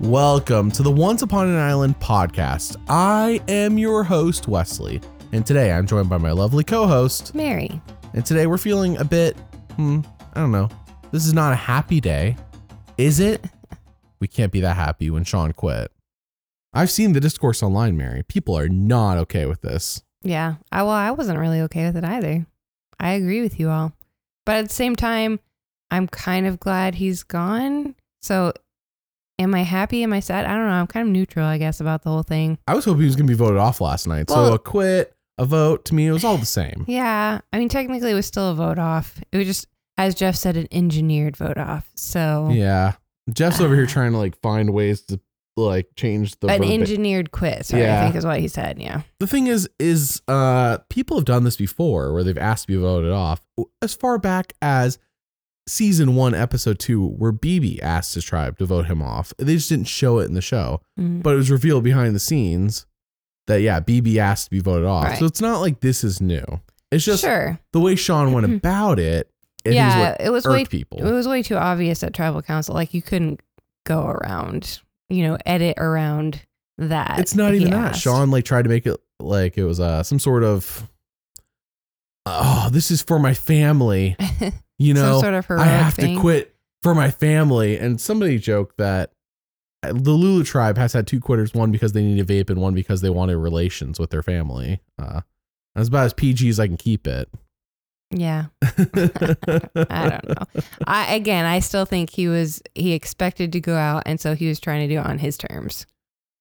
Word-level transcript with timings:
Welcome 0.00 0.72
to 0.72 0.82
the 0.82 0.90
Once 0.90 1.22
Upon 1.22 1.48
an 1.48 1.56
Island 1.56 2.00
podcast. 2.00 2.76
I 2.88 3.40
am 3.46 3.78
your 3.78 4.02
host, 4.02 4.48
Wesley, 4.48 5.00
and 5.30 5.46
today 5.46 5.70
I'm 5.70 5.86
joined 5.86 6.08
by 6.08 6.18
my 6.18 6.32
lovely 6.32 6.64
co 6.64 6.86
host. 6.88 7.32
Mary. 7.34 7.80
And 8.14 8.26
today 8.26 8.48
we're 8.48 8.58
feeling 8.58 8.96
a 8.98 9.04
bit, 9.04 9.36
hmm, 9.76 10.00
I 10.34 10.40
don't 10.40 10.50
know. 10.50 10.68
This 11.12 11.26
is 11.26 11.32
not 11.32 11.52
a 11.52 11.56
happy 11.56 12.00
day. 12.00 12.36
Is 12.98 13.20
it? 13.20 13.44
We 14.18 14.26
can't 14.26 14.50
be 14.50 14.60
that 14.62 14.74
happy 14.74 15.10
when 15.10 15.22
Sean 15.22 15.52
quit. 15.52 15.92
I've 16.72 16.90
seen 16.90 17.12
the 17.12 17.20
discourse 17.20 17.62
online, 17.62 17.96
Mary. 17.96 18.24
People 18.24 18.58
are 18.58 18.68
not 18.68 19.16
okay 19.18 19.46
with 19.46 19.60
this. 19.60 20.02
Yeah. 20.22 20.56
I, 20.72 20.82
well, 20.82 20.92
I 20.92 21.12
wasn't 21.12 21.38
really 21.38 21.60
okay 21.60 21.86
with 21.86 21.96
it 21.96 22.04
either. 22.04 22.46
I 22.98 23.12
agree 23.12 23.42
with 23.42 23.60
you 23.60 23.70
all. 23.70 23.92
But 24.44 24.56
at 24.56 24.68
the 24.68 24.74
same 24.74 24.96
time, 24.96 25.38
I'm 25.90 26.06
kind 26.08 26.46
of 26.46 26.60
glad 26.60 26.94
he's 26.96 27.22
gone. 27.22 27.94
So 28.22 28.52
am 29.38 29.54
I 29.54 29.62
happy? 29.62 30.02
Am 30.02 30.12
I 30.12 30.20
sad? 30.20 30.44
I 30.44 30.54
don't 30.54 30.66
know. 30.66 30.72
I'm 30.72 30.86
kind 30.86 31.06
of 31.08 31.12
neutral, 31.12 31.46
I 31.46 31.58
guess, 31.58 31.80
about 31.80 32.02
the 32.02 32.10
whole 32.10 32.22
thing. 32.22 32.58
I 32.68 32.74
was 32.74 32.84
hoping 32.84 33.00
he 33.00 33.06
was 33.06 33.16
going 33.16 33.26
to 33.26 33.30
be 33.32 33.36
voted 33.36 33.58
off 33.58 33.80
last 33.80 34.06
night. 34.06 34.28
so 34.30 34.54
a 34.54 34.58
quit, 34.58 35.14
a 35.38 35.44
vote, 35.46 35.84
to 35.86 35.94
me, 35.94 36.06
it 36.06 36.12
was 36.12 36.24
all 36.24 36.36
the 36.38 36.46
same. 36.46 36.84
Yeah. 36.88 37.40
I 37.52 37.58
mean, 37.58 37.68
technically, 37.68 38.10
it 38.10 38.14
was 38.14 38.26
still 38.26 38.50
a 38.50 38.54
vote 38.54 38.78
off. 38.78 39.20
It 39.32 39.38
was 39.38 39.46
just, 39.46 39.66
as 39.98 40.14
Jeff 40.14 40.36
said, 40.36 40.56
an 40.56 40.68
engineered 40.70 41.36
vote 41.36 41.58
off. 41.58 41.88
So 41.94 42.48
Yeah. 42.52 42.92
Jeff's 43.32 43.60
over 43.60 43.74
here 43.74 43.86
trying 43.86 44.12
to 44.12 44.18
like 44.18 44.38
find 44.40 44.72
ways 44.74 45.02
to 45.02 45.20
like 45.56 45.88
change 45.96 46.38
the 46.40 46.46
an 46.48 46.60
verba- 46.62 46.72
engineered 46.72 47.32
quit. 47.32 47.66
Sorry, 47.66 47.82
Yeah. 47.82 48.00
I 48.00 48.04
think 48.04 48.16
is 48.16 48.24
what 48.24 48.40
he 48.40 48.48
said. 48.48 48.80
Yeah. 48.80 49.02
the 49.18 49.26
thing 49.26 49.46
is 49.46 49.68
is 49.78 50.22
uh 50.28 50.78
people 50.88 51.16
have 51.18 51.26
done 51.26 51.44
this 51.44 51.56
before 51.56 52.14
where 52.14 52.22
they've 52.24 52.38
asked 52.38 52.62
to 52.64 52.68
be 52.68 52.76
voted 52.76 53.10
off 53.12 53.42
as 53.82 53.92
far 53.92 54.16
back 54.18 54.54
as 54.62 54.98
season 55.70 56.14
one 56.14 56.34
episode 56.34 56.78
two 56.78 57.06
where 57.06 57.32
B.B. 57.32 57.80
asked 57.82 58.14
his 58.14 58.24
tribe 58.24 58.58
to 58.58 58.66
vote 58.66 58.86
him 58.86 59.00
off 59.02 59.32
they 59.38 59.54
just 59.54 59.68
didn't 59.68 59.86
show 59.88 60.18
it 60.18 60.24
in 60.24 60.34
the 60.34 60.40
show 60.42 60.80
Mm. 60.98 61.22
but 61.22 61.34
it 61.34 61.36
was 61.36 61.50
revealed 61.50 61.84
behind 61.84 62.14
the 62.14 62.18
scenes 62.20 62.86
that 63.46 63.60
yeah 63.62 63.80
B.B. 63.80 64.18
asked 64.18 64.44
to 64.46 64.50
be 64.50 64.60
voted 64.60 64.86
off 64.86 65.04
Right. 65.04 65.18
so 65.18 65.26
it's 65.26 65.40
not 65.40 65.60
like 65.60 65.80
this 65.80 66.02
is 66.04 66.20
new 66.20 66.44
it's 66.90 67.04
just 67.04 67.22
sure. 67.22 67.58
the 67.72 67.80
way 67.80 67.94
sean 67.94 68.32
went 68.32 68.46
about 68.52 68.98
it 68.98 69.30
Yeah. 69.64 70.16
It 70.18 70.30
was 70.30 70.44
way 70.44 70.64
people 70.64 70.98
It 71.06 71.12
was 71.12 71.28
way 71.28 71.42
too 71.42 71.56
obvious 71.56 72.02
at 72.02 72.14
tribal 72.14 72.42
council. 72.42 72.74
Like 72.74 72.92
you 72.94 73.02
couldn't 73.02 73.40
go 73.84 74.06
around, 74.06 74.80
you 75.08 75.22
know, 75.22 75.36
edit 75.46 75.78
around 75.78 76.42
that. 76.78 77.18
it's 77.20 77.34
not 77.34 77.54
even 77.54 77.70
that 77.70 77.90
asked. 77.92 78.00
sean 78.02 78.30
like 78.30 78.44
tried 78.44 78.62
to 78.62 78.68
make 78.70 78.86
it 78.86 78.98
like 79.20 79.56
it 79.58 79.64
was 79.64 79.78
uh 79.80 80.02
some 80.02 80.18
sort 80.18 80.42
of 80.42 80.88
oh 82.26 82.68
this 82.72 82.90
is 82.90 83.02
for 83.02 83.18
my 83.18 83.34
family 83.34 84.16
you 84.80 84.94
know 84.94 85.20
some 85.20 85.20
sort 85.20 85.34
of 85.34 85.50
I 85.60 85.64
have 85.66 85.94
thing. 85.94 86.16
to 86.16 86.20
quit 86.20 86.54
for 86.82 86.94
my 86.94 87.10
family. 87.10 87.76
And 87.78 88.00
somebody 88.00 88.38
joked 88.38 88.78
that 88.78 89.12
the 89.82 90.10
Lulu 90.12 90.42
tribe 90.44 90.76
has 90.78 90.92
had 90.94 91.06
two 91.06 91.20
quitters, 91.20 91.54
one 91.54 91.70
because 91.70 91.92
they 91.92 92.02
need 92.02 92.20
a 92.20 92.24
vape 92.24 92.50
and 92.50 92.60
one 92.60 92.74
because 92.74 93.00
they 93.02 93.10
wanted 93.10 93.36
relations 93.36 94.00
with 94.00 94.10
their 94.10 94.22
family. 94.22 94.80
Uh, 94.98 95.20
that's 95.74 95.88
about 95.88 96.06
as 96.06 96.14
PG 96.14 96.48
as 96.48 96.58
I 96.58 96.66
can 96.66 96.76
keep 96.76 97.06
it. 97.06 97.28
Yeah, 98.12 98.46
I 98.62 100.08
don't 100.08 100.28
know. 100.28 100.62
I 100.86 101.14
again, 101.14 101.44
I 101.44 101.60
still 101.60 101.84
think 101.84 102.10
he 102.10 102.26
was 102.26 102.60
he 102.74 102.92
expected 102.92 103.52
to 103.52 103.60
go 103.60 103.76
out, 103.76 104.02
and 104.06 104.20
so 104.20 104.34
he 104.34 104.48
was 104.48 104.58
trying 104.58 104.88
to 104.88 104.94
do 104.94 104.98
it 105.00 105.06
on 105.06 105.18
his 105.18 105.38
terms. 105.38 105.86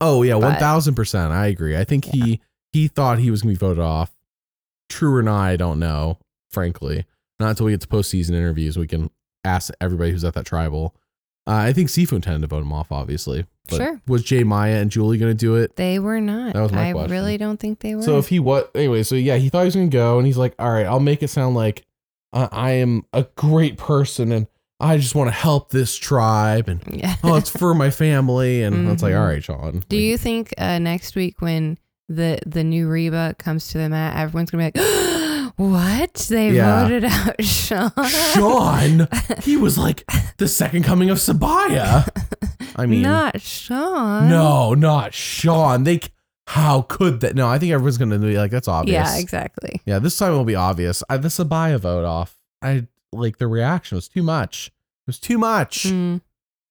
Oh 0.01 0.23
yeah, 0.23 0.33
But- 0.33 0.41
one 0.41 0.55
thousand 0.55 0.95
percent. 0.95 1.31
I 1.31 1.47
agree. 1.47 1.77
I 1.77 1.83
think 1.83 2.05
he 2.05 2.41
he 2.71 2.87
thought 2.87 3.19
he 3.19 3.29
was 3.29 3.41
gonna 3.43 3.51
be 3.53 3.57
voted 3.57 3.83
off. 3.83 4.11
True 4.89 5.15
or 5.15 5.21
not, 5.21 5.41
I 5.43 5.57
don't 5.57 5.77
know. 5.79 6.17
Frankly, 6.51 7.05
not 7.39 7.49
until 7.49 7.65
we 7.65 7.71
get 7.71 7.81
to 7.81 7.87
postseason 7.87 8.31
interviews, 8.31 8.77
we 8.77 8.87
can 8.87 9.09
ask 9.43 9.71
everybody 9.79 10.11
who's 10.11 10.23
at 10.23 10.33
that 10.33 10.45
tribal. 10.45 10.95
Uh, 11.47 11.53
I 11.53 11.73
think 11.73 11.89
Sifu 11.89 12.13
intended 12.13 12.41
to 12.41 12.47
vote 12.47 12.61
him 12.61 12.73
off, 12.73 12.91
obviously. 12.91 13.45
But 13.69 13.77
Sure. 13.77 14.01
Was 14.07 14.23
Jay 14.23 14.43
Maya 14.43 14.75
and 14.75 14.91
Julie 14.91 15.17
gonna 15.17 15.33
do 15.33 15.55
it? 15.55 15.75
They 15.75 15.99
were 15.99 16.19
not. 16.21 16.53
That 16.53 16.61
was 16.61 16.71
my 16.71 16.89
I 16.89 16.91
question. 16.91 17.11
really 17.11 17.37
don't 17.37 17.59
think 17.59 17.79
they 17.79 17.95
were. 17.95 18.01
So 18.01 18.17
if 18.17 18.27
he 18.27 18.39
what 18.39 18.71
anyway, 18.75 19.03
so 19.03 19.15
yeah, 19.15 19.37
he 19.37 19.49
thought 19.49 19.61
he 19.61 19.65
was 19.65 19.75
gonna 19.75 19.87
go, 19.87 20.17
and 20.17 20.27
he's 20.27 20.37
like, 20.37 20.53
"All 20.59 20.71
right, 20.71 20.85
I'll 20.85 20.99
make 20.99 21.23
it 21.23 21.29
sound 21.29 21.55
like 21.55 21.85
uh, 22.33 22.49
I 22.51 22.71
am 22.71 23.03
a 23.13 23.23
great 23.35 23.77
person, 23.77 24.31
and 24.31 24.47
I 24.79 24.97
just 24.97 25.15
want 25.15 25.29
to 25.29 25.35
help 25.35 25.69
this 25.71 25.95
tribe, 25.95 26.67
and 26.67 26.81
yeah. 26.91 27.15
oh, 27.23 27.35
it's 27.35 27.49
for 27.49 27.73
my 27.73 27.89
family." 27.89 28.63
And 28.63 28.89
it's 28.89 29.01
like. 29.03 29.15
"All 29.15 29.25
right, 29.25 29.43
Sean." 29.43 29.83
Do 29.87 29.97
you 29.97 30.17
think 30.17 30.53
uh, 30.57 30.79
next 30.79 31.15
week 31.15 31.41
when 31.41 31.77
the 32.07 32.39
the 32.45 32.63
new 32.63 32.87
Reba 32.89 33.35
comes 33.39 33.69
to 33.69 33.77
the 33.77 33.89
mat, 33.89 34.17
everyone's 34.17 34.51
gonna 34.51 34.71
be 34.71 34.79
like, 34.79 34.89
"What? 35.59 36.13
They 36.29 36.51
Yeah. 36.53 36.83
voted 36.83 37.03
out 37.05 37.43
Sean." 37.43 37.91
Sean? 38.07 39.07
He 39.43 39.57
was 39.57 39.77
like 39.77 40.03
the 40.37 40.47
second 40.47 40.83
coming 40.83 41.09
of 41.09 41.17
Sabiyah. 41.17 42.07
I 42.75 42.85
mean, 42.85 43.01
not 43.01 43.41
Sean. 43.41 44.29
no, 44.29 44.73
not 44.73 45.13
Sean. 45.13 45.83
They 45.83 45.99
c- 45.99 46.09
how 46.47 46.83
could 46.83 47.19
that? 47.19 47.35
No, 47.35 47.47
I 47.47 47.59
think 47.59 47.73
everyone's 47.73 47.97
gonna 47.97 48.17
be 48.19 48.37
like, 48.37 48.51
"That's 48.51 48.67
obvious." 48.69 48.93
Yeah, 48.95 49.19
exactly. 49.19 49.81
Yeah, 49.85 49.99
this 49.99 50.17
time 50.17 50.33
it 50.33 50.37
will 50.37 50.45
be 50.45 50.55
obvious. 50.55 51.03
I, 51.09 51.17
the 51.17 51.27
Sabiyah 51.27 51.79
vote 51.79 52.05
off. 52.05 52.37
I 52.61 52.87
like 53.11 53.37
the 53.37 53.47
reaction 53.47 53.95
was 53.97 54.07
too 54.07 54.23
much. 54.23 54.67
It 54.67 55.07
was 55.07 55.19
too 55.19 55.37
much. 55.37 55.83
Mm, 55.85 56.21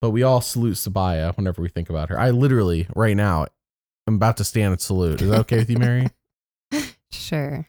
but 0.01 0.11
we 0.11 0.23
all 0.23 0.41
salute 0.41 0.75
Sabiyah 0.77 1.37
whenever 1.37 1.61
we 1.61 1.69
think 1.69 1.91
about 1.91 2.09
her. 2.09 2.19
I 2.19 2.31
literally 2.31 2.87
right 2.97 3.17
now 3.17 3.47
I'm 4.07 4.15
about 4.15 4.39
to 4.39 4.45
stand 4.45 4.73
and 4.73 4.81
salute. 4.81 5.21
Is 5.21 5.29
that 5.29 5.41
okay 5.41 5.59
with 5.59 5.69
you, 5.71 5.77
Mary? 5.79 6.09
sure. 7.13 7.69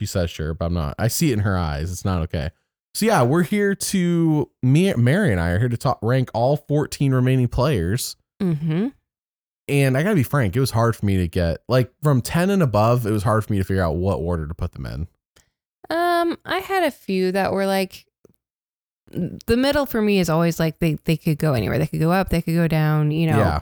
She 0.00 0.06
says 0.06 0.30
sure, 0.30 0.54
but 0.54 0.64
I'm 0.66 0.74
not. 0.74 0.94
I 0.98 1.08
see 1.08 1.30
it 1.30 1.34
in 1.34 1.38
her 1.40 1.56
eyes. 1.58 1.92
It's 1.92 2.04
not 2.06 2.22
okay. 2.22 2.50
So 2.94 3.04
yeah, 3.06 3.22
we're 3.22 3.42
here 3.42 3.74
to 3.74 4.50
me, 4.62 4.92
Mary 4.94 5.30
and 5.30 5.40
I 5.40 5.50
are 5.50 5.58
here 5.58 5.68
to 5.68 5.76
talk 5.76 5.98
rank 6.02 6.30
all 6.34 6.56
14 6.56 7.12
remaining 7.12 7.48
players. 7.48 8.16
Mm-hmm. 8.42 8.88
And 9.68 9.96
I 9.96 10.02
gotta 10.02 10.14
be 10.16 10.22
frank, 10.24 10.56
it 10.56 10.60
was 10.60 10.70
hard 10.72 10.96
for 10.96 11.04
me 11.06 11.18
to 11.18 11.28
get 11.28 11.58
like 11.68 11.92
from 12.02 12.22
10 12.22 12.48
and 12.50 12.62
above. 12.62 13.06
It 13.06 13.10
was 13.12 13.22
hard 13.22 13.44
for 13.44 13.52
me 13.52 13.58
to 13.58 13.64
figure 13.64 13.82
out 13.82 13.96
what 13.96 14.14
order 14.16 14.46
to 14.48 14.54
put 14.54 14.72
them 14.72 14.86
in. 14.86 15.06
Um, 15.90 16.38
I 16.44 16.58
had 16.58 16.82
a 16.82 16.90
few 16.90 17.30
that 17.32 17.52
were 17.52 17.66
like 17.66 18.06
the 19.12 19.56
middle 19.56 19.86
for 19.86 20.00
me 20.00 20.18
is 20.18 20.30
always 20.30 20.58
like 20.58 20.78
they 20.78 20.94
they 21.04 21.16
could 21.16 21.38
go 21.38 21.52
anywhere. 21.54 21.78
They 21.78 21.86
could 21.86 22.00
go 22.00 22.10
up, 22.12 22.30
they 22.30 22.42
could 22.42 22.54
go 22.54 22.68
down. 22.68 23.10
You 23.10 23.26
know, 23.30 23.38
yeah, 23.38 23.60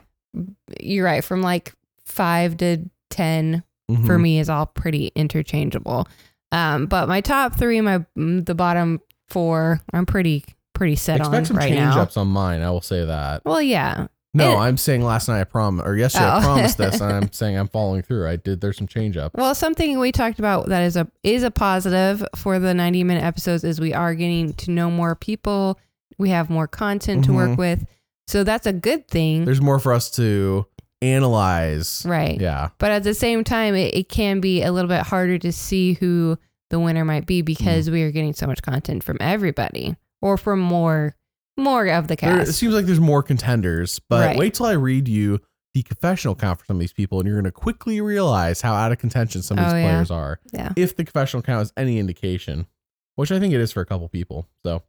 you're 0.81 1.05
right. 1.05 1.25
From 1.25 1.43
like 1.43 1.75
five 2.05 2.57
to 2.59 2.89
ten 3.11 3.65
Mhm. 3.91 4.05
for 4.07 4.19
me 4.19 4.39
is 4.39 4.51
all 4.51 4.67
pretty 4.67 5.11
interchangeable. 5.15 6.07
Um, 6.53 6.87
but 6.87 7.09
my 7.09 7.21
top 7.21 7.57
three, 7.57 7.81
my 7.81 8.05
mm, 8.17 8.45
the 8.45 8.55
bottom 8.55 9.01
four, 9.29 9.81
I'm 9.93 10.07
pretty 10.07 10.45
pretty 10.75 10.97
set 10.97 11.19
expect 11.21 11.35
on 11.37 11.45
some 11.45 11.57
right 11.57 11.69
change 11.69 11.81
now. 11.81 12.01
ups 12.01 12.17
on 12.17 12.29
mine. 12.29 12.63
I 12.63 12.71
will 12.71 12.81
say 12.81 13.05
that. 13.05 13.45
Well, 13.45 13.61
yeah, 13.61 14.07
No, 14.35 14.53
It- 14.53 14.57
I'm 14.57 14.77
saying 14.77 15.03
last 15.03 15.27
night 15.29 15.41
I 15.41 15.45
promised, 15.45 15.87
or 15.89 15.97
yesterday 15.97 16.25
I 16.27 16.39
Oh. 16.39 16.43
promised 16.43 16.79
this, 16.79 17.01
and 17.01 17.13
I'm 17.13 17.33
saying 17.33 17.57
I'm 17.59 17.67
following 17.69 18.03
through. 18.03 18.29
I 18.29 18.37
did. 18.37 18.61
There's 18.61 18.77
some 18.77 18.87
change 18.87 19.17
up. 19.17 19.33
Well, 19.37 19.55
something 19.55 19.99
we 19.99 20.13
talked 20.13 20.39
about 20.39 20.69
that 20.69 20.83
is 20.83 20.97
a 20.97 21.09
is 21.25 21.43
a 21.43 21.51
positive 21.51 22.25
for 22.37 22.59
the 22.59 22.73
90 22.75 23.05
minute 23.05 23.25
episodes 23.25 23.65
is 23.65 23.81
we 23.81 23.93
are 23.93 24.15
getting 24.15 24.53
to 24.55 24.71
know 24.71 24.91
more 24.91 25.15
people. 25.15 25.79
We 26.19 26.31
have 26.31 26.49
more 26.51 26.67
content 26.69 27.25
to 27.27 27.33
work 27.33 27.59
with. 27.59 27.85
So 28.27 28.45
that's 28.45 28.67
a 28.67 28.73
good 28.73 29.09
thing. 29.09 29.45
There's 29.47 29.61
more 29.63 29.79
for 29.79 29.93
us 29.95 30.11
to 30.13 30.67
analyze. 31.03 32.05
right. 32.07 32.41
Yeah. 32.41 32.71
But 32.79 32.91
at 32.91 33.05
the 33.05 33.15
same 33.15 33.45
time, 33.45 33.75
it, 33.75 33.95
it 33.95 34.09
can 34.09 34.41
be 34.41 34.63
a 34.63 34.73
little 34.73 34.89
bit 34.89 35.03
harder 35.03 35.39
to 35.39 35.53
see 35.53 35.95
who 35.95 36.39
the 36.71 36.79
winner 36.79 37.05
might 37.05 37.27
be 37.27 37.43
because 37.43 37.89
mm. 37.89 37.93
we 37.93 38.03
are 38.03 38.11
getting 38.11 38.35
so 38.35 38.47
much 38.47 38.63
content 38.63 39.05
from 39.05 39.17
everybody 39.21 39.97
or 40.21 40.37
from 40.37 40.61
more 40.61 41.15
more 41.57 41.89
of 41.89 42.07
the 42.07 42.15
There, 42.15 42.41
it 42.41 42.53
seems 42.53 42.73
like 42.73 42.87
there's 42.87 43.01
more 43.01 43.23
contenders, 43.23 44.01
but 44.09 44.27
Right. 44.27 44.39
wait 44.39 44.55
till 44.55 44.67
I 44.67 44.73
read 44.73 45.09
you 45.09 45.41
the 45.75 45.83
confessional 45.83 46.35
count 46.35 46.61
for 46.61 46.65
some 46.65 46.77
of 46.77 46.81
these 46.81 46.93
people, 46.93 47.19
and 47.19 47.27
you're 47.27 47.37
going 47.37 47.45
to 47.45 47.51
quickly 47.53 48.01
realize 48.01 48.61
how 48.61 48.75
out 48.75 48.93
of 48.93 48.99
contention 48.99 49.43
some 49.43 49.59
of 49.59 49.65
oh, 49.65 49.67
these 49.67 49.75
Oh, 49.75 49.77
yeah. 49.77 49.91
players 49.91 50.11
are. 50.11 50.41
yeah. 50.53 50.73
If 50.77 50.97
the 50.97 51.05
confessional 51.05 51.43
count 51.43 51.63
is 51.63 51.73
any 51.77 51.99
indication, 51.99 52.67
which 53.17 53.33
I 53.33 53.41
think 53.41 53.53
it 53.53 53.61
is 53.61 53.73
for 53.73 53.81
a 53.81 53.87
couple 53.87 54.09
people. 54.09 54.47
So, 54.65 54.83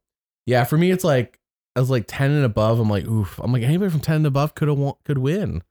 yeah, 0.46 0.64
for 0.64 0.78
me, 0.78 0.92
it's 0.92 1.04
like 1.04 1.40
I 1.76 1.80
was 1.80 1.90
like 1.90 2.06
10 2.08 2.32
and 2.32 2.46
above. 2.46 2.80
I'm 2.80 2.90
like, 2.90 3.06
oof. 3.06 3.40
I'm 3.40 3.52
like 3.52 3.64
anybody 3.64 3.90
from 3.90 4.00
10 4.00 4.18
and 4.18 4.28
above 4.28 4.56
could 4.56 4.68
have 4.68 4.94
could 5.04 5.18
win. 5.18 5.64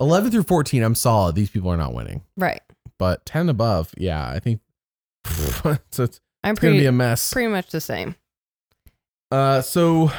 11 0.00 0.30
through 0.30 0.42
14, 0.44 0.82
I'm 0.82 0.94
solid. 0.94 1.34
These 1.34 1.50
people 1.50 1.70
are 1.70 1.76
not 1.76 1.94
winning, 1.94 2.22
Right. 2.36 2.60
but 2.98 3.24
10 3.26 3.48
above, 3.48 3.92
yeah, 3.98 4.28
I 4.28 4.38
think. 4.38 4.60
so 5.26 5.70
it's, 5.72 5.98
I'm 5.98 6.04
it's 6.04 6.20
gonna 6.42 6.54
pretty 6.54 6.78
be 6.80 6.86
a 6.86 6.92
mess. 6.92 7.32
pretty 7.32 7.48
much 7.48 7.70
the 7.70 7.80
same. 7.80 8.14
Uh, 9.30 9.60
so 9.60 10.10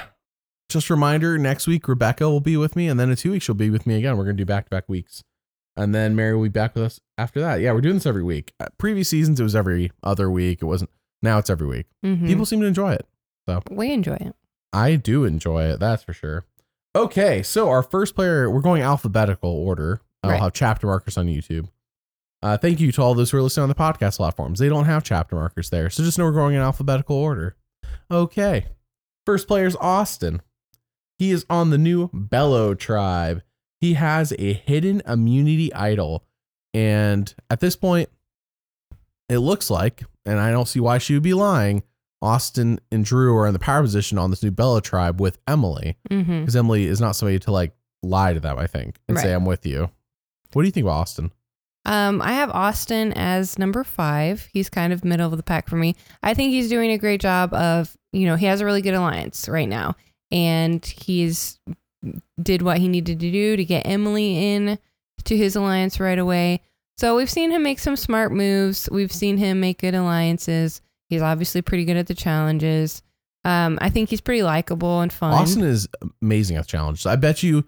just 0.69 0.89
a 0.89 0.93
reminder, 0.93 1.37
next 1.37 1.65
week 1.67 1.87
Rebecca 1.87 2.29
will 2.29 2.41
be 2.41 2.57
with 2.57 2.75
me, 2.75 2.87
and 2.87 2.99
then 2.99 3.09
in 3.09 3.15
two 3.15 3.31
weeks 3.31 3.45
she'll 3.45 3.55
be 3.55 3.69
with 3.69 3.87
me 3.87 3.95
again. 3.97 4.17
We're 4.17 4.25
gonna 4.25 4.33
do 4.37 4.45
back 4.45 4.65
to 4.65 4.69
back 4.69 4.87
weeks, 4.87 5.23
and 5.75 5.95
then 5.95 6.15
Mary 6.15 6.35
will 6.35 6.43
be 6.43 6.49
back 6.49 6.75
with 6.75 6.83
us 6.83 6.99
after 7.17 7.39
that. 7.39 7.59
Yeah, 7.61 7.71
we're 7.71 7.81
doing 7.81 7.95
this 7.95 8.05
every 8.05 8.23
week. 8.23 8.53
Uh, 8.59 8.67
previous 8.77 9.09
seasons 9.09 9.39
it 9.39 9.43
was 9.43 9.55
every 9.55 9.91
other 10.03 10.29
week. 10.29 10.61
It 10.61 10.65
wasn't. 10.65 10.91
Now 11.23 11.37
it's 11.39 11.49
every 11.49 11.67
week. 11.67 11.87
Mhm. 12.05 12.27
People 12.27 12.45
seem 12.45 12.61
to 12.61 12.67
enjoy 12.67 12.93
it. 12.93 13.07
So 13.47 13.61
we 13.71 13.91
enjoy 13.91 14.15
it. 14.15 14.35
I 14.71 14.95
do 14.95 15.25
enjoy 15.25 15.63
it. 15.63 15.79
That's 15.79 16.03
for 16.03 16.13
sure. 16.13 16.45
Okay, 16.95 17.43
so 17.43 17.69
our 17.69 17.83
first 17.83 18.15
player, 18.15 18.49
we're 18.49 18.61
going 18.61 18.81
alphabetical 18.81 19.51
order. 19.51 20.01
I'll 20.23 20.31
Right. 20.31 20.39
have 20.41 20.53
chapter 20.53 20.87
markers 20.87 21.17
on 21.17 21.27
YouTube. 21.27 21.69
Uh, 22.41 22.57
thank 22.57 22.79
you 22.79 22.91
to 22.93 23.01
all 23.01 23.13
those 23.13 23.31
who 23.31 23.37
are 23.37 23.41
listening 23.41 23.63
on 23.63 23.69
the 23.69 23.75
podcast 23.75 24.17
platforms. 24.17 24.59
They 24.59 24.69
don't 24.69 24.85
have 24.85 25.03
chapter 25.03 25.35
markers 25.35 25.69
there, 25.69 25.89
so 25.89 26.03
just 26.03 26.17
know 26.17 26.25
we're 26.25 26.31
going 26.31 26.55
in 26.55 26.61
alphabetical 26.61 27.15
order. 27.15 27.55
Okay, 28.09 28.67
first 29.25 29.47
player 29.47 29.65
is 29.65 29.75
Austin. 29.77 30.41
He 31.17 31.31
is 31.31 31.45
on 31.49 31.69
the 31.69 31.77
new 31.77 32.07
Belo 32.09 32.77
tribe. 32.77 33.43
He 33.81 33.93
has 33.95 34.33
a 34.39 34.53
hidden 34.53 35.01
immunity 35.05 35.73
idol. 35.73 36.25
And 36.73 37.33
at 37.49 37.59
this 37.59 37.75
point, 37.75 38.09
it 39.27 39.39
looks 39.39 39.69
like, 39.69 40.03
and 40.25 40.39
I 40.39 40.51
don't 40.51 40.67
see 40.67 40.79
why 40.79 40.97
she 40.97 41.13
would 41.13 41.23
be 41.23 41.33
lying, 41.33 41.83
Austin 42.21 42.79
and 42.91 43.05
Drew 43.05 43.37
are 43.37 43.47
in 43.47 43.53
the 43.53 43.59
power 43.59 43.81
position 43.81 44.17
on 44.17 44.29
this 44.29 44.43
new 44.43 44.51
Belo 44.51 44.81
tribe 44.81 45.21
with 45.21 45.37
Emily. 45.47 45.97
Mm-hmm. 46.09 46.41
Because 46.41 46.55
Emily 46.55 46.85
is 46.85 46.99
not 46.99 47.15
somebody 47.15 47.39
to 47.39 47.51
like 47.51 47.73
lie 48.03 48.33
to 48.33 48.39
them, 48.39 48.57
I 48.57 48.67
think, 48.67 48.97
and 49.07 49.17
say, 49.17 49.33
I'm 49.33 49.45
with 49.45 49.65
you. 49.65 49.89
What 50.53 50.63
do 50.63 50.67
you 50.67 50.71
think 50.71 50.85
about 50.85 50.99
Austin? 50.99 51.31
Um, 51.85 52.21
I 52.21 52.33
have 52.33 52.49
Austin 52.51 53.13
as 53.13 53.57
number 53.57 53.83
five. 53.83 54.49
He's 54.51 54.69
kind 54.69 54.91
of 54.91 55.05
middle 55.05 55.31
of 55.31 55.37
the 55.37 55.43
pack 55.43 55.69
for 55.69 55.75
me. 55.77 55.95
I 56.21 56.33
think 56.33 56.51
he's 56.51 56.69
doing 56.69 56.91
a 56.91 56.97
great 56.97 57.21
job 57.21 57.53
of, 57.53 57.95
you 58.11 58.25
know, 58.25 58.35
he 58.35 58.45
has 58.47 58.61
a 58.61 58.65
really 58.65 58.81
good 58.81 58.93
alliance 58.93 59.47
right 59.47 59.69
now, 59.69 59.95
and 60.31 60.85
he's 60.85 61.59
did 62.41 62.61
what 62.61 62.77
he 62.77 62.87
needed 62.87 63.19
to 63.19 63.31
do 63.31 63.55
to 63.55 63.65
get 63.65 63.85
Emily 63.85 64.53
in 64.53 64.77
to 65.25 65.37
his 65.37 65.55
alliance 65.55 65.99
right 65.99 66.19
away. 66.19 66.61
So 66.97 67.15
we've 67.15 67.29
seen 67.29 67.51
him 67.51 67.63
make 67.63 67.79
some 67.79 67.95
smart 67.95 68.31
moves. 68.31 68.89
We've 68.91 69.11
seen 69.11 69.37
him 69.37 69.59
make 69.59 69.79
good 69.79 69.95
alliances. 69.95 70.81
He's 71.09 71.21
obviously 71.21 71.61
pretty 71.61 71.85
good 71.85 71.97
at 71.97 72.07
the 72.07 72.13
challenges. 72.13 73.01
Um, 73.45 73.79
I 73.81 73.89
think 73.89 74.09
he's 74.09 74.21
pretty 74.21 74.43
likable 74.43 75.01
and 75.01 75.11
fun. 75.11 75.33
Austin 75.33 75.63
is 75.63 75.87
amazing 76.21 76.57
at 76.57 76.67
challenges. 76.67 77.05
I 77.05 77.15
bet 77.15 77.41
you 77.41 77.65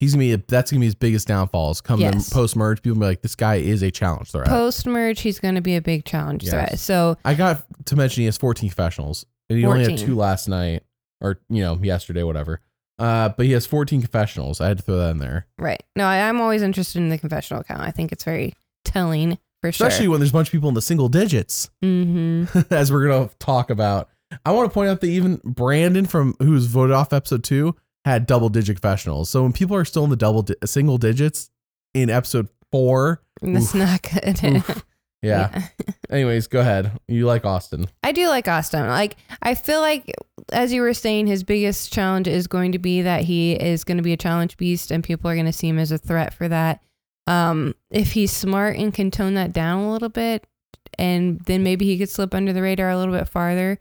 he's 0.00 0.12
gonna 0.14 0.20
be 0.36 0.36
that's 0.48 0.70
gonna 0.70 0.80
be 0.80 0.86
his 0.86 0.94
biggest 0.94 1.26
downfalls. 1.26 1.80
Come 1.80 1.98
Yes. 2.00 2.28
post 2.30 2.56
merge, 2.56 2.82
people 2.82 2.98
be 3.00 3.06
like, 3.06 3.22
this 3.22 3.34
guy 3.34 3.56
is 3.56 3.82
a 3.82 3.90
challenge 3.90 4.30
threat. 4.30 4.46
Post 4.48 4.86
merge, 4.86 5.20
he's 5.20 5.40
going 5.40 5.54
to 5.54 5.60
be 5.62 5.76
a 5.76 5.80
big 5.80 6.04
challenge 6.04 6.44
Yes. 6.44 6.52
threat. 6.52 6.78
So 6.78 7.16
I 7.24 7.34
got 7.34 7.64
to 7.86 7.96
mention 7.96 8.20
he 8.22 8.26
has 8.26 8.36
14 8.36 8.68
confessionals, 8.68 9.24
and 9.48 9.58
he 9.58 9.64
only 9.64 9.82
had 9.84 9.98
two 9.98 10.14
last 10.14 10.46
night, 10.48 10.82
or 11.20 11.40
you 11.48 11.62
know, 11.62 11.78
yesterday, 11.82 12.22
whatever. 12.22 12.60
Uh, 12.98 13.30
but 13.30 13.46
he 13.46 13.52
has 13.52 13.66
14 13.66 14.02
confessionals. 14.02 14.60
I 14.60 14.68
had 14.68 14.76
to 14.76 14.82
throw 14.84 14.96
that 14.98 15.10
in 15.10 15.18
there, 15.18 15.46
Right. 15.58 15.82
No, 15.96 16.04
I, 16.04 16.28
I'm 16.28 16.40
always 16.40 16.62
interested 16.62 16.98
in 16.98 17.08
the 17.08 17.18
confessional 17.18 17.62
account. 17.62 17.80
I 17.80 17.90
think 17.90 18.12
it's 18.12 18.22
very 18.24 18.54
telling 18.84 19.38
for 19.64 19.72
sure. 19.72 19.86
especially 19.86 20.08
when 20.08 20.20
there's 20.20 20.30
a 20.30 20.32
bunch 20.34 20.48
of 20.48 20.52
people 20.52 20.68
in 20.68 20.74
the 20.74 20.82
single 20.82 21.08
digits, 21.08 21.70
mm-hmm. 21.82 22.44
as 22.70 22.92
we're 22.92 23.08
gonna 23.08 23.30
talk 23.38 23.70
about. 23.70 24.10
I 24.44 24.52
want 24.52 24.68
to 24.68 24.74
point 24.74 24.90
out 24.90 25.00
that 25.00 25.06
even 25.06 25.40
Brandon 25.44 26.06
from 26.06 26.34
who 26.40 26.52
was 26.52 26.66
voted 26.66 26.94
off 26.94 27.12
episode 27.12 27.44
two 27.44 27.76
had 28.04 28.26
double 28.26 28.48
digit 28.48 28.76
confessionals. 28.76 29.30
So 29.30 29.42
when 29.42 29.52
people 29.52 29.76
are 29.76 29.84
still 29.84 30.04
in 30.04 30.10
the 30.10 30.16
double 30.16 30.42
di- 30.42 30.56
single 30.64 30.98
digits 30.98 31.50
in 31.94 32.10
episode 32.10 32.48
four, 32.70 33.22
That's 33.40 33.74
Oof. 33.74 33.74
not 33.74 34.02
good. 34.02 34.44
Oof. 34.44 34.84
yeah. 35.22 35.68
Anyways, 36.10 36.48
go 36.48 36.60
ahead. 36.60 36.92
You 37.08 37.26
like 37.26 37.44
Austin? 37.44 37.86
I 38.02 38.12
do 38.12 38.28
like 38.28 38.48
Austin. 38.48 38.86
Like 38.88 39.16
I 39.40 39.54
feel 39.54 39.80
like 39.80 40.12
as 40.52 40.72
you 40.72 40.82
were 40.82 40.94
saying, 40.94 41.26
his 41.26 41.44
biggest 41.44 41.92
challenge 41.92 42.28
is 42.28 42.46
going 42.46 42.72
to 42.72 42.78
be 42.78 43.02
that 43.02 43.22
he 43.22 43.54
is 43.54 43.84
going 43.84 43.96
to 43.96 44.02
be 44.02 44.12
a 44.12 44.18
challenge 44.18 44.56
beast 44.56 44.90
and 44.90 45.02
people 45.02 45.30
are 45.30 45.34
going 45.34 45.46
to 45.46 45.52
see 45.52 45.68
him 45.68 45.78
as 45.78 45.92
a 45.92 45.98
threat 45.98 46.34
for 46.34 46.48
that. 46.48 46.82
Um, 47.26 47.74
if 47.90 48.12
he's 48.12 48.30
smart 48.32 48.76
and 48.76 48.92
can 48.92 49.10
tone 49.10 49.34
that 49.34 49.52
down 49.52 49.84
a 49.84 49.92
little 49.92 50.08
bit, 50.10 50.46
and 50.98 51.40
then 51.40 51.62
maybe 51.62 51.86
he 51.86 51.96
could 51.98 52.10
slip 52.10 52.34
under 52.34 52.52
the 52.52 52.60
radar 52.62 52.90
a 52.90 52.98
little 52.98 53.14
bit 53.14 53.28
farther. 53.28 53.78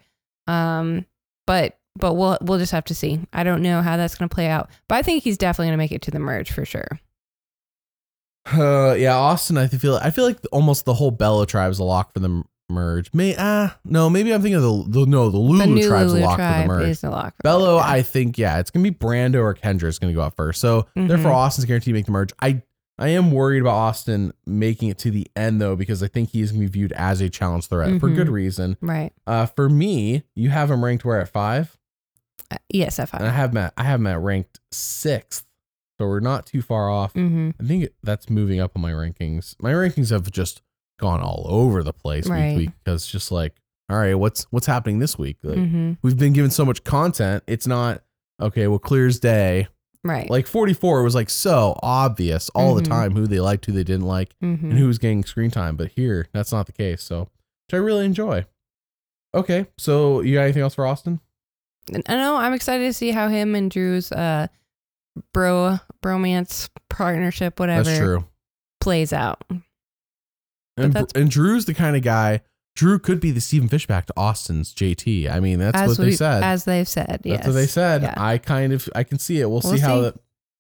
Um, 0.48 1.06
but 1.46 1.78
but 1.98 2.14
we'll 2.16 2.38
we'll 2.42 2.60
just 2.60 2.72
have 2.72 2.86
to 2.86 2.96
see. 2.96 3.20
I 3.34 3.44
don't 3.44 3.62
know 3.62 3.82
how 3.82 3.98
that's 3.98 4.16
going 4.16 4.30
to 4.30 4.34
play 4.34 4.48
out, 4.48 4.70
but 4.88 4.96
I 4.96 5.02
think 5.02 5.24
he's 5.24 5.38
definitely 5.38 5.68
going 5.68 5.74
to 5.78 5.84
make 5.84 5.92
it 5.92 6.02
to 6.04 6.12
the 6.12 6.20
merge 6.20 6.52
for 6.52 6.64
sure. 6.66 7.00
Uh, 8.52 8.94
yeah, 8.98 9.16
Austin. 9.16 9.58
I 9.58 9.68
feel 9.68 9.96
I 9.96 10.10
feel 10.10 10.26
like 10.26 10.38
almost 10.52 10.86
the 10.86 10.94
whole 10.94 11.12
Belo 11.12 11.48
tribe 11.48 11.72
is 11.72 11.80
a 11.80 11.84
lock 11.84 12.14
for 12.14 12.20
the 12.20 12.44
merge. 12.70 13.10
May 13.14 13.36
ah 13.38 13.78
no, 13.86 14.10
maybe 14.10 14.34
I'm 14.34 14.42
thinking 14.42 14.56
of 14.56 14.64
the, 14.92 15.00
the 15.02 15.06
no 15.06 15.30
the 15.30 15.38
Lulu 15.38 15.76
the 15.76 15.88
tribe's 15.88 16.12
a 16.12 16.16
Lulu 16.16 16.26
lock 16.26 16.38
for 16.40 16.44
the 16.62 16.68
merge. 16.68 16.90
is 16.90 17.02
the 17.02 17.10
lock. 17.10 17.36
Belo. 17.44 17.80
I 17.82 18.02
think 18.02 18.38
yeah, 18.38 18.60
it's 18.60 18.70
gonna 18.70 18.84
be 18.84 18.92
Brando 18.92 19.36
or 19.42 19.54
Kendra 19.54 19.84
is 19.86 19.98
gonna 20.00 20.14
go 20.14 20.22
out 20.22 20.36
first. 20.36 20.60
So 20.60 20.88
therefore, 20.96 21.32
Mhm. 21.32 21.36
Austin's 21.36 21.66
guaranteed 21.66 21.94
to 21.94 21.94
make 21.94 22.06
the 22.06 22.12
merge. 22.12 22.32
I 22.42 22.62
I 23.00 23.10
am 23.10 23.32
worried 23.32 23.62
about 23.62 23.74
Austin 23.74 24.34
making 24.46 24.90
it 24.90 24.98
to 25.00 25.12
the 25.12 25.28
end 25.36 25.60
though 25.62 25.76
because 25.76 26.04
I 26.04 26.08
think 26.08 26.30
he's 26.30 26.52
gonna 26.52 26.62
be 26.62 26.68
viewed 26.68 26.92
as 26.94 27.22
a 27.22 27.30
challenge 27.30 27.68
threat 27.68 28.00
for 28.00 28.10
Mhm. 28.10 28.16
good 28.16 28.30
reason. 28.30 28.78
right. 28.82 29.12
Uh, 29.26 29.46
for 29.48 29.68
me, 29.70 30.24
you 30.36 30.50
have 30.52 30.70
him 30.70 30.84
ranked 30.86 31.04
where 31.06 31.20
at 31.20 31.30
five, 31.30 31.78
Uh, 32.52 32.58
yes, 32.70 33.00
F 33.00 33.14
and 33.14 33.24
I 33.24 33.28
five. 33.28 33.36
have 33.36 33.58
at, 33.58 33.74
I 33.78 33.84
have 33.84 34.00
him 34.00 34.08
at 34.08 34.20
ranked 34.20 34.60
sixth. 34.72 35.46
So 36.00 36.08
we're 36.08 36.20
not 36.20 36.46
too 36.46 36.62
far 36.62 36.90
off. 36.90 37.14
Mm-hmm. 37.14 37.52
I 37.60 37.68
think 37.68 37.90
that's 38.04 38.30
moving 38.30 38.60
up 38.60 38.72
on 38.76 38.82
my 38.82 38.92
rankings. 38.92 39.56
My 39.62 39.72
rankings 39.72 40.10
have 40.10 40.30
just 40.32 40.62
gone 41.00 41.22
all 41.22 41.46
over 41.48 41.84
the 41.84 41.94
place 41.94 42.26
week 42.28 42.34
to 42.52 42.56
week 42.56 42.70
because 42.84 43.08
just 43.08 43.32
like, 43.32 43.56
all 43.90 43.98
right, 43.98 44.14
what's 44.16 44.44
what's 44.52 44.66
happening 44.68 45.00
this 45.00 45.18
week? 45.18 45.38
Like, 45.44 45.58
Mm-hmm. 45.58 45.94
We've 46.02 46.18
been 46.18 46.34
given 46.34 46.52
so 46.52 46.66
much 46.66 46.84
content. 46.84 47.44
It's 47.48 47.68
not 47.68 48.04
okay. 48.42 48.68
Well, 48.68 48.80
clear 48.80 49.08
as 49.08 49.20
day. 49.20 49.68
Right. 50.04 50.30
Like 50.30 50.48
44 50.48 51.02
was 51.04 51.16
like 51.16 51.30
so 51.30 51.80
obvious 51.82 52.50
all 52.50 52.76
the 52.76 52.82
Mhm. 52.82 52.88
time 52.90 53.16
who 53.16 53.26
they 53.26 53.40
liked, 53.40 53.66
who 53.66 53.72
they 53.72 53.84
didn't 53.86 54.06
like, 54.06 54.36
mm-hmm. 54.44 54.70
and 54.72 54.78
who 54.80 54.88
was 54.88 54.98
getting 54.98 55.24
screen 55.24 55.50
time. 55.52 55.78
But 55.78 55.92
here, 55.96 56.28
that's 56.34 56.52
not 56.52 56.66
the 56.66 56.74
case. 56.74 57.02
So, 57.04 57.22
which 57.68 57.74
I 57.74 57.78
really 57.78 58.06
enjoy. 58.06 58.46
Okay, 59.34 59.68
so 59.78 60.22
you 60.22 60.36
got 60.36 60.44
anything 60.44 60.62
else 60.62 60.76
for 60.76 60.86
Austin? 60.86 61.20
I 62.08 62.16
know 62.16 62.36
I'm 62.36 62.54
excited 62.54 62.86
to 62.86 62.94
see 62.94 63.12
how 63.12 63.30
him 63.30 63.56
and 63.56 63.72
Drew's 63.72 64.12
uh 64.12 64.48
bro 65.34 65.78
bromance 66.04 66.70
partnership 66.90 67.60
whatever 67.60 67.84
That's 67.84 68.00
true. 68.00 68.26
plays 68.82 69.14
out. 69.14 69.44
And, 70.76 70.96
and 71.16 71.30
Drew's 71.30 71.66
the 71.66 71.74
kind 71.74 71.96
of 71.96 72.02
guy. 72.02 72.42
Drew 72.76 72.98
could 72.98 73.20
be 73.20 73.32
the 73.32 73.42
Stephen 73.42 73.70
Fishbach 73.70 74.06
to 74.06 74.14
Austin's 74.18 74.74
JT. 74.74 75.30
I 75.32 75.40
mean, 75.40 75.60
that's 75.60 75.78
as 75.78 75.90
what 75.90 76.06
they 76.06 76.12
said. 76.12 76.44
As 76.44 76.66
they've 76.66 76.88
said. 76.88 77.22
Yes. 77.24 77.38
That's 77.38 77.48
what 77.48 77.54
they 77.54 77.68
said. 77.68 78.02
Yeah. 78.02 78.14
I 78.18 78.38
kind 78.40 78.74
of 78.74 78.90
I 78.96 79.04
can 79.04 79.20
see 79.20 79.40
it. 79.40 79.46
We'll, 79.50 79.62
We'll 79.64 79.74
see 79.74 79.80
how 79.80 79.98
see. 79.98 80.02
that 80.02 80.16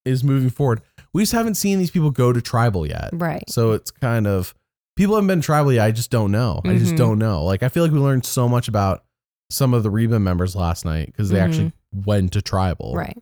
is 0.06 0.24
moving 0.24 0.50
forward. 0.51 0.81
We 1.13 1.24
just 1.24 1.31
haven't 1.31 1.56
seen 1.56 1.80
these 1.80 1.92
people 1.92 2.12
go 2.12 2.31
to 2.31 2.42
tribal 2.42 2.86
yet. 2.86 3.10
Right. 3.13 3.44
So 3.50 3.71
it's 3.71 3.89
kind 3.89 4.27
of 4.27 4.54
people 4.95 5.15
haven't 5.15 5.27
been 5.27 5.42
to 5.42 5.45
tribal 5.45 5.74
yet. 5.74 5.86
I 5.86 5.92
just 5.92 6.12
don't 6.12 6.31
know. 6.31 6.62
I 6.63 6.77
just 6.77 6.94
Mhm. 6.94 6.98
don't 6.98 7.19
know. 7.19 7.44
Like 7.45 7.63
I 7.63 7.69
feel 7.69 7.83
like 7.83 7.92
we 7.92 8.00
learned 8.00 8.25
so 8.25 8.48
much 8.48 8.68
about 8.68 9.04
some 9.50 9.74
of 9.74 9.81
the 9.83 9.89
Reba 9.89 10.19
members 10.19 10.56
last 10.56 10.86
night 10.86 11.07
because 11.07 11.30
they 11.30 11.39
actually 11.39 11.74
went 11.94 12.33
to 12.33 12.42
tribal. 12.42 12.94
Right. 12.95 13.18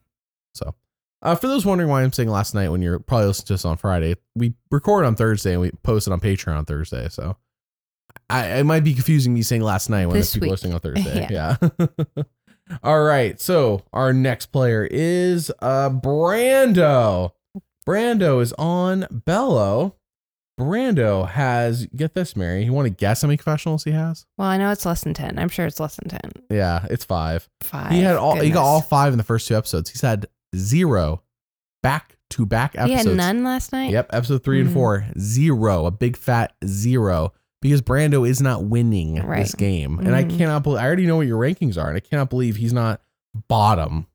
So 0.54 0.76
uh, 1.22 1.36
for 1.36 1.48
those 1.48 1.66
wondering 1.66 1.90
why 1.90 2.04
I'm 2.04 2.12
saying 2.12 2.30
last 2.30 2.54
night 2.56 2.70
when 2.70 2.82
you're 2.82 3.00
probably 3.00 3.28
listening 3.28 3.48
to 3.48 3.54
us 3.54 3.64
on 3.66 3.78
Friday, 3.78 4.16
we 4.36 4.54
record 4.70 5.06
on 5.06 5.16
Thursday 5.16 5.52
and 5.54 5.62
we 5.62 5.72
post 5.84 6.08
it 6.08 6.12
on 6.14 6.20
Patreon 6.20 6.58
on 6.58 6.66
Thursday. 6.66 7.08
So 7.10 7.38
I 8.30 8.60
it 8.60 8.64
might 8.66 8.84
be 8.84 8.94
confusing 8.94 9.34
me 9.34 9.42
saying 9.44 9.62
last 9.62 9.90
night 9.90 10.06
when 10.08 10.16
This 10.18 10.32
there's 10.32 10.40
people 10.40 10.50
listening 10.50 10.74
on 10.74 10.80
Thursday. 10.80 11.28
yeah. 11.32 11.58
All 12.84 13.04
right. 13.04 13.40
So 13.40 13.84
our 13.94 14.14
next 14.14 14.48
player 14.48 14.88
is 14.90 15.52
uh 15.62 15.90
Brando. 15.90 17.32
Brando 17.88 18.42
is 18.42 18.54
on 18.54 19.02
Belo. 19.28 19.94
Brando 20.60 21.28
has 21.28 21.88
get 21.96 22.14
this, 22.14 22.36
Mary. 22.36 22.64
You 22.64 22.72
want 22.74 22.86
to 22.86 22.92
guess 22.92 23.22
how 23.24 23.28
many 23.28 23.38
confessionals 23.38 23.84
he 23.84 23.92
has? 23.92 24.26
Well, 24.38 24.48
I 24.48 24.58
know 24.58 24.70
it's 24.72 24.86
less 24.86 25.04
than 25.04 25.14
ten. 25.14 25.40
I'm 25.40 25.50
sure 25.50 25.66
it's 25.66 25.80
less 25.80 25.96
than 25.96 26.10
ten. 26.10 26.32
Yeah, 26.50 26.86
it's 26.90 27.04
five. 27.04 27.50
Five. 27.62 27.92
He 27.92 28.02
had 28.02 28.16
all 28.18 28.40
he 28.40 28.52
got 28.52 28.64
all 28.64 28.82
five 28.82 29.14
in 29.14 29.18
the 29.18 29.24
first 29.24 29.48
two 29.48 29.56
episodes. 29.58 29.90
He's 29.90 30.02
had 30.02 30.28
zero 30.56 31.24
back 31.82 32.18
to 32.32 32.46
back 32.46 32.74
He 32.74 32.80
episodes. 32.80 33.06
had 33.08 33.18
none 33.18 33.44
last 33.44 33.72
night. 33.74 33.92
Yep, 33.92 34.12
episode 34.14 34.44
3 34.44 34.62
and 34.62 34.70
Mhm. 34.70 34.74
four, 34.74 35.06
zero, 35.20 35.86
a 35.86 35.92
big 35.92 36.16
fat 36.16 36.54
zero, 36.66 37.34
because 37.62 37.82
Brando 37.82 38.28
is 38.28 38.42
not 38.42 38.64
winning 38.66 39.16
this 39.16 39.24
Right. 39.26 39.54
game, 39.58 40.00
and 40.00 40.16
I 40.16 40.24
Mhm. 40.24 40.38
cannot 40.38 40.64
believe 40.64 40.80
I 40.82 40.86
already 40.86 41.06
know 41.08 41.18
what 41.18 41.28
your 41.28 41.40
rankings 41.40 41.78
are, 41.82 41.88
and 41.88 41.96
I 41.98 42.00
cannot 42.00 42.30
believe 42.30 42.56
he's 42.58 42.74
not 42.74 43.02
bottom. 43.48 44.08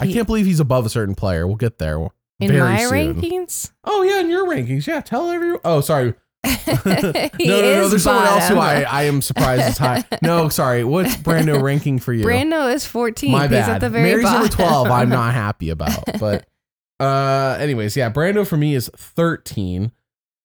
I 0.00 0.06
can't 0.06 0.26
believe 0.26 0.46
he's 0.46 0.60
above 0.60 0.86
a 0.86 0.90
certain 0.90 1.14
player. 1.14 1.46
We'll 1.46 1.56
get 1.56 1.78
there 1.78 1.96
in 2.40 2.58
my 2.58 2.78
soon. 2.84 2.90
rankings. 3.20 3.70
Oh 3.84 4.02
yeah, 4.02 4.20
in 4.20 4.30
your 4.30 4.46
rankings, 4.46 4.86
yeah. 4.86 5.00
Tell 5.00 5.30
everyone. 5.30 5.60
Oh, 5.64 5.80
sorry. 5.80 6.14
he 6.44 6.54
no, 6.54 7.60
no, 7.60 7.60
no. 7.62 7.88
There's 7.88 8.02
someone 8.02 8.26
else 8.26 8.48
who. 8.48 8.58
I, 8.58 8.82
I 8.82 9.02
am 9.04 9.20
surprised 9.22 9.68
is 9.70 9.78
high. 9.78 10.04
No, 10.22 10.48
sorry. 10.48 10.84
What's 10.84 11.16
Brando 11.16 11.60
ranking 11.60 11.98
for 11.98 12.12
you? 12.12 12.24
Brando 12.24 12.72
is 12.72 12.84
14. 12.86 13.32
My 13.32 13.42
He's 13.42 13.50
bad. 13.50 13.70
at 13.70 13.80
the 13.80 13.90
very 13.90 14.08
Mary's 14.10 14.24
bottom. 14.24 14.40
number 14.42 14.54
12. 14.54 14.90
I'm 14.90 15.08
not 15.08 15.34
happy 15.34 15.70
about. 15.70 16.04
But 16.20 16.46
uh 17.00 17.56
anyways, 17.60 17.96
yeah, 17.96 18.10
Brando 18.10 18.46
for 18.46 18.56
me 18.56 18.74
is 18.74 18.90
13. 18.96 19.90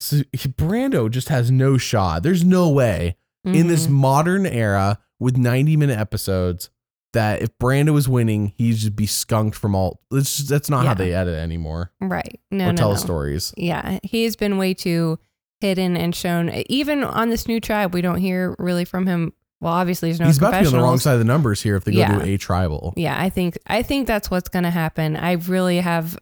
So 0.04 0.18
Brando 0.58 1.10
just 1.10 1.30
has 1.30 1.50
no 1.50 1.78
shot. 1.78 2.24
There's 2.24 2.44
no 2.44 2.70
way 2.70 3.16
in 3.46 3.68
this 3.68 3.88
Mhm. 3.88 3.92
modern 3.92 4.46
era 4.46 5.00
with 5.20 5.38
90 5.38 5.78
minute 5.78 5.98
episodes 5.98 6.70
that 7.14 7.42
if 7.42 7.50
Brando 7.58 7.94
was 7.94 8.10
winning, 8.10 8.54
he'd 8.58 8.74
just 8.76 8.96
be 8.96 9.06
skunked 9.06 9.56
from 9.58 9.76
all. 9.76 10.02
Just, 10.12 10.50
that's 10.50 10.70
not 10.70 10.86
how 10.86 10.94
they 10.94 11.14
edit 11.14 11.38
anymore 11.40 11.92
right. 12.02 12.40
No, 12.52 12.70
or 12.70 12.72
no, 12.72 12.78
tell 12.78 12.90
no. 12.92 12.96
stories. 12.98 13.54
Yeah, 13.56 14.00
he's 14.04 14.36
been 14.36 14.58
way 14.58 14.74
too 14.74 15.20
hidden 15.62 15.96
and 15.96 16.14
shown. 16.16 16.50
Even 16.68 17.04
on 17.04 17.30
this 17.30 17.48
new 17.48 17.60
tribe, 17.62 17.94
we 17.94 18.02
don't 18.02 18.18
hear 18.20 18.56
really 18.60 18.84
from 18.86 19.06
him. 19.06 19.32
Well, 19.62 19.72
obviously, 19.74 20.10
there's 20.10 20.20
no 20.20 20.26
He's 20.26 20.38
about 20.38 20.52
to 20.52 20.60
be 20.62 20.68
on 20.68 20.74
the 20.74 20.80
wrong 20.80 21.00
side 21.00 21.14
of 21.14 21.20
the 21.20 21.26
numbers 21.26 21.62
here 21.62 21.78
if 21.78 21.86
they 21.86 21.94
go 21.94 22.00
Yeah. 22.00 22.18
to 22.18 22.24
a 22.26 22.38
tribal. 22.38 22.94
Yeah, 22.98 23.16
I 23.18 23.30
think 23.30 23.58
I 23.68 23.82
think 23.84 24.08
that's 24.08 24.30
what's 24.30 24.50
gonna 24.50 24.72
happen. 24.72 25.16
I 25.16 25.34
really 25.34 25.78
have 25.80 26.18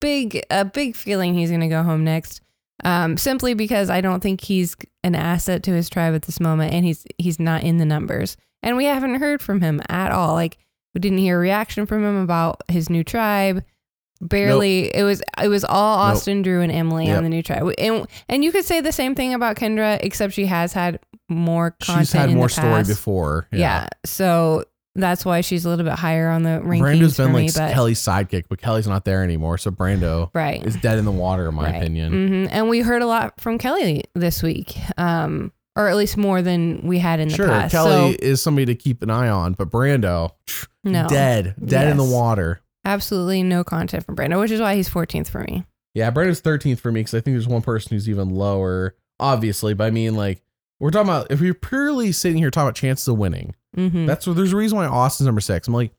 big 0.00 0.42
a 0.50 0.64
big 0.64 0.94
feeling 0.96 1.34
he's 1.34 1.50
gonna 1.50 1.68
go 1.68 1.82
home 1.82 2.04
next. 2.04 2.40
Um, 2.82 3.16
simply 3.16 3.54
because 3.54 3.88
I 3.88 4.00
don't 4.00 4.20
think 4.20 4.40
he's 4.40 4.74
an 5.04 5.14
asset 5.14 5.62
to 5.64 5.72
his 5.72 5.88
tribe 5.88 6.14
at 6.14 6.22
this 6.22 6.40
moment, 6.40 6.74
and 6.74 6.84
he's 6.84 7.04
he's 7.18 7.38
not 7.38 7.62
in 7.62 7.78
the 7.78 7.84
numbers, 7.84 8.36
and 8.62 8.76
we 8.76 8.86
haven't 8.86 9.14
heard 9.16 9.40
from 9.40 9.60
him 9.60 9.80
at 9.88 10.10
all. 10.10 10.34
Like 10.34 10.58
We 10.94 11.00
didn't 11.00 11.18
hear 11.18 11.36
a 11.36 11.40
reaction 11.40 11.86
from 11.86 12.04
him 12.04 12.16
about 12.16 12.62
his 12.68 12.90
new 12.90 13.04
tribe. 13.04 13.62
Barely. 14.20 14.94
It 14.94 15.02
was 15.04 15.22
it 15.42 15.48
was 15.48 15.64
all 15.64 15.98
Nope. 15.98 16.16
Austin, 16.16 16.42
Drew, 16.42 16.62
and 16.62 16.72
Emily 16.72 17.06
Yep. 17.06 17.16
on 17.18 17.22
the 17.24 17.28
new 17.28 17.42
tribe. 17.42 17.72
And 17.78 18.06
and 18.28 18.42
you 18.44 18.52
could 18.52 18.64
say 18.64 18.80
the 18.80 18.92
same 18.92 19.14
thing 19.14 19.34
about 19.34 19.56
Kendra, 19.56 19.98
except 20.02 20.32
she 20.34 20.46
has 20.46 20.72
had 20.72 20.98
more 21.28 21.72
content. 21.72 22.06
She's 22.08 22.12
had 22.12 22.30
in 22.30 22.36
more 22.36 22.48
the 22.48 22.52
story 22.54 22.84
before. 22.84 23.48
Yeah. 23.52 23.88
So 24.04 24.64
that's 24.96 25.24
why 25.24 25.40
she's 25.40 25.64
a 25.64 25.68
little 25.68 25.84
bit 25.84 25.94
higher 25.94 26.28
on 26.30 26.42
the 26.44 26.60
rankings 26.60 26.80
Brando's 27.00 27.16
for 27.16 27.24
been 27.24 27.32
me. 27.34 27.42
like 27.46 27.54
but 27.54 27.72
Kellie's 27.74 28.00
sidekick, 28.00 28.44
but 28.48 28.60
Kellie's 28.60 28.86
not 28.86 29.04
there 29.04 29.22
anymore. 29.24 29.58
So 29.58 29.70
Brando 29.70 30.30
right. 30.34 30.64
is 30.64 30.76
dead 30.76 30.98
in 30.98 31.04
the 31.04 31.10
water, 31.12 31.48
in 31.48 31.54
my 31.54 31.64
Right. 31.70 31.76
opinion. 31.76 32.28
hmm 32.28 32.46
And 32.50 32.68
we 32.68 32.80
heard 32.80 33.02
a 33.02 33.06
lot 33.06 33.40
from 33.40 33.58
Kellie 33.58 34.04
this 34.14 34.42
week, 34.42 34.76
um, 34.96 35.52
or 35.76 35.88
at 35.88 35.96
least 35.96 36.16
more 36.16 36.42
than 36.42 36.80
we 36.86 36.98
had 37.00 37.18
in 37.20 37.28
the 37.28 37.34
Sure, 37.34 37.48
past. 37.48 37.72
Kellie 37.72 38.12
So, 38.12 38.18
is 38.22 38.40
somebody 38.40 38.66
to 38.66 38.74
keep 38.76 39.02
an 39.02 39.10
eye 39.10 39.28
on, 39.28 39.54
but 39.54 39.70
Brando, 39.70 40.30
no, 40.84 41.08
dead, 41.08 41.54
dead 41.64 41.88
in 41.88 41.96
the 41.96 42.04
water. 42.04 42.60
absolutely 42.84 43.42
no 43.42 43.64
content 43.64 44.04
from 44.04 44.14
Brando, 44.14 44.38
which 44.38 44.50
is 44.52 44.60
why 44.60 44.74
he's 44.76 44.88
14th 44.88 45.28
for 45.28 45.40
me. 45.40 45.64
Yeah, 45.94 46.10
Brando's 46.10 46.40
13th 46.40 46.78
for 46.80 46.92
me 46.92 47.00
because 47.00 47.14
I 47.14 47.20
think 47.20 47.34
there's 47.34 47.48
one 47.48 47.62
person 47.62 47.90
who's 47.90 48.08
even 48.08 48.28
lower, 48.30 48.94
obviously. 49.20 49.74
But 49.74 49.84
I 49.84 49.90
mean, 49.90 50.14
like, 50.16 50.42
we're 50.80 50.90
talking 50.90 51.08
about 51.08 51.30
if 51.30 51.40
we're 51.40 51.54
purely 51.54 52.12
sitting 52.12 52.38
here 52.38 52.50
talking 52.50 52.66
about 52.66 52.74
chances 52.74 53.06
of 53.08 53.16
winning, 53.16 53.54
hmm 53.74 54.06
that's 54.06 54.26
what 54.26 54.36
there's 54.36 54.52
a 54.52 54.56
reason 54.56 54.78
why 54.78 54.86
Austin's 54.86 55.26
number 55.26 55.40
six. 55.40 55.68
I'm 55.68 55.74
like, 55.74 55.92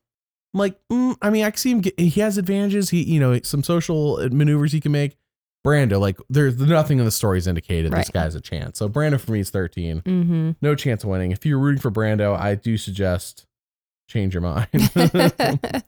I'm 0.54 0.60
like, 0.60 0.80
mm, 0.92 1.16
I 1.22 1.30
mean, 1.30 1.44
I 1.44 1.52
can 1.52 1.58
see 1.58 1.72
him 1.72 1.82
get, 1.82 2.00
he 2.00 2.22
has 2.22 2.38
advantages. 2.38 2.90
He, 2.90 3.04
you 3.04 3.20
know, 3.20 3.40
some 3.44 3.64
social 3.64 4.18
maneuvers 4.30 4.72
he 4.72 4.80
can 4.80 4.92
make. 4.92 5.18
Brando, 5.66 6.00
like, 6.00 6.18
there's 6.30 6.58
nothing 6.60 7.00
in 7.00 7.06
the 7.06 7.12
story's 7.12 7.48
indicated 7.48 7.92
this 7.92 8.10
guy's 8.12 8.36
a 8.36 8.42
chance. 8.42 8.78
So 8.78 8.88
Brando 8.88 9.20
for 9.20 9.32
me 9.32 9.40
is 9.40 9.50
13. 9.50 10.02
hmm 10.06 10.52
No 10.62 10.76
chance 10.76 11.04
of 11.04 11.10
winning. 11.10 11.32
If 11.32 11.46
you're 11.46 11.58
rooting 11.60 11.82
for 11.82 11.90
Brando, 11.92 12.40
I 12.40 12.54
do 12.56 12.78
suggest 12.78 13.46
change 14.08 14.36
your 14.36 14.42
mind. 14.42 14.68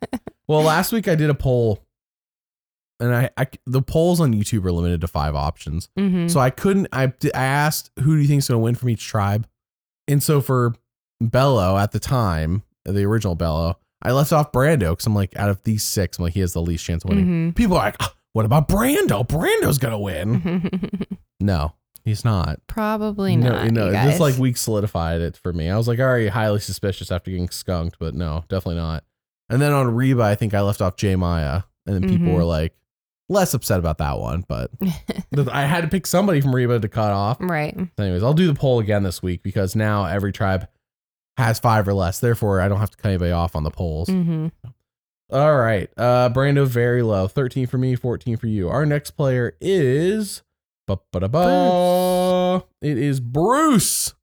well, 0.48 0.64
last 0.64 0.92
week 0.92 1.08
I 1.08 1.14
did 1.16 1.30
a 1.30 1.36
poll, 1.36 1.86
and 3.00 3.16
I, 3.16 3.30
I 3.38 3.48
the 3.68 3.84
polls 3.84 4.20
on 4.20 4.34
YouTube 4.34 4.66
are 4.66 4.72
limited 4.72 5.02
to 5.02 5.08
five 5.08 5.36
options, 5.36 5.90
hmm 5.98 6.28
so 6.28 6.40
I 6.40 6.50
couldn't. 6.50 6.88
I 6.92 7.14
I 7.36 7.44
asked 7.46 7.92
who 8.00 8.16
do 8.16 8.22
you 8.22 8.28
think 8.28 8.40
is 8.40 8.48
going 8.48 8.60
to 8.60 8.64
win 8.64 8.74
from 8.76 8.90
each 8.90 9.06
tribe, 9.08 9.48
and 10.08 10.22
so 10.24 10.42
for 10.42 10.74
Belo 11.24 11.82
at 11.82 11.92
the 11.92 12.00
time, 12.00 12.64
the 12.86 13.04
original 13.06 13.36
Belo, 13.36 13.76
I 14.02 14.12
left 14.12 14.32
off 14.32 14.52
Brando 14.52 14.92
because 14.92 15.06
I'm 15.08 15.16
like, 15.16 15.36
out 15.36 15.50
of 15.50 15.64
these 15.64 15.84
six, 15.84 16.18
I'm 16.20 16.24
like, 16.26 16.34
he 16.34 16.40
has 16.42 16.54
the 16.54 16.62
least 16.62 16.86
chance 16.86 17.04
of 17.04 17.10
winning. 17.10 17.26
hmm 17.26 17.50
People 17.52 17.78
are 17.78 17.86
like, 17.86 17.96
"Ah, 18.00 18.14
what 18.34 18.46
about 18.46 18.68
Brando? 18.70 19.28
Brando's 19.28 19.80
gonna 19.80 20.00
win. 20.00 20.92
no, 21.40 21.74
he's 22.06 22.24
not. 22.24 22.60
Probably 22.68 23.36
No, 23.36 23.50
not. 23.50 23.72
no, 23.72 23.92
this 23.92 24.20
like 24.20 24.38
week 24.38 24.58
solidified 24.58 25.22
it 25.22 25.36
for 25.38 25.52
me. 25.52 25.70
I 25.70 25.78
was 25.78 25.88
like 25.88 26.00
already 26.00 26.28
highly 26.28 26.60
suspicious 26.60 27.12
after 27.12 27.32
getting 27.32 27.50
skunked, 27.50 27.98
but 28.00 28.14
no, 28.14 28.44
definitely 28.50 28.80
not. 28.82 29.04
And 29.50 29.62
then 29.62 29.72
on 29.74 29.96
Reba, 29.96 30.22
I 30.22 30.36
think 30.36 30.54
I 30.54 30.62
left 30.62 30.82
off 30.82 30.96
J 30.98 31.16
Maya, 31.16 31.64
and 31.88 31.96
then 31.96 32.08
people 32.10 32.32
Mhm. 32.32 32.36
were 32.36 32.44
like 32.44 32.74
less 33.30 33.54
upset 33.54 33.80
about 33.80 33.98
that 33.98 34.20
one, 34.20 34.46
but 34.48 34.70
I 35.52 35.66
had 35.66 35.82
to 35.82 35.88
pick 35.88 36.06
somebody 36.06 36.40
from 36.42 36.54
Reba 36.56 36.80
to 36.80 36.88
cut 36.88 37.12
off. 37.12 37.38
right. 37.42 37.76
Anyways, 37.98 38.24
I'll 38.24 38.34
do 38.34 38.48
the 38.48 38.54
poll 38.54 38.80
again 38.80 39.04
this 39.04 39.22
week 39.24 39.42
because 39.44 39.76
now 39.76 40.06
every 40.06 40.32
tribe 40.32 40.68
has 41.38 41.60
five 41.60 41.88
or 41.88 41.94
less. 41.94 42.20
Therefore, 42.20 42.62
I 42.62 42.68
don't 42.68 42.80
have 42.80 42.90
to 42.92 42.98
cut 42.98 43.10
anybody 43.10 43.32
off 43.32 43.56
on 43.56 43.64
the 43.64 43.72
polls. 43.72 44.10
hmm 44.10 44.48
All 45.32 45.58
right. 45.58 45.90
Uh 45.98 46.30
Brando 46.30 46.66
very 46.66 47.02
low. 47.04 47.28
13 47.28 47.68
for 47.68 47.78
me, 47.78 47.96
14 47.96 48.38
for 48.38 48.48
you. 48.48 48.70
Our 48.70 48.86
next 48.86 49.12
player 49.12 49.56
is. 49.62 50.42
It 52.82 52.98
is 52.98 53.20
Bruce. 53.20 54.14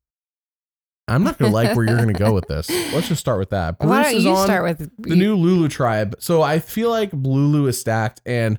I'm 1.07 1.23
not 1.23 1.37
gonna 1.37 1.53
like 1.53 1.77
where 1.77 1.85
you're 1.87 1.99
gonna 1.99 2.15
go 2.15 2.33
with 2.33 2.49
this. 2.49 2.71
Let's 2.95 3.09
just 3.09 3.21
start 3.21 3.39
with 3.39 3.51
that. 3.51 3.79
Bruce 3.79 3.91
Why 3.91 4.03
don't 4.05 4.15
is 4.15 4.25
you 4.25 4.31
on 4.31 4.47
start 4.47 4.63
with 4.65 4.91
the 4.99 5.15
new 5.17 5.37
Lulu 5.37 5.69
tribe. 5.69 6.17
So 6.19 6.41
I 6.41 6.59
feel 6.61 6.89
like 6.89 7.11
Lulu 7.13 7.67
is 7.67 7.79
stacked 7.79 8.23
and 8.25 8.59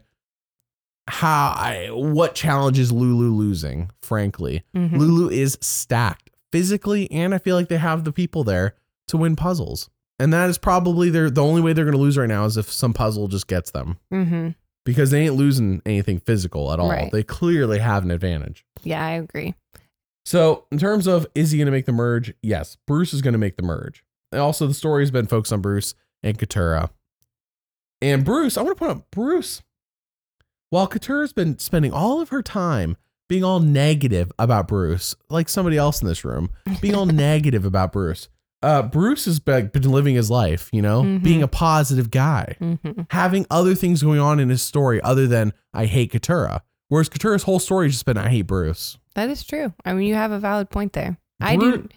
how 1.08 1.54
I 1.58 1.88
what 1.92 2.36
challenges 2.36 2.92
Lulu 2.92 3.32
losing, 3.34 3.90
frankly. 4.04 4.64
Mhm. 4.76 4.98
Lulu 5.00 5.30
is 5.30 5.58
stacked 5.62 6.25
physically, 6.56 7.12
and 7.12 7.36
I 7.36 7.38
feel 7.38 7.56
like 7.58 7.68
they 7.68 7.78
have 7.78 8.06
the 8.06 8.12
people 8.14 8.44
there 8.46 8.76
to 9.10 9.18
win 9.18 9.36
puzzles. 9.36 9.90
And 10.20 10.32
that 10.32 10.50
is 10.50 10.58
probably 10.58 11.10
their 11.10 11.30
the 11.30 11.44
only 11.44 11.62
way 11.62 11.74
they're 11.74 11.84
going 11.84 11.98
to 11.98 12.02
lose 12.02 12.18
right 12.18 12.30
now 12.30 12.46
is 12.46 12.56
if 12.56 12.72
some 12.72 12.94
puzzle 12.94 13.28
just 13.28 13.48
gets 13.48 13.72
them 13.72 13.98
Mhm. 14.14 14.56
because 14.86 15.12
they 15.12 15.26
ain't 15.26 15.36
losing 15.36 15.82
anything 15.86 16.20
physical 16.20 16.72
at 16.72 16.80
all. 16.80 16.90
Right. 16.90 17.12
They 17.12 17.24
clearly 17.24 17.80
have 17.80 18.04
an 18.04 18.12
advantage. 18.12 18.66
Yeah, 18.84 19.06
I 19.06 19.12
agree. 19.12 19.56
So, 20.24 20.66
in 20.72 20.78
terms 20.78 21.06
of 21.08 21.28
is 21.36 21.52
he 21.52 21.58
going 21.58 21.66
to 21.66 21.72
make 21.72 21.86
the 21.86 21.92
merge? 21.92 22.34
Yes, 22.42 22.78
Bruce 22.88 23.14
is 23.14 23.22
going 23.22 23.34
to 23.34 23.38
make 23.38 23.58
the 23.58 23.64
merge. 23.64 24.04
And 24.32 24.40
also, 24.42 24.66
the 24.66 24.74
story 24.74 25.04
has 25.04 25.12
been 25.12 25.28
focused 25.28 25.52
on 25.54 25.62
Bruce 25.62 25.94
and 26.24 26.40
Katurah. 26.40 26.90
And 28.02 28.24
Bruce, 28.24 28.58
I 28.58 28.62
want 28.62 28.78
to 28.78 28.80
point 28.80 28.92
out 28.98 29.12
Bruce, 29.12 29.62
while 30.70 30.88
Katurah's 30.88 31.34
been 31.34 31.60
spending 31.60 31.92
all 31.92 32.22
of 32.22 32.30
her 32.30 32.42
time 32.42 32.96
being 33.28 33.44
all 33.44 33.60
negative 33.60 34.32
about 34.40 34.68
Bruce, 34.68 35.16
like 35.30 35.50
somebody 35.50 35.78
else 35.78 36.02
in 36.02 36.08
this 36.08 36.24
room, 36.26 36.50
being 36.82 36.96
all 36.96 37.06
negative 37.08 37.66
about 37.66 37.92
Bruce, 37.92 38.28
uh, 38.62 38.82
Bruce 38.84 39.26
has 39.26 39.40
been, 39.40 39.68
been 39.68 39.84
living 39.92 40.16
his 40.16 40.30
life, 40.32 40.70
you 40.72 40.82
know, 40.82 41.04
Mhm. 41.04 41.24
being 41.24 41.44
a 41.44 41.48
positive 41.48 42.10
guy, 42.12 42.56
hmm 42.60 42.76
having 43.12 43.46
other 43.52 43.76
things 43.76 44.02
going 44.04 44.20
on 44.20 44.40
in 44.40 44.50
his 44.50 44.62
story 44.62 45.02
other 45.02 45.28
than 45.28 45.54
I 45.74 45.86
hate 45.86 46.12
Katurah. 46.12 46.62
Whereas 46.90 47.10
Katurah's 47.10 47.44
whole 47.44 47.60
story 47.60 47.88
has 47.88 47.94
just 47.94 48.06
been 48.06 48.18
I 48.18 48.30
hate 48.30 48.44
Bruce. 48.44 48.98
That 49.16 49.30
is 49.30 49.44
true. 49.44 49.74
I 49.86 49.94
mean, 49.94 50.08
you 50.08 50.16
have 50.16 50.32
a 50.32 50.40
valid 50.40 50.70
point 50.70 50.94
there. 50.94 51.18
I 51.42 51.56
do. 51.56 51.88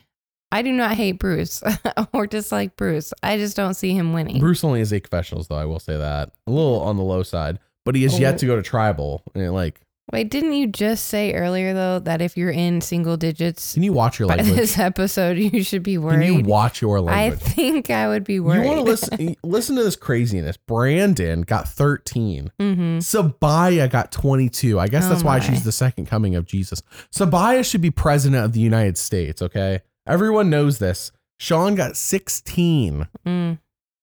I 0.51 0.63
do 0.63 0.73
not 0.73 0.93
hate 0.97 1.13
Bruce 1.19 1.63
or 2.15 2.27
dislike 2.27 2.75
Bruce. 2.77 3.13
I 3.23 3.37
just 3.37 3.55
don't 3.57 3.75
see 3.75 3.93
him 3.93 4.13
winning. 4.15 4.41
Bruce 4.41 4.65
only 4.65 4.79
has 4.79 4.93
eight 4.93 5.05
confessionals, 5.05 5.49
though. 5.49 5.57
I 5.57 5.67
will 5.67 5.79
say 5.79 5.97
that 5.99 6.33
a 6.47 6.51
little 6.51 6.81
on 6.81 6.97
the 6.97 7.03
low 7.03 7.23
side, 7.23 7.59
but 7.85 7.95
he 7.95 8.03
has 8.05 8.15
Oh. 8.15 8.19
yet 8.19 8.39
to 8.39 8.47
go 8.47 8.57
to 8.57 8.63
tribal. 8.63 9.23
And 9.35 9.53
like, 9.53 9.81
Wait, 10.13 10.31
didn't 10.31 10.55
you 10.55 10.67
just 10.67 11.07
say 11.07 11.35
earlier 11.35 11.75
though 11.75 11.99
that 11.99 12.23
if 12.23 12.37
you're 12.37 12.51
in 12.51 12.81
single 12.81 13.17
digits 13.17 13.75
can 13.75 13.83
you 13.83 13.93
watch 13.93 14.19
your 14.19 14.27
by 14.29 14.37
language? 14.37 14.57
this 14.57 14.79
episode, 14.79 15.37
you 15.39 15.63
should 15.63 15.83
be 15.83 15.99
worried. 15.99 16.27
Can 16.27 16.35
you 16.39 16.43
watch 16.45 16.81
your 16.81 17.01
life? 17.01 17.35
I 17.35 17.37
think 17.37 17.91
I 17.91 18.09
would 18.09 18.25
be 18.25 18.41
worried. 18.41 18.63
You 18.63 18.67
want 18.69 18.79
to 18.79 18.85
listen? 18.85 19.37
listen 19.43 19.77
to 19.77 19.83
this 19.85 19.97
craziness. 19.97 20.57
Brandon 20.57 21.43
got 21.43 21.69
thirteen. 21.69 22.51
hmm 22.59 22.99
Sabiyah 22.99 23.91
got 23.91 24.11
twenty-two. 24.13 24.81
I 24.81 24.89
guess 24.89 25.05
Oh 25.07 25.11
that's 25.11 25.25
why 25.25 25.41
she's 25.41 25.65
the 25.65 25.73
second 25.73 26.07
coming 26.07 26.35
of 26.37 26.47
Jesus. 26.47 26.83
Sabiyah 27.15 27.69
should 27.69 27.83
be 27.83 27.91
president 27.91 28.45
of 28.45 28.53
the 28.53 28.61
United 28.61 28.97
States. 28.97 29.43
Okay, 29.43 29.81
everyone 30.07 30.49
knows 30.51 30.79
this. 30.79 31.13
Sean 31.39 31.75
got 31.75 31.97
sixteen. 31.97 33.07
Mm. 33.27 33.59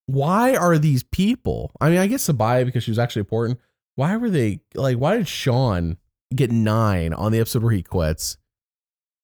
why 0.06 0.54
are 0.54 0.78
these 0.78 1.02
people? 1.02 1.72
I 1.80 1.90
mean, 1.90 1.98
I 1.98 2.06
guess 2.06 2.26
Sabiyah 2.28 2.64
because 2.64 2.84
she 2.84 2.90
was 2.92 2.98
actually 2.98 3.20
important. 3.20 3.58
Why 3.96 4.16
were 4.16 4.30
they 4.30 4.60
like? 4.74 4.96
Why 4.98 5.16
did 5.16 5.28
Sean 5.28 5.96
get 6.34 6.50
nine 6.50 7.12
on 7.12 7.32
the 7.32 7.40
episode 7.40 7.62
where 7.62 7.72
he 7.72 7.82
quits? 7.82 8.36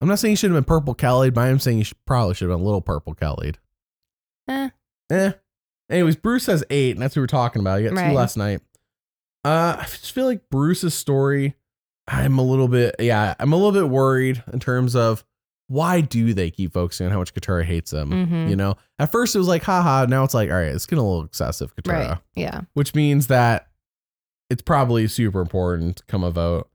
I'm 0.01 0.09
not 0.09 0.19
saying 0.19 0.33
he 0.33 0.37
should 0.37 0.51
have 0.51 0.57
been 0.57 0.65
purple 0.65 0.95
Kelly, 0.95 1.31
but 1.31 1.43
I'm 1.43 1.61
saying 1.61 1.79
he 1.79 1.85
should, 1.85 2.05
probably 2.07 2.35
should 2.35 2.49
have 2.49 2.57
been 2.59 2.63
a 2.63 2.65
little 2.65 2.81
purple 2.81 3.15
Kelly. 3.15 3.53
Eh. 4.49 4.71
Eh. 5.11 5.33
Anyways, 5.89 6.17
Bruce 6.17 6.47
has 6.47 6.65
eight, 6.71 6.93
and 6.97 7.03
that's 7.03 7.15
what 7.15 7.21
we 7.21 7.23
were 7.23 7.27
talking 7.29 7.61
about. 7.61 7.83
You 7.83 7.91
got 7.91 8.09
two 8.09 8.15
last 8.15 8.37
night. 8.37 8.61
Uh, 9.45 9.77
I 9.79 9.83
just 9.85 10.13
feel 10.13 10.27
like 10.27 10.49
Bruce's 10.51 10.95
story. 10.95 11.55
I'm 12.09 12.39
a 12.39 12.43
little 12.43 12.67
bit, 12.69 12.97
yeah, 12.99 13.35
I'm 13.39 13.53
a 13.53 13.57
little 13.57 13.73
bit 13.73 13.89
worried 13.89 14.43
in 14.53 14.59
terms 14.59 14.97
of 14.97 15.25
why 15.69 16.01
do 16.01 16.35
they 16.35 16.51
keep 16.51 16.73
focusing 16.73 17.07
on 17.07 17.13
how 17.13 17.19
much 17.21 17.33
Katurah 17.33 17.65
hates 17.65 17.93
him? 17.93 18.11
Mhm. 18.11 18.51
You 18.51 18.57
know, 18.57 18.75
at 18.99 19.13
first 19.13 19.35
it 19.35 19.39
was 19.39 19.47
like, 19.49 19.63
haha. 19.63 20.07
Now 20.07 20.25
it's 20.25 20.35
like, 20.35 20.51
all 20.51 20.57
right, 20.57 20.67
it's 20.75 20.87
getting 20.87 21.05
a 21.05 21.09
little 21.09 21.25
excessive, 21.25 21.75
Katurah, 21.77 22.09
Right. 22.11 22.19
Yeah. 22.35 22.63
which 22.75 22.95
means 22.95 23.29
that 23.29 23.69
it's 24.53 24.63
probably 24.63 25.09
super 25.09 25.41
important 25.41 25.97
to 25.97 26.05
come 26.05 26.23
a 26.23 26.31
vote. 26.31 26.69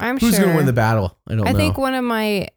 I'm 0.00 0.18
Who's 0.18 0.30
sure. 0.34 0.40
going 0.44 0.50
to 0.52 0.56
win 0.56 0.66
the 0.66 0.72
battle? 0.72 1.16
I 1.28 1.34
don't 1.36 1.46
I 1.46 1.52
know. 1.52 1.58
think 1.58 1.78
one 1.78 1.94
of 1.94 2.04
my 2.04 2.48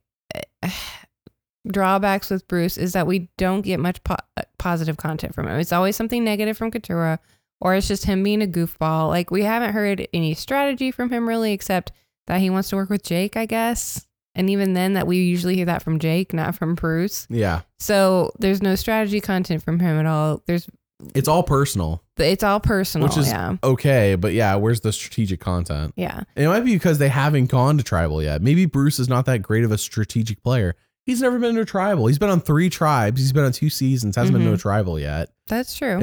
uh, 0.63 0.69
drawbacks 1.67 2.29
with 2.29 2.47
Bruce 2.47 2.77
is 2.77 2.93
that 2.93 3.07
we 3.07 3.29
don't 3.38 3.62
get 3.62 3.79
much 3.79 4.03
po- 4.03 4.15
uh, 4.38 4.43
positive 4.57 4.97
content 4.97 5.33
from 5.33 5.47
him. 5.47 5.59
It's 5.59 5.74
always 5.74 5.95
something 5.95 6.24
negative 6.24 6.57
from 6.57 6.71
Katurah, 6.71 7.19
or 7.62 7.75
it's 7.75 7.88
just 7.88 8.05
him 8.05 8.24
being 8.24 8.41
a 8.43 8.47
goofball. 8.47 9.09
Like 9.09 9.31
we 9.31 9.43
haven't 9.43 9.74
heard 9.74 10.07
any 10.13 10.33
strategy 10.33 10.91
from 10.91 11.09
him 11.12 11.27
really, 11.27 11.51
except 11.53 11.91
that 12.27 12.39
he 12.41 12.50
wants 12.50 12.69
to 12.69 12.75
work 12.75 12.89
with 12.89 13.03
Jake, 13.03 13.35
I 13.38 13.45
guess. 13.45 14.05
And 14.38 14.50
even 14.50 14.74
then, 14.74 14.93
that 14.93 15.07
we 15.07 15.17
usually 15.17 15.55
hear 15.55 15.65
that 15.65 15.81
from 15.81 15.97
Jake, 15.97 16.33
not 16.33 16.55
from 16.55 16.75
Bruce. 16.75 17.25
yeah, 17.29 17.62
So 17.79 18.33
there's 18.38 18.62
no 18.62 18.75
strategy 18.75 19.21
content 19.21 19.63
from 19.63 19.79
him 19.79 19.97
at 19.97 20.05
all. 20.05 20.43
There's 20.45 20.67
it's 21.13 21.27
all 21.27 21.43
personal, 21.43 22.01
it's 22.17 22.43
all 22.43 22.59
personal. 22.59 23.07
which 23.07 23.17
is 23.17 23.27
yeah, 23.27 23.57
okay. 23.63 24.15
But 24.15 24.33
yeah, 24.33 24.55
where's 24.55 24.81
the 24.81 24.91
strategic 24.93 25.39
content? 25.39 25.93
yeah, 25.95 26.24
It 26.35 26.47
might 26.47 26.62
be 26.62 26.74
because 26.74 26.97
they 26.97 27.09
haven't 27.09 27.47
gone 27.47 27.77
to 27.77 27.83
tribal 27.83 28.24
yet. 28.24 28.41
Maybe 28.41 28.65
Bruce 28.65 29.00
is 29.00 29.09
not 29.09 29.25
that 29.25 29.39
great 29.39 29.63
of 29.63 29.71
a 29.71 29.77
strategic 29.77 30.41
player. 30.43 30.75
He's 31.05 31.21
never 31.21 31.38
been 31.38 31.53
to 31.55 31.62
a 31.62 31.65
tribal. 31.65 32.07
He's 32.07 32.17
been 32.17 32.31
on 32.31 32.41
three 32.41 32.69
tribes. 32.69 33.21
He's 33.21 33.31
been 33.31 33.43
on 33.43 33.51
two 33.51 33.69
seasons. 33.69 34.15
Hasn't 34.15 34.33
been 34.33 34.41
to 34.41 34.47
mm-hmm. 34.47 34.55
a 34.55 34.57
tribal 34.57 35.00
yet. 35.00 35.29
that's 35.47 35.77
true. 35.77 36.01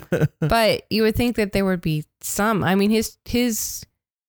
but 0.40 0.82
you 0.90 1.02
would 1.02 1.16
think 1.16 1.34
that 1.36 1.52
there 1.52 1.64
would 1.64 1.80
be 1.80 2.04
some. 2.20 2.62
I 2.62 2.76
mean, 2.76 2.90
his 2.90 3.16
his 3.24 3.84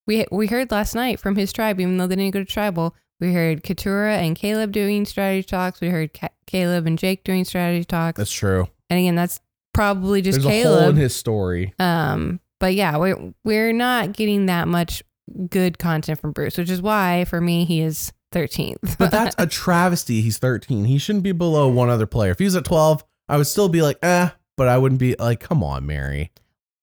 we 0.07 0.25
we 0.31 0.47
heard 0.47 0.71
last 0.71 0.95
night 0.95 1.19
from 1.19 1.35
his 1.35 1.53
tribe, 1.53 1.79
even 1.79 1.97
though 1.97 2.07
they 2.07 2.15
didn't 2.15 2.33
go 2.33 2.39
to 2.39 2.45
tribal. 2.45 2.95
We 3.19 3.33
heard 3.33 3.63
Katurah 3.63 4.17
and 4.17 4.35
Caleb 4.35 4.71
doing 4.71 5.05
strategy 5.05 5.43
talks. 5.47 5.79
We 5.79 5.89
heard 5.89 6.13
Ca- 6.13 6.29
Caleb 6.47 6.85
and 6.85 6.97
Jake 6.97 7.23
doing 7.23 7.45
strategy 7.45 7.85
talks. 7.85 8.17
That's 8.17 8.31
true. 8.31 8.67
and 8.89 8.99
again, 8.99 9.15
that's 9.15 9.39
probably 9.75 10.21
just 10.21 10.41
There's 10.41 10.65
a 10.65 10.69
hole 10.69 10.89
in 10.89 10.95
his 10.95 11.15
story. 11.15 11.73
Um, 11.79 12.39
but 12.59 12.73
yeah, 12.73 12.97
we're 12.97 13.33
we're 13.43 13.73
not 13.73 14.13
getting 14.13 14.47
that 14.47 14.67
much 14.67 15.03
good 15.49 15.77
content 15.77 16.19
from 16.19 16.31
Bruce, 16.31 16.57
which 16.57 16.69
is 16.69 16.81
why 16.81 17.25
for 17.25 17.41
me 17.41 17.65
he 17.65 17.81
is 17.81 18.11
13th. 18.33 18.97
But 18.97 19.11
that's 19.11 19.35
a 19.37 19.47
travesty. 19.47 20.21
He's 20.21 20.37
13. 20.37 20.85
He 20.85 20.97
shouldn't 20.97 21.23
be 21.23 21.31
below 21.31 21.67
one 21.67 21.89
other 21.89 22.05
player. 22.05 22.31
If 22.31 22.39
he 22.39 22.45
was 22.45 22.55
at 22.55 22.65
12, 22.65 23.03
I 23.29 23.37
would 23.37 23.47
still 23.47 23.69
be 23.69 23.81
like, 23.81 23.97
eh, 24.03 24.29
but 24.57 24.67
I 24.67 24.77
wouldn't 24.77 24.99
be 24.99 25.15
like, 25.17 25.39
come 25.39 25.63
on, 25.63 25.85
Mary. 25.85 26.31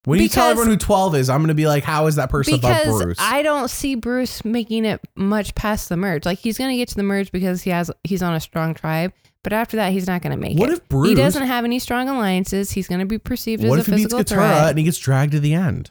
When 0.04 0.20
you 0.20 0.28
tell 0.28 0.49
everyone 0.50 0.68
who 0.68 0.76
12 0.76 1.14
is, 1.14 1.30
I'm 1.30 1.38
going 1.38 1.49
to 1.49 1.54
be 1.54 1.68
like, 1.68 1.84
how 1.84 2.06
is 2.06 2.16
that 2.16 2.28
person 2.28 2.54
above 2.54 2.76
because 2.76 3.02
Bruce? 3.02 3.18
I 3.20 3.42
don't 3.42 3.68
see 3.70 3.94
Bruce 3.94 4.44
making 4.44 4.84
it 4.84 5.00
much 5.14 5.54
past 5.54 5.88
the 5.88 5.96
merge. 5.96 6.26
Like 6.26 6.38
he's 6.38 6.58
gonna 6.58 6.76
get 6.76 6.88
to 6.88 6.96
the 6.96 7.04
merge 7.04 7.30
because 7.30 7.62
he 7.62 7.70
has 7.70 7.88
he's 8.02 8.20
on 8.20 8.34
a 8.34 8.40
strong 8.40 8.75
tribe, 8.75 9.12
but 9.42 9.52
after 9.52 9.76
that 9.76 9.92
he's 9.92 10.06
not 10.06 10.22
gonna 10.22 10.37
make 10.37 10.58
what 10.58 10.70
it. 10.70 10.75
if 10.75 10.88
Bruce, 10.88 11.08
he 11.08 11.14
doesn't 11.14 11.46
have 11.46 11.64
any 11.64 11.78
strong 11.78 12.08
alliances. 12.08 12.72
He's 12.72 12.88
gonna 12.88 13.06
be 13.06 13.18
perceived 13.18 13.64
what 13.64 13.78
as 13.78 13.88
if 13.88 13.92
a 13.92 13.96
he 13.96 14.02
beats 14.04 14.14
physical 14.14 14.37
threat. 14.37 14.70
and 14.70 14.78
he 14.78 14.84
gets 14.84 14.99
dragged 14.99 15.32
to 15.32 15.40
the 15.40 15.54
end? 15.54 15.90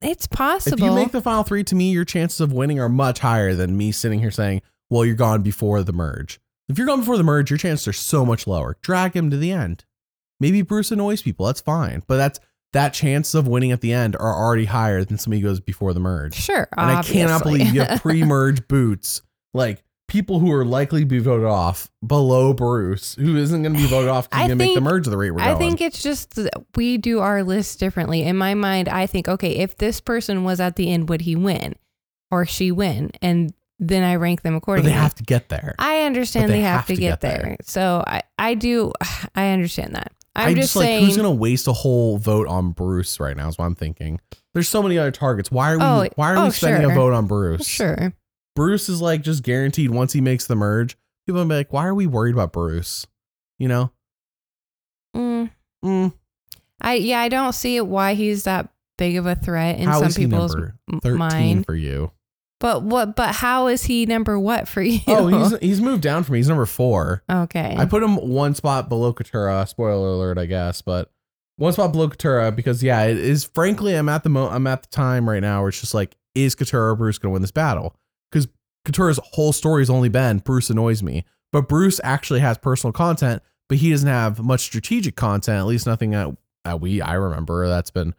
It's 0.00 0.26
possible. 0.26 0.76
If 0.78 0.84
you 0.84 0.94
make 0.94 1.12
the 1.12 1.22
final 1.22 1.44
three, 1.44 1.64
to 1.64 1.74
me, 1.74 1.92
your 1.92 2.04
chances 2.04 2.40
of 2.40 2.52
winning 2.52 2.80
are 2.80 2.88
much 2.88 3.20
higher 3.20 3.54
than 3.54 3.76
me 3.76 3.92
sitting 3.92 4.18
here 4.18 4.32
saying, 4.32 4.62
well, 4.90 5.04
you're 5.04 5.14
gone 5.14 5.42
before 5.42 5.82
the 5.82 5.92
merge. 5.92 6.40
If 6.68 6.76
you're 6.76 6.86
gone 6.86 7.00
before 7.00 7.16
the 7.16 7.22
merge, 7.22 7.50
your 7.50 7.58
chances 7.58 7.86
are 7.88 7.92
so 7.92 8.26
much 8.26 8.46
lower. 8.46 8.76
Drag 8.82 9.14
him 9.14 9.30
to 9.30 9.36
the 9.36 9.52
end. 9.52 9.84
Maybe 10.40 10.60
Bruce 10.62 10.90
annoys 10.90 11.22
people. 11.22 11.46
That's 11.46 11.60
fine. 11.60 12.02
But 12.08 12.16
that's 12.16 12.40
that 12.72 12.94
chances 12.94 13.34
of 13.34 13.46
winning 13.46 13.70
at 13.70 13.80
the 13.80 13.92
end 13.92 14.16
are 14.16 14.34
already 14.34 14.64
higher 14.64 15.04
than 15.04 15.18
somebody 15.18 15.40
who 15.40 15.48
goes 15.48 15.60
before 15.60 15.92
the 15.94 16.00
merge. 16.00 16.34
sure, 16.34 16.68
And 16.76 16.90
I 16.90 17.02
cannot 17.02 17.42
believe 17.42 17.72
you 17.72 17.82
have 17.82 18.00
pre-merge 18.02 18.66
boots, 18.66 19.22
like 19.54 19.84
people 20.08 20.40
who 20.40 20.52
are 20.52 20.64
likely 20.64 21.00
to 21.00 21.06
be 21.06 21.18
voted 21.18 21.46
off 21.46 21.90
below 22.06 22.52
Bruce, 22.52 23.14
who 23.14 23.36
isn't 23.36 23.62
going 23.62 23.74
to 23.74 23.80
be 23.80 23.86
voted 23.86 24.10
off 24.10 24.28
because 24.28 24.40
I 24.44 24.46
going 24.48 24.58
to 24.58 24.64
make 24.64 24.74
the 24.74 24.80
merge 24.80 25.06
the 25.06 25.16
rate 25.16 25.30
we're 25.30 25.40
I 25.40 25.54
going. 25.54 25.58
think 25.58 25.80
it's 25.80 26.02
just 26.02 26.34
that 26.36 26.52
we 26.76 26.98
do 26.98 27.20
our 27.20 27.42
list 27.42 27.80
differently. 27.80 28.22
In 28.22 28.36
my 28.36 28.54
mind, 28.54 28.88
I 28.88 29.06
think, 29.06 29.28
okay, 29.28 29.56
if 29.56 29.76
this 29.76 30.00
person 30.00 30.44
was 30.44 30.60
at 30.60 30.76
the 30.76 30.92
end, 30.92 31.08
would 31.08 31.22
he 31.22 31.36
win 31.36 31.76
or 32.30 32.44
she 32.44 32.70
win? 32.70 33.10
And 33.22 33.54
then 33.78 34.04
I 34.04 34.16
rank 34.16 34.42
them 34.42 34.54
but 34.54 34.58
accordingly. 34.58 34.90
they 34.90 34.96
have 34.96 35.14
to 35.16 35.22
get 35.22 35.48
there. 35.48 35.74
I 35.78 36.02
understand 36.02 36.48
But 36.48 36.52
they, 36.52 36.60
have, 36.60 36.86
to, 36.86 36.96
get, 36.96 37.20
there. 37.20 37.56
So 37.62 38.04
I, 38.06 38.22
I 38.38 38.54
do, 38.54 38.92
I 39.34 39.48
understand 39.48 39.94
that. 39.94 40.12
I'm, 40.34 40.48
I'm, 40.48 40.54
just, 40.54 40.68
just, 40.68 40.76
like, 40.76 40.86
saying. 40.86 41.04
who's 41.04 41.16
going 41.16 41.28
to 41.28 41.38
waste 41.38 41.68
a 41.68 41.72
whole 41.72 42.16
vote 42.16 42.48
on 42.48 42.72
Bruce 42.72 43.20
right 43.20 43.36
now? 43.36 43.48
Is 43.48 43.58
what 43.58 43.66
I'm 43.66 43.74
thinking. 43.74 44.18
There's 44.54 44.68
so 44.68 44.82
many 44.82 44.98
other 44.98 45.10
targets. 45.10 45.50
Why 45.50 45.72
are 45.72 45.78
we? 45.78 45.84
Oh, 45.84 46.08
why 46.16 46.32
are 46.32 46.36
oh, 46.38 46.44
we 46.44 46.50
spending 46.50 46.84
a 46.84 46.88
sure. 46.88 46.94
vote 46.94 47.12
on 47.12 47.26
Bruce? 47.26 47.66
sure. 47.66 48.14
Bruce 48.54 48.88
is 48.88 49.00
like 49.00 49.22
just 49.22 49.42
guaranteed 49.42 49.90
once 49.90 50.12
he 50.12 50.20
makes 50.20 50.46
the 50.46 50.54
merge. 50.56 50.96
People 51.26 51.40
will 51.42 51.48
be 51.48 51.54
like, 51.54 51.72
why 51.72 51.86
are 51.86 51.94
we 51.94 52.06
worried 52.06 52.34
about 52.34 52.52
Bruce? 52.52 53.06
You 53.58 53.68
know? 53.68 53.92
Mm, 55.16 55.50
Mm, 55.84 56.12
I, 56.80 56.94
yeah, 56.94 57.20
I 57.20 57.28
don't 57.28 57.52
see 57.52 57.80
why 57.80 58.14
he's 58.14 58.44
that 58.44 58.68
big 58.98 59.16
of 59.16 59.26
a 59.26 59.34
threat 59.34 59.78
in 59.78 59.86
how 59.88 59.98
some 59.98 60.08
is 60.08 60.16
he 60.16 60.24
people's 60.26 60.54
number 60.54 60.76
thirteen 61.02 61.18
mind. 61.18 61.66
for 61.66 61.74
you? 61.74 62.12
But 62.60 62.82
what, 62.84 63.16
but 63.16 63.34
how 63.34 63.66
is 63.66 63.84
he 63.84 64.06
number 64.06 64.38
what 64.38 64.68
for 64.68 64.80
you? 64.82 65.00
Oh, 65.08 65.26
he's 65.26 65.58
he's 65.60 65.80
moved 65.80 66.02
down 66.02 66.22
for 66.22 66.32
me. 66.32 66.38
He's 66.38 66.48
number 66.48 66.66
four. 66.66 67.22
okay. 67.28 67.74
I 67.76 67.84
put 67.86 68.02
him 68.02 68.16
one 68.16 68.54
spot 68.54 68.88
below 68.88 69.12
Katurah. 69.12 69.68
Spoiler 69.68 70.08
alert, 70.10 70.38
I 70.38 70.46
guess, 70.46 70.82
but 70.82 71.10
one 71.56 71.72
spot 71.72 71.92
below 71.92 72.08
Katurah 72.08 72.54
because 72.54 72.82
yeah, 72.82 73.02
it 73.04 73.18
is. 73.18 73.44
Frankly, 73.44 73.94
I'm 73.94 74.08
at 74.08 74.22
the 74.22 74.28
mo- 74.30 74.48
I'm 74.48 74.66
at 74.68 74.82
the 74.82 74.88
time 74.88 75.28
right 75.28 75.42
now 75.42 75.60
where 75.60 75.68
it's 75.70 75.80
just 75.80 75.94
like, 75.94 76.16
is 76.36 76.54
Katurah 76.54 76.92
or 76.92 76.96
Bruce 76.96 77.18
going 77.18 77.30
to 77.30 77.34
win 77.34 77.42
this 77.42 77.50
battle? 77.50 77.96
Katurah's 78.84 79.20
whole 79.32 79.52
story 79.52 79.82
has 79.82 79.90
only 79.90 80.08
been 80.08 80.38
Bruce 80.38 80.70
annoys 80.70 81.02
me, 81.02 81.24
but 81.52 81.68
Bruce 81.68 82.00
actually 82.02 82.40
has 82.40 82.58
personal 82.58 82.92
content, 82.92 83.42
but 83.68 83.78
he 83.78 83.90
doesn't 83.90 84.08
have 84.08 84.40
much 84.40 84.60
strategic 84.60 85.16
content. 85.16 85.58
At 85.58 85.66
least 85.66 85.86
nothing 85.86 86.10
that, 86.10 86.36
that 86.64 86.80
we 86.80 87.00
I 87.00 87.14
remember 87.14 87.68
that's 87.68 87.90
been 87.90 88.14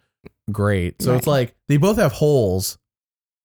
great. 0.50 1.00
So 1.02 1.14
it's 1.14 1.26
like 1.26 1.54
they 1.68 1.76
both 1.76 1.96
have 1.96 2.12
holes. 2.12 2.78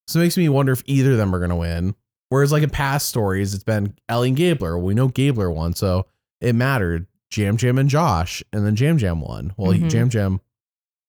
So 0.08 0.20
it 0.20 0.24
makes 0.24 0.38
me 0.38 0.50
wonder 0.50 0.72
if 0.72 0.82
either 0.86 1.12
of 1.12 1.18
them 1.18 1.36
are 1.36 1.40
going 1.40 1.50
to 1.52 1.56
win. 1.56 1.96
Whereas 2.30 2.52
like 2.52 2.64
in 2.64 2.70
past 2.70 3.10
stories, 3.10 3.54
it's 3.54 3.64
been 3.64 3.96
Ellie 4.08 4.30
and 4.30 4.38
Gabler. 4.38 4.78
Well, 4.78 4.86
we 4.86 4.94
know 4.94 5.08
Gabler 5.08 5.52
won, 5.52 5.74
so 5.74 6.06
it 6.42 6.54
mattered. 6.56 7.06
Yam 7.36 7.58
Yam 7.62 7.78
and 7.78 7.90
Josh, 7.90 8.42
and 8.52 8.66
then 8.66 8.76
Yam 8.76 8.98
Yam 8.98 9.22
won. 9.22 9.54
Well, 9.56 9.72
Mhm. 9.74 9.94
Yam 9.94 10.10
Yam, 10.12 10.42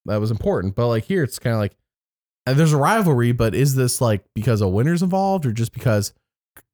that 0.05 0.21
was 0.21 0.31
important. 0.31 0.75
But 0.75 0.89
like 0.89 1.05
here, 1.05 1.23
it's 1.23 1.39
kind 1.39 1.55
of 1.55 1.61
like 1.61 1.75
Uh, 2.47 2.55
there's 2.55 2.73
a 2.73 2.77
rivalry, 2.77 3.33
but 3.33 3.55
is 3.55 3.75
this 3.75 4.01
like 4.01 4.23
because 4.35 4.61
a 4.61 4.69
winner's 4.69 5.03
involved 5.03 5.45
or 5.47 5.53
just 5.53 5.73
because 5.73 6.13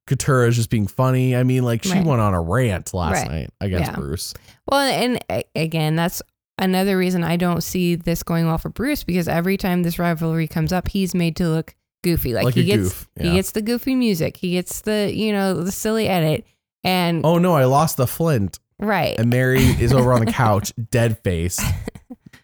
Katurah 0.08 0.48
is 0.48 0.56
just 0.56 0.70
being 0.70 0.86
funny? 0.86 1.34
I 1.34 1.42
mean, 1.42 1.64
like 1.64 1.82
she 1.82 1.90
Right. 1.92 2.04
went 2.06 2.20
on 2.20 2.34
a 2.34 2.40
rant 2.40 2.94
last 2.94 3.22
Right. 3.22 3.30
night 3.30 3.50
against 3.60 3.90
Yeah. 3.90 3.96
Bruce. 3.96 4.34
Well, 4.70 4.80
and 4.80 5.18
again, 5.54 5.96
that's 5.96 6.22
another 6.58 6.96
reason 6.96 7.24
I 7.24 7.36
don't 7.36 7.62
see 7.62 7.96
this 7.96 8.22
going 8.22 8.46
well 8.46 8.58
for 8.58 8.68
Bruce 8.68 9.02
because 9.04 9.28
every 9.28 9.56
time 9.56 9.82
this 9.82 9.98
rivalry 9.98 10.46
comes 10.48 10.72
up, 10.72 10.88
he's 10.88 11.14
made 11.14 11.36
to 11.36 11.48
look 11.48 11.74
goofy. 12.04 12.32
Like, 12.32 12.44
Like 12.44 12.54
he 12.54 12.60
a 12.60 12.76
gets 12.76 12.82
goof, 12.84 13.08
he 13.20 13.32
gets 13.32 13.50
the 13.50 13.62
goofy 13.62 13.94
music, 13.96 14.36
he 14.36 14.52
gets 14.52 14.80
the 14.82 15.12
you 15.12 15.32
know 15.32 15.62
the 15.62 15.72
silly 15.72 16.06
edit, 16.08 16.46
and 16.84 17.26
Oh 17.26 17.38
no, 17.38 17.54
I 17.54 17.64
lost 17.64 17.96
the 17.96 18.06
flint. 18.06 18.60
right. 18.78 19.18
And 19.18 19.28
Mary 19.30 19.60
is 19.64 19.92
over 19.92 20.12
on 20.12 20.24
the 20.24 20.30
couch, 20.32 20.72
dead 20.92 21.18
face. 21.24 21.58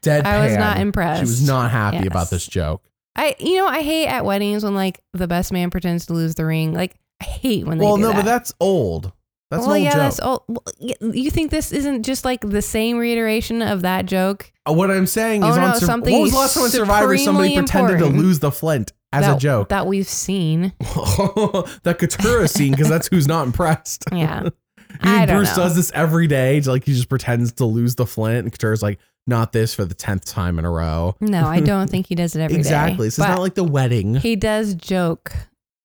Dead 0.02 0.24
face. 0.24 0.32
I 0.32 0.44
was 0.44 0.56
not 0.56 0.78
impressed. 0.80 1.20
She 1.20 1.26
was 1.26 1.46
not 1.46 1.70
happy 1.70 1.98
Yes. 1.98 2.06
about 2.08 2.30
this 2.30 2.44
joke. 2.46 2.82
I 3.16 3.36
you 3.38 3.56
know 3.56 3.66
I 3.66 3.82
hate 3.82 4.06
at 4.06 4.24
weddings 4.24 4.64
when 4.64 4.74
like 4.74 5.00
the 5.12 5.28
best 5.28 5.52
man 5.52 5.70
pretends 5.70 6.06
to 6.06 6.12
lose 6.14 6.34
the 6.34 6.44
ring. 6.46 6.72
Like 6.72 6.96
I 7.20 7.24
hate 7.24 7.66
when 7.66 7.78
they 7.78 7.84
Well, 7.84 7.96
no, 7.98 8.08
that. 8.08 8.16
but 8.16 8.24
that's 8.24 8.52
old. 8.60 9.12
That's 9.50 9.66
well, 9.66 9.72
an 9.72 9.76
old 9.80 9.84
yeah, 9.84 9.90
joke. 9.90 9.98
that's 10.00 10.20
old. 10.20 10.42
Well, 10.48 11.12
You 11.12 11.30
think 11.30 11.50
this 11.50 11.72
isn't 11.72 12.04
just 12.04 12.24
like 12.24 12.40
the 12.40 12.62
same 12.62 12.96
reiteration 12.96 13.60
of 13.60 13.82
that 13.82 14.06
joke? 14.06 14.50
Uh, 14.66 14.72
What 14.72 14.90
I'm 14.90 15.06
saying 15.06 15.44
Oh, 15.44 15.50
is, 15.50 15.56
no, 15.58 15.62
on 15.64 15.74
Sur- 15.78 15.84
something 15.86 16.12
what 16.14 16.22
was 16.22 16.30
the 16.32 16.38
last 16.38 16.54
time 16.54 16.62
on 16.64 16.70
Survivor 16.70 17.18
somebody 17.18 17.54
pretended 17.56 17.98
to 17.98 18.06
lose 18.06 18.38
the 18.38 18.50
flint 18.50 18.92
as 19.12 19.26
that, 19.26 19.36
a 19.36 19.38
joke? 19.38 19.68
that 19.68 19.86
we've 19.86 20.08
seen. 20.08 20.72
that 20.80 21.96
Katurah 21.98 22.48
scene, 22.48 22.72
because 22.72 22.88
that's 22.88 23.08
who's 23.08 23.28
not 23.28 23.46
impressed. 23.46 24.04
Yeah. 24.10 24.48
Don't 25.02 25.26
Bruce 25.26 25.56
know. 25.56 25.64
does 25.64 25.76
this 25.76 25.90
every 25.94 26.26
day? 26.26 26.60
Like 26.62 26.84
he 26.84 26.92
just 26.94 27.08
pretends 27.08 27.52
to 27.54 27.64
lose 27.64 27.94
the 27.96 28.06
flint, 28.06 28.44
and 28.44 28.52
Katurah's 28.52 28.82
like, 28.82 28.98
"Not 29.26 29.52
this 29.52 29.74
for 29.74 29.84
the 29.84 29.94
tenth 29.94 30.24
time 30.24 30.58
in 30.58 30.64
a 30.64 30.70
row." 30.70 31.16
No, 31.20 31.46
I 31.46 31.60
don't 31.60 31.88
think 31.90 32.06
he 32.06 32.14
does 32.14 32.34
it 32.36 32.40
every 32.40 32.54
day. 32.56 32.60
exactly. 32.60 33.10
So 33.10 33.22
it's 33.22 33.28
not 33.30 33.40
like 33.40 33.54
the 33.54 33.64
wedding. 33.64 34.14
he 34.16 34.36
does 34.36 34.74
joke 34.74 35.32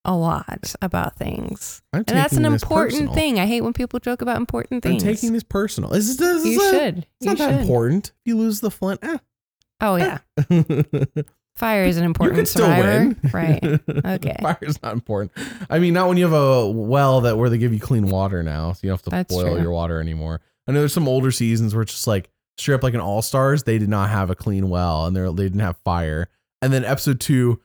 a 0.06 0.16
lot 0.16 0.74
about 0.82 1.18
things, 1.18 1.82
I'm 1.92 2.06
and 2.08 2.16
that's 2.18 2.34
an 2.38 2.46
important 2.46 2.94
personal. 2.94 3.14
thing. 3.14 3.40
I 3.40 3.46
hate 3.46 3.62
when 3.62 3.74
people 3.74 4.00
joke 4.00 4.22
about 4.22 4.38
important 4.38 4.82
things. 4.84 5.04
I'm 5.04 5.10
taking 5.16 5.34
this 5.34 5.44
personal. 5.44 5.94
Is 5.94 6.16
this, 6.16 6.46
you 6.46 6.60
should. 6.60 6.98
It's 7.00 7.08
you 7.20 7.28
not 7.28 7.38
that 7.40 7.52
should. 7.52 7.62
important. 7.62 8.08
If 8.08 8.14
you 8.26 8.38
lose 8.38 8.62
the 8.62 8.72
flint, 8.72 9.02
eh. 9.04 9.18
Oh 9.82 9.98
yeah, 9.98 10.20
fire 11.56 11.84
is 11.84 11.98
an 11.98 12.04
you 12.04 12.08
important 12.08 12.48
still 12.48 12.66
survivor. 12.66 12.88
win. 12.88 13.20
Right. 13.34 13.82
Okay. 14.06 14.36
Fire 14.42 14.58
is 14.62 14.82
not 14.82 14.94
important. 14.94 15.32
I 15.70 15.80
mean, 15.80 15.94
not 15.94 16.08
when 16.08 16.18
you 16.18 16.24
have 16.24 16.34
a 16.34 16.70
well 16.70 17.22
that 17.22 17.38
where 17.38 17.50
they 17.50 17.58
give 17.58 17.74
you 17.74 17.80
clean 17.80 18.08
water 18.08 18.44
now, 18.44 18.74
so 18.74 18.80
you 18.84 18.90
don't 18.90 18.98
have 18.98 19.04
to 19.04 19.10
That's 19.10 19.34
boil 19.34 19.54
true. 19.56 19.62
your 19.62 19.72
water 19.72 20.00
anymore. 20.00 20.42
I 20.68 20.72
know 20.72 20.80
there's 20.80 20.94
some 20.94 21.08
older 21.08 21.32
seasons 21.32 21.74
where 21.76 21.82
it's 21.84 21.94
just 21.94 22.08
like 22.08 22.30
straight 22.58 22.76
up 22.76 22.84
like 22.84 22.94
an 22.94 23.00
All 23.00 23.22
Stars, 23.22 23.64
they 23.64 23.78
did 23.78 23.90
not 23.90 24.10
have 24.10 24.30
a 24.30 24.36
clean 24.36 24.70
well 24.70 25.06
and 25.06 25.16
they 25.16 25.22
they 25.22 25.44
didn't 25.44 25.60
have 25.62 25.78
fire. 25.84 26.28
And 26.62 26.74
then 26.74 26.84
episode 26.86 27.20
two, 27.20 27.62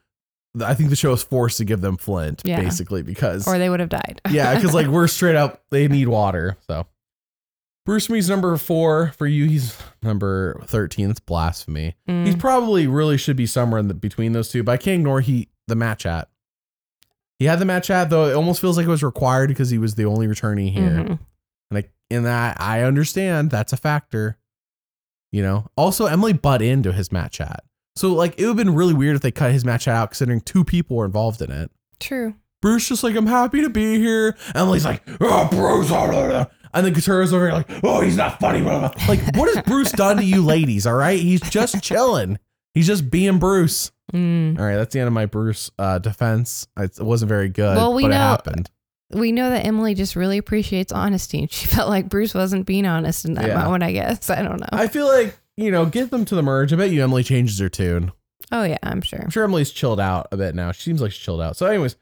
I 0.62 0.74
think 0.74 0.90
the 0.90 0.96
show 0.96 1.10
was 1.12 1.22
forced 1.22 1.56
to 1.58 1.64
give 1.64 1.80
them 1.80 1.96
flint 1.96 2.42
Yeah. 2.44 2.60
basically 2.60 3.02
because 3.02 3.48
Or 3.48 3.58
they 3.58 3.70
would 3.70 3.80
have 3.80 3.88
died. 3.88 4.20
yeah, 4.30 4.54
because 4.54 4.74
like 4.74 4.86
we're 4.86 5.08
straight 5.08 5.36
up 5.36 5.62
they 5.70 5.88
need 5.88 6.08
water. 6.08 6.56
So 6.66 6.86
Bruce 7.84 8.08
Me's 8.08 8.28
number 8.28 8.56
four 8.58 9.12
for 9.16 9.26
you. 9.26 9.46
He's 9.46 9.76
number 10.02 10.60
thirteen. 10.66 11.10
It's 11.10 11.20
blasphemy. 11.20 11.96
Mm. 12.08 12.26
He 12.28 12.36
probably 12.36 12.86
really 12.86 13.16
should 13.16 13.36
be 13.36 13.46
somewhere 13.46 13.80
in 13.80 13.88
the, 13.88 13.94
between 13.94 14.32
those 14.32 14.50
two, 14.50 14.62
but 14.62 14.72
I 14.72 14.76
can't 14.76 15.00
ignore 15.00 15.20
he 15.20 15.48
the 15.68 15.74
match 15.74 16.06
at. 16.06 16.28
He 17.40 17.46
had 17.46 17.58
the 17.58 17.64
match 17.64 17.90
at 17.90 18.08
though. 18.10 18.26
It 18.26 18.34
almost 18.34 18.60
feels 18.60 18.76
like 18.76 18.86
it 18.86 18.90
was 18.90 19.02
required 19.02 19.48
because 19.48 19.70
he 19.70 19.78
was 19.78 19.96
the 19.96 20.04
only 20.04 20.28
returnee 20.28 20.70
here, 20.70 20.90
Mhm. 20.90 21.18
and 21.70 21.78
I 21.78 21.84
in 22.08 22.22
that 22.24 22.60
I 22.60 22.82
understand 22.82 23.50
that's 23.50 23.72
a 23.72 23.76
factor. 23.76 24.36
You 25.32 25.42
know. 25.42 25.66
Also, 25.76 26.06
Emily 26.06 26.32
butt 26.32 26.62
into 26.62 26.92
his 26.92 27.10
match 27.10 27.32
chat, 27.38 27.64
so 27.96 28.12
like 28.12 28.38
it 28.38 28.42
would 28.42 28.48
have 28.48 28.56
been 28.56 28.74
really 28.74 28.94
weird 28.94 29.16
if 29.16 29.22
they 29.22 29.30
cut 29.32 29.50
his 29.52 29.64
match 29.64 29.84
chat 29.84 29.96
out, 29.96 30.10
considering 30.10 30.40
two 30.40 30.62
people 30.64 30.96
were 30.96 31.04
involved 31.06 31.42
in 31.42 31.50
it. 31.50 31.70
True. 31.98 32.34
Bruce 32.60 32.88
just 32.88 33.02
like 33.02 33.16
I'm 33.16 33.26
happy 33.26 33.62
to 33.62 33.70
be 33.70 33.98
here. 33.98 34.36
Emily's 34.54 34.84
like, 34.84 35.02
oh 35.20 35.48
Bruce, 35.50 35.88
blah, 35.88 36.06
blah, 36.08 36.28
blah." 36.28 36.46
and 36.74 36.86
then 36.86 36.94
Katurah's 36.94 37.32
over 37.34 37.46
here 37.46 37.54
like, 37.54 37.68
oh 37.82 38.00
he's 38.02 38.16
not 38.16 38.38
funny. 38.38 38.60
Blah, 38.62 38.90
blah. 38.92 39.06
Like, 39.08 39.20
what 39.36 39.52
has 39.52 39.64
Bruce 39.64 39.90
done 39.92 40.18
to 40.18 40.24
you 40.24 40.42
ladies? 40.44 40.86
All 40.86 40.94
right, 40.94 41.18
he's 41.18 41.40
just 41.40 41.82
chilling. 41.82 42.38
He's 42.74 42.86
just 42.86 43.10
being 43.10 43.38
Bruce. 43.38 43.90
Mm. 44.12 44.58
All 44.58 44.64
right, 44.64 44.76
that's 44.76 44.92
the 44.94 45.00
end 45.00 45.06
of 45.08 45.12
my 45.12 45.26
Bruce 45.26 45.70
uh, 45.78 45.98
defense. 45.98 46.66
It 46.78 47.00
wasn't 47.00 47.28
very 47.30 47.48
good, 47.48 47.76
Well, 47.76 47.94
we 47.94 48.02
but 48.02 48.12
it 48.12 48.14
know- 48.14 48.20
happened. 48.20 48.70
We 49.12 49.32
know 49.32 49.50
that 49.50 49.66
Emily 49.66 49.94
just 49.94 50.16
really 50.16 50.38
appreciates 50.38 50.92
honesty, 50.92 51.40
and 51.40 51.50
she 51.52 51.66
felt 51.66 51.88
like 51.88 52.08
Bruce 52.08 52.34
wasn't 52.34 52.66
being 52.66 52.86
honest 52.86 53.24
in 53.24 53.34
that 53.34 53.46
Yeah. 53.46 53.62
moment. 53.62 53.82
I 53.82 53.92
guess 53.92 54.30
I 54.30 54.42
don't 54.42 54.60
know. 54.60 54.66
I 54.72 54.88
feel 54.88 55.06
like 55.06 55.38
you 55.56 55.70
know, 55.70 55.84
get 55.86 56.10
them 56.10 56.24
to 56.26 56.34
the 56.34 56.42
merge. 56.42 56.72
I 56.72 56.76
bet 56.76 56.90
you 56.90 57.02
Emily 57.02 57.22
changes 57.22 57.58
her 57.58 57.68
tune. 57.68 58.12
oh 58.50 58.64
yeah, 58.64 58.78
I'm 58.82 59.02
sure. 59.02 59.20
I'm 59.22 59.30
sure 59.30 59.44
Emily's 59.44 59.70
chilled 59.70 60.00
out 60.00 60.28
a 60.32 60.36
bit 60.36 60.54
now. 60.54 60.72
She 60.72 60.82
seems 60.82 61.00
like 61.02 61.12
she's 61.12 61.22
chilled 61.22 61.40
out. 61.42 61.56
So, 61.56 61.66
anyways, 61.66 61.96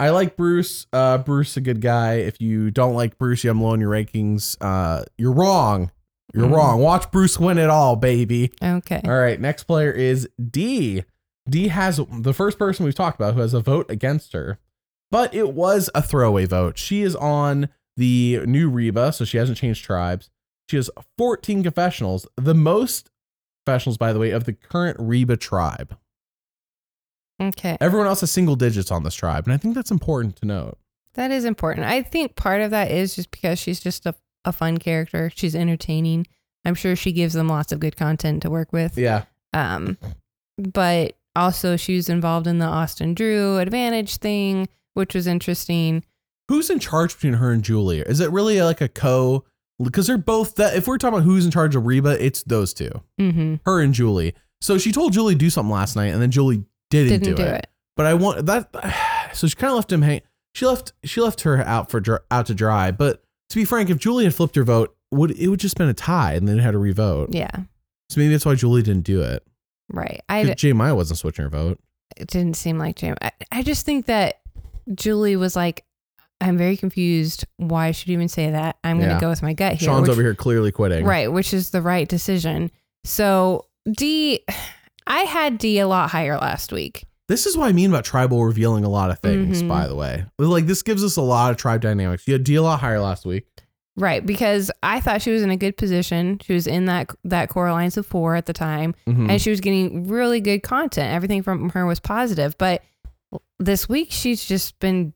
I 0.00 0.10
like 0.10 0.36
Bruce. 0.36 0.86
Uh, 0.92 1.18
Bruce 1.18 1.56
a 1.56 1.60
good 1.60 1.80
guy. 1.80 2.14
If 2.14 2.40
you 2.40 2.70
don't 2.70 2.94
like 2.94 3.18
Bruce, 3.18 3.44
you 3.44 3.48
have 3.48 3.56
him 3.56 3.62
low 3.62 3.74
in 3.74 3.80
your 3.80 3.90
rankings. 3.90 4.56
Uh, 4.60 5.04
you're 5.18 5.32
wrong. 5.32 5.90
You're 6.32 6.48
Mm. 6.48 6.56
wrong. 6.56 6.80
Watch 6.80 7.10
Bruce 7.12 7.38
win 7.38 7.58
it 7.58 7.70
all, 7.70 7.94
baby. 7.94 8.50
Okay. 8.62 9.00
All 9.04 9.16
right, 9.18 9.40
next 9.40 9.64
player 9.64 9.92
is 9.92 10.28
D. 10.50 11.04
D 11.48 11.68
has 11.68 12.00
the 12.10 12.32
first 12.32 12.58
person 12.58 12.84
we've 12.86 12.94
talked 12.94 13.20
about 13.20 13.34
who 13.34 13.40
has 13.40 13.52
a 13.54 13.60
vote 13.60 13.88
against 13.90 14.32
her, 14.32 14.58
but 15.10 15.34
it 15.34 15.52
was 15.52 15.90
a 15.94 16.02
throwaway 16.02 16.46
vote. 16.46 16.78
She 16.78 17.02
is 17.02 17.16
on 17.16 17.68
the 17.96 18.40
new 18.46 18.68
Reba, 18.68 19.12
so 19.12 19.24
she 19.24 19.38
hasn't 19.38 19.58
changed 19.58 19.84
tribes. 19.84 20.30
She 20.68 20.76
has 20.76 20.90
14 21.18 21.62
confessionals, 21.62 22.26
the 22.36 22.54
most 22.54 23.10
confessionals, 23.64 23.98
by 23.98 24.12
the 24.12 24.18
way, 24.18 24.30
of 24.30 24.44
the 24.44 24.52
current 24.52 24.96
Reba 24.98 25.36
tribe. 25.36 25.96
Okay. 27.40 27.76
Everyone 27.80 28.06
else 28.06 28.20
has 28.20 28.30
single 28.30 28.56
digits 28.56 28.90
on 28.90 29.02
this 29.02 29.14
tribe, 29.14 29.44
and 29.46 29.52
I 29.52 29.56
think 29.56 29.74
that's 29.74 29.90
important 29.90 30.36
to 30.36 30.46
note. 30.46 30.78
That 31.14 31.30
is 31.30 31.44
important. 31.44 31.86
I 31.86 32.02
think 32.02 32.36
part 32.36 32.60
of 32.60 32.70
that 32.70 32.90
is 32.90 33.14
just 33.14 33.30
because 33.30 33.58
she's 33.58 33.80
just 33.80 34.06
a, 34.06 34.14
a 34.44 34.52
fun 34.52 34.78
character. 34.78 35.30
She's 35.34 35.54
entertaining. 35.54 36.26
I'm 36.64 36.74
sure 36.74 36.96
she 36.96 37.12
gives 37.12 37.34
them 37.34 37.48
lots 37.48 37.72
of 37.72 37.80
good 37.80 37.96
content 37.96 38.42
to 38.42 38.50
work 38.50 38.72
with. 38.72 38.96
Yeah. 38.96 39.24
Um, 39.52 39.98
but 40.58 41.16
also 41.36 41.76
she 41.76 41.96
was 41.96 42.08
involved 42.08 42.46
in 42.46 42.58
the 42.58 42.66
Austin 42.66 43.14
Drew 43.14 43.58
advantage 43.58 44.16
thing, 44.16 44.68
which 44.94 45.14
was 45.14 45.26
interesting. 45.26 46.04
Who's 46.48 46.70
in 46.70 46.78
charge 46.78 47.14
between 47.14 47.34
her 47.34 47.50
and 47.52 47.62
Julie? 47.62 48.00
Is 48.00 48.20
it 48.20 48.30
really 48.30 48.60
like 48.62 48.80
a 48.80 48.88
co? 48.88 49.44
Because 49.82 50.06
they're 50.06 50.18
both 50.18 50.54
that. 50.56 50.76
If 50.76 50.86
we're 50.86 50.98
talking 50.98 51.14
about 51.18 51.24
who's 51.24 51.44
in 51.44 51.50
charge 51.50 51.74
of 51.74 51.84
Reba, 51.86 52.24
it's 52.24 52.42
those 52.44 52.72
two, 52.74 52.90
Mm-hmm. 53.20 53.56
her 53.66 53.80
and 53.80 53.92
Julie. 53.94 54.34
So 54.60 54.78
she 54.78 54.92
told 54.92 55.12
Julie 55.12 55.34
to 55.34 55.38
do 55.38 55.50
something 55.50 55.72
last 55.72 55.96
night, 55.96 56.12
and 56.12 56.22
then 56.22 56.30
Julie 56.30 56.64
didn't, 56.90 57.20
Didn't 57.20 57.36
do, 57.36 57.42
do 57.42 57.48
it. 57.48 57.54
it. 57.64 57.66
But 57.96 58.06
I 58.06 58.14
want 58.14 58.46
that. 58.46 58.70
So 59.34 59.48
she 59.48 59.56
kind 59.56 59.70
of 59.72 59.74
left 59.76 59.90
him 59.90 60.02
hang. 60.02 60.20
She 60.54 60.64
left. 60.64 60.92
She 61.02 61.20
left 61.20 61.40
her 61.40 61.58
out 61.62 61.90
for 61.90 62.00
out 62.30 62.46
to 62.46 62.54
dry. 62.54 62.92
But 62.92 63.24
to 63.50 63.56
be 63.56 63.64
frank, 63.64 63.90
if 63.90 63.98
Julie 63.98 64.22
had 64.22 64.32
flipped 64.34 64.54
her 64.54 64.62
vote, 64.62 64.94
would 65.10 65.32
it 65.32 65.48
would 65.48 65.58
just 65.58 65.76
been 65.76 65.88
a 65.88 65.94
tie, 65.94 66.34
and 66.34 66.46
then 66.46 66.58
had 66.58 66.70
to 66.70 66.78
revote. 66.78 67.30
Yeah. 67.32 67.50
So 68.10 68.20
maybe 68.20 68.30
that's 68.32 68.46
why 68.46 68.54
Julie 68.54 68.82
didn't 68.82 69.02
do 69.04 69.22
it. 69.22 69.44
Right. 69.92 70.20
I 70.28 70.54
Jay 70.54 70.72
Maya 70.72 70.94
wasn't 70.94 71.18
switching 71.18 71.42
her 71.42 71.48
vote. 71.48 71.80
it 72.16 72.28
didn't 72.28 72.54
seem 72.56 72.78
like 72.78 72.94
Jam. 72.94 73.16
I, 73.20 73.32
I 73.50 73.62
just 73.64 73.84
think 73.84 74.06
that 74.06 74.40
Julie 74.94 75.36
was 75.36 75.54
like, 75.56 75.84
I'm 76.40 76.58
very 76.58 76.76
confused. 76.76 77.44
Why 77.56 77.92
should 77.92 78.08
you 78.08 78.14
even 78.14 78.28
say 78.28 78.50
that? 78.50 78.76
I'm 78.84 78.96
going 78.98 79.08
to 79.08 79.14
Yeah. 79.14 79.20
go 79.20 79.28
with 79.30 79.42
my 79.42 79.52
gut 79.54 79.74
here. 79.74 79.86
Sean's 79.88 80.02
which- 80.02 80.10
over 80.10 80.22
here 80.22 80.34
clearly 80.34 80.72
quitting. 80.72 81.04
Right, 81.04 81.32
which 81.32 81.54
is 81.54 81.70
the 81.70 81.80
right 81.80 82.08
decision. 82.08 82.70
So 83.04 83.66
D, 83.90 84.40
I 85.06 85.20
had 85.20 85.58
D 85.58 85.78
a 85.78 85.86
lot 85.86 86.10
higher 86.10 86.36
last 86.36 86.72
week. 86.72 87.04
This 87.28 87.46
is 87.46 87.56
what 87.56 87.68
I 87.68 87.72
mean 87.72 87.88
about 87.90 88.04
tribal 88.04 88.44
revealing 88.44 88.84
a 88.84 88.88
lot 88.90 89.10
of 89.10 89.18
things. 89.20 89.62
Mhm. 89.62 89.68
By 89.68 89.86
the 89.86 89.94
way, 89.94 90.26
like 90.38 90.66
this 90.66 90.82
gives 90.82 91.02
us 91.02 91.16
a 91.16 91.22
lot 91.22 91.50
of 91.50 91.56
tribe 91.56 91.80
dynamics. 91.80 92.24
You 92.26 92.34
had 92.34 92.44
D 92.44 92.54
a 92.56 92.62
lot 92.62 92.80
higher 92.80 93.00
last 93.00 93.24
week. 93.24 93.46
Right, 93.96 94.26
because 94.26 94.70
I 94.82 95.00
thought 95.00 95.22
she 95.22 95.30
was 95.30 95.42
in 95.42 95.50
a 95.50 95.56
good 95.56 95.76
position. 95.76 96.38
She 96.42 96.52
was 96.52 96.66
in 96.66 96.84
that 96.86 97.10
that 97.24 97.48
core 97.48 97.68
alliance 97.68 97.96
of 97.96 98.04
four 98.04 98.34
at 98.34 98.44
the 98.46 98.52
time, 98.52 98.94
Mhm. 99.08 99.30
and 99.30 99.40
she 99.40 99.48
was 99.50 99.60
getting 99.60 100.08
really 100.08 100.40
good 100.40 100.62
content. 100.62 101.14
Everything 101.14 101.42
from 101.42 101.70
her 101.70 101.86
was 101.86 102.00
positive. 102.00 102.56
But 102.58 102.82
this 103.58 103.88
week, 103.88 104.08
she's 104.10 104.44
just 104.44 104.78
been 104.78 105.12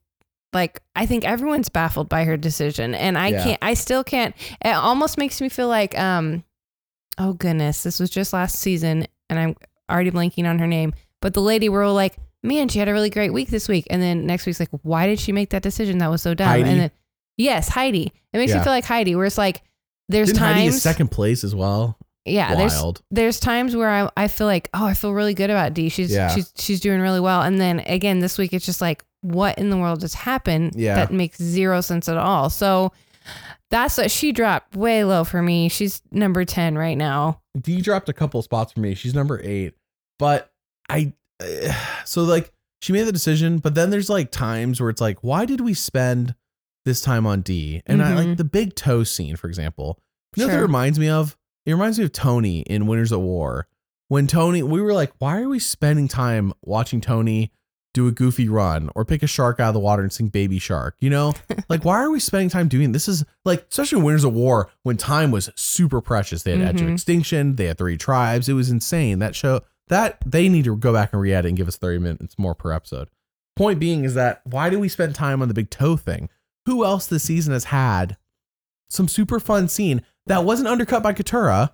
like, 0.53 0.81
I 0.97 1.05
think 1.07 1.25
everyone's 1.25 1.69
baffled 1.69 2.09
by 2.09 2.25
her 2.25 2.37
decision, 2.37 2.95
and 2.95 3.19
I 3.19 3.29
Yeah. 3.29 3.43
can't. 3.45 3.59
I 3.63 3.75
still 3.75 4.03
can't. 4.05 4.35
It 4.65 4.71
almost 4.75 5.19
makes 5.19 5.41
me 5.41 5.49
feel 5.49 5.69
like, 5.69 5.99
um, 5.99 6.43
oh 7.19 7.35
goodness, 7.35 7.83
this 7.83 8.01
was 8.01 8.09
just 8.11 8.33
last 8.33 8.57
season, 8.57 9.07
and 9.29 9.39
I'm 9.39 9.57
already 9.91 10.11
blanking 10.11 10.49
on 10.49 10.59
her 10.59 10.67
name. 10.67 10.95
But 11.21 11.35
the 11.35 11.43
lady, 11.43 11.69
we're 11.69 11.85
all 11.85 11.95
like, 11.95 12.17
man, 12.43 12.69
she 12.69 12.79
had 12.79 12.89
a 12.89 12.93
really 12.93 13.11
great 13.11 13.33
week 13.33 13.49
this 13.51 13.69
week, 13.69 13.87
and 13.91 14.01
then 14.01 14.25
next 14.27 14.47
week's 14.47 14.61
like, 14.61 14.71
why 14.83 15.07
did 15.07 15.19
she 15.21 15.33
make 15.33 15.51
that 15.51 15.63
decision? 15.63 15.99
That 15.99 16.11
was 16.11 16.23
so 16.23 16.33
dumb. 16.35 16.47
Heidi? 16.49 16.69
And 16.71 16.81
then, 16.81 16.91
yes, 17.37 17.69
Heidi. 17.69 18.13
It 18.33 18.39
makes 18.39 18.51
Yeah. 18.51 18.59
me 18.59 18.65
feel 18.65 18.73
like 18.73 18.85
Heidi, 18.85 19.15
where 19.17 19.27
it's 19.27 19.37
like, 19.39 19.63
there's 20.09 20.29
Didn't 20.29 20.39
times, 20.39 20.83
second 20.83 21.09
place 21.11 21.45
as 21.45 21.55
well? 21.55 21.98
Yeah, 22.31 22.55
there's 22.55 22.75
Wild. 22.75 23.03
there's 23.11 23.41
times 23.41 23.75
where 23.77 23.89
I, 23.91 24.11
I 24.17 24.29
feel 24.29 24.47
like 24.47 24.69
oh 24.75 24.85
I 24.87 24.95
feel 24.95 25.13
really 25.13 25.35
good 25.35 25.51
about 25.51 25.75
D 25.75 25.89
she's 25.89 26.13
Yeah. 26.13 26.29
she's 26.29 26.53
she's 26.57 26.81
doing 26.81 27.01
really 27.01 27.21
well 27.21 27.43
and 27.43 27.61
then 27.61 27.81
again 27.81 28.21
this 28.21 28.39
week 28.39 28.53
it's 28.53 28.65
just 28.67 28.81
like 28.81 29.05
what 29.23 29.59
in 29.59 29.71
the 29.71 29.77
world 29.77 30.01
just 30.01 30.15
happened 30.15 30.73
Yeah. 30.77 30.95
that 30.95 31.13
makes 31.13 31.39
zero 31.43 31.81
sense 31.81 32.09
at 32.09 32.17
all 32.17 32.51
so 32.51 32.93
that's 33.71 33.99
what 33.99 34.11
she 34.11 34.33
dropped 34.33 34.77
way 34.77 35.05
low 35.05 35.25
for 35.25 35.43
me 35.43 35.69
she's 35.69 36.01
number 36.13 36.45
10 36.45 36.79
right 36.79 36.97
now 36.97 37.41
D 37.61 37.81
dropped 37.81 38.09
a 38.09 38.13
couple 38.13 38.41
spots 38.43 38.73
for 38.73 38.79
me. 38.81 38.95
She's 38.95 39.15
number 39.15 39.41
eight, 39.43 39.75
but 40.21 40.53
I 40.89 41.13
so 42.05 42.23
like 42.23 42.53
she 42.81 42.93
made 42.93 43.03
the 43.03 43.13
decision, 43.13 43.59
but 43.59 43.75
then 43.75 43.91
there's 43.91 44.09
like 44.09 44.31
times 44.31 44.81
where 44.81 44.91
it's 44.91 45.01
like, 45.01 45.19
why 45.25 45.45
did 45.45 45.61
we 45.61 45.75
spend 45.75 46.35
this 46.85 47.01
time 47.01 47.27
on 47.27 47.41
D? 47.41 47.83
And 47.87 48.01
I 48.03 48.15
like 48.15 48.27
Mhm. 48.29 48.37
the 48.37 48.45
big 48.45 48.77
toe 48.77 49.03
scene, 49.03 49.35
for 49.35 49.49
example. 49.49 49.99
You 50.37 50.43
know 50.43 50.47
what 50.47 50.53
that 50.53 50.59
Sure. 50.59 50.67
reminds 50.67 50.99
me 51.01 51.09
of? 51.09 51.37
It 51.69 51.73
reminds 51.73 51.99
me 51.99 52.05
of 52.07 52.13
Tony 52.13 52.61
in 52.61 52.87
Winners 52.87 53.13
at 53.13 53.21
War. 53.21 53.69
When 54.09 54.27
Tony, 54.27 54.63
we 54.63 54.81
were 54.81 54.95
like, 54.95 55.13
why 55.19 55.39
are 55.43 55.49
we 55.51 55.59
spending 55.59 56.09
time 56.09 56.55
watching 56.63 57.03
Tony 57.03 57.53
do 57.93 58.09
a 58.09 58.11
goofy 58.11 58.49
run 58.49 58.89
or 58.95 59.05
pick 59.05 59.23
a 59.23 59.27
shark 59.27 59.61
out 59.61 59.69
of 59.69 59.75
the 59.75 59.81
water 59.81 60.03
and 60.03 60.11
sing 60.11 60.29
Baby 60.29 60.59
Shark? 60.59 60.97
You 61.01 61.11
know, 61.11 61.35
like 61.69 61.85
why 61.85 61.99
are 61.99 62.11
we 62.11 62.21
spending 62.21 62.49
time 62.49 62.69
doing 62.69 62.93
this? 62.93 63.07
Is 63.07 63.23
like, 63.45 63.67
especially 63.71 63.99
in 63.99 64.05
Winners 64.07 64.25
of 64.25 64.33
War 64.33 64.71
when 64.83 64.97
time 64.97 65.31
was 65.31 65.51
super 65.57 66.01
precious. 66.01 66.43
They 66.43 66.53
had 66.57 66.63
Edge 66.69 66.81
of 66.81 66.87
Mhm. 66.89 66.95
Extinction, 66.95 67.57
they 67.57 67.67
had 67.67 67.77
three 67.77 67.99
tribes. 67.99 68.49
It 68.49 68.55
was 68.55 68.71
insane. 68.71 69.19
That 69.19 69.37
show 69.37 69.61
that 69.89 70.23
they 70.25 70.49
need 70.49 70.65
to 70.65 70.75
go 70.75 70.95
back 70.95 71.13
and 71.13 71.21
re-edit 71.21 71.51
and 71.51 71.57
give 71.59 71.69
us 71.69 71.77
30 71.77 71.99
minutes 71.99 72.39
more 72.39 72.55
per 72.55 72.73
episode. 72.73 73.09
Point 73.57 73.79
being 73.79 74.05
is 74.05 74.15
that 74.15 74.41
why 74.47 74.71
do 74.71 74.79
we 74.81 74.89
spend 74.89 75.15
time 75.15 75.43
on 75.43 75.49
the 75.49 75.55
big 75.55 75.69
toe 75.69 75.99
thing? 75.99 76.31
Who 76.65 76.83
else 76.83 77.07
this 77.07 77.25
season 77.25 77.53
has 77.53 77.65
had 77.65 78.17
some 78.89 79.07
super 79.07 79.39
fun 79.39 79.69
scene 79.69 80.01
that 80.29 80.45
wasn't 80.45 80.69
undercut 80.69 81.03
by 81.03 81.13
Katurah? 81.13 81.71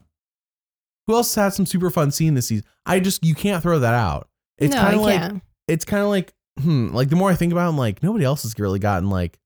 Who 1.06 1.14
else 1.14 1.34
has 1.34 1.44
had 1.44 1.54
some 1.54 1.66
super 1.66 1.90
fun 1.90 2.10
scene 2.10 2.34
this 2.34 2.48
season? 2.48 2.64
I 2.86 3.00
just 3.00 3.24
you 3.24 3.34
can't 3.34 3.62
throw 3.62 3.78
that 3.78 3.94
out. 3.94 4.28
It's 4.58 4.74
no 4.74 4.80
kind 4.80 4.94
I 4.94 4.98
of 4.98 5.00
like 5.02 5.20
can't 5.20 5.42
it's 5.68 5.84
kind 5.84 6.02
of 6.02 6.08
like 6.08 6.32
hmm, 6.60 6.88
like 6.94 7.08
the 7.10 7.16
more 7.16 7.30
I 7.30 7.34
think 7.34 7.52
about 7.52 7.66
it, 7.66 7.68
I'm 7.70 7.78
like 7.78 8.02
nobody 8.02 8.24
else 8.24 8.42
has 8.44 8.58
really 8.58 8.78
gotten 8.78 9.10
like 9.10 9.38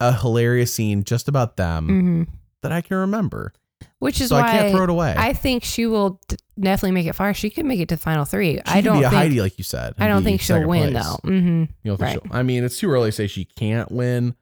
a 0.00 0.12
hilarious 0.12 0.72
scene 0.72 1.04
just 1.04 1.28
about 1.28 1.56
them 1.56 1.86
hmm 1.86 2.22
that 2.62 2.72
I 2.72 2.80
can 2.80 2.96
remember. 2.98 3.52
which 4.00 4.20
is 4.20 4.28
So 4.30 4.36
why 4.36 4.48
I 4.48 4.50
can't 4.50 4.70
throw 4.70 4.84
it 4.84 4.90
away. 4.90 5.14
I 5.16 5.32
think 5.32 5.62
she 5.64 5.86
will 5.86 6.20
d- 6.28 6.36
definitely 6.58 6.92
make 6.92 7.06
it 7.06 7.14
far 7.14 7.32
she 7.34 7.48
could 7.50 7.64
make 7.66 7.80
it 7.80 7.88
to 7.90 7.96
the 7.96 8.00
final 8.02 8.24
three 8.24 8.54
she 8.56 8.62
I 8.66 8.76
could 8.76 8.84
don't 8.84 8.98
be 8.98 9.04
a 9.04 9.10
think 9.10 9.20
Heidi, 9.20 9.40
like 9.40 9.56
you 9.58 9.64
said. 9.64 9.94
I 9.98 10.08
don't 10.08 10.22
be 10.22 10.30
think 10.30 10.40
she'll 10.40 10.56
second 10.56 10.68
win 10.68 10.92
place. 10.92 11.04
though 11.04 11.16
hmm 11.22 11.64
You 11.82 11.96
don't 11.96 12.00
Right. 12.00 12.18
I 12.30 12.42
mean, 12.42 12.64
it's 12.64 12.78
too 12.78 12.90
early 12.90 13.08
to 13.10 13.12
say 13.12 13.26
she 13.28 13.44
can't 13.44 13.90
win, 13.92 14.34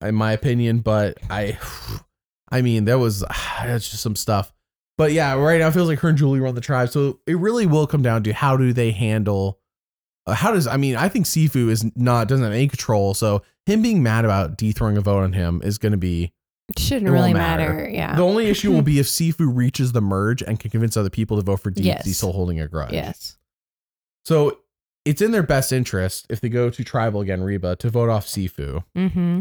in 0.00 0.14
my 0.14 0.32
opinion. 0.32 0.78
But 0.80 1.18
I, 1.30 1.58
I 2.52 2.62
mean, 2.62 2.84
that 2.84 2.98
was 2.98 3.20
that's 3.62 3.90
just 3.90 4.02
some 4.02 4.14
stuff. 4.16 4.52
But 4.98 5.12
yeah, 5.12 5.34
right 5.34 5.58
now 5.58 5.68
it 5.68 5.72
feels 5.72 5.88
like 5.88 5.98
her 6.00 6.10
and 6.10 6.18
Julie 6.18 6.38
run 6.40 6.54
the 6.54 6.60
tribe. 6.60 6.90
So 6.90 7.18
it 7.26 7.36
really 7.38 7.66
will 7.66 7.86
come 7.86 8.02
down 8.02 8.22
to 8.24 8.32
how 8.32 8.56
do 8.56 8.72
they 8.72 8.90
handle. 8.92 9.58
Uh, 10.26 10.34
how 10.34 10.52
does 10.52 10.66
I 10.68 10.76
mean? 10.76 10.94
I 10.94 11.08
think 11.08 11.26
Sifu 11.26 11.68
is 11.70 11.84
not 11.96 12.28
doesn't 12.28 12.44
have 12.44 12.52
any 12.52 12.68
control. 12.68 13.14
So 13.14 13.42
him 13.66 13.82
being 13.82 14.02
mad 14.02 14.24
about 14.24 14.56
D 14.56 14.70
throwing 14.72 14.96
a 14.96 15.00
vote 15.00 15.22
on 15.22 15.32
him 15.32 15.60
is 15.64 15.78
going 15.78 15.92
to 15.92 15.98
be 15.98 16.32
shouldn't 16.78 17.08
It 17.08 17.10
really 17.10 17.32
matter. 17.34 17.72
matter, 17.74 17.90
yeah 17.90 18.14
the 18.14 18.22
only 18.24 18.46
issue. 18.46 18.70
Will 18.70 18.82
be 18.82 18.98
if 19.00 19.06
Sifu 19.06 19.50
reaches 19.52 19.92
the 19.92 20.00
merge 20.00 20.42
and 20.42 20.60
can 20.60 20.70
convince 20.70 20.96
other 20.96 21.10
people 21.10 21.38
to 21.38 21.42
vote 21.42 21.60
for 21.60 21.70
D 21.70 21.82
Yes. 21.82 22.04
He's 22.04 22.18
still 22.18 22.32
holding 22.32 22.60
a 22.60 22.68
grudge. 22.68 22.92
yes 22.92 23.36
So 24.24 24.58
it's 25.04 25.20
in 25.20 25.32
their 25.32 25.42
best 25.42 25.72
interest 25.72 26.26
if 26.30 26.40
they 26.40 26.48
go 26.48 26.70
to 26.70 26.84
tribal 26.84 27.20
again, 27.22 27.42
Reba, 27.42 27.74
to 27.76 27.90
vote 27.90 28.08
off 28.10 28.26
Sifu. 28.26 28.84
mm-hmm 28.96 29.40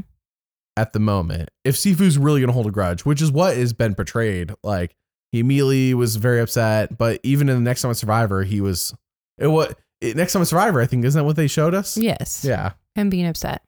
at 0.81 0.93
the 0.93 0.99
moment. 0.99 1.49
If 1.63 1.75
Sifu's 1.75 2.17
really 2.17 2.41
to 2.45 2.51
hold 2.51 2.65
a 2.67 2.71
grudge, 2.71 3.05
which 3.05 3.21
is 3.21 3.31
what 3.31 3.55
has 3.55 3.71
been 3.73 3.93
portrayed, 3.95 4.53
like 4.63 4.95
he 5.31 5.39
immediately 5.39 5.93
was 5.93 6.15
very 6.15 6.39
upset, 6.41 6.97
but 6.97 7.19
even 7.23 7.49
in 7.49 7.55
the 7.55 7.61
next 7.61 7.81
time 7.83 7.89
on 7.89 7.95
Survivor, 7.95 8.43
he 8.43 8.61
was 8.61 8.93
it 9.37 9.47
what 9.47 9.77
next 10.01 10.33
time 10.33 10.41
on 10.41 10.45
Survivor, 10.45 10.81
I 10.81 10.85
think 10.87 11.05
isn't 11.05 11.17
that 11.19 11.23
what 11.25 11.35
they 11.35 11.47
showed 11.47 11.73
us? 11.75 11.97
yes 11.97 12.43
Yeah. 12.43 12.71
him 12.95 13.09
being 13.09 13.27
upset. 13.27 13.61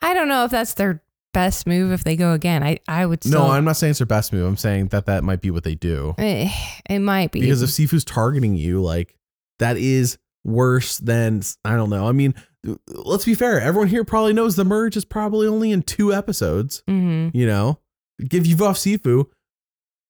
I 0.00 0.14
don't 0.14 0.28
know 0.28 0.44
if 0.44 0.50
that's 0.50 0.74
their 0.74 1.02
best 1.32 1.66
move 1.66 1.92
if 1.92 2.04
they 2.04 2.16
go 2.16 2.32
again. 2.32 2.62
I, 2.62 2.78
I 2.88 3.06
would 3.06 3.24
still. 3.24 3.40
no, 3.46 3.50
I'm 3.52 3.64
not 3.64 3.76
saying 3.76 3.90
it's 3.92 3.98
their 3.98 4.06
best 4.06 4.32
move. 4.32 4.46
I'm 4.46 4.56
saying 4.56 4.88
that 4.88 5.06
that 5.06 5.24
might 5.24 5.40
be 5.40 5.50
what 5.50 5.64
they 5.64 5.74
do. 5.74 6.14
Eh, 6.18 6.50
it 6.88 6.98
might 7.00 7.32
be 7.32 7.40
Because 7.40 7.62
if 7.62 7.70
Sifu's 7.70 8.04
targeting 8.04 8.54
you, 8.54 8.80
like 8.82 9.16
that 9.58 9.76
is 9.76 10.18
worse 10.44 10.98
than 10.98 11.42
I 11.64 11.76
don't 11.76 11.90
know. 11.90 12.08
I 12.08 12.12
mean, 12.12 12.34
let's 12.88 13.24
be 13.24 13.34
fair. 13.34 13.60
Everyone 13.60 13.88
here 13.88 14.04
probably 14.04 14.32
knows 14.32 14.56
the 14.56 14.64
merge 14.64 14.96
is 14.96 15.04
probably 15.04 15.46
only 15.46 15.72
in 15.72 15.82
two 15.82 16.12
episodes. 16.12 16.82
hmm 16.88 17.28
You 17.32 17.46
know, 17.46 17.78
give 18.28 18.46
you've 18.46 18.62
off 18.62 18.76
Sifu, 18.76 19.26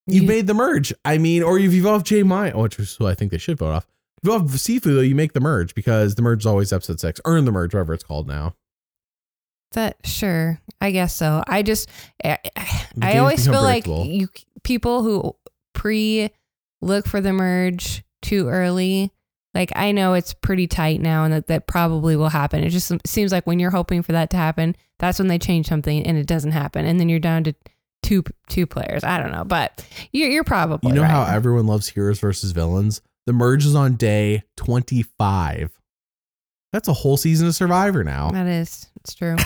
you 0.06 0.22
You- 0.22 0.22
made 0.22 0.46
the 0.46 0.54
merge. 0.54 0.92
I 1.04 1.18
mean, 1.18 1.42
or 1.42 1.58
you've 1.58 1.86
off 1.86 2.04
J 2.04 2.22
Mine, 2.22 2.56
which 2.56 2.78
is 2.78 2.94
who 2.96 3.06
I 3.06 3.14
think 3.14 3.30
they 3.30 3.38
should 3.38 3.58
vote 3.58 3.72
off. 3.72 3.86
If 4.22 4.28
you 4.28 4.34
off 4.34 4.42
Sifu, 4.42 4.82
though, 4.94 5.00
you 5.00 5.14
make 5.14 5.32
the 5.32 5.40
merge 5.40 5.74
because 5.74 6.14
the 6.14 6.22
merge 6.22 6.42
is 6.42 6.46
always 6.46 6.72
episode 6.72 7.00
six. 7.00 7.20
Earn 7.24 7.44
the 7.44 7.52
merge, 7.52 7.74
whatever 7.74 7.94
it's 7.94 8.04
called 8.04 8.28
now. 8.28 8.54
that 9.72 9.96
sure. 10.04 10.60
I 10.80 10.90
guess 10.90 11.14
so. 11.14 11.42
I 11.46 11.62
just 11.62 11.88
I, 12.24 12.38
I 13.00 13.18
always 13.18 13.44
feel 13.46 13.62
like 13.62 13.86
you 13.86 14.28
people 14.62 15.02
who 15.02 15.34
pre 15.74 16.30
look 16.82 17.06
for 17.08 17.20
the 17.20 17.32
merge 17.32 18.04
too 18.20 18.48
early. 18.48 19.10
Like 19.54 19.70
I 19.76 19.92
know 19.92 20.14
it's 20.14 20.32
pretty 20.32 20.66
tight 20.66 21.00
now, 21.00 21.24
and 21.24 21.32
that 21.34 21.46
that 21.48 21.66
probably 21.66 22.16
will 22.16 22.30
happen. 22.30 22.64
It 22.64 22.70
just 22.70 22.90
seems 23.06 23.32
like 23.32 23.46
when 23.46 23.58
you're 23.58 23.70
hoping 23.70 24.02
for 24.02 24.12
that 24.12 24.30
to 24.30 24.36
happen, 24.36 24.74
that's 24.98 25.18
when 25.18 25.28
they 25.28 25.38
change 25.38 25.66
something 25.68 26.06
and 26.06 26.16
it 26.16 26.26
doesn't 26.26 26.52
happen, 26.52 26.86
and 26.86 26.98
then 26.98 27.08
you're 27.08 27.18
down 27.18 27.44
to 27.44 27.54
two 28.02 28.24
two 28.48 28.66
players. 28.66 29.04
I 29.04 29.18
don't 29.18 29.30
know, 29.32 29.44
but 29.44 29.86
you're 30.12 30.30
you're 30.30 30.44
probably 30.44 30.88
You 30.90 30.94
know 30.96 31.02
right. 31.02 31.10
how 31.10 31.24
everyone 31.24 31.66
loves 31.66 31.88
heroes 31.88 32.18
versus 32.18 32.52
villains? 32.52 33.02
The 33.26 33.32
merge 33.32 33.64
is 33.66 33.74
on 33.76 33.94
day 33.96 34.42
25. 34.56 35.70
That's 36.72 36.88
a 36.88 36.92
whole 36.94 37.16
season 37.18 37.46
of 37.46 37.54
Survivor 37.54 38.02
now. 38.02 38.30
that 38.30 38.46
is 38.46 38.88
it's 39.00 39.14
true. 39.14 39.36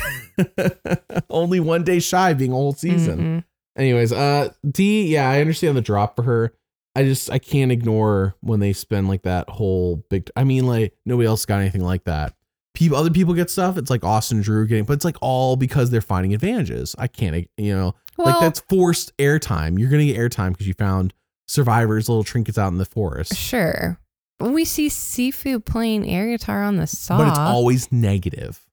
Only 1.30 1.60
one 1.60 1.82
day 1.84 1.98
shy 1.98 2.32
being 2.34 2.52
a 2.52 2.54
whole 2.54 2.72
season. 2.72 3.18
Mhm. 3.18 3.44
Anyways, 3.76 4.12
uh 4.12 4.50
D, 4.70 5.08
yeah, 5.08 5.28
I 5.28 5.40
understand 5.40 5.76
the 5.76 5.80
drop 5.82 6.16
for 6.16 6.22
her. 6.22 6.54
I 6.96 7.04
just 7.04 7.30
I 7.30 7.38
can't 7.38 7.70
ignore 7.70 8.34
when 8.40 8.58
they 8.58 8.72
spend 8.72 9.06
like 9.06 9.22
that 9.22 9.48
whole 9.50 10.04
big 10.08 10.30
I 10.34 10.44
mean 10.44 10.66
like 10.66 10.94
nobody 11.04 11.26
else 11.26 11.44
got 11.44 11.60
anything 11.60 11.84
like 11.84 12.04
that. 12.04 12.34
People 12.74 12.96
other 12.96 13.10
people 13.10 13.34
get 13.34 13.50
stuff. 13.50 13.76
It's 13.76 13.90
like 13.90 14.02
Austin 14.02 14.40
Drew 14.40 14.66
getting 14.66 14.84
but 14.84 14.94
it's 14.94 15.04
like 15.04 15.16
all 15.20 15.56
because 15.56 15.90
they're 15.90 16.00
finding 16.00 16.32
advantages. 16.32 16.96
I 16.98 17.06
can't 17.06 17.46
you 17.58 17.74
know 17.74 17.94
Well, 18.16 18.28
like 18.28 18.40
that's 18.40 18.60
forced 18.60 19.16
airtime. 19.18 19.78
You're 19.78 19.90
gonna 19.90 20.06
get 20.06 20.16
airtime 20.16 20.52
because 20.52 20.66
you 20.66 20.74
found 20.74 21.12
survivors 21.46 22.08
little 22.08 22.24
trinkets 22.24 22.56
out 22.58 22.68
in 22.68 22.78
the 22.78 22.86
forest. 22.86 23.36
sure. 23.36 24.00
We 24.40 24.64
see 24.64 24.88
Sifu 24.88 25.64
playing 25.64 26.08
air 26.08 26.26
guitar 26.28 26.62
on 26.62 26.76
the 26.76 26.86
saw. 26.86 27.18
But 27.18 27.28
it's 27.28 27.38
always 27.38 27.90
negative. 27.90 28.65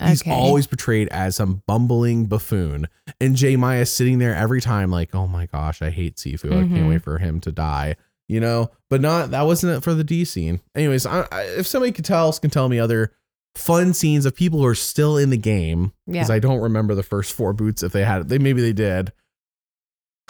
He's 0.00 0.22
Okay. 0.22 0.30
always 0.32 0.66
portrayed 0.66 1.08
as 1.08 1.36
some 1.36 1.62
bumbling 1.66 2.26
buffoon. 2.26 2.86
And 3.20 3.36
Jay 3.36 3.56
Maya 3.56 3.84
sitting 3.86 4.18
there 4.18 4.34
every 4.34 4.60
time, 4.60 4.90
like, 4.90 5.14
oh 5.14 5.26
my 5.26 5.46
gosh, 5.46 5.82
I 5.82 5.90
hate 5.90 6.16
Sifu. 6.16 6.46
I 6.52 6.60
can't 6.60 6.70
Mhm. 6.72 6.88
wait 6.88 7.02
for 7.02 7.18
him 7.18 7.40
to 7.40 7.52
die. 7.52 7.96
You 8.28 8.38
know, 8.40 8.70
but 8.88 9.00
not 9.00 9.32
that 9.32 9.42
wasn't 9.42 9.76
it 9.76 9.82
for 9.82 9.92
the 9.92 10.04
D 10.04 10.24
scene. 10.24 10.60
Anyways, 10.76 11.04
I, 11.04 11.26
I, 11.32 11.42
if 11.58 11.66
somebody 11.66 11.90
could 11.90 12.04
tell 12.04 12.28
us, 12.28 12.38
can 12.38 12.50
tell 12.50 12.68
me 12.68 12.78
other 12.78 13.10
fun 13.56 13.92
scenes 13.92 14.24
of 14.24 14.36
people 14.36 14.60
who 14.60 14.66
are 14.66 14.74
still 14.76 15.16
in 15.18 15.30
the 15.30 15.36
game, 15.36 15.92
yeah. 16.06 16.12
because 16.20 16.30
I 16.30 16.38
don't 16.38 16.60
remember 16.60 16.94
the 16.94 17.02
first 17.02 17.32
four 17.32 17.52
boots 17.52 17.82
if 17.82 17.90
they 17.90 18.04
had 18.04 18.28
they 18.28 18.38
maybe 18.38 18.62
they 18.62 18.72
did. 18.72 19.12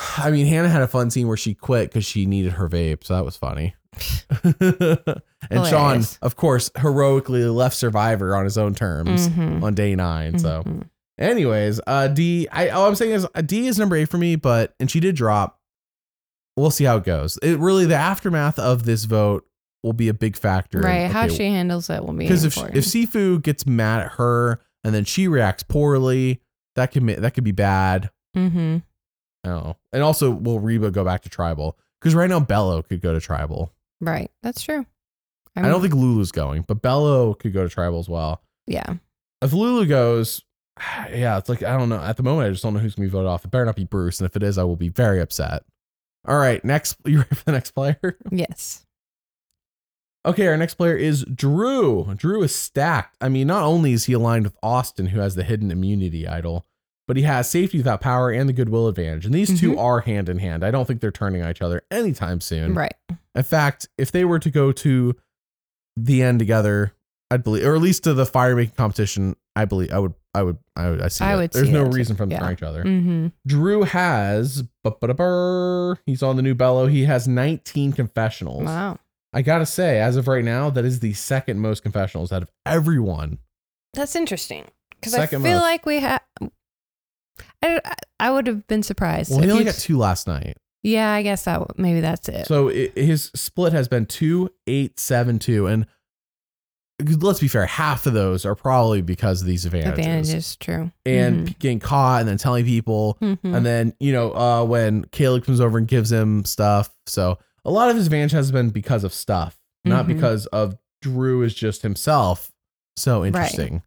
I 0.19 0.31
mean, 0.31 0.47
Hannah 0.47 0.69
had 0.69 0.83
a 0.83 0.89
fun 0.89 1.11
scene 1.11 1.29
where 1.29 1.37
she 1.37 1.55
quit 1.55 1.91
because 1.91 2.05
she 2.05 2.27
needed 2.27 2.53
her 2.53 2.69
vape, 2.69 3.05
so 3.05 3.15
that 3.15 3.25
was 3.25 3.37
funny. 3.37 3.75
and 5.51 5.67
Sean, 5.67 6.03
of 6.23 6.37
course, 6.37 6.71
heroically 6.77 7.45
left 7.45 7.77
Survivor 7.77 8.37
on 8.37 8.45
his 8.45 8.57
own 8.57 8.75
terms 8.75 9.29
Mhm. 9.29 9.63
on 9.63 9.75
day 9.75 9.95
9 9.95 10.39
So, 10.39 10.63
Mhm. 10.65 10.89
anyways, 11.19 11.81
uh, 11.87 12.09
D, 12.09 12.49
I 12.53 12.69
all 12.69 12.87
I'm 12.87 12.95
saying 12.95 13.13
is 13.13 13.27
uh, 13.35 13.41
D 13.43 13.67
is 13.67 13.79
number 13.79 13.97
eight 13.97 14.09
for 14.09 14.19
me, 14.19 14.37
but 14.37 14.75
and 14.81 14.91
she 14.91 15.01
did 15.01 15.17
drop. 15.17 15.59
We'll 16.57 16.71
see 16.71 16.85
how 16.85 16.97
it 16.99 17.05
goes. 17.05 17.39
It 17.43 17.59
really 17.59 17.85
the 17.87 17.97
aftermath 17.97 18.59
of 18.59 18.85
this 18.85 19.05
vote 19.05 19.45
will 19.83 19.93
be 19.93 20.09
a 20.09 20.15
big 20.15 20.37
factor. 20.37 20.79
in, 20.79 20.85
right. 20.85 21.11
How 21.11 21.25
okay, 21.25 21.37
she 21.37 21.45
handles 21.47 21.89
it 21.91 22.05
will 22.05 22.13
be 22.13 22.25
because 22.25 22.45
if 22.45 22.57
if 22.59 22.85
Sifu 22.85 23.43
gets 23.43 23.67
mad 23.67 24.03
at 24.03 24.13
her 24.13 24.61
and 24.85 24.95
then 24.95 25.05
she 25.05 25.27
reacts 25.29 25.63
poorly, 25.63 26.41
that 26.77 26.93
could 26.93 27.07
that 27.07 27.35
could 27.35 27.45
be 27.45 27.53
bad. 27.53 28.11
mm-hmm. 28.37 28.79
I. 29.45 29.77
And 29.93 30.03
also, 30.03 30.31
will 30.31 30.61
Reba 30.61 30.91
go 30.91 31.05
back 31.05 31.23
to 31.23 31.29
tribal? 31.29 31.79
Because 32.01 32.15
right 32.15 32.29
now 32.29 32.41
Belo 32.41 32.87
could 32.87 33.01
go 33.01 33.13
to 33.13 33.21
tribal. 33.21 33.73
Right. 34.01 34.31
That's 34.43 34.63
true. 34.63 34.87
I 35.57 35.63
don't 35.63 35.83
think 35.83 35.95
Lulu's 35.95 36.33
going, 36.33 36.63
but 36.63 36.81
Belo 36.81 37.39
could 37.39 37.53
go 37.53 37.63
to 37.63 37.69
tribal 37.69 37.99
as 37.99 38.09
well. 38.09 38.43
Yeah. 38.67 38.95
If 39.43 39.53
Lulu 39.53 39.87
goes, 39.87 40.43
yeah, 41.11 41.39
it's 41.39 41.49
like 41.49 41.63
I 41.63 41.77
don't 41.77 41.89
know. 41.89 42.01
At 42.01 42.17
the 42.17 42.23
moment, 42.23 42.49
I 42.49 42.51
just 42.51 42.63
don't 42.63 42.75
know 42.75 42.81
who's 42.81 42.95
gonna 42.95 43.09
be 43.09 43.13
voted 43.13 43.29
off. 43.29 43.45
It 43.45 43.51
better 43.51 43.65
not 43.65 43.77
be 43.77 43.85
Bruce, 43.85 44.21
and 44.21 44.29
if 44.29 44.37
it 44.37 44.43
is, 44.43 44.59
I 44.59 44.65
will 44.65 44.77
be 44.77 44.89
very 44.89 45.21
upset. 45.21 45.65
All 46.27 46.39
right, 46.39 46.65
next, 46.65 46.97
you 47.05 47.19
ready 47.19 47.35
for 47.35 47.45
the 47.45 47.53
next 47.53 47.73
player? 47.73 48.17
Yes. 48.31 48.87
Okay, 50.27 50.47
our 50.47 50.57
next 50.57 50.75
player 50.75 50.97
is 50.97 51.25
Drew. 51.25 52.13
Drew 52.15 52.43
is 52.43 52.55
stacked. 52.55 53.17
I 53.23 53.31
mean, 53.31 53.47
not 53.47 53.63
only 53.63 53.93
is 53.93 54.05
he 54.05 54.13
aligned 54.13 54.45
with 54.45 54.57
Austin, 54.63 55.07
who 55.07 55.21
has 55.21 55.35
the 55.35 55.45
hidden 55.45 55.71
immunity 55.71 56.29
idol, 56.29 56.67
but 57.11 57.17
he 57.17 57.25
has 57.25 57.51
safety 57.51 57.77
without 57.79 58.01
power 58.01 58.31
and 58.31 58.49
the 58.49 58.53
goodwill 58.53 58.87
advantage. 58.87 59.27
And 59.27 59.35
these 59.35 59.59
two 59.59 59.73
Mhm. 59.73 59.81
are 59.81 60.01
hand 60.03 60.29
in 60.29 60.39
hand. 60.39 60.63
I 60.65 60.71
don't 60.71 60.85
think 60.87 61.01
they're 61.01 61.11
turning 61.11 61.43
on 61.43 61.51
each 61.51 61.61
other 61.61 61.83
anytime 61.91 62.41
soon. 62.41 62.73
Right. 62.73 62.95
In 63.35 63.43
fact, 63.43 63.89
if 63.99 64.13
they 64.13 64.25
were 64.25 64.39
to 64.39 64.49
go 64.49 64.71
to 64.71 65.17
the 65.97 66.23
end 66.23 66.39
together, 66.39 66.93
I'd 67.29 67.43
believe, 67.43 67.67
or 67.67 67.75
at 67.75 67.81
least 67.83 68.05
to 68.05 68.15
the 68.15 68.25
fire 68.27 68.55
making 68.55 68.77
competition, 68.77 69.35
I 69.57 69.65
believe 69.65 69.91
I 69.93 69.99
would, 69.99 70.15
I 70.35 70.45
would, 70.45 70.59
I 70.77 70.89
would, 70.91 71.03
I 71.03 71.09
see. 71.09 71.25
I 71.25 71.35
would 71.35 71.51
There's 71.53 71.69
no 71.69 71.83
that 71.85 71.91
too. 71.91 71.97
reason 71.97 72.15
for 72.15 72.23
them 72.27 72.31
to 72.31 72.39
turn 72.39 72.53
each 72.53 72.63
other. 72.63 72.85
Mm-hmm. 72.85 73.27
Drew 73.45 73.83
has, 73.83 74.63
he's 76.07 76.23
on 76.23 76.37
the 76.37 76.43
new 76.43 76.55
Belo. 76.55 76.89
He 76.89 77.07
has 77.07 77.27
19 77.27 77.93
confessionals. 77.93 78.67
Wow. 78.67 78.99
I 79.33 79.43
gotta 79.43 79.67
say, 79.67 80.01
as 80.01 80.15
of 80.15 80.29
right 80.29 80.45
now, 80.45 80.71
that 80.71 80.85
is 80.85 81.01
the 81.01 81.13
second 81.15 81.59
most 81.59 81.83
confessionals 81.83 82.31
out 82.31 82.43
of 82.43 82.51
everyone. 82.65 83.39
That's 83.95 84.15
interesting. 84.15 84.67
Because 85.01 85.15
I 85.15 85.27
feel 85.27 85.41
most. 85.41 85.61
like 85.63 85.87
we 85.87 86.01
have. 86.01 86.21
I, 87.63 87.81
I 88.19 88.31
would 88.31 88.47
have 88.47 88.67
been 88.67 88.83
surprised. 88.83 89.31
Well, 89.31 89.41
he 89.41 89.51
only 89.51 89.65
got 89.65 89.75
two 89.75 89.99
last 89.99 90.27
night. 90.27 90.57
Yeah, 90.83 91.13
I 91.13 91.23
guess 91.23 91.45
that 91.45 91.79
maybe 91.79 92.01
that's 92.01 92.29
it. 92.29 92.47
So 92.47 92.69
it, 92.69 92.97
his 92.97 93.31
split 93.35 93.73
has 93.75 93.87
been 93.89 94.07
two, 94.07 94.49
eight, 94.67 94.99
seven, 94.99 95.39
two, 95.39 95.67
and 95.67 95.87
let's 97.21 97.41
be 97.41 97.49
fair, 97.49 97.67
half 97.67 98.07
of 98.07 98.13
those 98.13 98.45
are 98.45 98.55
probably 98.55 99.01
because 99.01 99.41
of 99.41 99.47
these 99.47 99.65
advantages, 99.65 99.99
Advantages, 99.99 100.57
true. 100.57 100.91
and 101.07 101.47
p- 101.49 101.57
getting 101.59 101.81
caught 101.81 102.21
and 102.21 102.29
then 102.29 102.37
telling 102.39 102.65
people, 102.65 103.17
Mhm. 103.23 103.39
and 103.43 103.65
then 103.65 103.95
you 104.01 104.13
know 104.13 104.35
uh, 104.35 104.65
when 104.65 105.05
Caleb 105.07 105.45
comes 105.45 105.61
over 105.61 105.79
and 105.79 105.89
gives 105.89 106.13
him 106.13 106.45
stuff. 106.45 106.95
So 107.07 107.39
a 107.65 107.71
lot 107.71 107.91
of 107.91 107.97
his 107.97 108.07
advantage 108.07 108.33
has 108.33 108.53
been 108.53 108.71
because 108.71 109.05
of 109.05 109.15
stuff, 109.15 109.59
not 109.85 110.05
Mhm. 110.05 110.09
because 110.09 110.47
of 110.47 110.77
Drew 111.03 111.43
is 111.43 111.55
just 111.55 111.83
himself. 111.83 112.53
So 112.97 113.25
interesting. 113.25 113.83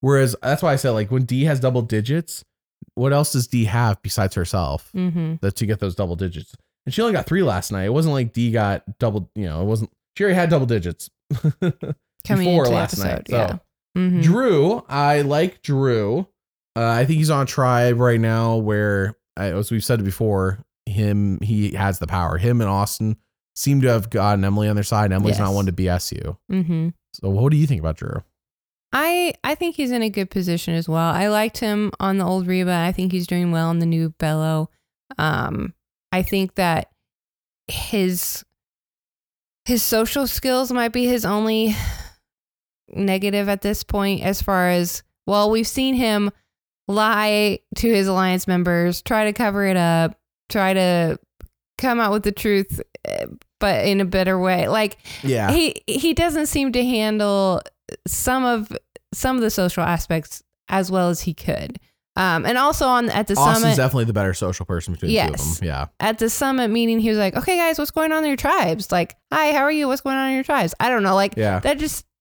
Whereas 0.00 0.36
that's 0.42 0.62
why 0.62 0.72
I 0.74 0.76
said 0.76 0.90
like 0.90 1.10
when 1.10 1.24
D 1.24 1.44
has 1.44 1.60
double 1.60 1.82
digits, 1.82 2.44
what 2.98 3.12
else 3.12 3.32
does 3.32 3.46
D 3.46 3.64
have 3.64 4.00
besides 4.02 4.34
herself? 4.34 4.90
mm-hmm. 4.94 5.36
that 5.40 5.56
to 5.56 5.66
get 5.66 5.80
those 5.80 5.94
double 5.94 6.16
digits. 6.16 6.54
And 6.86 6.94
she 6.94 7.00
only 7.02 7.12
got 7.12 7.26
three 7.26 7.42
last 7.42 7.70
night. 7.72 7.84
It 7.84 7.92
wasn't 7.92 8.14
like 8.14 8.32
D 8.32 8.50
got 8.50 8.98
double, 8.98 9.30
you 9.34 9.44
know, 9.46 9.62
it 9.62 9.64
wasn't 9.66 9.90
she 10.16 10.24
already 10.24 10.34
had 10.36 10.50
double 10.50 10.66
digits 10.66 11.10
before 11.60 11.76
into 12.28 12.70
last 12.70 12.94
episode. 12.94 13.04
night. 13.04 13.26
So 13.30 13.36
yeah. 13.36 13.58
Mhm. 13.96 14.22
Drew, 14.22 14.84
I 14.88 15.22
like 15.22 15.62
Drew. 15.62 16.20
Uh, 16.76 16.86
I 16.88 17.04
think 17.04 17.18
he's 17.18 17.30
on 17.30 17.46
tribe 17.46 17.98
right 17.98 18.20
now 18.20 18.56
where 18.56 19.16
as 19.36 19.70
we've 19.70 19.84
said 19.84 20.04
before, 20.04 20.58
him 20.86 21.38
he 21.42 21.72
has 21.72 21.98
the 21.98 22.06
power. 22.06 22.38
Him 22.38 22.60
and 22.60 22.70
Austin 22.70 23.16
seem 23.54 23.80
to 23.82 23.88
have 23.88 24.10
gotten 24.10 24.44
Emily 24.44 24.68
on 24.68 24.76
their 24.76 24.82
side. 24.84 25.06
and 25.06 25.14
Emily's 25.14 25.38
not 25.38 25.52
one 25.54 25.66
to 25.66 25.72
BS 25.72 26.12
you. 26.12 26.36
Mhm. 26.50 26.94
So 27.14 27.30
what 27.30 27.50
do 27.50 27.56
you 27.58 27.66
think 27.66 27.80
about 27.80 27.96
Drew? 27.96 28.22
I 28.92 29.34
I 29.44 29.54
think 29.54 29.76
he's 29.76 29.90
in 29.90 30.02
a 30.02 30.10
good 30.10 30.30
position 30.30 30.74
as 30.74 30.88
well. 30.88 31.12
I 31.12 31.28
liked 31.28 31.58
him 31.58 31.92
on 32.00 32.18
the 32.18 32.24
old 32.24 32.46
Reba. 32.46 32.72
I 32.72 32.92
think 32.92 33.12
he's 33.12 33.26
doing 33.26 33.50
well 33.52 33.68
on 33.68 33.78
the 33.80 33.86
new 33.86 34.10
Belo. 34.18 34.68
Um, 35.18 35.74
I 36.12 36.22
think 36.22 36.54
that 36.54 36.90
his 37.66 38.44
his 39.66 39.82
social 39.82 40.26
skills 40.26 40.72
might 40.72 40.92
be 40.92 41.04
his 41.06 41.26
only 41.26 41.76
negative 42.88 43.48
at 43.50 43.60
this 43.60 43.82
point 43.84 44.22
as 44.22 44.40
far 44.40 44.70
as 44.70 45.02
well 45.26 45.50
we've 45.50 45.66
seen 45.66 45.94
him 45.94 46.30
lie 46.86 47.58
to 47.76 47.86
his 47.86 48.06
alliance 48.06 48.48
members 48.48 49.02
try 49.02 49.24
to 49.26 49.32
cover 49.34 49.66
it 49.66 49.76
up 49.76 50.18
try 50.48 50.72
to 50.72 51.18
come 51.76 52.00
out 52.00 52.12
with 52.12 52.22
the 52.22 52.32
truth 52.32 52.80
eh, 53.04 53.26
but 53.60 53.84
in 53.84 54.00
a 54.00 54.06
better 54.06 54.38
way 54.38 54.68
like 54.68 54.96
Yeah. 55.22 55.50
he 55.50 55.82
he 55.86 56.14
doesn't 56.14 56.46
seem 56.46 56.72
to 56.72 56.82
handle 56.82 57.60
some 58.06 58.44
of 58.44 58.70
some 59.14 59.36
of 59.36 59.42
the 59.42 59.50
social 59.50 59.82
aspects 59.82 60.42
as 60.68 60.90
well 60.90 61.08
as 61.08 61.22
he 61.22 61.34
could. 61.34 61.78
Um, 62.16 62.44
and 62.44 62.58
also 62.58 62.84
on 62.86 63.08
at 63.10 63.28
the 63.28 63.36
summit. 63.36 63.48
Austin's 63.48 63.62
summit 63.62 63.76
definitely 63.76 64.04
the 64.06 64.12
better 64.12 64.34
social 64.34 64.66
person 64.66 64.92
between 64.94 65.12
the 65.12 65.18
two 65.28 65.32
of 65.34 65.38
them. 65.60 65.66
Yeah. 65.68 65.86
at 66.00 66.18
the 66.18 66.28
summit 66.28 66.68
meeting, 66.68 66.98
he 66.98 67.08
was 67.10 67.18
like, 67.18 67.36
"Okay, 67.36 67.56
guys, 67.56 67.78
what's 67.78 67.92
going 67.92 68.10
on 68.10 68.24
in 68.24 68.28
your 68.28 68.36
tribes? 68.36 68.90
Like, 68.90 69.14
hi, 69.32 69.52
how 69.52 69.60
are 69.60 69.70
you? 69.70 69.86
What's 69.86 70.00
going 70.00 70.16
on 70.16 70.28
in 70.30 70.34
your 70.34 70.42
tribes? 70.42 70.74
I 70.80 70.88
don't 70.88 71.02
know. 71.04 71.14
Like 71.14 71.34
Yeah. 71.36 71.60
that 71.60 71.78
just." 71.78 72.04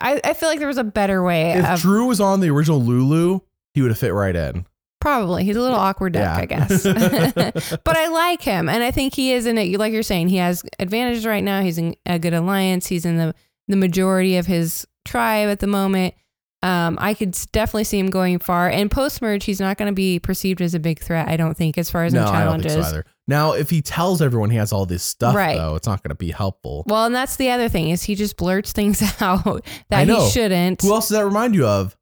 I, 0.00 0.20
I 0.24 0.34
feel 0.34 0.48
like 0.48 0.60
there 0.60 0.68
was 0.68 0.78
a 0.78 0.84
better 0.84 1.22
way 1.22 1.52
If 1.52 1.64
of 1.66 1.80
Drew 1.80 2.06
was 2.06 2.20
on 2.20 2.40
the 2.40 2.48
original 2.50 2.80
Lulu, 2.80 3.40
he 3.74 3.82
would 3.82 3.90
have 3.90 3.98
fit 3.98 4.14
right 4.14 4.34
in. 4.36 4.64
probably 5.00 5.44
he's 5.44 5.56
a 5.56 5.60
little 5.60 5.76
awkward 5.78 6.12
duck, 6.12 6.36
Yeah. 6.38 6.42
I 6.42 6.46
guess. 6.46 6.82
but 7.84 7.96
I 7.96 8.06
like 8.08 8.40
him, 8.42 8.68
and 8.68 8.84
I 8.84 8.92
think 8.92 9.14
he 9.14 9.32
is 9.32 9.46
in 9.46 9.58
it. 9.58 9.76
Like 9.78 9.92
you're 9.92 10.02
saying, 10.04 10.28
he 10.28 10.36
has 10.36 10.62
advantages 10.78 11.26
right 11.26 11.42
now. 11.42 11.60
He's 11.62 11.76
in 11.78 11.96
a 12.06 12.18
good 12.20 12.34
alliance. 12.34 12.86
He's 12.86 13.04
in 13.04 13.16
the 13.16 13.34
the 13.70 13.76
majority 13.76 14.36
of 14.36 14.46
his 14.46 14.86
tribe 15.04 15.48
at 15.48 15.60
the 15.60 15.66
moment. 15.66 16.14
Um, 16.62 16.98
I 17.00 17.14
could 17.14 17.30
definitely 17.52 17.84
see 17.84 17.98
him 17.98 18.10
going 18.10 18.38
far. 18.38 18.68
And 18.68 18.90
post 18.90 19.22
merge, 19.22 19.44
he's 19.46 19.60
not 19.60 19.78
going 19.78 19.86
to 19.90 19.94
be 19.94 20.18
perceived 20.18 20.60
as 20.60 20.74
a 20.74 20.78
big 20.78 21.00
threat. 21.00 21.26
I 21.26 21.38
don't 21.38 21.56
think, 21.56 21.78
as 21.78 21.90
far 21.90 22.04
as 22.04 22.12
no, 22.12 22.20
I 22.26 22.44
don't 22.44 22.60
think 22.60 22.64
challenges. 22.64 22.72
so 22.74 22.80
either. 22.82 23.06
Now, 23.26 23.52
if 23.54 23.70
he 23.70 23.80
tells 23.80 24.20
everyone 24.20 24.50
he 24.50 24.58
has 24.58 24.70
all 24.70 24.84
this 24.84 25.02
stuff, 25.02 25.34
Right. 25.34 25.56
though, 25.56 25.74
it's 25.76 25.86
not 25.86 26.02
going 26.02 26.10
to 26.10 26.14
be 26.16 26.30
helpful. 26.30 26.84
Well, 26.86 27.06
and 27.06 27.14
that's 27.14 27.36
the 27.36 27.48
other 27.50 27.70
thing 27.70 27.88
is 27.88 28.02
he 28.02 28.14
just 28.14 28.36
blurts 28.36 28.72
things 28.74 29.02
out 29.22 29.64
that 29.88 30.06
he 30.06 30.30
shouldn't. 30.30 30.82
Who 30.82 30.92
else 30.92 31.08
does 31.08 31.16
that 31.16 31.24
remind 31.24 31.54
you 31.54 31.64
of? 31.66 31.96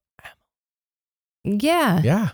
yeah, 1.44 2.00
Yeah. 2.02 2.30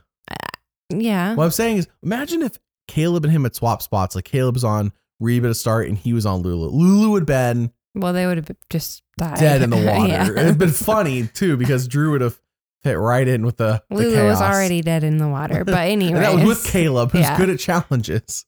yeah. 0.90 1.34
What 1.34 1.44
I'm 1.44 1.50
saying 1.50 1.78
is, 1.78 1.88
imagine 2.02 2.42
if 2.42 2.58
Caleb 2.88 3.24
and 3.24 3.32
him 3.32 3.44
had 3.44 3.54
swapped 3.54 3.82
spots. 3.82 4.14
Like 4.14 4.24
Caleb's 4.24 4.64
on 4.64 4.92
Reba 5.20 5.48
to 5.48 5.54
start, 5.54 5.88
and 5.88 5.96
he 5.98 6.12
was 6.12 6.26
on 6.26 6.42
Lulu. 6.42 6.68
Lulu 6.68 7.10
would 7.10 7.26
been 7.26 7.72
Well, 7.94 8.12
they 8.12 8.26
would 8.26 8.36
have 8.38 8.50
just 8.70 9.02
died 9.18 9.38
dead 9.38 9.62
in 9.62 9.70
the 9.70 9.76
water. 9.86 10.08
Yeah. 10.08 10.28
It'd 10.30 10.58
been 10.58 10.70
funny 10.70 11.26
too 11.28 11.56
because 11.56 11.86
Drew 11.88 12.10
would 12.12 12.20
have 12.20 12.40
fit 12.82 12.94
right 12.98 13.26
in 13.26 13.44
with 13.46 13.56
the, 13.56 13.82
the 13.88 13.96
Lulu 13.96 14.24
was 14.24 14.40
already 14.40 14.80
dead 14.82 15.04
in 15.04 15.18
the 15.18 15.28
water. 15.28 15.64
But 15.64 15.74
anyway. 15.88 16.20
That 16.20 16.34
was 16.34 16.44
with 16.44 16.64
Caleb, 16.66 17.12
who's 17.12 17.22
Yeah. 17.22 17.36
good 17.36 17.50
at 17.50 17.58
challenges. 17.58 18.44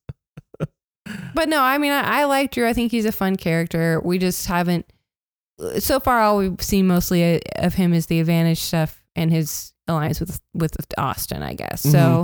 But 1.35 1.49
no, 1.49 1.63
I 1.63 1.79
mean, 1.79 1.93
I, 1.93 2.23
I 2.23 2.25
like 2.25 2.51
Drew. 2.51 2.67
I 2.67 2.73
think 2.73 2.91
he's 2.91 3.05
a 3.05 3.13
fun 3.13 3.37
character. 3.37 4.01
We 4.05 4.19
just 4.19 4.47
haven't. 4.47 4.87
So 5.79 6.01
far, 6.01 6.21
all 6.21 6.39
we've 6.39 6.61
seen 6.61 6.87
mostly 6.89 7.37
uh, 7.37 7.41
of 7.57 7.75
him 7.75 7.93
is 7.95 8.07
the 8.07 8.19
advantage 8.21 8.59
stuff 8.61 9.05
and 9.15 9.31
his 9.31 9.73
alliance 9.87 10.19
with 10.19 10.41
with 10.53 10.77
Austin, 10.99 11.43
I 11.45 11.55
guess. 11.55 11.83
So, 11.83 11.89
mm-hmm. 11.91 12.23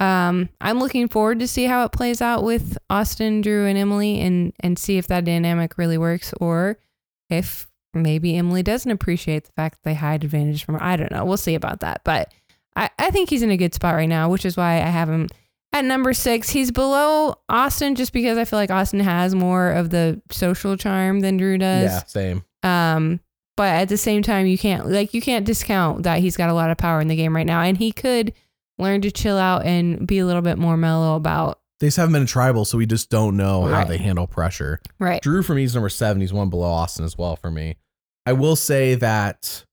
Um, 0.00 0.48
I'm 0.60 0.80
looking 0.80 1.08
forward 1.08 1.38
to 1.40 1.46
see 1.48 1.64
how 1.64 1.84
it 1.84 1.92
plays 1.92 2.20
out 2.20 2.42
with 2.42 2.76
Austin, 2.88 3.40
Drew, 3.40 3.66
and 3.66 3.78
Emily, 3.78 4.20
and 4.20 4.52
and 4.60 4.78
see 4.78 4.98
if 4.98 5.06
that 5.08 5.24
dynamic 5.24 5.78
really 5.78 5.98
works, 5.98 6.34
or 6.40 6.78
if 7.28 7.68
maybe 7.94 8.36
Emily 8.36 8.62
doesn't 8.62 8.90
appreciate 8.90 9.44
the 9.44 9.52
fact 9.52 9.76
that 9.76 9.88
they 9.88 9.94
hide 9.94 10.24
advantage 10.24 10.64
from 10.64 10.74
her. 10.74 10.82
I 10.82 10.96
don't 10.96 11.12
know. 11.12 11.24
We'll 11.24 11.36
see 11.36 11.54
about 11.54 11.80
that, 11.80 12.02
but. 12.04 12.32
I, 12.76 12.88
I 13.00 13.10
think 13.10 13.28
he's 13.28 13.42
in 13.42 13.50
a 13.50 13.56
good 13.56 13.74
spot 13.74 13.96
right 13.96 14.08
now, 14.08 14.30
which 14.30 14.44
is 14.44 14.56
why 14.56 14.74
I 14.74 14.86
have 14.86 15.10
him 15.10 15.26
at 15.72 15.84
number 15.84 16.12
six, 16.12 16.50
he's 16.50 16.70
below 16.70 17.36
Austin 17.48 17.94
just 17.94 18.12
because 18.12 18.38
I 18.38 18.44
feel 18.44 18.58
like 18.58 18.70
Austin 18.70 19.00
has 19.00 19.34
more 19.34 19.70
of 19.70 19.90
the 19.90 20.20
social 20.30 20.76
charm 20.76 21.20
than 21.20 21.36
Drew 21.36 21.58
does. 21.58 21.90
Yeah, 21.90 22.04
same. 22.06 22.44
Um, 22.62 23.20
but 23.56 23.74
at 23.74 23.88
the 23.88 23.96
same 23.96 24.22
time, 24.22 24.46
you 24.46 24.58
can't 24.58 24.90
like 24.90 25.14
you 25.14 25.20
can't 25.20 25.44
discount 25.44 26.02
that 26.04 26.18
he's 26.18 26.36
got 26.36 26.50
a 26.50 26.54
lot 26.54 26.70
of 26.70 26.78
power 26.78 27.00
in 27.00 27.08
the 27.08 27.16
game 27.16 27.36
right 27.36 27.46
now, 27.46 27.60
and 27.60 27.76
he 27.76 27.92
could 27.92 28.32
learn 28.80 29.00
to 29.02 29.10
chill 29.10 29.38
out 29.38 29.64
and 29.64 30.06
be 30.06 30.18
a 30.18 30.26
little 30.26 30.42
bit 30.42 30.58
more 30.58 30.76
mellow 30.76 31.16
about 31.16 31.60
They 31.80 31.86
just 31.86 31.96
haven't 31.96 32.12
been 32.12 32.22
in 32.22 32.26
tribal, 32.28 32.64
so 32.64 32.78
we 32.78 32.86
just 32.86 33.10
don't 33.10 33.36
know 33.36 33.64
how 33.66 33.84
they 33.84 33.98
handle 33.98 34.26
pressure. 34.26 34.80
right. 34.98 35.22
Drew 35.22 35.42
for 35.42 35.54
me 35.54 35.64
is 35.64 35.74
number 35.74 35.88
seven. 35.88 36.20
He's 36.20 36.32
one 36.32 36.50
below 36.50 36.68
Austin 36.70 37.04
as 37.04 37.16
well 37.16 37.36
for 37.36 37.50
me. 37.50 37.76
I 38.26 38.32
will 38.34 38.56
say 38.56 38.94
that 38.96 39.64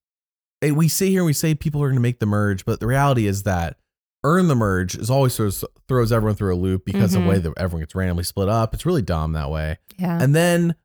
eh, 0.61 0.71
we 0.71 0.87
say 0.87 1.09
here, 1.09 1.23
we 1.23 1.33
say 1.33 1.53
people 1.53 1.81
are 1.83 1.87
going 1.87 1.95
to 1.97 2.01
make 2.01 2.19
the 2.19 2.25
merge, 2.25 2.65
but 2.65 2.79
the 2.79 2.87
reality 2.87 3.27
is 3.27 3.43
that 3.43 3.77
earn 4.23 4.47
the 4.47 4.55
merge 4.55 4.95
is 4.95 5.09
always 5.09 5.35
throws, 5.35 5.63
throws 5.87 6.11
everyone 6.11 6.35
through 6.35 6.53
a 6.53 6.57
loop 6.57 6.85
because 6.85 7.13
of 7.13 7.21
the 7.21 7.27
Mhm. 7.27 7.29
way 7.29 7.37
that 7.39 7.53
everyone 7.57 7.81
gets 7.83 7.93
randomly 7.95 8.23
split 8.23 8.49
up. 8.49 8.73
It's 8.73 8.85
really 8.85 9.01
dumb 9.03 9.33
that 9.33 9.51
way. 9.51 9.77
Yeah. 9.97 10.17
And 10.21 10.33
then 10.33 10.75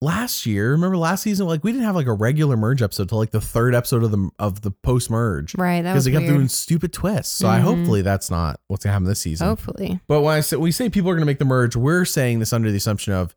last 0.00 0.46
year, 0.46 0.70
remember 0.72 0.96
last 0.96 1.22
season, 1.22 1.46
like 1.46 1.62
we 1.64 1.72
didn't 1.72 1.84
have 1.84 1.94
like 1.94 2.06
a 2.06 2.12
regular 2.12 2.56
merge 2.56 2.82
episode 2.82 3.08
till 3.08 3.18
like 3.18 3.30
the 3.30 3.40
third 3.40 3.74
episode 3.74 4.02
of 4.02 4.10
the 4.10 4.30
of 4.38 4.62
the 4.62 4.70
post 4.70 5.10
merge 5.10 5.54
right. 5.56 5.82
Because 5.82 6.04
they 6.04 6.10
kept 6.12 6.22
weird. 6.22 6.34
doing 6.34 6.48
stupid 6.48 6.92
twists. 6.92 7.32
So 7.34 7.48
I 7.48 7.58
Mhm. 7.58 7.62
hopefully 7.62 8.02
that's 8.02 8.30
not 8.30 8.60
what's 8.68 8.84
gonna 8.84 8.92
happen 8.92 9.06
this 9.06 9.20
season. 9.20 9.46
Hopefully. 9.46 10.00
But 10.08 10.22
when 10.22 10.34
I 10.36 10.40
say 10.40 10.56
we 10.56 10.72
say 10.72 10.88
people 10.88 11.10
are 11.10 11.18
to 11.18 11.24
make 11.24 11.38
the 11.38 11.44
merge, 11.44 11.76
we're 11.76 12.04
saying 12.04 12.38
this 12.38 12.52
under 12.52 12.70
the 12.70 12.76
assumption 12.78 13.12
of 13.12 13.34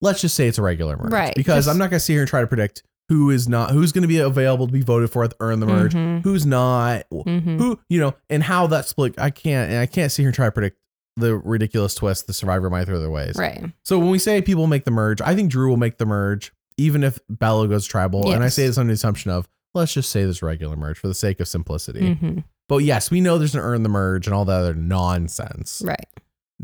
let's 0.00 0.20
just 0.20 0.34
say 0.34 0.46
it's 0.48 0.58
a 0.58 0.62
regular 0.62 0.96
merge, 0.96 1.12
Right, 1.12 1.34
Because 1.34 1.64
just- 1.64 1.68
I'm 1.68 1.78
not 1.78 1.90
to 1.90 2.00
sit 2.00 2.12
here 2.14 2.22
and 2.22 2.28
try 2.28 2.40
to 2.40 2.46
predict 2.46 2.82
who 3.08 3.30
is 3.30 3.48
not 3.48 3.70
who's 3.70 3.90
going 3.92 4.02
to 4.02 4.08
be 4.08 4.18
available 4.18 4.66
to 4.66 4.72
be 4.72 4.82
voted 4.82 5.10
for 5.10 5.24
at 5.24 5.30
the 5.30 5.36
earn 5.40 5.60
the 5.60 5.66
merge, 5.66 5.94
Mhm. 5.94 6.22
who's 6.24 6.44
not, 6.46 7.04
Mhm. 7.12 7.58
who 7.58 7.78
you 7.88 7.98
know, 8.00 8.14
and 8.30 8.42
how 8.42 8.66
that 8.66 8.86
split. 8.86 9.14
I 9.18 9.30
can't 9.30 9.70
and 9.70 9.80
I 9.80 9.86
can't 9.86 10.12
sit 10.12 10.22
here 10.22 10.28
and 10.28 10.34
try 10.34 10.46
to 10.46 10.52
predict 10.52 10.78
the 11.18 11.36
ridiculous 11.36 11.94
twist 11.94 12.26
the 12.26 12.32
survivor 12.32 12.70
might 12.70 12.84
throw 12.86 13.00
their 13.00 13.10
ways. 13.10 13.36
Right. 13.36 13.64
So 13.84 13.98
when 13.98 14.10
we 14.10 14.18
say 14.18 14.40
people 14.42 14.66
make 14.66 14.84
the 14.84 14.90
merge, 14.90 15.20
I 15.20 15.34
think 15.34 15.50
Drew 15.50 15.68
will 15.68 15.76
make 15.76 15.98
the 15.98 16.06
merge, 16.06 16.52
even 16.76 17.02
if 17.04 17.18
Belo 17.30 17.68
goes 17.68 17.86
tribal. 17.86 18.32
And 18.32 18.42
I 18.44 18.48
say 18.48 18.66
this 18.66 18.78
under 18.78 18.92
the 18.92 18.94
assumption 18.94 19.30
of 19.30 19.48
let's 19.74 19.92
just 19.92 20.10
say 20.10 20.24
this 20.24 20.42
regular 20.42 20.76
merge 20.76 20.98
for 20.98 21.08
the 21.08 21.14
sake 21.14 21.40
of 21.40 21.48
simplicity. 21.48 22.14
hmm 22.14 22.38
But 22.68 22.78
yes, 22.78 23.10
we 23.10 23.20
know 23.20 23.38
there's 23.38 23.54
an 23.54 23.60
earn 23.60 23.82
the 23.82 23.88
merge 23.88 24.26
and 24.26 24.34
all 24.34 24.44
that 24.46 24.52
other 24.60 24.74
nonsense. 24.74 25.82
Right. 25.84 26.06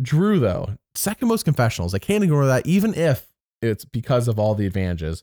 Drew, 0.00 0.38
though, 0.40 0.76
second 0.94 1.28
most 1.28 1.44
confessionals. 1.44 1.94
I 1.94 1.98
can't 1.98 2.24
ignore 2.24 2.46
that, 2.46 2.66
even 2.66 2.94
if 2.94 3.26
it's 3.62 3.84
because 3.84 4.26
of 4.28 4.38
all 4.38 4.54
the 4.54 4.66
advantages. 4.66 5.22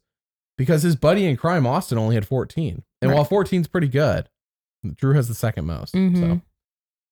Because 0.57 0.83
his 0.83 0.95
buddy 0.95 1.25
in 1.25 1.37
crime, 1.37 1.65
Austin, 1.65 1.97
only 1.97 2.15
had 2.15 2.25
14. 2.27 2.83
And 3.01 3.11
while 3.11 3.21
Right. 3.23 3.29
14 3.29 3.61
is 3.61 3.67
pretty 3.67 3.87
good, 3.87 4.29
Drew 4.95 5.13
has 5.15 5.27
the 5.27 5.33
second 5.33 5.65
most. 5.65 5.91
So, 5.91 5.97
Mhm. 5.97 6.41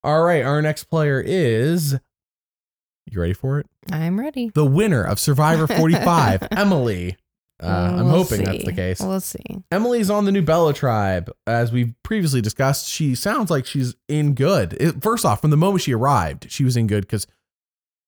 all 0.04 0.24
right, 0.24 0.44
our 0.44 0.62
next 0.62 0.86
player 0.86 1.20
is. 1.26 1.98
You 3.12 3.20
ready 3.22 3.34
for 3.34 3.60
it? 3.60 3.66
I'm 3.92 4.20
ready. 4.20 4.52
The 4.54 4.66
winner 4.66 5.04
of 5.04 5.20
Survivor 5.20 5.68
45, 5.78 6.48
Emily. 6.52 7.18
Uh, 7.62 7.68
I'm 7.68 8.06
We'll 8.06 8.24
hoping 8.24 8.44
that's 8.44 8.64
the 8.64 8.72
case. 8.74 9.02
We'll 9.02 9.20
see. 9.20 9.44
Emily's 9.72 10.10
on 10.10 10.24
the 10.26 10.32
new 10.32 10.42
Belo 10.44 10.74
tribe. 10.74 11.30
As 11.46 11.72
we've 11.74 11.94
previously 12.04 12.40
discussed, 12.42 12.88
she 12.88 13.16
sounds 13.16 13.50
like 13.52 13.66
she's 13.66 13.96
in 14.08 14.34
good. 14.34 14.74
It- 14.80 15.02
first 15.04 15.26
off, 15.26 15.42
from 15.42 15.50
the 15.50 15.58
moment 15.58 15.82
she 15.84 15.94
arrived, 15.94 16.50
she 16.52 16.64
was 16.64 16.78
in 16.78 16.88
good 16.88 17.02
because 17.02 17.28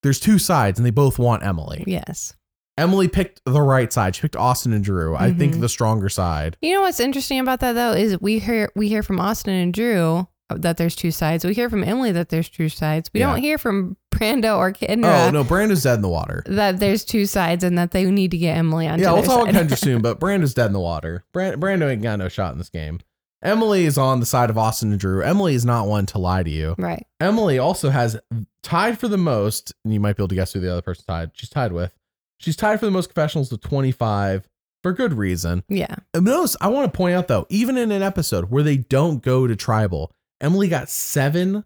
there's 0.03 0.19
two 0.21 0.39
sides 0.39 0.79
and 0.79 0.85
they 0.85 0.89
both 0.91 1.19
want 1.19 1.43
Emily. 1.43 1.83
Yes. 1.85 2.33
Emily 2.77 3.09
picked 3.09 3.41
the 3.45 3.61
right 3.61 3.91
side. 3.91 4.15
She 4.15 4.21
picked 4.21 4.37
Austin 4.37 4.71
and 4.71 4.83
Drew. 4.83 5.15
I 5.15 5.33
think 5.33 5.55
Mhm. 5.55 5.59
the 5.61 5.69
stronger 5.69 6.07
side. 6.07 6.55
You 6.61 6.73
know 6.73 6.81
what's 6.81 7.01
interesting 7.01 7.39
about 7.39 7.59
that 7.59 7.73
though 7.73 7.91
is 7.91 8.19
we 8.21 8.39
hear 8.39 8.71
we 8.75 8.87
hear 8.87 9.03
from 9.03 9.19
Austin 9.19 9.53
and 9.53 9.73
Drew 9.73 10.27
that 10.59 10.77
there's 10.77 10.95
two 10.95 11.11
sides. 11.11 11.43
We 11.45 11.53
hear 11.53 11.69
from 11.69 11.83
Emily 11.83 12.11
that 12.11 12.29
there's 12.29 12.49
two 12.49 12.69
sides. 12.69 13.09
We 13.13 13.19
Yeah. 13.21 13.31
don't 13.31 13.39
hear 13.41 13.57
from 13.57 13.97
Brando 14.13 14.57
or 14.57 14.71
Kendra 14.73 15.27
Oh 15.27 15.31
no, 15.31 15.43
Brando's 15.43 15.83
dead 15.83 15.95
in 15.95 16.01
the 16.01 16.09
water. 16.09 16.43
that 16.47 16.79
there's 16.79 17.03
two 17.05 17.25
sides 17.25 17.63
and 17.63 17.77
that 17.77 17.91
they 17.91 18.05
need 18.09 18.31
to 18.31 18.37
get 18.37 18.57
Emily 18.57 18.87
on. 18.87 18.99
yeah, 18.99 19.11
we'll 19.13 19.23
talk 19.23 19.47
about. 19.47 19.53
Kendra 19.67 19.77
soon, 19.77 20.01
but 20.03 20.19
Brando's 20.19 20.53
dead 20.53 20.67
in 20.67 20.73
the 20.73 20.79
water. 20.79 21.23
Brand- 21.33 21.61
Brando 21.61 21.89
ain't 21.91 22.01
got 22.01 22.19
no 22.19 22.27
shot 22.29 22.51
in 22.51 22.57
this 22.57 22.69
game. 22.69 22.99
Emily 23.43 23.85
is 23.85 23.97
on 23.97 24.19
the 24.19 24.25
side 24.27 24.51
of 24.51 24.57
Austin 24.57 24.91
and 24.91 24.99
Drew. 24.99 25.23
Emily 25.23 25.55
is 25.55 25.65
not 25.65 25.87
one 25.87 26.05
to 26.07 26.19
lie 26.19 26.43
to 26.43 26.49
you. 26.49 26.75
right. 26.77 27.07
Emily 27.19 27.57
also 27.57 27.89
has 27.89 28.19
tied 28.61 28.99
for 28.99 29.07
the 29.07 29.17
most, 29.17 29.73
and 29.83 29.91
you 29.93 29.99
might 29.99 30.15
be 30.15 30.21
able 30.21 30.27
to 30.27 30.35
guess 30.35 30.53
who 30.53 30.59
the 30.59 30.71
other 30.71 30.83
person 30.83 31.03
tied. 31.07 31.31
She's 31.33 31.49
tied 31.49 31.71
with. 31.71 31.91
She's 32.39 32.55
tied 32.55 32.79
for 32.79 32.85
the 32.85 32.91
most 32.91 33.07
confessionals 33.09 33.51
with 33.51 33.61
25 33.61 34.47
for 34.83 34.93
good 34.93 35.13
reason. 35.13 35.63
Yeah. 35.69 35.95
And 36.13 36.25
notice, 36.25 36.55
I 36.61 36.67
want 36.67 36.91
to 36.91 36.95
point 36.97 37.15
out 37.15 37.27
though, 37.27 37.47
even 37.49 37.77
in 37.77 37.91
an 37.91 38.03
episode 38.03 38.51
where 38.51 38.61
they 38.63 38.77
don't 38.77 39.23
go 39.23 39.47
to 39.47 39.55
tribal, 39.55 40.11
Emily 40.41 40.67
got 40.67 40.89
seven. 40.89 41.63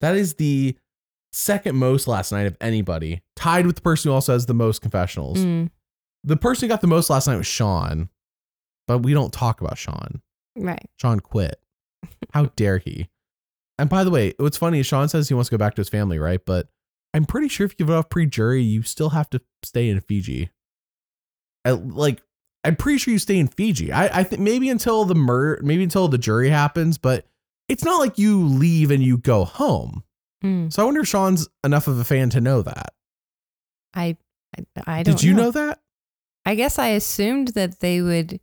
That 0.00 0.16
is 0.16 0.34
the 0.34 0.76
second 1.32 1.76
most 1.76 2.06
last 2.08 2.32
night 2.32 2.46
of 2.46 2.56
anybody, 2.60 3.22
tied 3.36 3.66
with 3.66 3.76
the 3.76 3.82
person 3.82 4.08
who 4.10 4.14
also 4.14 4.32
has 4.32 4.46
the 4.46 4.54
most 4.54 4.82
confessionals. 4.82 5.38
Mm, 5.38 5.70
The 6.24 6.36
person 6.36 6.66
who 6.66 6.72
got 6.72 6.80
the 6.80 6.86
most 6.86 7.10
last 7.10 7.26
night 7.26 7.36
was 7.36 7.46
Sean, 7.46 8.08
but 8.88 8.98
we 8.98 9.12
don't 9.14 9.32
talk 9.32 9.60
about 9.60 9.78
Sean. 9.78 10.20
right. 10.56 10.84
Sean 10.96 11.20
quit. 11.20 11.60
How 12.32 12.46
dare 12.56 12.78
he? 12.78 13.08
And 13.78 13.88
by 13.90 14.04
the 14.04 14.10
way, 14.10 14.34
what's 14.38 14.56
funny 14.56 14.78
is 14.80 14.86
Sean 14.86 15.08
says 15.08 15.28
he 15.28 15.34
wants 15.34 15.48
to 15.50 15.54
go 15.54 15.58
back 15.58 15.74
to 15.74 15.80
his 15.80 15.88
family, 15.88 16.18
right? 16.18 16.40
But 16.44 16.68
I'm 17.12 17.24
pretty 17.24 17.48
sure 17.48 17.66
if 17.66 17.74
you 17.78 17.86
vote 17.86 17.96
off 17.96 18.08
pre-jury, 18.08 18.62
you 18.62 18.82
still 18.82 19.10
have 19.10 19.28
to 19.30 19.40
stay 19.64 19.88
in 19.88 20.00
Fiji. 20.00 20.50
I, 21.64 21.70
like, 21.72 22.20
I'm 22.62 22.76
pretty 22.76 22.98
sure 22.98 23.12
you 23.12 23.18
stay 23.18 23.38
in 23.38 23.48
Fiji. 23.48 23.90
I, 23.90 24.20
I 24.20 24.22
think 24.24 24.40
maybe 24.42 24.68
until 24.70 25.04
the 25.04 25.14
mur, 25.14 25.58
maybe 25.62 25.82
until 25.82 26.06
the 26.08 26.18
jury 26.18 26.50
happens, 26.50 26.98
but 26.98 27.26
it's 27.68 27.84
not 27.84 27.98
like 27.98 28.18
you 28.18 28.44
leave 28.46 28.90
and 28.90 29.02
you 29.02 29.18
go 29.18 29.44
home. 29.44 30.04
Mm, 30.44 30.72
So 30.72 30.82
I 30.82 30.84
wonder 30.84 31.00
if 31.00 31.08
Sean's 31.08 31.48
enough 31.64 31.86
of 31.88 31.98
a 31.98 32.04
fan 32.04 32.30
to 32.30 32.40
know 32.40 32.62
that. 32.62 32.92
I, 33.94 34.16
I 34.56 34.64
I 34.86 35.02
don't. 35.02 35.14
Did 35.16 35.22
you 35.22 35.32
know 35.34 35.50
that? 35.50 35.80
I 36.44 36.54
guess 36.54 36.78
I 36.78 36.88
assumed 36.88 37.48
that 37.48 37.80
they 37.80 38.02
would 38.02 38.40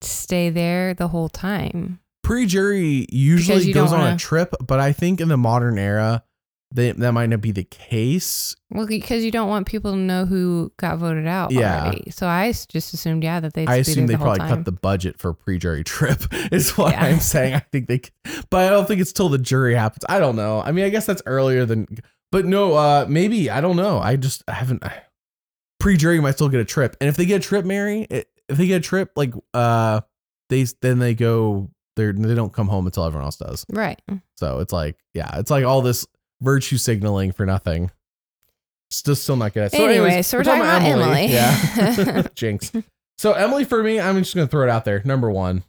stay 0.00 0.50
there 0.50 0.94
the 0.94 1.08
whole 1.08 1.28
time. 1.28 2.00
pre-jury 2.24 3.06
usually 3.10 3.72
goes 3.72 3.92
on 3.92 4.00
a 4.00 4.02
wanna- 4.04 4.18
trip, 4.18 4.54
but 4.66 4.80
I 4.80 4.92
think 4.92 5.20
in 5.20 5.28
the 5.28 5.36
modern 5.36 5.78
era, 5.78 6.24
they, 6.74 6.92
that 6.92 7.12
might 7.12 7.26
not 7.26 7.40
be 7.40 7.52
the 7.52 7.64
case. 7.64 8.56
Well, 8.70 8.86
because 8.86 9.24
you 9.24 9.30
don't 9.30 9.48
want 9.48 9.66
people 9.66 9.92
to 9.92 9.96
know 9.98 10.24
who 10.26 10.72
got 10.78 10.98
voted 10.98 11.26
out 11.26 11.50
Yeah. 11.52 11.82
already. 11.82 12.10
So 12.10 12.26
I 12.26 12.52
just 12.68 12.94
assumed, 12.94 13.22
yeah, 13.22 13.40
that 13.40 13.52
they'd 13.54 13.68
I 13.68 13.76
assume 13.76 14.06
they 14.06 14.14
the 14.14 14.18
probably 14.18 14.40
cut 14.40 14.64
the 14.64 14.72
budget 14.72 15.18
for 15.18 15.32
pre-jury 15.34 15.84
trip. 15.84 16.22
Is 16.50 16.76
what 16.78 16.92
Yeah. 16.92 17.04
I'm 17.04 17.20
saying. 17.20 17.54
I 17.54 17.60
think 17.60 17.88
they, 17.88 18.00
but 18.50 18.66
I 18.66 18.70
don't 18.70 18.86
think 18.88 19.00
it's 19.00 19.12
till 19.12 19.28
the 19.28 19.38
jury 19.38 19.74
happens. 19.74 20.04
I 20.08 20.18
don't 20.18 20.36
know. 20.36 20.60
I 20.60 20.72
mean, 20.72 20.84
I 20.84 20.88
guess 20.88 21.06
that's 21.06 21.22
earlier 21.26 21.64
than, 21.66 21.86
but 22.30 22.44
no, 22.46 22.74
uh, 22.74 23.06
maybe 23.08 23.50
I 23.50 23.60
don't 23.60 23.76
know. 23.76 23.98
I 23.98 24.16
just 24.16 24.42
I 24.48 24.52
haven't. 24.52 24.84
I, 24.84 25.02
Pre-jury 25.80 26.20
might 26.20 26.36
still 26.36 26.48
get 26.48 26.60
a 26.60 26.64
trip, 26.64 26.96
and 27.00 27.08
if 27.08 27.16
they 27.16 27.26
get 27.26 27.44
a 27.44 27.48
trip, 27.48 27.64
Mary, 27.64 28.06
if 28.08 28.24
they 28.48 28.68
get 28.68 28.76
a 28.76 28.80
trip, 28.80 29.10
like 29.16 29.34
uh, 29.52 30.00
they 30.48 30.64
then 30.80 31.00
they 31.00 31.12
go. 31.14 31.70
They 31.96 32.12
they 32.12 32.36
don't 32.36 32.52
come 32.52 32.68
home 32.68 32.86
until 32.86 33.04
everyone 33.04 33.24
else 33.24 33.36
does. 33.36 33.66
Right. 33.68 34.00
So 34.36 34.60
it's 34.60 34.72
like, 34.72 34.96
yeah, 35.12 35.38
it's 35.38 35.50
like 35.50 35.64
all 35.64 35.82
this 35.82 36.06
virtue 36.42 36.76
signaling 36.76 37.32
for 37.32 37.46
nothing. 37.46 37.90
Still, 38.90 39.14
still 39.16 39.36
not 39.36 39.54
good. 39.54 39.70
So, 39.72 39.78
Anyway, 39.78 40.06
anyways, 40.08 40.26
so 40.26 40.36
we're 40.38 40.44
talking 40.44 40.60
about 40.60 40.82
Emily. 40.82 41.26
Yeah, 41.26 42.22
jinx. 42.34 42.70
So 43.18 43.32
Emily, 43.32 43.64
for 43.64 43.82
me, 43.82 43.98
I'm 44.00 44.18
just 44.18 44.34
gonna 44.34 44.46
throw 44.48 44.64
it 44.64 44.68
out 44.70 44.84
there. 44.84 45.00
Number 45.04 45.30
one, 45.30 45.64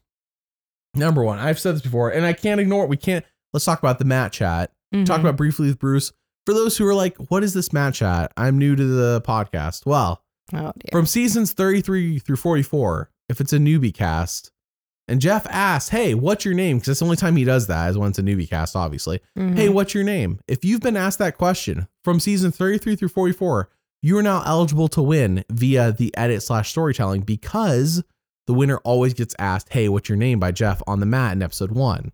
number 0.93 1.23
one. 1.23 1.39
I've 1.39 1.59
said 1.59 1.75
this 1.75 1.81
before, 1.81 2.09
and 2.09 2.25
I 2.25 2.33
can't 2.33 2.59
ignore 2.59 2.83
it. 2.83 2.89
We 2.89 2.97
can't. 2.97 3.23
Let's 3.53 3.63
talk 3.65 3.79
about 3.79 3.99
the 3.99 4.05
mat 4.05 4.33
chat. 4.33 4.71
Talk 5.05 5.17
Mhm. 5.17 5.19
about 5.21 5.37
briefly 5.37 5.67
with 5.67 5.79
Bruce. 5.79 6.11
For 6.45 6.53
those 6.53 6.75
who 6.77 6.85
are 6.85 6.93
like, 6.95 7.15
"What 7.29 7.43
is 7.43 7.53
this 7.53 7.71
mat 7.71 7.93
chat?" 7.93 8.31
I'm 8.35 8.57
new 8.57 8.75
to 8.75 8.83
the 8.85 9.21
podcast. 9.21 9.85
Well, 9.85 10.21
Oh 10.53 10.73
from 10.91 11.05
seasons 11.05 11.53
33 11.53 12.19
through 12.19 12.35
44, 12.35 13.09
if 13.29 13.39
it's 13.39 13.53
a 13.53 13.57
newbie 13.57 13.93
cast, 13.93 14.51
and 15.07 15.19
Jeff 15.21 15.45
asks, 15.49 15.89
"Hey, 15.89 16.13
what's 16.13 16.45
your 16.45 16.53
name?" 16.53 16.77
Because 16.77 16.87
that's 16.87 16.99
the 16.99 17.05
only 17.05 17.17
time 17.17 17.35
he 17.35 17.43
does 17.43 17.67
that 17.67 17.89
is 17.89 17.97
when 17.97 18.09
it's 18.09 18.19
a 18.19 18.23
newbie 18.23 18.49
cast, 18.49 18.75
obviously. 18.75 19.19
Mhm. 19.37 19.55
Hey, 19.55 19.69
what's 19.69 19.93
your 19.93 20.03
name? 20.03 20.39
If 20.47 20.63
you've 20.63 20.81
been 20.81 20.97
asked 20.97 21.19
that 21.19 21.37
question 21.37 21.87
from 22.03 22.19
season 22.19 22.51
33 22.51 22.95
through 22.95 23.09
44, 23.09 23.69
you 24.01 24.17
are 24.17 24.23
now 24.23 24.43
eligible 24.45 24.87
to 24.89 25.01
win 25.01 25.43
via 25.51 25.91
the 25.91 26.15
edit 26.17 26.43
slash 26.43 26.69
storytelling 26.71 27.21
because 27.21 28.03
the 28.47 28.53
winner 28.53 28.77
always 28.79 29.13
gets 29.13 29.33
asked, 29.39 29.71
Hey, 29.71 29.87
what's 29.87 30.09
your 30.09 30.17
name 30.17 30.39
by 30.39 30.51
Jeff 30.51 30.81
on 30.85 30.99
the 30.99 31.05
mat 31.05 31.33
in 31.33 31.41
episode 31.41 31.71
one. 31.71 32.11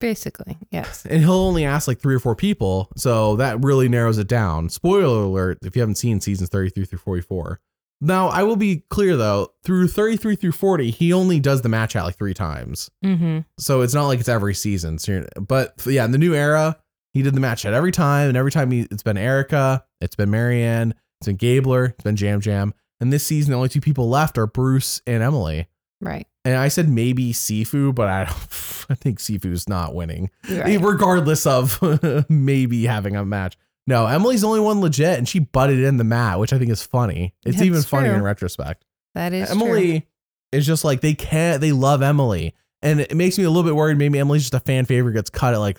Basically, 0.00 0.56
yes. 0.70 1.04
and 1.10 1.20
he'll 1.20 1.32
only 1.32 1.64
ask 1.64 1.86
like 1.86 2.00
three 2.00 2.14
or 2.14 2.20
four 2.20 2.34
people. 2.36 2.90
So 2.96 3.36
that 3.36 3.62
really 3.62 3.88
narrows 3.88 4.16
it 4.18 4.28
down. 4.28 4.68
Spoiler 4.70 5.24
alert 5.24 5.58
if 5.62 5.76
you 5.76 5.82
haven't 5.82 5.96
seen 5.96 6.20
seasons 6.20 6.48
33 6.48 6.84
through 6.86 6.98
44. 6.98 7.60
Now, 8.00 8.28
I 8.28 8.42
will 8.44 8.56
be 8.56 8.84
clear 8.88 9.16
though, 9.16 9.52
through 9.64 9.88
33 9.88 10.36
through 10.36 10.52
40, 10.52 10.90
he 10.90 11.12
only 11.12 11.38
does 11.40 11.62
the 11.62 11.68
match 11.68 11.94
out 11.96 12.04
like 12.06 12.16
three 12.16 12.34
times. 12.34 12.90
Mm-hmm. 13.04 13.40
So 13.58 13.82
it's 13.82 13.92
not 13.94 14.06
like 14.06 14.20
it's 14.20 14.28
every 14.28 14.54
season. 14.54 14.98
So 14.98 15.12
you're- 15.12 15.26
but 15.40 15.74
yeah, 15.86 16.04
in 16.04 16.10
the 16.12 16.18
new 16.18 16.34
era, 16.34 16.78
he 17.12 17.22
did 17.22 17.34
the 17.34 17.40
match 17.40 17.64
out 17.66 17.74
every 17.74 17.92
time. 17.92 18.28
And 18.28 18.36
every 18.36 18.50
time 18.52 18.70
he, 18.70 18.86
it's 18.90 19.02
been 19.02 19.18
Erika, 19.18 19.84
it's 20.00 20.16
been 20.16 20.30
Maryanne, 20.30 20.92
it's 21.20 21.26
been 21.26 21.36
Gabler, 21.36 21.86
it's 21.86 22.02
been 22.04 22.16
Yam 22.16 22.40
Yam. 22.42 22.72
And 23.00 23.12
this 23.12 23.26
season, 23.26 23.50
the 23.50 23.56
only 23.56 23.68
two 23.68 23.80
people 23.80 24.08
left 24.08 24.38
are 24.38 24.46
Bruce 24.46 25.02
and 25.06 25.22
Emily. 25.22 25.68
Right. 26.00 26.26
And 26.46 26.56
I 26.56 26.68
said 26.68 26.88
maybe 26.88 27.32
Sifu, 27.34 27.94
but 27.94 28.08
I 28.08 28.24
don't, 28.24 28.36
I 28.90 28.94
think 28.94 29.18
Sifu's 29.18 29.68
not 29.68 29.94
winning 29.94 30.30
Right. 30.50 30.80
regardless 30.80 31.46
of 31.46 31.78
maybe 32.30 32.86
having 32.86 33.14
a 33.16 33.24
match. 33.26 33.58
No, 33.90 34.06
Emily's 34.06 34.40
the 34.42 34.46
only 34.46 34.60
one 34.60 34.80
legit, 34.80 35.18
and 35.18 35.28
she 35.28 35.40
butted 35.40 35.80
in 35.80 35.96
the 35.96 36.04
mat, 36.04 36.38
which 36.38 36.52
I 36.52 36.58
think 36.58 36.70
is 36.70 36.82
funny. 36.82 37.34
It's 37.44 37.56
That's 37.56 37.66
even 37.66 37.82
funnier 37.82 38.14
in 38.14 38.22
retrospect. 38.22 38.84
That 39.14 39.32
is 39.32 39.50
true. 39.50 39.60
Emily 39.60 40.06
is 40.52 40.64
just 40.64 40.84
like 40.84 41.00
they 41.00 41.14
can't. 41.14 41.60
They 41.60 41.72
love 41.72 42.00
Emily, 42.00 42.54
and 42.82 43.00
it 43.00 43.14
makes 43.16 43.36
me 43.36 43.44
a 43.44 43.50
little 43.50 43.64
bit 43.64 43.74
worried. 43.74 43.98
Maybe 43.98 44.18
Emily's 44.18 44.42
just 44.42 44.54
a 44.54 44.60
fan 44.60 44.84
favorite, 44.86 45.12
gets 45.14 45.28
cut 45.28 45.54
at 45.54 45.58
like 45.58 45.78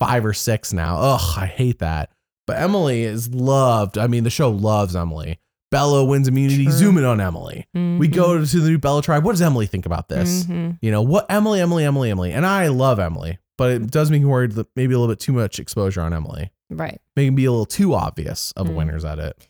five 0.00 0.26
or 0.26 0.32
six 0.34 0.72
now. 0.72 0.96
Ugh, 0.98 1.38
I 1.38 1.46
hate 1.46 1.78
that. 1.78 2.10
But 2.46 2.56
Emily 2.58 3.02
is 3.02 3.32
loved. 3.32 3.96
I 3.96 4.08
mean, 4.08 4.24
the 4.24 4.30
show 4.30 4.50
loves 4.50 4.96
Emily. 4.96 5.38
Belo 5.72 6.06
wins 6.06 6.26
immunity. 6.28 6.64
True. 6.64 6.72
Zoom 6.72 6.98
in 6.98 7.04
on 7.04 7.20
Emily. 7.20 7.66
We 7.72 7.80
Mhm. 7.80 8.12
go 8.14 8.44
to 8.44 8.60
the 8.60 8.68
new 8.68 8.78
Belo 8.78 9.02
tribe. 9.02 9.24
What 9.24 9.32
does 9.32 9.40
Emily 9.40 9.66
think 9.66 9.86
about 9.86 10.08
this? 10.08 10.44
Mhm. 10.44 10.78
You 10.82 10.90
know 10.90 11.00
what? 11.00 11.24
Emily, 11.30 11.60
Emily, 11.60 11.84
Emily, 11.84 12.10
Emily, 12.10 12.32
and 12.32 12.44
I 12.44 12.66
love 12.68 12.98
Emily, 12.98 13.38
but 13.56 13.70
it 13.70 13.90
does 13.90 14.10
make 14.10 14.20
me 14.20 14.26
worried 14.26 14.52
that 14.52 14.66
maybe 14.76 14.92
a 14.92 14.98
little 14.98 15.10
bit 15.14 15.20
too 15.20 15.32
much 15.32 15.58
exposure 15.60 16.02
on 16.02 16.12
Emily. 16.12 16.50
Right. 16.76 17.00
Maybe 17.16 17.34
be 17.34 17.44
a 17.44 17.50
little 17.50 17.66
too 17.66 17.94
obvious 17.94 18.52
of 18.52 18.66
Mm. 18.68 18.74
winners 18.74 19.04
at 19.04 19.18
it. 19.18 19.48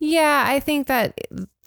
Yeah, 0.00 0.44
I 0.46 0.60
think 0.60 0.86
that 0.86 1.18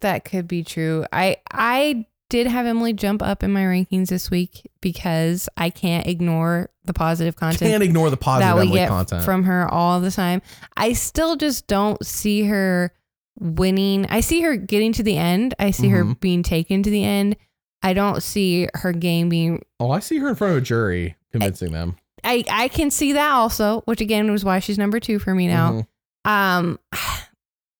that 0.01 0.25
could 0.25 0.47
be 0.47 0.63
true. 0.63 1.05
I 1.13 1.37
I 1.51 2.05
did 2.29 2.47
have 2.47 2.65
Emily 2.65 2.93
jump 2.93 3.21
up 3.21 3.43
in 3.43 3.51
my 3.53 3.61
rankings 3.61 4.07
this 4.09 4.31
week 4.31 4.69
because 4.81 5.47
I 5.55 5.69
can't 5.69 6.07
ignore 6.07 6.71
the 6.83 6.93
positive 6.93 7.35
content 7.35 7.69
Can't 7.71 7.83
ignore 7.83 8.09
the 8.09 8.15
that 8.15 8.21
positive 8.21 8.55
we 8.55 8.61
Emily 8.63 8.79
get 8.79 8.89
content. 8.89 9.23
from 9.23 9.43
her 9.43 9.67
all 9.71 10.01
the 10.01 10.09
time. 10.09 10.41
I 10.75 10.93
still 10.93 11.35
just 11.35 11.67
don't 11.67 12.03
see 12.05 12.43
her 12.47 12.91
winning. 13.39 14.05
I 14.09 14.21
see 14.21 14.41
her 14.41 14.55
getting 14.55 14.93
to 14.93 15.03
the 15.03 15.15
end. 15.17 15.53
I 15.59 15.71
see 15.71 15.89
her 15.89 16.03
Mhm. 16.03 16.19
being 16.19 16.43
taken 16.43 16.81
to 16.83 16.89
the 16.89 17.03
end. 17.03 17.35
I 17.83 17.93
don't 17.93 18.23
see 18.23 18.67
her 18.75 18.93
game 18.93 19.29
being 19.29 19.61
oh, 19.79 19.91
I 19.91 19.99
see 19.99 20.17
her 20.17 20.29
in 20.29 20.35
front 20.35 20.51
of 20.53 20.57
a 20.57 20.61
jury 20.61 21.15
convincing 21.31 21.71
them. 21.71 21.97
I 22.23 22.43
I 22.49 22.67
can 22.67 22.89
see 22.91 23.13
that 23.13 23.31
also, 23.31 23.81
which 23.85 24.01
again 24.01 24.31
was 24.31 24.43
why 24.45 24.59
she's 24.59 24.77
number 24.77 24.99
2 24.99 25.19
for 25.19 25.33
me 25.35 25.47
now. 25.47 25.85
Mhm. 26.25 26.29
Um 26.29 26.79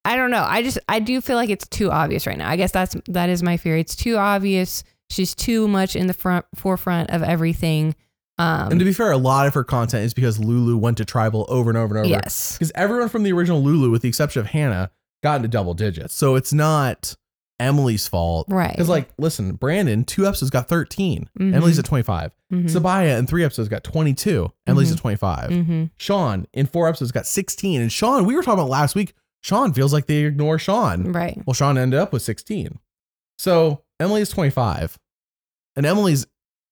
I 0.06 0.18
don't 0.18 0.32
know. 0.32 0.44
I 0.46 0.64
just 0.64 0.80
I 0.90 1.00
do 1.00 1.22
feel 1.22 1.38
like 1.38 1.50
it's 1.50 1.68
too 1.68 1.90
obvious 1.90 2.28
right 2.28 2.38
now. 2.38 2.50
I 2.50 2.56
guess 2.58 2.72
that's 2.72 2.96
that 3.08 3.30
is 3.30 3.42
my 3.42 3.56
fear. 3.58 3.78
It's 3.78 3.96
too 3.96 4.18
obvious. 4.18 4.84
She's 5.10 5.34
too 5.34 5.68
much 5.68 5.96
in 5.96 6.08
the 6.08 6.14
front 6.14 6.46
forefront 6.56 7.10
of 7.12 7.24
everything. 7.24 7.96
Um 8.38 8.72
And 8.72 8.80
to 8.80 8.86
be 8.86 8.94
fair, 8.94 9.12
a 9.12 9.18
lot 9.18 9.48
of 9.48 9.54
her 9.54 9.64
content 9.64 10.04
is 10.04 10.14
because 10.14 10.40
Lulu 10.40 10.76
went 10.78 10.98
to 10.98 11.06
tribal 11.06 11.46
over 11.48 11.70
and 11.70 11.78
over 11.78 11.96
and 11.96 12.06
over. 12.06 12.10
yes. 12.10 12.54
Because 12.58 12.72
everyone 12.76 13.08
from 13.10 13.24
the 13.24 13.32
original 13.32 13.62
Lulu, 13.64 13.92
with 13.92 14.02
the 14.02 14.10
exception 14.10 14.42
of 14.42 14.48
Hannah, 14.48 14.92
got 15.22 15.38
into 15.38 15.48
double 15.48 15.74
digits. 15.74 16.14
So 16.14 16.36
it's 16.36 16.52
not 16.52 17.16
Emily's 17.60 18.08
fault. 18.08 18.48
Right. 18.50 18.72
Because, 18.72 18.90
like, 18.90 19.10
listen, 19.18 19.54
Brandon, 19.54 20.04
two 20.04 20.26
episodes 20.28 20.50
got 20.50 20.68
13. 20.68 21.30
Mhm. 21.40 21.54
Emily's 21.54 21.80
at 21.80 21.86
25. 21.86 22.32
Mhm. 22.52 22.66
Sabiyah, 22.70 23.18
in 23.20 23.28
three 23.28 23.44
episodes, 23.44 23.70
got 23.70 23.84
22. 23.84 24.52
Emily's 24.68 24.90
Mhm. 24.90 24.94
at 24.94 24.98
25. 25.00 25.50
Mhm. 25.52 25.90
Sean, 25.98 26.48
in 26.54 26.66
four 26.66 26.88
episodes, 26.90 27.12
got 27.12 27.26
16. 27.28 27.80
And 27.82 27.92
Sean, 27.92 28.26
we 28.26 28.36
were 28.36 28.42
talking 28.44 28.60
about 28.60 28.70
last 28.70 28.96
week, 28.96 29.14
Sean 29.42 29.72
feels 29.74 29.94
like 29.94 30.08
they 30.08 30.24
ignore 30.24 30.58
Sean. 30.58 31.12
Right. 31.12 31.42
Well, 31.46 31.54
Sean 31.54 31.78
ended 31.78 32.00
up 32.00 32.12
with 32.14 32.22
16. 32.22 32.80
So 33.38 33.84
Emily's 34.00 34.30
25. 34.30 34.98
And 35.76 35.86
Emily's, 35.86 36.26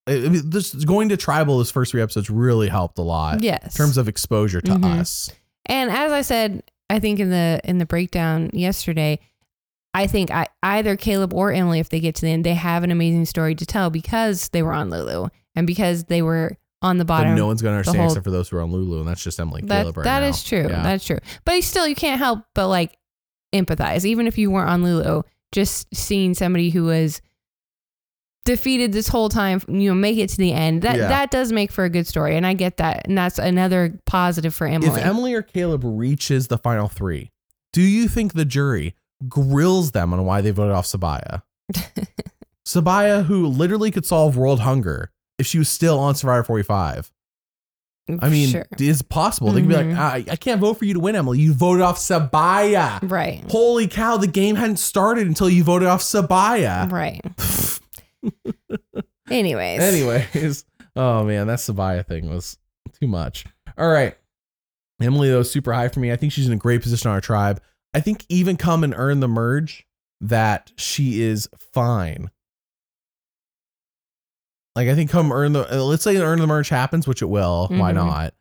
I 0.08 0.14
mean, 0.20 0.50
this 0.50 0.74
going 0.74 1.10
to 1.10 1.18
tribal, 1.18 1.60
this 1.60 1.72
first 1.72 1.92
three 1.92 2.02
episodes 2.02 2.30
really 2.30 2.70
helped 2.70 2.98
a 2.98 3.02
lot 3.04 3.44
Yes. 3.44 3.64
in 3.64 3.70
terms 3.72 3.98
of 3.98 4.08
exposure 4.08 4.62
to 4.62 4.72
Mhm. 4.74 5.00
us. 5.00 5.30
And 5.66 5.90
as 5.92 6.12
I 6.12 6.22
said, 6.22 6.64
I 6.90 7.00
think 7.00 7.20
in 7.20 7.30
the 7.30 7.62
in 7.64 7.78
the 7.78 7.86
breakdown 7.86 8.50
yesterday, 8.54 9.20
I 9.94 10.08
think 10.08 10.32
I, 10.32 10.48
either 10.64 10.96
Caleb 10.96 11.34
or 11.34 11.52
Emily, 11.52 11.80
if 11.80 11.90
they 11.90 12.00
get 12.00 12.16
to 12.16 12.22
the 12.22 12.30
end, 12.32 12.46
they 12.46 12.54
have 12.54 12.84
an 12.84 12.92
amazing 12.92 13.26
story 13.26 13.56
to 13.56 13.66
tell 13.66 13.90
because 13.90 14.48
they 14.50 14.64
were 14.64 14.72
on 14.74 14.90
Lulu 14.90 15.28
and 15.56 15.68
because 15.68 16.06
they 16.06 16.22
were 16.22 16.58
on 16.82 16.98
the 16.98 17.04
But 17.06 17.18
bottom. 17.24 17.36
no 17.36 17.46
one's 17.46 17.62
going 17.62 17.74
to 17.74 17.78
understand 17.78 17.98
whole- 18.00 18.08
except 18.08 18.24
for 18.24 18.32
those 18.32 18.50
who 18.50 18.58
are 18.58 18.62
on 18.62 18.72
Lulu. 18.72 19.00
And 19.00 19.08
that's 19.08 19.24
just 19.24 19.40
Emily 19.40 19.62
that 19.66 19.82
Caleb 19.82 19.98
right 19.98 20.04
that 20.06 20.20
now. 20.22 20.28
is 20.28 20.44
true. 20.44 20.68
Yeah. 20.70 20.82
That's 20.82 21.06
true. 21.06 21.20
But 21.46 21.62
still, 21.64 21.88
you 21.88 21.96
can't 21.96 22.20
help 22.20 22.40
but 22.56 22.70
like 22.70 22.98
empathize, 23.54 24.06
even 24.06 24.28
if 24.28 24.38
you 24.38 24.50
weren't 24.50 24.70
on 24.70 24.82
Lulu. 24.84 25.24
Just 25.52 25.94
seeing 25.94 26.34
somebody 26.34 26.70
who 26.70 26.86
was 26.86 27.22
defeated 28.46 28.92
this 28.92 29.08
whole 29.08 29.30
time, 29.30 29.62
you 29.68 29.90
know, 29.90 29.94
make 29.94 30.18
it 30.18 30.30
to 30.30 30.38
the 30.38 30.52
end. 30.54 30.82
That 30.82 30.98
Yeah. 30.98 31.08
that 31.10 31.30
does 31.32 31.52
make 31.52 31.72
for 31.72 31.84
a 31.84 31.90
good 31.90 32.08
story, 32.08 32.36
and 32.36 32.48
I 32.48 32.54
get 32.54 32.78
that, 32.78 33.08
and 33.08 33.18
that's 33.18 33.38
another 33.38 34.00
positive 34.06 34.56
for 34.56 34.66
Emily. 34.66 34.90
if 35.00 35.06
Emily 35.06 35.34
or 35.34 35.42
Caleb 35.42 35.82
reaches 35.84 36.48
the 36.48 36.58
final 36.58 36.88
three, 36.88 37.30
do 37.74 37.82
you 37.82 38.08
think 38.08 38.34
the 38.34 38.46
jury 38.46 38.96
grills 39.28 39.92
them 39.92 40.14
on 40.14 40.26
why 40.26 40.42
they 40.42 40.52
voted 40.52 40.74
off 40.74 40.86
Sabiyah? 40.86 41.42
Sabiyah, 42.68 43.26
who 43.26 43.48
literally 43.48 43.92
could 43.92 44.06
solve 44.06 44.38
world 44.38 44.62
hunger 44.62 45.12
if 45.38 45.48
she 45.48 45.58
was 45.58 45.70
still 45.70 46.00
on 46.00 46.16
Survivor 46.16 46.44
45. 46.44 47.12
I 48.20 48.30
mean, 48.30 48.50
sure. 48.50 48.66
it's 48.78 49.02
possible. 49.02 49.52
They 49.52 49.62
could 49.62 49.70
be 49.70 49.76
like, 49.76 49.86
mm-hmm. 49.86 50.00
I, 50.00 50.26
I 50.32 50.36
can't 50.36 50.60
vote 50.60 50.78
for 50.78 50.86
you 50.86 50.96
to 50.96 51.00
win, 51.00 51.16
Emily. 51.16 51.40
You 51.40 51.54
voted 51.54 51.82
off 51.82 51.98
Sabiyah. 51.98 53.10
right, 53.10 53.44
Holy 53.50 53.88
cow, 53.88 54.18
the 54.18 54.28
game 54.28 54.56
hadn't 54.56 54.78
started 54.78 55.28
until 55.28 55.50
you 55.50 55.64
voted 55.64 55.88
off 55.88 56.02
Sabiyah. 56.02 56.92
right. 56.92 57.22
Anyways, 59.30 59.80
Anyways, 59.80 60.66
oh 60.96 61.24
man, 61.24 61.48
that 61.48 61.60
Sabiyah 61.60 62.06
thing 62.06 62.30
was 62.30 62.58
too 63.00 63.08
much. 63.08 63.46
All 63.78 63.90
right. 63.90 64.18
Emily, 65.02 65.30
though, 65.30 65.44
super 65.44 65.74
high 65.74 65.88
for 65.88 66.00
me. 66.00 66.12
I 66.12 66.16
think 66.16 66.32
she's 66.32 66.48
in 66.48 66.54
a 66.54 66.58
great 66.58 66.82
position 66.82 67.10
on 67.10 67.16
our 67.16 67.22
tribe. 67.22 67.62
I 67.94 68.00
think 68.00 68.26
even 68.30 68.58
come 68.58 68.84
and 68.84 68.94
earn 68.96 69.20
the 69.20 69.28
merge, 69.28 69.86
that 70.22 70.72
she 70.78 71.22
is 71.22 71.50
fine. 71.74 72.30
Like 74.76 74.88
I 74.88 74.96
think 74.96 75.10
come 75.10 75.32
earn 75.32 75.54
the 75.54 75.70
uh, 75.80 75.84
let's 75.84 76.04
say 76.04 76.16
earn 76.18 76.40
the 76.40 76.48
merge 76.48 76.70
happens, 76.70 77.08
which 77.08 77.22
it 77.22 77.26
will. 77.26 77.68
Why 77.70 77.92
Mhm. 77.92 77.96
not? 77.96 78.34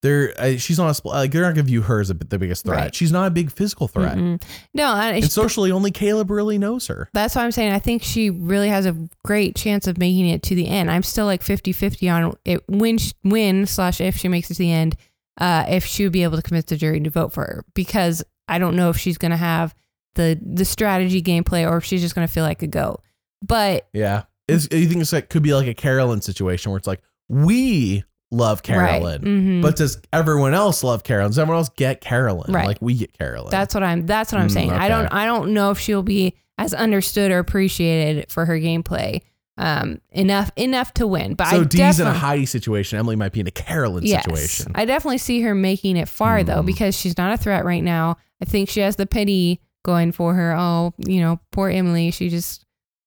There, 0.00 0.32
uh, 0.40 0.56
she's 0.58 0.78
not 0.78 0.96
a 1.04 1.08
like 1.08 1.32
they're 1.32 1.42
not 1.42 1.54
gonna 1.56 1.64
view 1.64 1.82
her 1.82 2.00
as 2.00 2.08
a, 2.08 2.14
the 2.14 2.38
biggest 2.38 2.64
threat. 2.64 2.78
Right. 2.80 2.94
She's 2.94 3.10
not 3.10 3.26
a 3.26 3.30
big 3.30 3.50
physical 3.50 3.88
threat, 3.88 4.16
Mm-mm. 4.16 4.40
no, 4.72 4.94
and 4.94 5.16
and 5.16 5.30
socially 5.30 5.72
only 5.72 5.90
Caleb 5.90 6.30
really 6.30 6.56
knows 6.56 6.86
her. 6.86 7.10
that's 7.12 7.34
why 7.34 7.42
I'm 7.44 7.50
saying 7.50 7.72
I 7.72 7.80
think 7.80 8.02
she 8.04 8.30
really 8.30 8.68
has 8.68 8.86
a 8.86 8.96
great 9.24 9.56
chance 9.56 9.88
of 9.88 9.98
making 9.98 10.28
it 10.28 10.42
to 10.44 10.54
the 10.54 10.68
end. 10.68 10.88
I'm 10.90 11.02
still 11.02 11.26
like 11.26 11.42
50-50 11.42 12.08
on 12.14 12.34
it 12.44 12.62
when 12.68 12.96
sh- 12.98 13.12
when 13.22 13.66
slash 13.66 14.00
if 14.00 14.16
she 14.16 14.28
makes 14.28 14.50
it 14.52 14.54
to 14.54 14.58
the 14.60 14.72
end, 14.72 14.96
uh, 15.40 15.64
if 15.68 15.84
she 15.84 16.04
would 16.04 16.12
be 16.12 16.22
able 16.22 16.36
to 16.36 16.42
convince 16.42 16.66
the 16.66 16.76
jury 16.76 17.00
to 17.00 17.10
vote 17.10 17.32
for 17.32 17.42
her 17.42 17.64
because 17.74 18.22
I 18.48 18.58
don't 18.58 18.76
know 18.76 18.90
if 18.90 18.96
she's 18.98 19.18
gonna 19.18 19.36
have 19.36 19.74
the 20.14 20.38
the 20.44 20.64
strategy 20.64 21.22
gameplay 21.22 21.68
or 21.70 21.76
if 21.76 21.84
she's 21.84 22.00
just 22.00 22.14
gonna 22.14 22.28
feel 22.28 22.44
like 22.44 22.62
a 22.62 22.66
goat. 22.66 23.02
But 23.46 23.88
Yeah. 23.92 24.22
Is 24.48 24.66
you 24.72 24.86
think 24.88 25.02
it's 25.02 25.12
like 25.12 25.28
could 25.28 25.42
be 25.42 25.52
like 25.54 25.66
a 25.68 25.74
Carolyn 25.74 26.22
situation 26.22 26.70
where 26.72 26.78
it's 26.78 26.86
like 26.86 27.02
we 27.28 28.02
love 28.30 28.62
Carolyn, 28.62 29.22
right, 29.22 29.30
Mhm. 29.30 29.62
but 29.62 29.76
does 29.76 30.00
everyone 30.12 30.54
else 30.54 30.82
love 30.82 31.02
Carolyn? 31.04 31.30
Does 31.30 31.38
everyone 31.38 31.58
else 31.60 31.68
get 31.76 32.00
Carolyn? 32.00 32.52
Right. 32.52 32.66
Like 32.66 32.78
we 32.80 32.94
get 32.94 33.16
Carolyn. 33.18 33.50
That's 33.50 33.74
what 33.74 33.82
I'm. 33.82 34.06
That's 34.06 34.32
what 34.32 34.40
I'm 34.40 34.48
Mm, 34.48 34.52
saying. 34.52 34.70
I 34.70 34.88
don't. 34.88 35.06
I 35.08 35.26
don't 35.26 35.52
know 35.52 35.70
if 35.70 35.78
she'll 35.78 36.02
be 36.02 36.34
as 36.56 36.72
understood 36.74 37.30
or 37.30 37.38
appreciated 37.38 38.30
for 38.30 38.44
her 38.46 38.58
gameplay 38.58 39.20
um, 39.58 40.00
enough 40.10 40.50
enough 40.56 40.94
to 40.94 41.06
win. 41.06 41.34
But 41.34 41.48
so 41.48 41.60
I 41.60 41.64
Dee's 41.64 42.00
in 42.00 42.06
a 42.06 42.12
Heidi 42.12 42.46
situation. 42.46 42.98
Emily 42.98 43.16
might 43.16 43.32
be 43.32 43.40
in 43.40 43.46
a 43.46 43.50
Carolyn 43.50 44.04
yes, 44.04 44.24
situation. 44.24 44.72
I 44.74 44.84
definitely 44.84 45.18
see 45.18 45.40
her 45.42 45.54
making 45.54 45.96
it 45.96 46.08
far 46.08 46.42
though 46.44 46.60
Hmm. 46.60 46.66
because 46.66 46.96
she's 46.98 47.18
not 47.18 47.32
a 47.32 47.36
threat 47.36 47.64
right 47.64 47.82
now. 47.82 48.16
I 48.40 48.44
think 48.44 48.68
she 48.70 48.80
has 48.80 48.96
the 48.96 49.06
pity 49.06 49.60
going 49.84 50.12
for 50.12 50.34
her. 50.34 50.54
Oh, 50.56 50.94
you 50.98 51.20
know, 51.20 51.40
poor 51.50 51.68
Emily. 51.68 52.10
She 52.12 52.28
just 52.28 52.64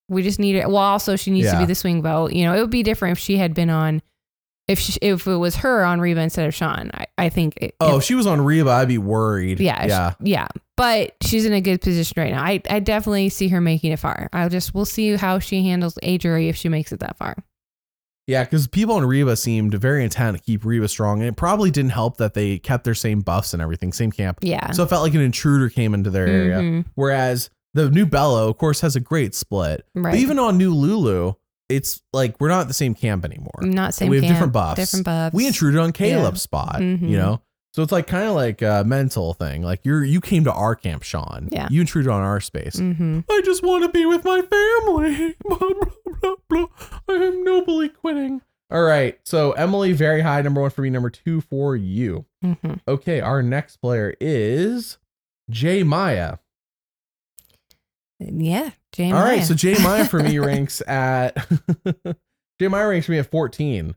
we 0.09 0.21
just 0.21 0.39
need 0.39 0.55
it. 0.57 0.67
Well, 0.67 0.77
also 0.77 1.15
she 1.15 1.31
needs 1.31 1.49
to 1.49 1.57
be 1.57 1.65
the 1.65 1.75
swing 1.75 2.01
vote. 2.01 2.33
You 2.33 2.43
know, 2.45 2.53
it 2.53 2.59
would 2.59 2.69
be 2.69 2.83
different 2.83 3.13
if 3.13 3.19
she 3.19 3.37
had 3.37 3.53
been 3.53 3.69
on. 3.69 4.01
If 4.67 4.79
she, 4.79 4.97
if 5.01 5.27
it 5.27 5.35
was 5.35 5.57
her 5.57 5.83
on 5.83 5.99
Reba 5.99 6.21
instead 6.21 6.47
of 6.47 6.53
Sean, 6.53 6.91
I, 6.93 7.05
I 7.17 7.29
think. 7.29 7.57
It, 7.57 7.75
oh, 7.81 7.97
if 7.97 8.03
she 8.03 8.15
was 8.15 8.25
on 8.27 8.39
Reba, 8.41 8.69
I'd 8.69 8.87
be 8.87 8.97
worried. 8.97 9.59
Yeah, 9.59 9.85
Yeah. 9.85 10.11
sh- 10.11 10.15
yeah. 10.21 10.47
But 10.77 11.15
she's 11.21 11.45
in 11.45 11.53
a 11.53 11.61
good 11.61 11.81
position 11.81 12.13
right 12.17 12.31
now. 12.31 12.43
I, 12.43 12.61
I 12.69 12.79
definitely 12.79 13.29
see 13.29 13.49
her 13.49 13.59
making 13.61 13.91
it 13.91 13.99
far. 13.99 14.29
I'll 14.33 14.49
just 14.49 14.73
we'll 14.73 14.85
see 14.85 15.15
how 15.15 15.39
she 15.39 15.63
handles 15.63 15.97
a 16.03 16.17
jury 16.17 16.47
if 16.47 16.55
she 16.55 16.69
makes 16.69 16.91
it 16.91 16.99
that 17.01 17.17
far. 17.17 17.35
Yeah, 18.27 18.43
because 18.43 18.67
people 18.67 18.95
on 18.95 19.05
Reba 19.05 19.35
seemed 19.35 19.73
very 19.73 20.03
intent 20.03 20.37
to 20.37 20.43
keep 20.43 20.63
Reba 20.63 20.87
strong, 20.87 21.19
and 21.19 21.27
it 21.27 21.35
probably 21.35 21.69
didn't 21.71 21.91
help 21.91 22.17
that 22.17 22.33
they 22.33 22.59
kept 22.59 22.83
their 22.85 22.93
same 22.95 23.19
buffs 23.21 23.53
and 23.53 23.61
everything, 23.61 23.91
same 23.91 24.11
camp. 24.11 24.37
Yeah. 24.41 24.71
So 24.71 24.83
it 24.83 24.89
felt 24.89 25.01
like 25.03 25.13
an 25.15 25.21
intruder 25.21 25.69
came 25.69 25.93
into 25.93 26.09
their 26.11 26.27
area. 26.27 26.57
Mhm. 26.59 26.85
Whereas 26.95 27.49
the 27.73 27.89
new 27.89 28.05
Belo, 28.05 28.49
of 28.49 28.57
course, 28.57 28.81
has 28.81 28.95
a 28.95 28.99
great 28.99 29.35
split. 29.35 29.85
Right. 29.95 30.11
But 30.11 30.19
even 30.19 30.39
on 30.39 30.57
New 30.57 30.73
Lulu, 30.73 31.33
it's 31.71 32.01
like 32.13 32.39
we're 32.39 32.49
not 32.49 32.67
the 32.67 32.73
same 32.73 32.93
camp 32.95 33.25
anymore. 33.25 33.59
Not 33.61 33.93
same. 33.93 34.09
we 34.09 34.17
have 34.17 34.23
camp, 34.23 34.35
different 34.35 34.53
buffs. 34.53 34.79
Different 34.79 35.05
buffs. 35.05 35.33
We 35.35 35.47
intruded 35.47 35.79
on 35.79 35.91
Caleb's 35.91 36.41
spot, 36.41 36.77
Mhm. 36.79 37.09
you 37.09 37.17
know? 37.17 37.41
So 37.73 37.81
it's 37.83 37.91
like 37.93 38.05
kind 38.05 38.27
of 38.27 38.35
like 38.35 38.61
a 38.61 38.83
mental 38.85 39.33
thing. 39.33 39.63
Like 39.63 39.85
you're 39.85 40.03
you 40.03 40.19
came 40.19 40.43
to 40.43 40.51
our 40.51 40.75
camp, 40.75 41.03
Sean. 41.03 41.47
Yeah. 41.51 41.67
You 41.71 41.79
intruded 41.81 42.11
on 42.11 42.21
our 42.21 42.41
space. 42.41 42.75
Mm-hmm. 42.75 43.21
I 43.29 43.41
just 43.45 43.63
want 43.63 43.83
to 43.85 43.89
be 43.89 44.05
with 44.05 44.25
my 44.25 44.41
family. 44.41 45.35
Blah, 45.45 45.57
blah, 45.57 45.75
blah, 46.21 46.35
blah. 46.49 46.65
I 47.07 47.13
am 47.13 47.43
nobly 47.45 47.87
quitting. 47.87 48.41
All 48.69 48.83
right. 48.83 49.17
So 49.23 49.53
Emily, 49.53 49.93
very 49.93 50.19
high. 50.21 50.41
Number 50.41 50.59
one 50.61 50.69
for 50.69 50.81
me. 50.81 50.89
Number 50.89 51.09
two 51.09 51.39
for 51.41 51.75
you. 51.77 52.25
Mm-hmm. 52.43 52.73
Okay. 52.89 53.21
Our 53.21 53.41
next 53.41 53.77
player 53.77 54.15
is 54.19 54.97
Jay 55.49 55.81
Maya. 55.83 56.37
Yeah. 58.19 58.71
Jay 58.91 59.11
All 59.11 59.21
right. 59.23 59.37
Maya. 59.37 59.45
So 59.45 59.53
Jay 59.53 59.75
Maya 59.81 60.05
for 60.05 60.21
me 60.21 60.37
ranks 60.39 60.81
at 60.87 61.35
Jay 62.59 62.67
Maya 62.67 62.87
ranks 62.87 63.05
for 63.05 63.11
me 63.13 63.19
at 63.19 63.29
14. 63.31 63.95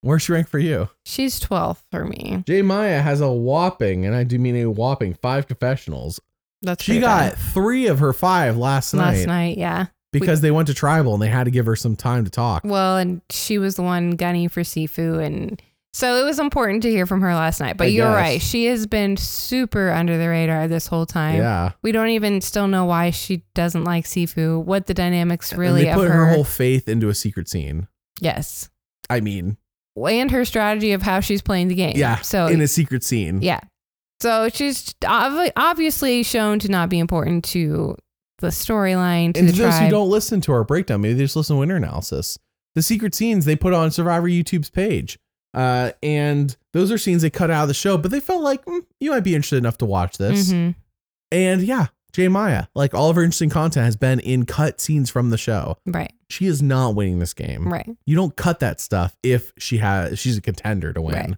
Where's 0.00 0.22
she 0.22 0.32
rank 0.32 0.46
for 0.48 0.58
you? 0.60 0.88
she's 1.04 1.40
12 1.40 1.82
for 1.90 2.04
me. 2.04 2.44
Jay 2.46 2.62
Maya 2.62 3.00
has 3.02 3.20
a 3.20 3.30
whopping, 3.30 4.06
and 4.06 4.14
I 4.14 4.22
do 4.24 4.38
mean 4.38 4.56
a 4.56 4.66
whopping 4.70 5.14
five 5.14 5.46
confessionals. 5.48 6.20
That's 6.62 6.82
She 6.84 7.00
got 7.00 7.32
bad. 7.32 7.38
three 7.38 7.86
of 7.88 7.98
her 7.98 8.12
five 8.12 8.56
last, 8.56 8.94
night. 8.94 9.02
last 9.02 9.16
night, 9.26 9.26
night. 9.26 9.58
Yeah. 9.58 9.86
because 10.12 10.40
they 10.40 10.50
went 10.52 10.68
to 10.68 10.74
tribal 10.74 11.14
and 11.14 11.22
they 11.22 11.28
had 11.28 11.44
to 11.44 11.50
give 11.50 11.66
her 11.66 11.76
some 11.76 11.96
time 11.96 12.24
to 12.24 12.30
talk. 12.30 12.62
Well, 12.64 12.96
and 12.96 13.22
she 13.30 13.58
was 13.58 13.74
the 13.76 13.82
one 13.82 14.12
gunning 14.12 14.48
for 14.48 14.60
Sifu, 14.62 15.20
and 15.24 15.60
so 15.92 16.16
it 16.20 16.24
was 16.24 16.38
important 16.38 16.82
to 16.82 16.90
hear 16.90 17.06
from 17.06 17.20
her 17.22 17.34
last 17.34 17.60
night. 17.60 17.76
But 17.76 17.84
I 17.84 17.90
you're 17.90 18.06
guess. 18.06 18.14
right; 18.14 18.42
she 18.42 18.66
has 18.66 18.86
been 18.86 19.16
super 19.16 19.90
under 19.90 20.16
the 20.18 20.28
radar 20.28 20.68
this 20.68 20.86
whole 20.86 21.06
time. 21.06 21.36
Yeah. 21.36 21.72
We 21.82 21.92
don't 21.92 22.10
even 22.10 22.40
still 22.40 22.68
know 22.68 22.84
why 22.84 23.10
she 23.10 23.42
doesn't 23.54 23.84
like 23.84 24.04
Sifu. 24.04 24.62
What 24.62 24.86
the 24.86 24.94
dynamics 24.94 25.50
And 25.52 25.60
really 25.60 25.84
they 25.84 25.94
put 25.94 26.08
her. 26.08 26.14
her 26.26 26.32
whole 26.34 26.44
faith 26.44 26.88
into 26.88 27.08
a 27.08 27.14
secret 27.14 27.48
scene. 27.48 27.88
yes, 28.20 28.68
I 29.10 29.20
mean, 29.20 29.56
and 29.96 30.30
her 30.30 30.44
strategy 30.44 30.92
of 30.92 31.02
how 31.02 31.20
she's 31.20 31.42
playing 31.42 31.68
the 31.68 31.74
game. 31.74 31.94
yeah. 31.96 32.20
So 32.20 32.46
in 32.46 32.60
a 32.60 32.68
secret 32.68 33.02
scene. 33.02 33.40
yeah, 33.42 33.60
so 34.20 34.48
she's 34.50 34.94
obviously 35.06 36.22
shown 36.22 36.58
to 36.60 36.68
not 36.68 36.88
be 36.88 36.98
important 36.98 37.44
to 37.46 37.96
the 38.40 38.48
storyline 38.48 39.34
to 39.34 39.40
And 39.40 39.48
the 39.48 39.52
to 39.54 39.62
those 39.62 39.78
who 39.78 39.90
don't 39.90 40.10
listen 40.10 40.40
to 40.42 40.52
our 40.52 40.64
breakdown, 40.64 41.00
maybe 41.00 41.14
they 41.14 41.24
just 41.24 41.34
listen 41.36 41.56
to 41.56 41.60
winter 41.60 41.76
analysis. 41.76 42.38
The 42.74 42.82
secret 42.82 43.14
scenes 43.14 43.44
they 43.44 43.56
put 43.56 43.72
on 43.72 43.90
Survivor 43.90 44.28
YouTube's 44.28 44.70
page. 44.70 45.18
Uh, 45.54 45.92
and 46.02 46.56
those 46.72 46.92
are 46.92 46.98
scenes 46.98 47.22
they 47.22 47.30
cut 47.30 47.50
out 47.50 47.62
of 47.62 47.68
the 47.68 47.74
show, 47.74 47.96
but 47.96 48.10
they 48.10 48.20
felt 48.20 48.42
like 48.42 48.64
mm, 48.66 48.80
you 49.00 49.10
might 49.10 49.24
be 49.24 49.34
interested 49.34 49.56
enough 49.56 49.78
to 49.78 49.86
watch 49.86 50.18
this. 50.18 50.50
Mhm. 50.52 50.74
And 51.32 51.62
yeah, 51.62 51.86
Jay 52.12 52.28
Maya, 52.28 52.64
like 52.74 52.94
all 52.94 53.10
of 53.10 53.16
her 53.16 53.22
interesting 53.22 53.50
content 53.50 53.84
has 53.84 53.96
been 53.96 54.20
in 54.20 54.44
cut 54.46 54.80
scenes 54.80 55.10
from 55.10 55.30
the 55.30 55.38
show. 55.38 55.76
Right, 55.86 56.12
She 56.30 56.46
is 56.46 56.62
not 56.62 56.94
winning 56.94 57.18
this 57.18 57.34
game. 57.34 57.66
right. 57.68 57.88
You 58.06 58.16
don't 58.16 58.36
cut 58.36 58.60
that 58.60 58.80
stuff 58.80 59.16
if 59.22 59.52
she 59.58 59.78
has 59.78 60.18
she's 60.18 60.36
a 60.36 60.40
contender 60.42 60.92
to 60.92 61.00
win. 61.00 61.14
Right. 61.14 61.34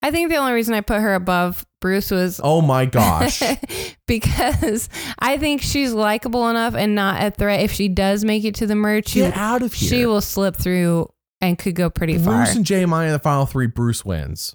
I 0.00 0.10
think 0.12 0.30
the 0.30 0.36
only 0.36 0.52
reason 0.52 0.74
I 0.74 0.80
put 0.80 1.00
her 1.00 1.14
above 1.14 1.66
Bruce 1.80 2.10
was 2.12 2.40
Oh 2.44 2.60
my 2.60 2.86
gosh. 2.86 3.42
because 4.06 4.88
I 5.18 5.38
think 5.38 5.62
she's 5.62 5.92
likable 5.92 6.48
enough 6.48 6.74
and 6.74 6.94
not 6.94 7.22
a 7.22 7.30
threat. 7.30 7.60
If 7.60 7.72
she 7.72 7.88
does 7.88 8.24
make 8.24 8.44
it 8.44 8.54
to 8.56 8.66
the 8.66 8.74
merch, 8.74 9.08
she, 9.08 9.20
Get 9.20 9.36
out 9.36 9.62
of 9.62 9.72
here. 9.72 9.88
she 9.88 10.06
will 10.06 10.20
slip 10.20 10.56
through 10.56 11.08
and 11.40 11.58
could 11.58 11.74
go 11.74 11.90
pretty 11.90 12.18
far. 12.18 12.36
Bruce 12.44 12.56
and 12.56 12.64
Jay 12.64 12.82
in 12.82 12.90
the 12.90 13.20
final 13.22 13.46
three, 13.46 13.66
Bruce 13.66 14.04
wins. 14.04 14.54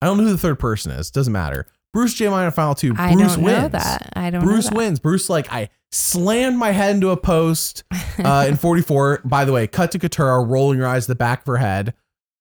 I 0.00 0.06
don't 0.06 0.18
know 0.18 0.24
who 0.24 0.30
the 0.30 0.38
third 0.38 0.58
person 0.58 0.90
is. 0.92 1.10
Doesn't 1.10 1.32
matter. 1.32 1.66
Bruce, 1.92 2.14
Jay 2.14 2.24
in 2.26 2.50
final 2.52 2.74
two, 2.74 2.94
I 2.96 3.12
Bruce 3.12 3.34
don't 3.34 3.44
wins. 3.44 3.62
know 3.62 3.68
that. 3.68 4.12
I 4.16 4.30
don't 4.30 4.42
Bruce 4.42 4.70
wins. 4.70 4.98
Bruce, 4.98 5.28
like, 5.28 5.52
I 5.52 5.68
slammed 5.90 6.56
my 6.56 6.70
head 6.70 6.94
into 6.94 7.10
a 7.10 7.16
post 7.18 7.84
uh, 8.24 8.46
in 8.48 8.56
44. 8.56 9.20
By 9.24 9.44
the 9.44 9.52
way, 9.52 9.66
cut 9.66 9.92
to 9.92 9.98
Katurah 9.98 10.48
rolling 10.48 10.78
her 10.78 10.86
eyes 10.86 11.06
the 11.06 11.14
back 11.14 11.40
of 11.40 11.46
her 11.46 11.58
head. 11.58 11.92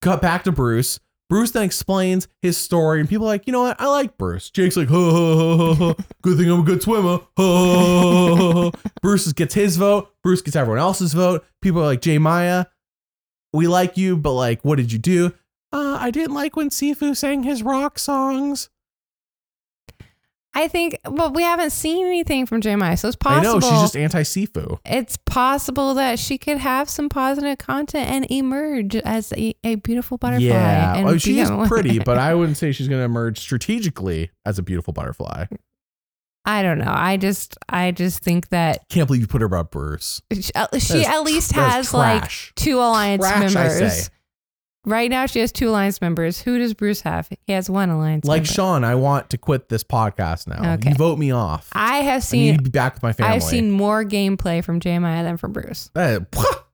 Cut 0.02 0.22
back 0.22 0.46
to 0.46 0.52
Bruce. 0.52 1.00
Bruce 1.30 1.52
then 1.52 1.64
explains 1.64 2.28
his 2.42 2.58
story, 2.58 3.00
and 3.00 3.08
people 3.08 3.26
are 3.26 3.30
like, 3.30 3.46
you 3.46 3.54
know 3.54 3.62
what? 3.62 3.80
I 3.80 3.88
like 3.88 4.18
Bruce. 4.18 4.50
Jake's 4.50 4.76
like, 4.76 4.90
ha, 4.90 4.96
ha, 4.96 5.36
ha, 5.36 5.74
ha, 5.76 5.94
ha. 5.94 6.04
good 6.22 6.38
thing 6.38 6.50
I'm 6.50 6.62
a 6.62 6.64
good 6.64 6.82
swimmer. 6.82 7.20
Ha, 7.20 7.28
ha, 7.38 8.36
ha, 8.36 8.36
ha, 8.36 8.72
ha. 8.72 8.92
Bruce 9.02 9.32
gets 9.34 9.54
his 9.54 9.78
vote. 9.78 10.10
Bruce 10.24 10.42
gets 10.42 10.56
everyone 10.56 10.80
else's 10.80 11.14
vote. 11.14 11.46
People 11.62 11.82
are 11.82 11.86
like, 11.86 12.02
Jay 12.02 12.18
Maya, 12.18 12.66
we 13.54 13.68
like 13.68 13.98
you, 13.98 14.18
but 14.18 14.34
like, 14.34 14.64
what 14.64 14.78
did 14.78 14.92
you 14.92 15.00
do? 15.00 15.34
Uh, 15.74 15.98
I 16.00 16.12
didn't 16.12 16.34
like 16.34 16.56
when 16.56 16.70
Sifu 16.70 17.16
sang 17.16 17.44
his 17.44 17.64
rock 17.64 17.98
songs. 17.98 18.70
I 20.54 20.68
think, 20.68 20.98
well, 21.08 21.32
we 21.32 21.44
haven't 21.44 21.70
seen 21.70 22.06
anything 22.06 22.46
from 22.46 22.60
J 22.60 22.76
Maya, 22.76 22.98
so 22.98 23.08
it's 23.08 23.16
I 23.26 23.40
possible. 23.40 23.60
know 23.62 23.70
she's 23.70 23.82
just 23.82 23.96
anti 23.96 24.24
Sifu. 24.24 24.80
it's 24.86 25.18
possible 25.26 25.94
that 25.94 26.20
she 26.20 26.38
could 26.38 26.58
have 26.58 26.90
some 26.90 27.08
positive 27.08 27.58
content 27.58 28.10
and 28.10 28.30
emerge 28.30 28.98
as 28.98 29.32
a, 29.38 29.56
a 29.64 29.76
beautiful 29.76 30.18
butterfly. 30.18 30.48
Yeah, 30.48 30.96
and 30.96 31.06
well, 31.06 31.18
she 31.18 31.40
is 31.40 31.50
pretty, 31.68 32.00
but 32.00 32.18
I 32.18 32.36
wouldn't 32.36 32.58
say 32.58 32.74
she's 32.74 32.90
going 32.90 33.00
to 33.00 33.06
emerge 33.06 33.40
strategically 33.40 34.30
as 34.46 34.60
a 34.60 34.62
beautiful 34.62 34.92
butterfly. 34.92 35.46
I 36.46 36.64
don't 36.64 36.80
know. 36.80 36.92
I 36.94 37.18
just, 37.18 37.58
I 37.70 37.92
just 37.92 38.24
think 38.24 38.50
that 38.50 38.88
Can't 38.90 39.06
believe 39.08 39.22
you 39.22 39.28
put 39.28 39.42
her 39.42 39.48
above 39.48 39.70
Bruce. 39.72 40.22
she, 40.34 40.42
she 40.42 40.48
is 40.48 40.52
at 40.56 40.74
least 40.74 41.54
That 41.54 41.68
is 41.70 41.76
has 41.76 41.94
like 41.94 42.22
trash. 42.22 42.54
two 42.56 42.80
alliance 42.80 43.22
Trash, 43.24 43.56
I 43.56 43.68
members. 43.68 44.04
say. 44.06 44.10
Right 44.84 45.12
now, 45.12 45.28
she 45.28 45.40
has 45.42 45.52
two 45.52 45.70
alliance 45.70 46.02
members. 46.02 46.42
Who 46.42 46.58
does 46.58 46.74
Bruce 46.74 47.02
have? 47.02 47.30
He 47.46 47.54
has 47.54 47.70
one 47.70 47.92
alliance. 47.92 48.26
Like 48.26 48.40
member. 48.42 48.48
Sean, 48.54 48.84
I 48.84 48.96
want 48.96 49.30
to 49.30 49.38
quit 49.38 49.70
this 49.70 49.84
podcast 49.84 50.48
now. 50.48 50.74
Okay. 50.74 50.90
You 50.90 50.96
vote 50.96 51.20
me 51.20 51.30
off. 51.30 51.70
I 51.74 51.98
have 51.98 52.14
I 52.14 52.16
need 52.16 52.22
seen. 52.24 52.58
to 52.58 52.64
be 52.64 52.72
back 52.72 52.96
with 52.96 53.04
my 53.04 53.14
family. 53.14 53.36
I've 53.36 53.44
seen 53.44 53.70
more 53.70 54.04
gameplay 54.04 54.64
from 54.64 54.80
J 54.80 54.98
Maya 54.98 55.24
than 55.24 55.38
from 55.38 55.54
Bruce. 55.54 55.92
Oh, 55.96 56.26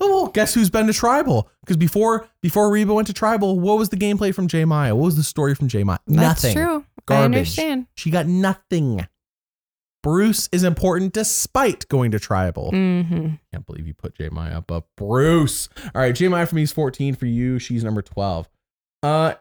well, 0.00 0.26
guess 0.26 0.52
who's 0.52 0.68
been 0.68 0.86
to 0.88 0.92
tribal? 0.92 1.48
Because 1.62 1.78
before 1.78 2.28
before 2.42 2.70
Reba 2.70 2.92
went 2.92 3.06
to 3.06 3.14
tribal, 3.14 3.58
what 3.58 3.78
was 3.78 3.88
the 3.88 3.96
gameplay 3.96 4.34
from 4.34 4.46
J 4.46 4.66
Maya? 4.66 4.94
What 4.94 5.06
was 5.06 5.16
the 5.16 5.22
story 5.22 5.54
from 5.54 5.68
J 5.68 5.84
Maya? 5.84 5.98
Nothing. 6.06 6.54
That's 6.54 6.68
true. 6.68 6.84
I 7.10 7.22
understand. 7.24 7.86
She 7.96 8.10
got 8.10 8.26
nothing. 8.26 9.06
Bruce 10.02 10.48
is 10.52 10.62
important 10.62 11.12
despite 11.12 11.88
going 11.88 12.12
to 12.12 12.20
tribal. 12.20 12.70
hmm 12.70 13.30
Can't 13.52 13.66
believe 13.66 13.86
you 13.86 13.94
put 13.94 14.14
J 14.14 14.28
Maya 14.30 14.58
above 14.58 14.84
Bruce. 14.96 15.68
All 15.94 16.00
right, 16.00 16.14
J 16.14 16.28
Maya 16.28 16.46
for 16.46 16.54
me 16.54 16.62
is 16.62 16.72
14. 16.72 17.14
For 17.16 17.26
you, 17.26 17.58
she's 17.58 17.82
number 17.84 18.02
12. 18.02 18.48
Uh 19.02 19.34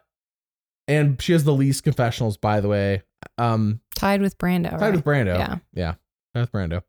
and 0.89 1.21
she 1.21 1.33
has 1.33 1.43
the 1.43 1.53
least 1.53 1.83
confessionals, 1.83 2.37
by 2.37 2.59
the 2.59 2.67
way. 2.67 3.03
Um 3.37 3.81
Tied 3.95 4.21
with 4.21 4.37
Brando. 4.37 4.71
tied 4.71 4.81
right? 4.81 4.93
with 4.95 5.03
Brando. 5.03 5.37
Yeah. 5.37 5.55
Yeah. 5.73 5.93
Tied 6.33 6.41
with 6.41 6.51
Brando. 6.51 6.83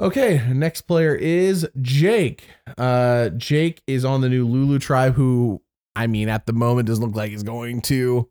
Okay, 0.00 0.42
next 0.52 0.82
player 0.82 1.14
is 1.14 1.66
Jake. 1.80 2.44
Uh 2.76 3.30
Jake 3.30 3.82
is 3.86 4.04
on 4.04 4.20
the 4.20 4.28
new 4.28 4.46
Lulu 4.46 4.78
tribe 4.78 5.14
who 5.14 5.62
I 5.96 6.06
mean 6.06 6.28
at 6.28 6.44
the 6.46 6.52
moment 6.52 6.86
doesn't 6.88 7.04
look 7.04 7.16
like 7.16 7.30
he's 7.30 7.42
going 7.44 7.80
to 7.82 8.28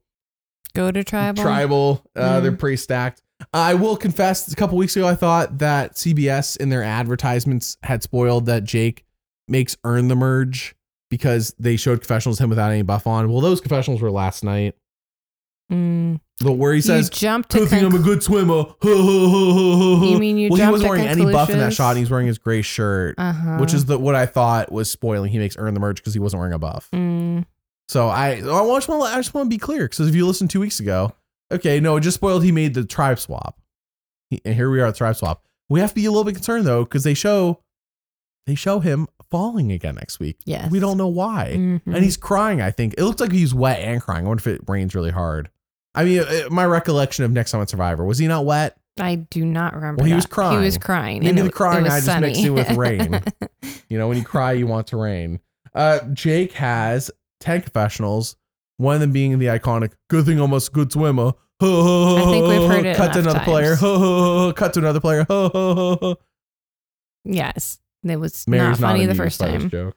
Go 0.75 0.91
to 0.91 1.03
tribal. 1.03 1.43
tribal. 1.43 2.05
Uh, 2.15 2.39
Mm. 2.39 2.41
They're 2.43 2.51
pretty 2.51 2.77
stacked. 2.77 3.21
I 3.53 3.73
will 3.73 3.97
confess, 3.97 4.51
a 4.51 4.55
couple 4.55 4.77
weeks 4.77 4.95
ago, 4.95 5.07
I 5.07 5.15
thought 5.15 5.57
that 5.59 5.95
CBS 5.95 6.55
in 6.57 6.69
their 6.69 6.83
advertisements 6.83 7.77
had 7.83 8.01
spoiled 8.01 8.45
that 8.45 8.63
Jake 8.63 9.05
makes 9.47 9.75
earn 9.83 10.07
the 10.07 10.15
merge 10.15 10.75
because 11.09 11.53
they 11.59 11.75
showed 11.75 11.99
confessionals 11.99 12.39
him 12.39 12.49
without 12.49 12.71
any 12.71 12.81
buff 12.81 13.05
on. 13.05 13.29
Well, 13.29 13.41
those 13.41 13.59
confessionals 13.61 14.01
were 14.01 14.11
last 14.11 14.43
night. 14.43 14.75
Mm. 15.71 16.19
The 16.39 16.51
where 16.51 16.73
he 16.73 16.81
says, 16.81 17.09
you 17.13 17.19
jumped 17.19 17.51
to 17.51 17.59
"Good 17.59 17.69
thing 17.69 17.85
I'm 17.85 17.95
a 17.95 17.99
good 17.99 18.21
swimmer." 18.21 18.65
you 18.83 20.07
You 20.07 20.19
mean 20.19 20.37
you 20.37 20.49
well, 20.49 20.65
he 20.65 20.71
wasn't 20.71 20.89
wearing 20.89 21.07
any 21.07 21.25
buff 21.25 21.49
in 21.49 21.57
that 21.59 21.73
shot. 21.73 21.91
And 21.91 21.99
he's 21.99 22.09
wearing 22.09 22.27
his 22.27 22.37
gray 22.37 22.61
shirt, 22.61 23.15
uh-huh. 23.17 23.57
which 23.57 23.73
is 23.73 23.85
the 23.85 23.97
what 23.97 24.15
I 24.15 24.25
thought 24.25 24.71
was 24.71 24.89
spoiling. 24.89 25.31
He 25.31 25.37
makes 25.37 25.55
earn 25.57 25.73
the 25.73 25.79
merge 25.79 25.97
because 25.97 26.13
he 26.13 26.19
wasn't 26.19 26.39
wearing 26.39 26.53
a 26.53 26.59
buff. 26.59 26.89
Mm. 26.93 27.45
So 27.89 28.07
I, 28.07 28.29
I 28.37 28.39
just 28.39 28.87
want 28.87 29.03
to, 29.03 29.09
I 29.13 29.15
just 29.17 29.33
want 29.33 29.45
to 29.45 29.49
be 29.49 29.57
clear 29.57 29.83
because 29.85 30.07
if 30.07 30.15
you 30.15 30.25
listened 30.25 30.49
two 30.49 30.59
weeks 30.61 30.79
ago, 30.79 31.13
okay, 31.51 31.79
no, 31.79 31.95
it 31.97 32.01
just 32.01 32.15
spoiled. 32.15 32.43
He 32.43 32.51
made 32.51 32.73
the 32.73 32.85
tribe 32.85 33.19
swap, 33.19 33.59
He- 34.29 34.41
and 34.45 34.55
here 34.55 34.69
we 34.69 34.79
are 34.81 34.85
at 34.87 34.95
tribe 34.95 35.15
swap. 35.15 35.43
We 35.69 35.79
have 35.79 35.89
to 35.89 35.95
be 35.95 36.05
a 36.05 36.11
little 36.11 36.23
bit 36.23 36.35
concerned 36.35 36.65
though 36.65 36.83
because 36.83 37.03
they 37.03 37.13
show, 37.13 37.59
they 38.47 38.55
show 38.55 38.79
him 38.79 39.07
falling 39.29 39.71
again 39.71 39.95
next 39.95 40.19
week. 40.19 40.37
Yes. 40.45 40.69
We 40.71 40.79
don't 40.79 40.97
know 40.97 41.07
why, 41.07 41.53
Mhm. 41.57 41.81
and 41.85 42.03
he's 42.03 42.17
crying. 42.17 42.61
I 42.61 42.71
think 42.71 42.95
it 42.97 43.03
looks 43.03 43.19
like 43.21 43.31
he's 43.31 43.53
wet 43.53 43.79
and 43.79 44.01
crying. 44.01 44.25
I 44.25 44.27
wonder 44.29 44.41
if 44.41 44.47
it 44.47 44.61
rains 44.67 44.95
really 44.95 45.11
hard. 45.11 45.49
I 45.95 46.05
mean, 46.05 46.19
uh, 46.21 46.49
my 46.49 46.65
recollection 46.65 47.25
of 47.25 47.31
Next 47.31 47.51
Time 47.51 47.61
on 47.61 47.67
Survivor 47.67 48.03
was 48.05 48.17
he 48.17 48.27
not 48.27 48.45
wet? 48.45 48.77
I 48.99 49.15
do 49.15 49.43
not 49.45 49.73
remember. 49.75 50.01
Well, 50.01 50.05
he 50.05 50.11
that. 50.11 50.15
was 50.17 50.25
crying. 50.27 50.59
He 50.59 50.65
was 50.65 50.77
crying. 50.77 51.23
Maybe 51.23 51.39
and 51.39 51.47
the 51.49 51.51
crying 51.51 51.85
it 51.85 51.91
I 51.91 51.99
just 51.99 52.19
mixed 52.21 52.41
in 52.43 52.53
with 52.53 52.71
rain. 52.71 53.21
You 53.89 53.97
know, 53.99 54.07
when 54.07 54.17
you 54.17 54.23
cry, 54.23 54.53
you 54.53 54.65
want 54.67 54.87
to 54.87 54.97
rain. 54.97 55.39
Uh, 55.75 55.99
Jake 56.13 56.53
has 56.53 57.11
10 57.43 57.61
confessionals, 57.61 58.35
one 58.77 58.95
of 58.95 59.01
them 59.01 59.11
being 59.11 59.37
the 59.39 59.45
iconic, 59.47 59.91
good 60.09 60.25
thing 60.25 60.39
almost 60.39 60.73
good 60.73 60.91
swimmer. 60.91 61.33
I 61.61 62.21
think 62.31 62.47
we've 62.47 62.69
heard 62.69 62.85
it 62.85 62.97
Cut 62.97 63.13
to 63.13 63.19
another 63.19 63.39
player. 63.41 63.75
times. 63.75 64.53
Cut 64.57 64.73
to 64.73 64.79
another 64.79 64.99
player. 64.99 65.25
yes. 67.25 67.79
It 68.03 68.17
was 68.17 68.45
Mary's 68.47 68.79
not 68.79 68.91
funny 68.91 69.05
the 69.05 69.15
first 69.15 69.39
time. 69.39 69.69
Joke. 69.69 69.95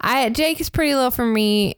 I 0.00 0.28
Jake 0.30 0.60
is 0.60 0.70
pretty 0.70 0.94
low 0.94 1.10
for 1.10 1.26
me 1.26 1.74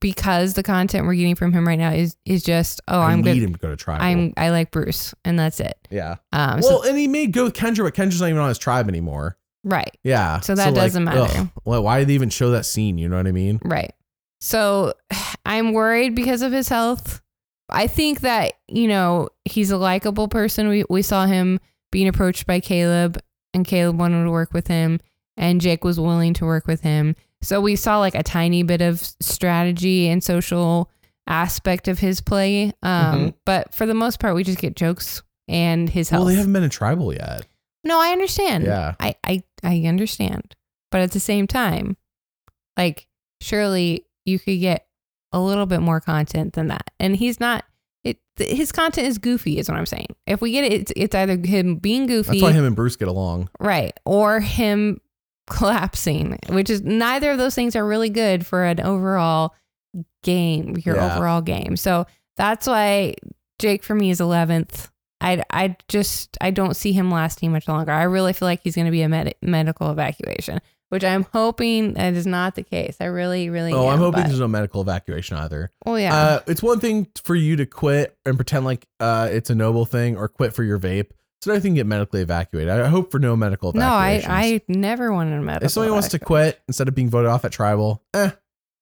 because 0.00 0.54
the 0.54 0.62
content 0.62 1.06
we're 1.06 1.14
getting 1.14 1.34
from 1.34 1.52
him 1.52 1.66
right 1.66 1.78
now 1.78 1.90
is 1.90 2.16
is 2.26 2.42
just 2.42 2.80
oh 2.86 3.00
I 3.00 3.12
I'm 3.12 3.22
need 3.22 3.34
good. 3.34 3.42
him 3.44 3.52
to 3.54 3.58
go 3.58 3.70
to 3.70 3.76
tribal. 3.76 4.04
I'm 4.04 4.34
I 4.36 4.50
like 4.50 4.70
Bruce 4.70 5.14
and 5.24 5.38
that's 5.38 5.58
it. 5.58 5.76
yeah. 5.90 6.16
Um, 6.32 6.60
Well, 6.60 6.82
so 6.82 6.88
and 6.88 6.98
he 6.98 7.08
may 7.08 7.26
go 7.26 7.44
with 7.44 7.54
Kendra, 7.54 7.84
but 7.84 7.94
Kendra's 7.94 8.20
not 8.20 8.28
even 8.28 8.40
on 8.40 8.48
his 8.48 8.58
tribe 8.58 8.88
anymore. 8.88 9.38
Right. 9.64 9.96
Yeah. 10.02 10.40
So 10.40 10.54
that 10.54 10.74
doesn't 10.74 11.04
matter. 11.04 11.20
ugh, 11.20 11.48
why 11.84 11.98
did 12.00 12.08
they 12.08 12.14
even 12.14 12.30
show 12.30 12.50
that 12.50 12.66
scene? 12.66 12.98
You 12.98 13.08
know 13.08 13.16
what 13.16 13.26
I 13.26 13.32
mean? 13.32 13.60
Right. 13.64 13.92
So 14.40 14.94
I'm 15.46 15.72
worried 15.72 16.14
because 16.14 16.42
of 16.42 16.52
his 16.52 16.68
health. 16.68 17.20
I 17.68 17.86
think 17.86 18.20
that, 18.20 18.54
you 18.68 18.88
know, 18.88 19.28
he's 19.44 19.70
a 19.70 19.76
likable 19.78 20.28
person. 20.28 20.68
We 20.68 20.84
we 20.90 21.02
saw 21.02 21.26
him 21.26 21.60
being 21.90 22.08
approached 22.08 22.46
by 22.46 22.60
Caleb 22.60 23.18
and 23.54 23.66
Caleb 23.66 23.98
wanted 24.00 24.24
to 24.24 24.30
work 24.30 24.52
with 24.52 24.66
him 24.66 25.00
and 25.36 25.60
Jake 25.60 25.84
was 25.84 25.98
willing 26.00 26.34
to 26.34 26.44
work 26.44 26.66
with 26.66 26.80
him. 26.82 27.14
So 27.40 27.60
we 27.60 27.76
saw 27.76 27.98
like 27.98 28.14
a 28.14 28.22
tiny 28.22 28.62
bit 28.62 28.82
of 28.82 29.00
strategy 29.20 30.08
and 30.08 30.22
social 30.22 30.90
aspect 31.26 31.88
of 31.88 31.98
his 32.00 32.20
play. 32.20 32.72
Um, 32.82 32.92
Mhm. 33.30 33.34
but 33.46 33.74
for 33.74 33.86
the 33.86 33.94
most 33.94 34.18
part 34.20 34.34
we 34.34 34.42
just 34.44 34.58
get 34.58 34.74
jokes 34.76 35.22
and 35.48 35.88
his 35.88 36.08
health. 36.08 36.20
Well, 36.20 36.28
they 36.28 36.34
haven't 36.36 36.52
been 36.52 36.62
in 36.64 36.70
tribal 36.70 37.12
yet. 37.12 37.46
No, 37.84 38.00
I 38.00 38.10
understand. 38.10 38.64
Yeah. 38.64 38.94
I, 39.00 39.16
I 39.24 39.42
I 39.62 39.82
understand. 39.86 40.54
But 40.90 41.00
at 41.02 41.12
the 41.12 41.20
same 41.20 41.46
time, 41.46 41.96
like 42.76 43.06
surely 43.40 44.06
you 44.24 44.38
could 44.38 44.60
get 44.60 44.86
a 45.32 45.40
little 45.40 45.66
bit 45.66 45.80
more 45.80 46.00
content 46.00 46.52
than 46.54 46.68
that. 46.68 46.90
And 47.00 47.16
he's 47.16 47.40
not 47.40 47.64
it 48.04 48.18
th- 48.36 48.56
his 48.56 48.72
content 48.72 49.06
is 49.08 49.18
goofy 49.18 49.58
is 49.58 49.68
what 49.68 49.78
I'm 49.78 49.86
saying. 49.86 50.08
If 50.26 50.40
we 50.40 50.52
get 50.52 50.64
it 50.64 50.72
it's, 50.72 50.92
it's 50.96 51.14
either 51.14 51.36
him 51.36 51.76
being 51.76 52.06
goofy 52.06 52.32
That's 52.32 52.42
why 52.42 52.52
him 52.52 52.64
and 52.64 52.76
Bruce 52.76 52.96
get 52.96 53.08
along. 53.08 53.48
right 53.60 53.98
or 54.04 54.40
him 54.40 55.00
collapsing, 55.48 56.38
which 56.50 56.70
is 56.70 56.82
neither 56.82 57.30
of 57.30 57.38
those 57.38 57.54
things 57.54 57.74
are 57.76 57.86
really 57.86 58.10
good 58.10 58.46
for 58.46 58.64
an 58.64 58.80
overall 58.80 59.54
game, 60.22 60.76
your 60.84 60.96
Yeah. 60.96 61.16
overall 61.16 61.40
game. 61.42 61.76
So 61.76 62.06
that's 62.36 62.66
why 62.66 63.14
Jake 63.58 63.82
for 63.82 63.94
me 63.94 64.10
is 64.10 64.20
11th. 64.20 64.90
I, 65.22 65.42
I 65.50 65.76
just 65.88 66.36
I 66.40 66.50
don't 66.50 66.74
see 66.74 66.92
him 66.92 67.10
lasting 67.10 67.52
much 67.52 67.68
longer. 67.68 67.92
I 67.92 68.02
really 68.02 68.32
feel 68.32 68.46
like 68.46 68.60
he's 68.62 68.74
going 68.74 68.86
to 68.86 68.90
be 68.90 69.02
a 69.02 69.08
med- 69.08 69.34
medical 69.40 69.90
evacuation, 69.90 70.60
which 70.88 71.04
I'm 71.04 71.24
hoping 71.32 71.94
that 71.94 72.14
is 72.14 72.26
not 72.26 72.54
the 72.56 72.62
case. 72.62 72.96
I 73.00 73.04
really 73.04 73.48
really 73.48 73.72
Oh, 73.72 73.86
am, 73.86 73.92
I'm 73.94 73.98
hoping 73.98 74.22
but- 74.22 74.26
there's 74.28 74.40
no 74.40 74.48
medical 74.48 74.80
evacuation 74.82 75.36
either. 75.36 75.70
Oh 75.86 75.94
yeah. 75.96 76.14
Uh, 76.14 76.40
it's 76.46 76.62
one 76.62 76.80
thing 76.80 77.06
for 77.24 77.34
you 77.34 77.56
to 77.56 77.66
quit 77.66 78.16
and 78.26 78.36
pretend 78.36 78.64
like 78.64 78.86
uh, 79.00 79.28
it's 79.30 79.48
a 79.50 79.54
noble 79.54 79.84
thing 79.84 80.16
or 80.16 80.28
quit 80.28 80.54
for 80.54 80.64
your 80.64 80.78
vape. 80.78 81.10
It's 81.38 81.46
another 81.46 81.60
thing 81.60 81.74
to 81.74 81.80
get 81.80 81.86
medically 81.86 82.20
evacuated. 82.20 82.70
I 82.70 82.86
hope 82.86 83.10
for 83.10 83.18
no 83.18 83.34
medical 83.34 83.70
evacuation. 83.70 84.28
no, 84.30 84.34
I. 84.36 84.42
I 84.44 84.60
never 84.68 85.12
wanted 85.12 85.36
a 85.38 85.42
medical. 85.42 85.66
if 85.66 85.72
somebody 85.72 85.90
wants 85.90 86.08
to 86.10 86.20
quit 86.20 86.60
instead 86.68 86.86
of 86.86 86.94
being 86.94 87.10
voted 87.10 87.28
off 87.30 87.44
at 87.44 87.50
tribal, 87.50 88.00
eh, 88.14 88.30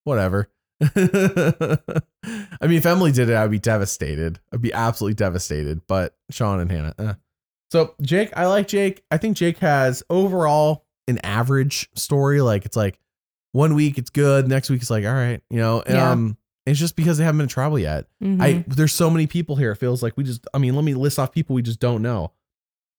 whatever. 0.05 0.51
I 0.97 2.67
mean, 2.67 2.79
if 2.79 2.87
Emily 2.87 3.13
did 3.13 3.29
it, 3.29 3.37
I'd 3.37 3.51
be 3.51 3.59
devastated. 3.59 4.41
I'd 4.53 4.63
be 4.63 4.73
absolutely 4.73 5.15
devastated. 5.15 5.83
But 5.87 6.17
Sean 6.31 6.61
and 6.61 6.71
Hannah, 6.71 6.95
eh. 6.99 7.15
so 7.71 7.95
Jake, 8.01 8.31
I 8.37 8.47
like 8.47 8.69
Jake. 8.69 9.05
I 9.11 9.19
think 9.19 9.37
Jake 9.37 9.59
has 9.59 10.03
overall 10.09 10.87
an 11.09 11.19
average 11.19 11.89
story. 11.95 12.41
Like 12.41 12.65
it's 12.65 12.77
like 12.77 12.99
one 13.53 13.75
week 13.75 13.99
it's 13.99 14.11
good, 14.11 14.49
next 14.49 14.71
week 14.71 14.81
it's 14.81 14.91
like 14.91 15.05
all 15.05 15.13
right, 15.13 15.43
you 15.51 15.59
know. 15.59 15.83
Yeah. 15.89 16.11
Um, 16.11 16.37
it's 16.67 16.79
just 16.79 16.95
because 16.95 17.19
they 17.19 17.25
haven't 17.25 17.39
been 17.39 17.45
in 17.45 17.49
tribal 17.49 17.79
yet. 17.79 18.07
Mhm. 18.23 18.41
I 18.41 18.65
there's 18.69 18.93
so 18.93 19.11
many 19.11 19.27
people 19.27 19.57
here. 19.57 19.73
It 19.73 19.77
feels 19.77 20.03
like 20.03 20.17
we 20.17 20.25
just. 20.25 20.47
I 20.55 20.59
mean, 20.59 20.75
let 20.77 20.85
me 20.85 20.95
list 20.95 21.19
off 21.19 21.33
people 21.33 21.55
we 21.55 21.63
just 21.63 21.81
don't 21.81 22.03
know. 22.03 22.33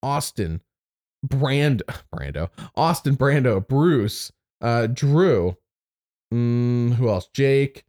Austin, 0.03 0.61
Brand, 1.23 1.83
Brando, 2.13 2.49
Austin, 2.75 3.15
Brando, 3.15 3.65
Bruce, 3.65 4.31
uh, 4.61 4.87
Drew, 4.87 5.57
mm, 6.33 6.93
who 6.95 7.09
else? 7.09 7.27
Jake, 7.33 7.83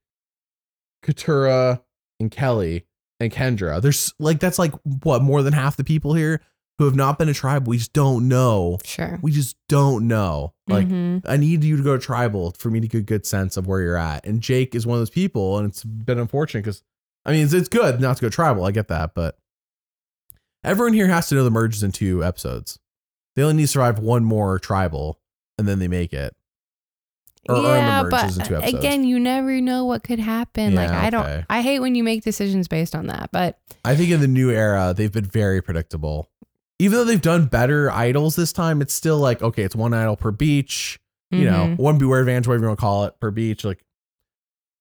Katurah, 1.05 1.83
and 2.21 2.31
Kellie 2.31 2.87
and 3.21 3.33
Kendra. 3.33 3.81
There's 3.81 4.13
like 4.19 4.41
that's 4.41 4.59
like 4.59 4.73
what 5.05 5.23
more 5.23 5.43
than 5.43 5.53
half 5.53 5.77
the 5.77 5.85
people 5.85 6.15
here 6.15 6.41
who 6.79 6.85
have 6.87 6.95
not 6.97 7.19
been 7.19 7.29
a 7.29 7.35
tribe. 7.35 7.69
We 7.69 7.79
just 7.79 7.93
don't 7.93 8.29
know. 8.29 8.79
sure. 8.85 9.19
We 9.23 9.31
just 9.31 9.57
don't 9.69 10.09
know. 10.09 10.55
Like 10.69 10.89
Mhm. 10.89 11.23
I 11.27 11.37
need 11.37 11.63
you 11.65 11.77
to 11.77 11.83
go 11.83 11.97
to 11.97 12.03
tribal 12.05 12.53
for 12.59 12.71
me 12.71 12.81
to 12.81 12.89
get 12.89 12.99
a 12.99 13.03
good 13.03 13.27
sense 13.27 13.57
of 13.57 13.67
where 13.67 13.81
you're 13.81 13.97
at. 13.97 14.25
And 14.27 14.41
Jake 14.41 14.75
is 14.75 14.87
one 14.87 14.97
of 14.97 15.01
those 15.01 15.11
people, 15.11 15.59
and 15.59 15.69
it's 15.69 15.85
been 15.85 16.19
unfortunate 16.19 16.63
because 16.65 16.83
I 17.25 17.33
mean 17.33 17.45
it's, 17.45 17.53
it's 17.53 17.69
good 17.69 18.01
not 18.01 18.17
to 18.17 18.23
go 18.23 18.29
tribal. 18.29 18.65
I 18.65 18.71
get 18.71 18.89
that, 18.89 19.15
but 19.15 19.37
everyone 20.65 20.93
here 20.95 21.09
has 21.09 21.29
to 21.29 21.35
know 21.35 21.45
the 21.45 21.51
merges 21.51 21.83
in 21.83 21.93
two 21.93 22.25
episodes. 22.25 22.79
They 23.37 23.43
only 23.43 23.57
need 23.57 23.63
to 23.63 23.69
survive 23.69 23.99
one 23.99 24.25
more 24.25 24.59
tribal, 24.59 25.19
and 25.59 25.67
then 25.67 25.79
they 25.79 25.89
make 25.89 26.13
it. 26.13 26.35
Or 27.49 27.57
yeah, 27.57 28.05
but 28.05 28.37
episodes. 28.37 28.73
again, 28.73 29.03
you 29.05 29.19
never 29.19 29.61
know 29.61 29.85
what 29.85 30.05
could 30.05 30.21
happen. 30.21 30.75
like 30.77 30.91
Yeah, 30.91 31.03
I 31.03 31.11
don't. 31.11 31.45
I 31.51 31.61
hate 31.63 31.81
when 31.81 31.95
you 31.97 32.05
make 32.05 32.23
decisions 32.23 32.69
based 32.69 32.95
on 32.95 33.09
that. 33.09 33.31
But 33.33 33.59
I 33.85 33.97
think 33.97 34.11
in 34.11 34.21
the 34.21 34.29
new 34.29 34.51
era, 34.51 34.95
they've 34.97 35.11
been 35.11 35.25
very 35.25 35.61
predictable. 35.61 36.29
Even 36.79 36.99
though 36.99 37.05
they've 37.05 37.21
done 37.21 37.47
better 37.47 37.91
idols 37.91 38.37
this 38.37 38.53
time, 38.53 38.81
it's 38.81 38.95
still 38.95 39.19
like 39.19 39.43
okay, 39.43 39.63
it's 39.65 39.75
one 39.75 39.93
idol 39.93 40.17
per 40.17 40.31
beach. 40.31 40.99
You 41.31 41.47
know, 41.47 41.69
mhm. 41.69 41.79
one 41.79 41.97
beware 41.97 42.21
advantage, 42.21 42.47
whatever 42.47 42.65
you 42.65 42.69
want 42.69 42.79
to 42.79 42.83
call 42.83 43.05
it, 43.07 43.19
per 43.19 43.31
beach. 43.31 43.65
Like 43.65 43.83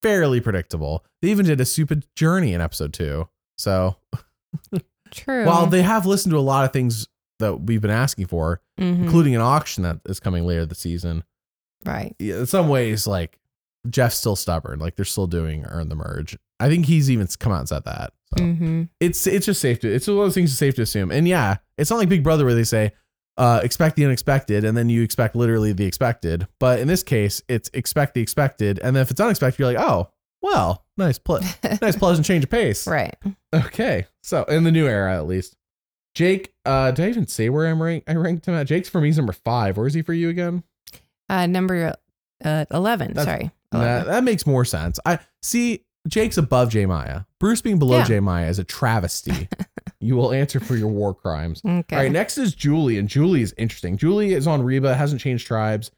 fairly 0.04 0.42
predictable. 0.42 1.06
They 1.22 1.30
even 1.30 1.46
did 1.46 1.62
a 1.62 1.66
stupid 1.66 2.06
journey 2.16 2.54
in 2.54 2.60
episode 2.62 2.94
two. 2.94 3.30
So 3.58 3.96
true. 5.12 5.46
while 5.46 5.68
they 5.68 5.82
have 5.82 6.06
listened 6.06 6.32
to 6.32 6.38
a 6.38 6.42
lot 6.42 6.66
of 6.66 6.74
things 6.74 7.08
that 7.40 7.62
we've 7.62 7.82
been 7.82 7.90
asking 7.92 8.28
for, 8.28 8.62
Mhm. 8.80 9.04
including 9.04 9.34
an 9.36 9.42
auction 9.42 9.84
that 9.84 10.00
is 10.06 10.20
coming 10.20 10.46
later 10.46 10.66
this 10.66 10.80
season, 10.80 11.24
right. 11.86 12.16
yeah, 12.20 12.38
in 12.40 12.46
some 12.46 12.68
ways, 12.70 13.08
like 13.08 13.38
Jeff's 13.90 14.16
still 14.18 14.36
stubborn. 14.36 14.80
Like 14.80 14.96
they're 14.96 15.06
still 15.06 15.28
doing 15.28 15.66
earn 15.66 15.90
the 15.90 15.96
merge. 15.96 16.38
I 16.60 16.70
think 16.70 16.86
he's 16.86 17.10
even 17.10 17.28
come 17.40 17.52
out 17.52 17.60
and 17.60 17.70
said 17.70 17.84
that. 17.86 18.14
So 18.38 18.44
hmm 18.46 18.84
it's 19.00 19.28
it's 19.28 19.46
just 19.46 19.60
safe 19.60 19.80
to 19.82 19.92
it's 19.94 20.08
one 20.08 20.18
of 20.18 20.24
those 20.24 20.36
things 20.36 20.52
that's 20.52 20.60
safe 20.60 20.76
to 20.76 20.84
assume. 20.84 21.12
And 21.12 21.28
yeah, 21.28 21.58
it's 21.78 21.90
not 21.90 21.98
like 21.98 22.10
Big 22.10 22.24
Brother 22.24 22.46
where 22.46 22.54
they 22.54 22.64
say 22.64 22.92
uh, 23.38 23.60
expect 23.64 23.96
the 23.96 24.06
unexpected 24.06 24.64
and 24.64 24.78
then 24.78 24.88
you 24.90 25.02
expect 25.02 25.36
literally 25.36 25.74
the 25.74 25.86
expected. 25.86 26.48
But 26.60 26.80
in 26.80 26.88
this 26.88 27.02
case, 27.04 27.42
it's 27.48 27.70
expect 27.74 28.14
the 28.14 28.22
expected, 28.22 28.80
and 28.84 28.96
then 28.96 29.02
if 29.02 29.10
it's 29.12 29.20
unexpected, 29.20 29.60
you're 29.60 29.74
like, 29.74 29.84
oh, 29.84 30.10
well, 30.42 30.86
nice, 30.98 31.18
ple- 31.18 31.40
nice 31.82 31.96
pleasant 31.96 32.26
change 32.26 32.44
of 32.44 32.50
pace. 32.50 32.88
right. 32.88 33.16
Okay, 33.54 34.06
so 34.22 34.44
in 34.44 34.64
the 34.64 34.72
new 34.72 34.86
era 34.86 35.16
at 35.16 35.26
least, 35.28 35.56
Jake. 36.14 36.54
Uh, 36.66 36.92
did 36.92 37.06
I 37.06 37.10
even 37.10 37.26
say 37.28 37.50
where 37.50 37.68
I'm 37.68 37.82
rank? 37.82 38.04
I 38.08 38.14
ranked 38.16 38.46
him 38.48 38.54
at. 38.54 38.68
Jake's 38.68 38.90
for 38.90 39.02
me 39.02 39.10
number 39.12 39.34
five. 39.34 39.78
Where 39.78 39.88
is 39.88 39.94
he 39.94 40.02
for 40.04 40.14
you 40.14 40.30
again? 40.30 40.64
Uh, 41.32 41.48
number 41.48 41.96
uh, 42.44 42.66
eleven. 42.72 43.14
That's- 43.14 43.26
sorry. 43.26 43.52
That, 43.72 43.78
11. 44.04 44.08
that 44.12 44.24
makes 44.26 44.46
more 44.46 44.66
sense. 44.66 45.00
I 45.06 45.20
see. 45.42 45.86
Jake's 46.08 46.38
above 46.38 46.70
J 46.72 46.86
Maya. 46.88 47.22
Bruce 47.40 47.62
being 47.62 47.78
below 47.80 48.00
Yeah. 48.00 48.06
J 48.06 48.20
Maya 48.20 48.48
is 48.50 48.58
a 48.60 48.64
travesty. 48.64 49.48
you 50.02 50.16
will 50.16 50.34
answer 50.34 50.60
for 50.60 50.76
your 50.76 50.88
war 50.90 51.14
crimes. 51.14 51.62
okay. 51.64 51.96
All 51.96 52.02
right, 52.02 52.12
next 52.12 52.38
is 52.40 52.54
Julie, 52.56 52.98
and 52.98 53.08
Julie 53.08 53.44
is 53.44 53.54
interesting. 53.58 53.98
Julie 53.98 54.34
is 54.34 54.46
on 54.48 54.64
Reba, 54.64 54.96
hasn't 54.96 55.22
changed 55.22 55.46
tribes. 55.48 55.90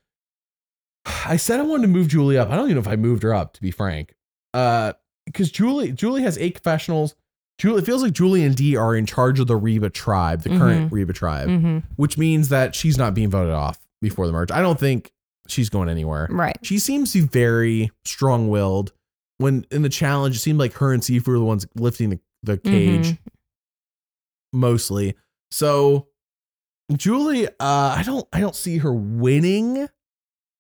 I 1.26 1.38
said 1.38 1.60
I 1.60 1.64
wanted 1.64 1.84
to 1.84 1.88
move 1.88 2.10
Julie 2.10 2.38
up. 2.38 2.50
I 2.50 2.56
don't 2.56 2.66
even 2.66 2.76
know 2.76 2.82
if 2.82 2.88
I 2.88 2.96
moved 2.96 3.24
her 3.24 3.34
up, 3.34 3.54
to 3.54 3.62
be 3.62 3.72
frank. 3.72 4.14
Uh, 4.54 4.94
because 5.26 5.50
Julie, 5.52 5.92
Julie 5.94 6.22
has 6.24 6.38
eight 6.38 6.56
confessionals. 6.56 7.16
Julie, 7.58 7.82
it 7.82 7.86
feels 7.86 8.04
like 8.04 8.14
Julie 8.14 8.44
and 8.44 8.56
Dee 8.56 8.76
are 8.76 8.96
in 8.96 9.06
charge 9.06 9.40
of 9.40 9.48
the 9.48 9.56
Reba 9.56 9.90
tribe, 9.90 10.42
the 10.42 10.50
current 10.50 10.92
Reba 10.92 11.14
tribe, 11.14 11.48
hmm 11.48 11.78
which 11.96 12.18
means 12.18 12.50
that 12.50 12.76
she's 12.76 12.98
not 12.98 13.14
being 13.14 13.30
voted 13.30 13.54
off 13.54 13.80
before 14.02 14.28
the 14.28 14.34
merge. 14.34 14.52
I 14.52 14.62
don't 14.62 14.80
think 14.80 15.12
she's 15.48 15.70
going 15.70 15.90
anywhere. 15.90 16.28
Right. 16.30 16.58
She 16.62 16.80
seems 16.80 17.12
to 17.14 17.22
be 17.22 17.28
very 17.28 17.92
strong 18.06 18.50
willed. 18.50 18.94
When 19.40 19.66
in 19.72 19.82
the 19.82 19.90
challenge, 19.90 20.36
it 20.36 20.40
seemed 20.40 20.60
like 20.60 20.74
her 20.74 20.94
and 20.94 21.02
Sifu 21.04 21.28
were 21.28 21.38
the 21.40 21.44
ones 21.44 21.66
lifting 21.76 22.10
the, 22.12 22.20
the 22.44 22.58
cage 22.58 23.08
Mhm. 23.12 23.18
mostly. 24.54 25.16
So 25.52 26.08
Julie, 26.96 27.48
uh, 27.48 27.52
I 27.60 28.04
don't 28.06 28.28
I 28.34 28.40
don't 28.40 28.56
see 28.56 28.78
her 28.80 28.94
winning, 28.94 29.88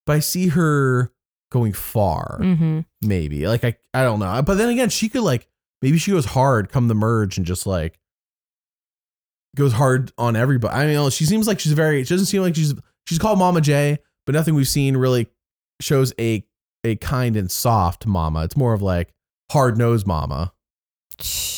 but 0.05 0.15
I 0.15 0.19
see 0.19 0.47
her 0.49 1.11
going 1.51 1.73
far. 1.73 2.39
hmm 2.41 2.79
Maybe. 3.01 3.47
Like 3.47 3.63
I 3.63 3.75
I 3.93 4.03
don't 4.03 4.19
know. 4.19 4.41
But 4.41 4.55
then 4.55 4.69
again, 4.69 4.89
she 4.89 5.09
could 5.09 5.21
like 5.23 5.47
maybe 5.81 5.97
she 5.97 6.11
goes 6.11 6.25
hard 6.25 6.69
come 6.71 6.87
the 6.87 6.95
merge 6.95 7.37
and 7.37 7.45
just 7.45 7.67
like 7.67 7.99
goes 9.55 9.73
hard 9.73 10.11
on 10.17 10.35
everybody. 10.35 10.73
I 10.73 10.87
mean, 10.87 11.09
she 11.11 11.25
seems 11.25 11.47
like 11.47 11.59
she's 11.59 11.73
very 11.73 12.03
she 12.03 12.13
doesn't 12.13 12.25
seem 12.27 12.41
like 12.41 12.55
she's 12.55 12.73
she's 13.05 13.19
called 13.19 13.37
Mama 13.39 13.61
J, 13.61 13.99
but 14.25 14.33
nothing 14.33 14.55
we've 14.55 14.67
seen 14.67 14.97
really 14.97 15.27
shows 15.81 16.13
a 16.19 16.43
a 16.83 16.95
kind 16.97 17.37
and 17.37 17.49
soft 17.49 18.05
mama. 18.05 18.43
It's 18.43 18.57
more 18.57 18.73
of 18.73 18.81
like 18.81 19.09
hard 19.51 19.77
nosed 19.77 20.05
mama. 20.05 20.53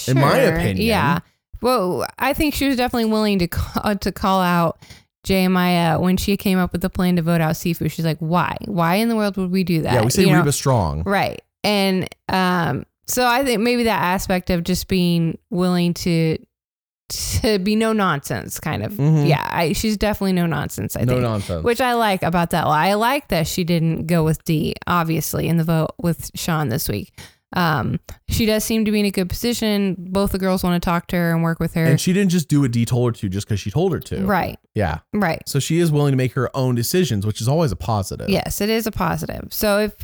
In 0.07 0.20
my 0.20 0.38
opinion. 0.38 0.86
Yeah. 0.86 1.20
Well, 1.61 2.05
I 2.20 2.34
think 2.34 2.53
she 2.53 2.68
was 2.68 2.78
definitely 2.78 3.09
willing 3.09 3.39
to 3.39 3.47
call, 3.47 3.95
to 3.95 4.11
call 4.11 4.41
out 4.41 4.78
J 5.24 5.47
Maya 5.47 5.99
when 5.99 6.18
she 6.18 6.38
came 6.38 6.59
up 6.59 6.72
with 6.72 6.82
the 6.82 6.89
plan 6.89 7.16
to 7.16 7.22
vote 7.22 7.41
out 7.41 7.55
Sifu. 7.55 7.89
She's 7.89 8.05
like, 8.05 8.20
"Why? 8.20 8.57
Why 8.66 8.95
in 8.95 9.09
the 9.09 9.16
world 9.16 9.38
would 9.38 9.51
we 9.51 9.63
do 9.63 9.82
that?" 9.82 9.93
yeah, 9.93 10.03
we 10.03 10.09
say 10.11 10.24
You 10.24 10.32
know? 10.32 10.49
Strong. 10.51 11.03
Right. 11.03 11.41
And 11.63 12.07
um, 12.30 12.86
so 13.07 13.26
I 13.26 13.43
think 13.43 13.61
maybe 13.61 13.84
that 13.84 14.01
aspect 14.01 14.49
of 14.51 14.63
just 14.63 14.88
being 14.88 15.39
willing 15.49 15.93
to 15.95 16.38
to 17.10 17.60
be 17.60 17.76
no 17.76 17.93
nonsense, 17.93 18.60
kind 18.60 18.84
of. 18.84 18.93
Mhm. 18.93 19.28
Yeah, 19.28 19.47
I, 19.51 19.74
she's 19.74 19.97
definitely 19.97 20.34
no 20.34 20.45
nonsense. 20.45 20.95
I 20.95 21.01
no 21.01 21.14
think. 21.14 21.22
nonsense. 21.22 21.64
Which 21.64 21.82
I 21.82 21.93
like 21.93 22.24
about 22.24 22.49
that. 22.51 22.66
I 22.66 22.93
like 22.95 23.28
that 23.30 23.47
she 23.47 23.64
didn't 23.64 24.08
go 24.08 24.24
with 24.24 24.43
Dee, 24.45 24.74
obviously, 24.88 25.47
in 25.47 25.58
the 25.58 25.64
vote 25.64 25.91
with 26.01 26.32
Sean 26.36 26.70
this 26.70 26.89
week. 26.89 27.14
Um, 27.56 27.99
she 28.28 28.45
does 28.45 28.66
seem 28.66 28.84
to 28.86 28.91
be 28.91 28.99
in 28.99 29.06
a 29.06 29.12
good 29.12 29.30
position. 29.30 29.95
Both 29.97 30.32
the 30.34 30.39
girls 30.39 30.62
want 30.64 30.82
to 30.82 30.86
talk 30.86 31.08
to 31.08 31.16
her 31.16 31.32
and 31.32 31.41
work 31.41 31.60
with 31.60 31.74
her. 31.76 31.86
And 31.86 32.01
she 32.01 32.12
didn't 32.12 32.32
just 32.32 32.49
do 32.49 32.62
what 32.62 32.72
Dee 32.72 32.84
told 32.86 33.16
her 33.16 33.20
to 33.22 33.30
just 33.30 33.47
because 33.47 33.62
she 33.62 33.72
told 33.72 33.93
her 33.93 33.99
to. 33.99 34.26
right, 34.26 34.58
Yeah. 34.74 34.99
right. 35.14 35.41
So 35.47 35.60
she 35.60 35.80
is 35.80 35.89
willing 35.91 36.12
to 36.12 36.18
make 36.18 36.34
her 36.34 36.49
own 36.56 36.76
decisions, 36.76 37.26
which 37.26 37.39
is 37.39 37.47
always 37.47 37.72
a 37.72 37.76
positive. 37.78 38.30
Yes, 38.30 38.60
it 38.60 38.70
is 38.70 38.88
a 38.88 38.91
positive. 38.91 39.53
So 39.53 39.80
if 39.80 39.95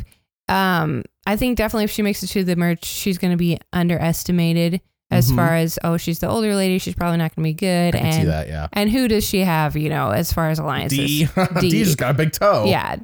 um 0.47 1.03
I 1.25 1.35
think 1.35 1.57
definitely 1.57 1.85
if 1.85 1.91
she 1.91 2.01
makes 2.03 2.23
it 2.23 2.27
to 2.27 2.43
the 2.43 2.55
merch, 2.55 2.85
she's 2.85 3.17
going 3.17 3.31
to 3.31 3.37
be 3.37 3.57
underestimated 3.73 4.81
as 5.11 5.31
Mhm. 5.31 5.35
far 5.35 5.55
as 5.55 5.77
oh, 5.83 5.97
she's 5.97 6.19
the 6.19 6.27
older 6.29 6.55
lady, 6.55 6.79
she's 6.79 6.95
probably 6.95 7.17
not 7.17 7.35
going 7.35 7.43
to 7.43 7.49
be 7.49 7.53
good 7.53 7.95
I 7.95 7.99
and 7.99 8.13
see 8.15 8.23
that. 8.25 8.47
Yeah. 8.47 8.67
and 8.73 8.89
who 8.89 9.07
does 9.07 9.23
she 9.23 9.41
have, 9.41 9.75
you 9.77 9.89
know, 9.89 10.09
as 10.09 10.31
far 10.33 10.49
as 10.49 10.57
alliances? 10.57 10.97
Dee. 10.97 11.27
Dee. 11.59 11.69
Dee 11.69 11.83
just 11.83 11.97
got 11.97 12.11
a 12.11 12.13
big 12.13 12.31
toe. 12.31 12.65
Yeah. 12.65 12.95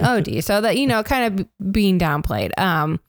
Oh, 0.00 0.20
Dee. 0.20 0.40
So 0.40 0.60
that 0.60 0.78
you 0.78 0.86
know, 0.86 1.02
kind 1.02 1.40
of 1.40 1.72
being 1.72 1.98
downplayed. 1.98 2.52
Um 2.58 3.00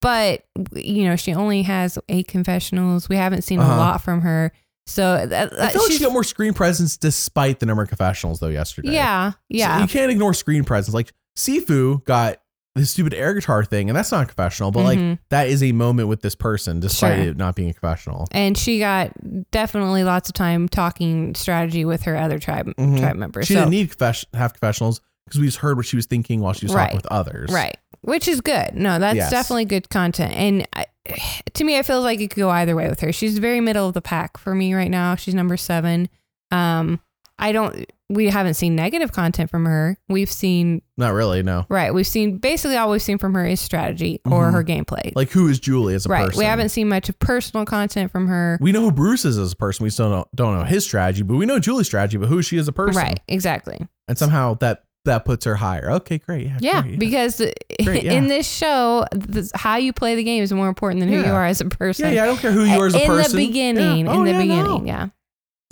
but 0.00 0.44
you 0.74 1.04
know, 1.04 1.14
she 1.16 1.32
only 1.32 1.62
has 1.62 1.96
eight 2.08 2.26
confessionals. 2.26 3.08
We 3.08 3.16
haven't 3.16 3.42
seen 3.42 3.60
Uh-huh. 3.60 3.72
a 3.72 3.76
lot 3.76 4.02
from 4.02 4.22
her. 4.22 4.52
So 4.88 5.26
that, 5.26 5.52
I 5.52 5.68
feel 5.68 5.82
like 5.82 5.90
she 5.92 5.98
she's- 5.98 6.02
got 6.02 6.12
more 6.12 6.24
screen 6.24 6.54
presence 6.54 6.96
despite 6.96 7.60
the 7.60 7.66
number 7.66 7.84
of 7.84 7.88
confessionals 7.88 8.40
though 8.40 8.48
yesterday. 8.48 8.92
yeah, 8.94 9.30
So 9.30 9.36
yeah. 9.48 9.80
you 9.80 9.86
can't 9.86 10.10
ignore 10.10 10.34
screen 10.34 10.64
presence. 10.64 10.92
Like 10.92 11.12
Sifu 11.38 12.04
got 12.04 12.38
this 12.74 12.90
stupid 12.90 13.12
air 13.12 13.34
guitar 13.34 13.64
thing, 13.64 13.90
and 13.90 13.96
that's 13.96 14.10
not 14.12 14.26
confessional, 14.28 14.70
but 14.70 14.84
like 14.84 14.98
Mhm. 14.98 15.18
that 15.30 15.48
is 15.48 15.62
a 15.62 15.72
moment 15.72 16.08
with 16.08 16.22
this 16.22 16.34
person, 16.34 16.80
despite 16.80 17.16
Sure. 17.18 17.24
it 17.30 17.36
not 17.36 17.54
being 17.54 17.68
a 17.70 17.72
confessional. 17.74 18.26
and 18.32 18.56
she 18.56 18.78
got 18.78 19.12
definitely 19.50 20.04
lots 20.04 20.28
of 20.28 20.34
time 20.34 20.68
talking 20.68 21.34
strategy 21.34 21.84
with 21.84 22.02
her 22.02 22.16
other 22.16 22.38
tribe 22.38 22.72
Mhm. 22.78 22.98
tribe 22.98 23.16
members. 23.16 23.46
She 23.46 23.54
so, 23.54 23.60
didn't 23.60 23.72
need 23.72 23.90
confess- 23.90 24.24
have 24.34 24.52
confessionals 24.54 25.00
because 25.26 25.38
we 25.40 25.46
just 25.46 25.58
heard 25.58 25.76
what 25.76 25.84
she 25.86 25.96
was 25.96 26.06
thinking 26.06 26.40
while 26.40 26.52
she 26.54 26.64
was 26.66 26.74
Right. 26.74 26.84
talking 26.84 26.96
with 26.96 27.06
others. 27.06 27.50
right, 27.52 27.76
which 28.00 28.26
is 28.26 28.40
good. 28.40 28.70
No, 28.74 28.98
that's 28.98 29.16
Yes. 29.16 29.30
definitely 29.30 29.66
good 29.66 29.90
content. 29.90 30.32
And 30.34 30.66
I, 30.74 30.86
to 31.54 31.64
me, 31.64 31.76
I 31.78 31.82
feel 31.82 32.00
like 32.00 32.20
it 32.20 32.30
could 32.30 32.40
go 32.40 32.48
either 32.50 32.74
way 32.74 32.88
with 32.88 33.00
her. 33.00 33.12
She's 33.12 33.38
very 33.38 33.60
middle 33.60 33.86
of 33.88 33.92
the 33.94 34.00
pack 34.02 34.38
for 34.38 34.54
me 34.54 34.72
right 34.72 34.90
now. 34.90 35.14
She's 35.14 35.34
number 35.34 35.56
seven. 35.58 36.08
Um, 36.50 37.00
I 37.38 37.52
don't. 37.52 37.86
We 38.14 38.26
haven't 38.28 38.54
seen 38.54 38.74
negative 38.76 39.12
content 39.12 39.50
from 39.50 39.64
her. 39.64 39.96
We've 40.08 40.30
seen 40.30 40.82
Not 40.96 41.12
really. 41.14 41.42
No. 41.42 41.66
right. 41.68 41.92
We've 41.94 42.06
seen 42.06 42.38
basically 42.38 42.76
all 42.76 42.90
we've 42.90 43.02
seen 43.02 43.18
from 43.18 43.34
her 43.34 43.44
is 43.46 43.60
strategy 43.60 44.20
or 44.24 44.48
Mhm. 44.48 44.52
her 44.52 44.64
gameplay. 44.64 45.12
Like 45.14 45.30
who 45.30 45.48
is 45.48 45.58
Julie 45.58 45.94
as 45.94 46.06
a 46.06 46.08
right. 46.08 46.26
person? 46.26 46.38
We 46.38 46.44
haven't 46.44 46.68
seen 46.70 46.88
much 46.88 47.08
of 47.08 47.18
personal 47.18 47.64
content 47.66 48.10
from 48.12 48.28
her. 48.28 48.58
We 48.60 48.72
know 48.72 48.82
who 48.82 48.92
Bruce 48.92 49.24
is 49.24 49.38
as 49.38 49.52
a 49.52 49.56
person. 49.56 49.84
We 49.84 49.90
still 49.90 50.10
don't, 50.10 50.28
don't 50.36 50.58
know 50.58 50.64
his 50.64 50.84
strategy, 50.84 51.22
but 51.22 51.36
we 51.36 51.46
know 51.46 51.58
Julie's 51.58 51.86
strategy. 51.86 52.18
But 52.18 52.28
who 52.28 52.42
she 52.42 52.56
is 52.56 52.62
as 52.62 52.68
a 52.68 52.72
person, 52.72 53.00
Right. 53.02 53.20
Exactly. 53.28 53.78
And 54.08 54.18
somehow 54.18 54.54
that 54.60 54.84
that 55.04 55.24
puts 55.24 55.44
her 55.46 55.56
higher. 55.56 55.90
Okay, 55.90 56.18
great. 56.18 56.46
Yeah. 56.46 56.58
Yeah, 56.60 56.82
great, 56.82 56.98
because 57.00 57.38
Great, 57.84 58.04
yeah. 58.04 58.12
in 58.12 58.28
this 58.28 58.48
show, 58.48 59.04
this, 59.12 59.50
how 59.52 59.74
you 59.76 59.92
play 59.92 60.14
the 60.14 60.22
game 60.22 60.44
is 60.44 60.52
more 60.52 60.68
important 60.68 61.00
than 61.00 61.08
who 61.08 61.18
you 61.18 61.32
are 61.32 61.44
as 61.44 61.60
a 61.60 61.64
person. 61.64 62.06
yeah, 62.06 62.12
yeah. 62.12 62.22
I 62.22 62.26
don't 62.26 62.36
care 62.38 62.52
who 62.52 62.62
you 62.64 62.78
are 62.80 62.86
as 62.86 62.94
a 62.94 63.00
in 63.00 63.06
person. 63.08 63.36
the 63.36 63.46
beginning, 63.48 63.82
Yeah. 63.82 63.94
in 63.94 64.08
Oh, 64.08 64.22
the 64.24 64.30
yeah, 64.30 64.36
no. 64.36 64.42
beginning, 64.44 64.86
yeah. 64.86 65.08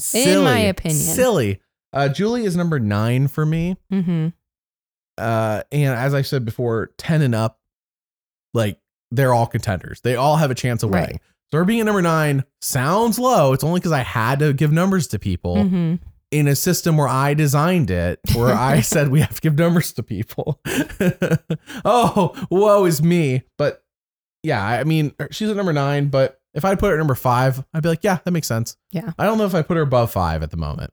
Silly. 0.00 0.42
my 0.44 0.58
opinion. 0.58 0.98
silly. 0.98 1.60
Uh, 1.92 2.08
Julie 2.08 2.44
is 2.44 2.56
number 2.56 2.78
nine 2.78 3.28
for 3.28 3.44
me. 3.44 3.76
Mm-hmm. 3.92 4.28
Uh, 5.18 5.62
and 5.72 5.94
as 5.94 6.14
I 6.14 6.22
said 6.22 6.44
before, 6.44 6.90
ten 6.96 7.22
and 7.22 7.34
up, 7.34 7.58
like 8.54 8.78
they're 9.10 9.34
all 9.34 9.46
contenders. 9.46 10.00
They 10.02 10.14
all 10.16 10.36
have 10.36 10.50
a 10.50 10.54
chance 10.54 10.82
of 10.82 10.90
Right. 10.90 11.02
winning. 11.02 11.20
So 11.50 11.58
her 11.58 11.64
being 11.64 11.80
at 11.80 11.86
number 11.86 12.00
nine 12.02 12.44
sounds 12.62 13.18
low. 13.18 13.52
It's 13.52 13.64
only 13.64 13.80
because 13.80 13.92
I 13.92 14.02
had 14.02 14.38
to 14.38 14.52
give 14.52 14.70
numbers 14.72 15.08
to 15.08 15.18
people 15.18 15.56
Mm-hmm. 15.56 15.94
in 16.30 16.46
a 16.46 16.54
system 16.54 16.96
where 16.96 17.08
I 17.08 17.34
designed 17.34 17.90
it, 17.90 18.20
where 18.34 18.54
I 18.54 18.80
said 18.82 19.08
we 19.08 19.20
have 19.20 19.34
to 19.34 19.40
give 19.40 19.58
numbers 19.58 19.92
to 19.94 20.02
people. 20.04 20.60
oh, 21.84 22.46
woe 22.50 22.84
is 22.84 23.02
me. 23.02 23.42
But 23.58 23.82
yeah, 24.42 24.64
I 24.64 24.84
mean, 24.84 25.12
she's 25.30 25.50
at 25.50 25.56
number 25.56 25.72
nine. 25.72 26.06
But 26.08 26.40
if 26.54 26.64
I 26.64 26.74
put 26.76 26.88
her 26.88 26.94
at 26.94 26.98
number 26.98 27.14
five, 27.14 27.64
I'd 27.74 27.82
be 27.82 27.88
like, 27.88 28.04
yeah, 28.04 28.18
that 28.24 28.30
makes 28.30 28.46
sense. 28.48 28.76
Yeah. 28.92 29.12
I 29.18 29.24
don't 29.26 29.38
know 29.38 29.44
if 29.46 29.54
I 29.54 29.62
put 29.62 29.76
her 29.76 29.82
above 29.82 30.10
five 30.12 30.42
at 30.42 30.50
the 30.50 30.56
moment. 30.56 30.92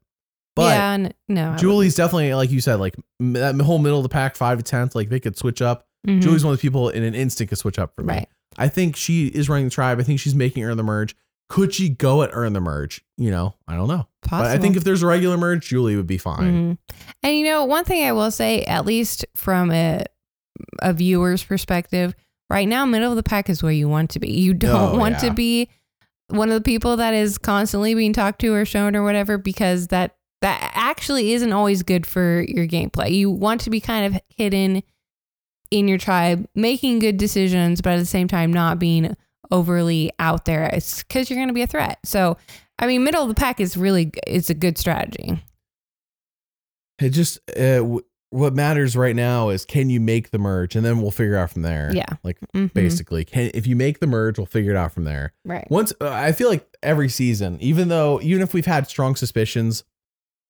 But 0.58 0.76
yeah, 0.76 0.92
n- 0.92 1.14
no. 1.30 1.56
Julie's 1.58 1.96
definitely, 1.96 2.34
like 2.34 2.52
you 2.52 2.60
said, 2.62 2.76
like 2.76 2.96
m- 3.22 3.34
that 3.34 3.56
whole 3.62 3.80
middle 3.80 4.00
of 4.00 4.04
the 4.04 4.10
pack, 4.10 4.36
five 4.36 4.58
to 4.58 4.64
tenth, 4.64 4.94
like 4.96 5.10
they 5.10 5.20
could 5.20 5.38
switch 5.38 5.62
up. 5.62 5.88
Mhm. 6.06 6.22
Julie's 6.22 6.44
one 6.44 6.54
of 6.54 6.60
the 6.60 6.62
people 6.62 6.90
in 6.90 7.04
an 7.04 7.16
instant 7.16 7.50
could 7.50 7.58
switch 7.58 7.80
up 7.80 7.94
for 7.96 8.04
me. 8.04 8.14
right. 8.14 8.30
I 8.58 8.68
think 8.70 8.96
she 8.96 9.28
is 9.28 9.50
running 9.50 9.66
the 9.66 9.72
tribe. 9.72 10.00
I 10.00 10.04
think 10.04 10.20
she's 10.20 10.34
making 10.36 10.64
earn 10.64 10.78
the 10.78 10.84
merge. 10.84 11.16
Could 11.50 11.74
she 11.74 11.90
go 11.90 12.24
at 12.24 12.32
earn 12.34 12.54
the 12.54 12.60
merge? 12.60 13.04
You 13.18 13.32
know, 13.32 13.56
I 13.68 13.76
don't 13.76 13.88
know. 13.88 14.08
Possible. 14.24 14.50
But 14.50 14.58
I 14.58 14.58
think 14.60 14.76
if 14.76 14.84
there's 14.84 15.04
a 15.04 15.08
regular 15.08 15.38
merge, 15.38 15.68
Julie 15.68 15.96
would 15.96 16.08
be 16.08 16.18
fine. 16.18 16.78
Mhm. 16.78 16.78
And 17.24 17.36
you 17.38 17.46
know, 17.46 17.64
one 17.66 17.86
thing 17.86 18.06
I 18.06 18.12
will 18.12 18.32
say, 18.32 18.64
at 18.64 18.86
least 18.86 19.26
from 19.36 19.72
a 19.72 20.04
a 20.82 20.92
viewer's 20.92 21.44
perspective, 21.44 22.16
right 22.50 22.68
now, 22.68 22.86
middle 22.86 23.12
of 23.12 23.16
the 23.16 23.24
pack 23.24 23.48
is 23.50 23.62
where 23.62 23.72
you 23.72 23.88
want 23.88 24.10
to 24.12 24.20
be. 24.20 24.32
You 24.32 24.54
don't 24.56 24.96
Oh, 24.96 24.98
want 24.98 25.14
yeah. 25.22 25.30
to 25.30 25.34
be 25.34 25.70
one 26.30 26.50
of 26.50 26.56
the 26.56 26.62
people 26.62 26.98
that 26.98 27.14
is 27.14 27.38
constantly 27.38 27.94
being 27.94 28.12
talked 28.12 28.40
to 28.42 28.54
or 28.54 28.66
shown 28.66 28.96
or 28.96 29.04
whatever, 29.04 29.38
because 29.38 29.88
that 29.88 30.17
that 30.42 30.72
actually 30.76 31.34
isn't 31.34 31.52
always 31.54 31.84
good 31.84 32.06
for 32.06 32.42
your 32.42 32.68
gameplay. 32.68 33.12
You 33.12 33.32
want 33.32 33.62
to 33.62 33.70
be 33.70 33.80
kind 33.82 34.06
of 34.16 34.22
hidden 34.30 34.84
in 35.72 35.88
your 35.88 35.98
tribe, 35.98 36.48
making 36.56 37.00
good 37.00 37.18
decisions, 37.18 37.82
but 37.82 37.94
at 37.94 38.00
the 38.00 38.06
same 38.06 38.28
time 38.28 38.54
not 38.54 38.80
being 38.80 39.16
overly 39.52 40.12
out 40.20 40.46
there. 40.46 40.66
It's 40.72 41.04
because 41.04 41.30
you're 41.30 41.38
going 41.38 41.48
to 41.50 41.54
be 41.54 41.62
a 41.64 41.68
threat. 41.68 42.00
So, 42.06 42.38
I 42.80 42.88
mean, 42.88 43.04
middle 43.04 43.22
of 43.24 43.30
the 43.30 43.36
pack 43.36 43.60
is 43.60 43.76
really 43.76 44.12
it's 44.28 44.50
a 44.50 44.54
good 44.54 44.78
strategy. 44.78 45.42
It 47.00 47.10
just 47.10 47.40
uh, 47.52 47.78
w- 47.80 48.02
what 48.30 48.54
matters 48.54 48.96
right 48.96 49.16
now 49.16 49.50
is 49.50 49.66
can 49.66 49.90
you 49.90 50.00
make 50.00 50.32
the 50.32 50.38
merge, 50.40 50.76
and 50.76 50.86
then 50.86 51.02
we'll 51.02 51.12
figure 51.12 51.36
out 51.38 51.52
from 51.52 51.62
there. 51.62 51.92
Yeah. 51.94 52.06
like 52.24 52.38
Mhm. 52.56 52.74
basically, 52.74 53.24
can 53.26 53.52
if 53.54 53.68
you 53.68 53.76
make 53.76 54.00
the 54.00 54.08
merge, 54.08 54.38
we'll 54.38 54.46
figure 54.48 54.72
it 54.72 54.78
out 54.78 54.94
from 54.94 55.04
there. 55.06 55.34
Right. 55.46 55.68
Once 55.70 55.94
uh, 56.02 56.10
I 56.10 56.32
feel 56.32 56.50
like 56.50 56.68
every 56.84 57.10
season, 57.10 57.58
even 57.62 57.88
though 57.88 58.20
even 58.22 58.42
if 58.42 58.54
we've 58.54 58.66
had 58.66 58.88
strong 58.88 59.16
suspicions 59.16 59.84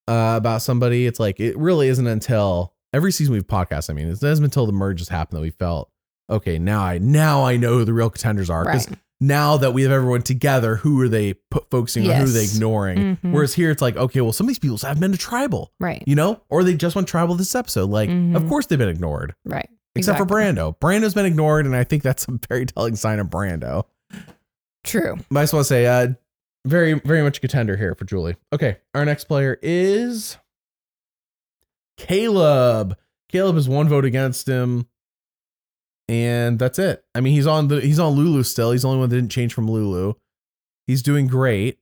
uh, 0.07 0.35
about 0.37 0.61
somebody, 0.61 1.05
it's 1.05 1.19
like 1.19 1.39
it 1.39 1.57
really 1.57 1.87
isn't 1.89 2.07
until 2.07 2.73
every 2.93 3.11
season 3.11 3.33
we've 3.33 3.47
podcast. 3.47 3.89
I 3.89 3.93
mean, 3.93 4.07
it 4.07 4.19
hasn't 4.21 4.43
until 4.45 4.65
the 4.65 4.71
merge 4.71 4.95
merges 4.97 5.09
happened 5.09 5.37
that 5.37 5.41
we 5.41 5.49
felt 5.51 5.89
okay. 6.29 6.57
Now 6.59 6.83
I 6.83 6.97
now 6.97 7.43
I 7.45 7.57
know 7.57 7.77
who 7.79 7.85
the 7.85 7.93
real 7.93 8.09
contenders 8.09 8.49
are 8.49 8.63
because 8.65 8.87
Right. 8.89 8.99
now 9.19 9.57
that 9.57 9.73
we 9.73 9.83
have 9.83 9.91
everyone 9.91 10.21
together, 10.21 10.75
who 10.77 11.01
are 11.01 11.09
they 11.09 11.33
put, 11.51 11.69
focusing 11.69 12.09
on? 12.09 12.17
Who 12.17 12.23
are 12.23 12.27
they 12.27 12.41
Yes. 12.41 12.55
ignoring? 12.55 13.17
Mhm. 13.23 13.31
Whereas 13.33 13.53
here, 13.53 13.71
it's 13.71 13.81
like 13.81 13.97
okay, 13.97 14.21
well, 14.21 14.31
some 14.33 14.45
of 14.45 14.49
these 14.49 14.59
people 14.59 14.77
haven't 14.77 15.01
been 15.01 15.11
to 15.11 15.17
tribal, 15.17 15.71
Right. 15.79 16.03
you 16.07 16.15
know, 16.15 16.41
or 16.49 16.63
they 16.63 16.75
just 16.75 16.95
went 16.95 17.07
tribal 17.07 17.35
this 17.35 17.53
episode. 17.55 17.89
Like, 17.89 18.09
of 18.09 18.15
Mhm. 18.15 18.49
course 18.49 18.65
they've 18.67 18.79
been 18.79 18.89
ignored, 18.89 19.33
Right. 19.45 19.67
except 19.95 20.17
for 20.17 20.25
Brando. 20.25 20.77
Brando's 20.79 21.13
been 21.13 21.25
ignored, 21.25 21.65
and 21.65 21.75
I 21.75 21.83
think 21.83 22.03
that's 22.03 22.25
a 22.29 22.39
very 22.49 22.65
telling 22.67 22.95
sign 22.95 23.19
of 23.19 23.27
Brando. 23.27 23.83
True. 24.83 25.17
But 25.29 25.39
I 25.39 25.43
just 25.43 25.53
want 25.53 25.65
to 25.65 25.67
say, 25.67 25.85
uh, 25.85 26.07
very, 26.68 26.93
very 26.93 27.22
much 27.22 27.38
a 27.38 27.41
contender 27.41 27.78
here 27.78 27.95
for 27.95 28.05
Julie. 28.05 28.36
Okay, 28.53 28.78
our 28.93 29.05
next 29.05 29.26
player 29.26 29.57
is 29.61 30.38
Caleb. 31.97 32.97
Caleb 33.30 33.57
is 33.57 33.68
one 33.68 33.89
vote 33.89 34.05
against 34.05 34.47
him, 34.47 34.88
and 36.07 36.59
that's 36.59 36.80
it. 36.80 37.03
I 37.13 37.22
mean, 37.22 37.34
he's 37.34 37.47
on 37.47 37.68
the 37.68 37.82
he's 37.82 37.99
on 37.99 38.13
Lulu 38.13 38.43
still. 38.43 38.72
He's 38.72 38.84
the 38.84 38.88
only 38.88 38.99
one 38.99 39.09
that 39.09 39.15
didn't 39.15 39.32
change 39.32 39.53
from 39.53 39.70
Lulu. 39.70 40.13
He's 40.86 41.01
doing 41.01 41.28
great. 41.28 41.80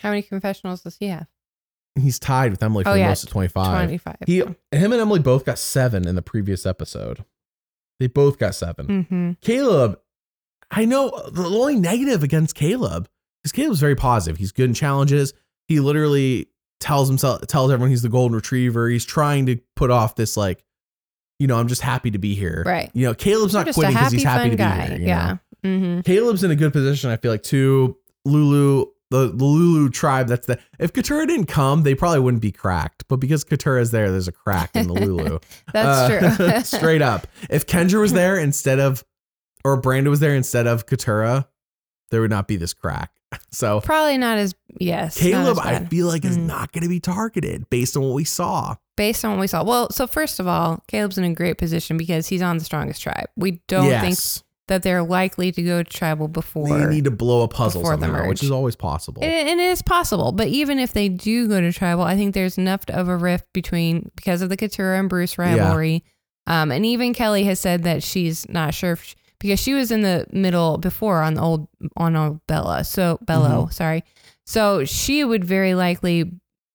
How 0.00 0.10
many 0.10 0.22
confessionals 0.22 0.82
does 0.82 0.96
he 0.98 1.08
have? 1.08 1.26
He's 1.98 2.18
tied 2.18 2.50
with 2.50 2.62
Emily 2.62 2.84
for 2.84 2.90
Oh, 2.90 2.92
the 2.92 3.00
yeah, 3.00 3.08
most 3.08 3.24
at 3.24 3.30
twenty 3.30 3.48
five. 3.48 3.88
25. 3.88 4.16
He, 4.26 4.38
him, 4.38 4.56
and 4.70 4.94
Emily 4.94 5.20
both 5.20 5.44
got 5.44 5.58
seven 5.58 6.06
in 6.06 6.14
the 6.14 6.22
previous 6.22 6.66
episode. 6.66 7.24
They 7.98 8.08
both 8.08 8.38
got 8.38 8.54
7 8.54 8.86
mm-hmm. 8.86 9.32
Caleb, 9.40 9.98
I 10.70 10.84
know 10.84 11.10
the 11.30 11.44
only 11.44 11.76
negative 11.76 12.22
against 12.22 12.54
Caleb 12.54 13.08
is 13.46 13.52
Caleb's 13.52 13.80
very 13.80 13.96
positive. 13.96 14.36
He's 14.38 14.52
good 14.52 14.68
in 14.68 14.74
challenges. 14.74 15.32
He 15.68 15.80
literally 15.80 16.48
tells 16.80 17.08
himself, 17.08 17.46
tells 17.46 17.70
everyone 17.72 17.90
he's 17.90 18.02
the 18.02 18.08
golden 18.08 18.36
retriever. 18.36 18.88
He's 18.88 19.04
trying 19.04 19.46
to 19.46 19.58
put 19.74 19.90
off 19.90 20.14
this 20.16 20.36
like, 20.36 20.62
you 21.38 21.46
know, 21.46 21.58
I'm 21.58 21.68
just 21.68 21.82
happy 21.82 22.10
to 22.10 22.18
be 22.18 22.34
here. 22.34 22.62
Right. 22.66 22.90
You 22.94 23.06
know, 23.06 23.14
Caleb's 23.14 23.54
You're 23.54 23.64
not 23.64 23.74
quitting 23.74 23.94
because 23.94 24.12
he's 24.12 24.22
happy 24.24 24.50
to 24.50 24.56
guy. 24.56 24.88
be 24.90 24.94
here. 24.98 25.06
yeah. 25.08 25.36
Mm-hmm. 25.64 26.00
Caleb's 26.02 26.44
in 26.44 26.50
a 26.50 26.56
good 26.56 26.72
position. 26.72 27.10
I 27.10 27.16
feel 27.16 27.30
like 27.32 27.42
too. 27.42 27.96
Lulu, 28.24 28.86
the, 29.10 29.28
the 29.28 29.44
Lulu 29.44 29.88
tribe. 29.90 30.28
That's 30.28 30.46
the 30.46 30.58
if 30.78 30.92
Katurah 30.92 31.26
didn't 31.26 31.46
come, 31.46 31.82
they 31.82 31.94
probably 31.94 32.20
wouldn't 32.20 32.42
be 32.42 32.52
cracked. 32.52 33.04
But 33.08 33.16
because 33.16 33.44
Katurah's 33.44 33.90
there, 33.90 34.10
there's 34.10 34.28
a 34.28 34.32
crack 34.32 34.70
in 34.74 34.86
the 34.88 34.94
Lulu. 34.94 35.38
That's 35.72 36.24
Uh, 36.24 36.36
true. 36.36 36.60
straight 36.78 37.02
up. 37.02 37.26
If 37.50 37.66
Kendra 37.66 38.00
was 38.00 38.12
there 38.12 38.38
instead 38.38 38.78
of, 38.80 39.04
or 39.64 39.80
Brando 39.80 40.08
was 40.10 40.20
there 40.20 40.34
instead 40.34 40.66
of 40.66 40.86
Katurah, 40.86 41.46
there 42.10 42.20
would 42.20 42.30
not 42.30 42.48
be 42.48 42.56
this 42.56 42.72
crack. 42.74 43.10
So 43.50 43.80
Probably 43.80 44.18
not 44.18 44.38
as 44.38 44.54
yes. 44.78 45.18
Caleb, 45.18 45.58
as 45.58 45.58
I 45.58 45.84
feel 45.86 46.06
like 46.06 46.24
is 46.24 46.38
Mm. 46.38 46.46
not 46.46 46.72
going 46.72 46.82
to 46.82 46.88
be 46.88 47.00
targeted 47.00 47.68
based 47.70 47.96
on 47.96 48.02
what 48.04 48.14
we 48.14 48.24
saw. 48.24 48.76
based 48.96 49.24
on 49.24 49.32
what 49.32 49.40
we 49.40 49.46
saw. 49.46 49.62
Well, 49.64 49.90
so 49.90 50.06
first 50.06 50.40
of 50.40 50.46
all, 50.46 50.82
Caleb's 50.88 51.18
in 51.18 51.24
a 51.24 51.34
great 51.34 51.58
position 51.58 51.96
because 51.96 52.28
he's 52.28 52.42
on 52.42 52.58
the 52.58 52.64
strongest 52.64 53.02
tribe. 53.02 53.26
We 53.36 53.60
don't 53.68 53.90
think 54.00 54.18
that 54.68 54.82
they're 54.82 55.02
likely 55.02 55.52
to 55.52 55.62
go 55.62 55.82
to 55.82 55.88
tribal 55.88 56.28
before. 56.28 56.68
they 56.78 56.86
need 56.86 57.04
to 57.04 57.10
blow 57.10 57.42
a 57.42 57.48
puzzle 57.48 57.82
before 57.82 57.96
the 57.96 58.06
somehow, 58.06 58.26
which 58.28 58.42
is 58.42 58.50
always 58.50 58.74
possible. 58.74 59.22
And, 59.22 59.48
and 59.50 59.60
it 59.60 59.68
is 59.70 59.80
possible, 59.82 60.32
but 60.32 60.48
even 60.48 60.78
if 60.78 60.92
they 60.92 61.08
do 61.08 61.46
go 61.46 61.60
to 61.60 61.72
tribal, 61.72 62.02
I 62.04 62.16
think 62.16 62.34
there's 62.34 62.58
enough 62.58 62.80
of 62.88 63.08
a 63.08 63.16
rift 63.16 63.46
between 63.52 64.10
because 64.16 64.42
of 64.42 64.48
the 64.48 64.56
Katurah 64.56 64.98
and 64.98 65.08
Bruce 65.08 65.38
rivalry. 65.38 66.04
Um, 66.48 66.70
and 66.72 66.84
even 66.86 67.12
Kellie 67.14 67.44
has 67.44 67.60
said 67.60 67.82
that 67.84 68.02
she's 68.02 68.48
not 68.48 68.72
sure 68.74 68.92
if 68.92 69.04
she- 69.04 69.14
because 69.46 69.60
she 69.60 69.74
was 69.74 69.90
in 69.90 70.02
the 70.02 70.26
middle 70.32 70.76
before 70.78 71.22
on 71.22 71.34
the 71.34 71.40
old 71.40 71.68
on 71.96 72.16
old 72.16 72.46
Bella. 72.46 72.84
So 72.84 73.18
Belo, 73.24 73.72
sorry. 73.72 74.04
So 74.44 74.84
she 74.84 75.24
would 75.24 75.44
very 75.44 75.74
likely 75.74 76.30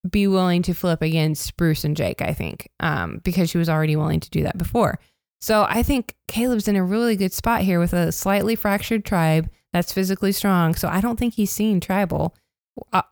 be 0.10 0.28
willing 0.28 0.64
to 0.64 0.74
flip 0.74 1.02
against 1.02 1.56
Bruce 1.58 1.84
and 1.84 1.96
Jake, 1.96 2.22
I 2.22 2.34
think, 2.34 2.70
um, 2.80 3.22
because 3.24 3.50
she 3.50 3.58
was 3.58 3.70
already 3.70 3.96
willing 3.96 4.20
to 4.20 4.30
do 4.30 4.44
that 4.44 4.58
before. 4.58 5.00
So 5.40 5.66
I 5.70 5.84
think 5.84 6.16
Caleb's 6.28 6.68
in 6.68 6.76
a 6.76 6.84
really 6.84 7.16
good 7.16 7.34
spot 7.34 7.62
here 7.62 7.80
with 7.80 7.94
a 7.94 8.12
slightly 8.12 8.56
fractured 8.56 9.06
tribe 9.06 9.50
that's 9.74 9.94
physically 9.94 10.32
strong. 10.32 10.76
So 10.76 10.88
I 10.88 11.02
don't 11.02 11.18
think 11.18 11.36
he's 11.36 11.52
seen 11.52 11.80
tribal. 11.80 12.36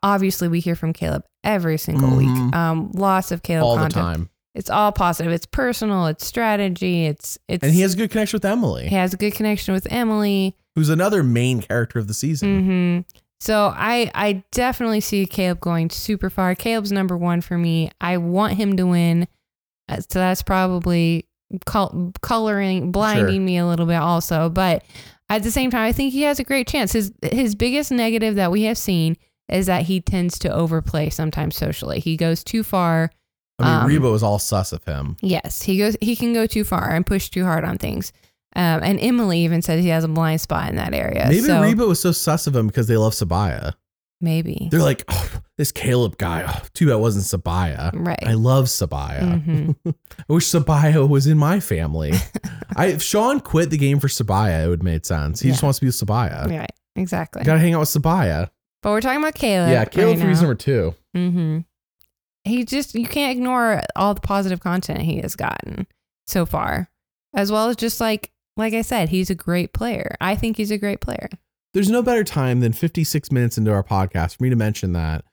Obviously, 0.04 0.48
we 0.48 0.60
hear 0.60 0.76
from 0.76 0.94
Caleb 0.94 1.26
every 1.44 1.78
single 1.78 2.16
week. 2.16 2.28
Mhm. 2.30 2.56
Um, 2.56 2.92
lots 2.94 3.32
of 3.32 3.44
Caleb 3.44 3.66
all 3.66 3.78
the 3.78 3.90
time. 3.90 4.30
It's 4.56 4.70
all 4.70 4.92
positive. 4.92 5.32
It's 5.32 5.46
personal. 5.46 6.08
It's 6.08 6.26
strategy. 6.26 7.06
It's 7.06 7.38
it's. 7.48 7.64
And 7.64 7.74
he 7.74 7.82
has 7.82 7.94
a 7.94 7.98
good 7.98 8.10
connection 8.12 8.38
with 8.38 8.46
Emily, 8.46 8.88
he 8.88 8.96
has 8.96 9.14
a 9.14 9.18
good 9.18 9.34
connection 9.34 9.74
with 9.74 9.88
Emily. 9.92 10.56
who's 10.76 10.90
another 10.90 11.24
main 11.24 11.62
character 11.62 12.00
of 12.00 12.08
the 12.08 12.14
season. 12.14 12.64
hmm 12.64 13.00
So 13.40 13.72
I 13.76 14.12
I 14.16 14.44
definitely 14.52 15.02
see 15.02 15.26
Caleb 15.26 15.60
going 15.60 15.90
super 15.90 16.30
far. 16.30 16.56
Caleb's 16.56 16.92
number 16.92 17.16
one 17.18 17.42
for 17.42 17.58
me. 17.58 17.92
I 18.02 18.18
want 18.18 18.54
him 18.54 18.76
to 18.78 18.86
win. 18.88 19.28
Uh, 19.88 19.98
So 19.98 20.20
that's 20.20 20.42
probably 20.42 21.28
col- 21.66 22.12
coloring, 22.22 22.92
blinding 22.92 23.46
me 23.46 23.58
a 23.58 23.66
little 23.68 23.86
bit 23.86 23.96
also. 23.98 24.50
But 24.50 24.84
at 25.30 25.44
the 25.44 25.52
same 25.52 25.70
time, 25.72 25.82
I 25.88 25.92
think 25.92 26.12
he 26.12 26.24
has 26.24 26.40
a 26.40 26.44
great 26.44 26.68
chance. 26.68 26.92
His 26.94 27.12
his 27.22 27.54
biggest 27.56 27.92
negative 27.92 28.36
that 28.36 28.52
we 28.52 28.64
have 28.64 28.78
seen 28.78 29.16
is 29.48 29.68
that 29.68 29.84
he 29.84 30.02
tends 30.02 30.38
to 30.40 30.52
overplay 30.54 31.10
sometimes 31.10 31.56
socially. 31.56 32.00
He 32.00 32.18
goes 32.18 32.44
too 32.44 32.64
far. 32.64 33.12
I 33.60 33.64
mean, 33.66 33.82
Um, 33.82 33.88
Reba 33.88 34.10
was 34.12 34.24
all 34.24 34.40
sus 34.40 34.72
of 34.74 34.84
him. 34.86 35.18
Yes, 35.22 35.62
he 35.62 35.78
goes. 35.78 35.96
He 36.02 36.16
can 36.16 36.34
go 36.34 36.46
too 36.48 36.64
far 36.64 36.90
and 36.90 37.06
push 37.06 37.30
too 37.30 37.44
hard 37.44 37.64
on 37.66 37.78
things. 37.78 38.12
Um, 38.56 38.82
and 38.84 39.00
Emily 39.00 39.40
even 39.42 39.62
said 39.62 39.80
he 39.80 39.90
has 39.90 40.04
a 40.04 40.08
blind 40.08 40.42
spot 40.42 40.70
in 40.70 40.76
that 40.78 40.94
area. 40.94 41.26
Maybe 41.28 41.42
so 41.42 41.62
Reba 41.62 41.86
was 41.86 42.00
so 42.00 42.12
sus 42.12 42.48
of 42.48 42.56
him 42.56 42.68
because 42.68 42.88
they 42.88 42.98
love 42.98 43.14
Sabiyah. 43.14 43.74
maybe 44.22 44.68
They're 44.72 44.82
like, 44.82 45.04
oh, 45.08 45.30
this 45.58 45.72
Caleb 45.72 46.18
guy. 46.18 46.44
Oh, 46.48 46.62
too 46.74 46.88
bad 46.88 46.94
it 46.94 47.00
wasn't 47.00 47.26
Sabiyah. 47.44 47.92
right. 47.94 48.24
I 48.26 48.34
love 48.34 48.66
Sabiyah. 48.66 49.46
Mhm. 49.46 49.76
I 50.30 50.34
wish 50.34 50.46
Sabiyah 50.46 51.08
was 51.08 51.28
in 51.28 51.38
my 51.38 51.60
family. 51.60 52.14
I 52.76 52.88
if 52.88 53.02
Sean 53.04 53.40
quit 53.40 53.70
the 53.70 53.78
game 53.78 54.00
for 54.00 54.08
Sabiyah, 54.08 54.66
it 54.66 54.70
would 54.70 54.84
make 54.84 55.06
sense. 55.06 55.42
He 55.42 55.50
just 55.50 55.62
wants 55.64 55.80
to 55.80 55.86
be 55.86 55.88
with 55.90 55.96
Sabiyah. 55.96 56.50
Right, 56.50 56.72
exactly. 56.96 57.44
Gotta 57.44 57.60
hang 57.60 57.76
out 57.76 57.82
with 57.82 57.90
Sabiyah. 57.90 58.50
But 58.82 58.92
we're 58.92 59.02
talking 59.02 59.20
about 59.22 59.36
Caleb. 59.36 59.70
yeah, 59.72 59.86
Caleb 59.86 60.20
for 60.20 60.28
reason 60.28 60.44
number 60.46 60.56
two. 60.56 60.96
Mm-hmm. 61.16 61.60
He 62.50 62.66
just 62.66 62.96
you 62.96 63.08
can't 63.08 63.32
ignore 63.32 63.82
all 63.96 64.14
the 64.14 64.22
positive 64.22 64.60
content 64.60 65.02
he 65.02 65.22
has 65.22 65.36
gotten 65.36 65.88
so 66.28 66.46
far, 66.46 66.90
as 67.34 67.52
well 67.52 67.70
as 67.70 67.76
just 67.76 68.02
like 68.02 68.32
like 68.58 68.74
I 68.74 68.82
said, 68.82 69.10
he's 69.10 69.30
a 69.30 69.36
great 69.36 69.74
player. 69.74 70.16
I 70.20 70.36
think 70.36 70.58
he's 70.58 70.72
a 70.72 70.78
great 70.78 71.00
player. 71.00 71.30
There's 71.74 71.90
no 71.90 72.02
better 72.02 72.24
time 72.24 72.60
than 72.60 72.74
56 72.74 73.32
minutes 73.32 73.58
into 73.58 73.72
our 73.72 73.84
podcast 73.84 74.38
for 74.38 74.44
me 74.44 74.50
to 74.50 74.56
mention 74.56 74.94
that. 74.94 75.24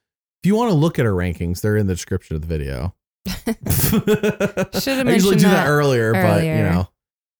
If 0.43 0.47
you 0.47 0.55
want 0.55 0.71
to 0.71 0.77
look 0.77 0.99
at 0.99 1.07
our 1.07 1.13
rankings, 1.13 1.61
they're 1.61 1.77
in 1.77 1.87
the 1.87 1.95
description 1.95 2.37
of 2.37 2.43
the 2.43 2.49
video. 2.49 2.95
Should've 3.27 5.09
I 5.09 5.13
usually 5.13 5.37
mentioned 5.37 5.41
do 5.41 5.49
that, 5.49 5.65
that 5.65 5.69
earlier, 5.69 6.13
but 6.13 6.45
you 6.45 6.63
know, 6.63 6.89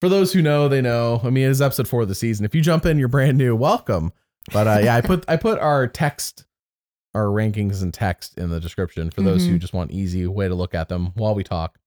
for 0.01 0.09
those 0.09 0.33
who 0.33 0.43
know, 0.43 0.69
they 0.69 0.81
know. 0.81 1.21
I 1.23 1.31
mean, 1.31 1.49
it's 1.49 1.61
episode 1.61 1.87
four 1.87 2.03
of 2.03 2.09
the 2.09 2.15
season. 2.15 2.45
If 2.45 2.55
you 2.55 2.63
jump 2.63 2.87
in, 2.87 2.99
you're 2.99 3.09
brand 3.09 3.39
new. 3.39 3.55
Welcome. 3.55 4.13
But 4.53 4.67
uh, 4.67 4.79
yeah, 4.83 4.97
I 4.97 5.03
put 5.03 5.25
I 5.29 5.37
put 5.37 5.59
our 5.59 5.87
text, 5.87 6.46
our 7.17 7.27
rankings 7.27 7.83
and 7.83 7.93
text 7.95 8.37
in 8.39 8.51
the 8.51 8.61
description 8.61 9.11
for 9.11 9.23
those 9.23 9.47
who 9.47 9.57
Mhm. 9.57 9.61
just 9.61 9.73
want 9.73 9.91
easy 9.91 10.27
way 10.27 10.47
to 10.49 10.55
look 10.55 10.75
at 10.75 10.89
them 10.89 11.07
while 11.15 11.35
we 11.35 11.43
talk. 11.43 11.79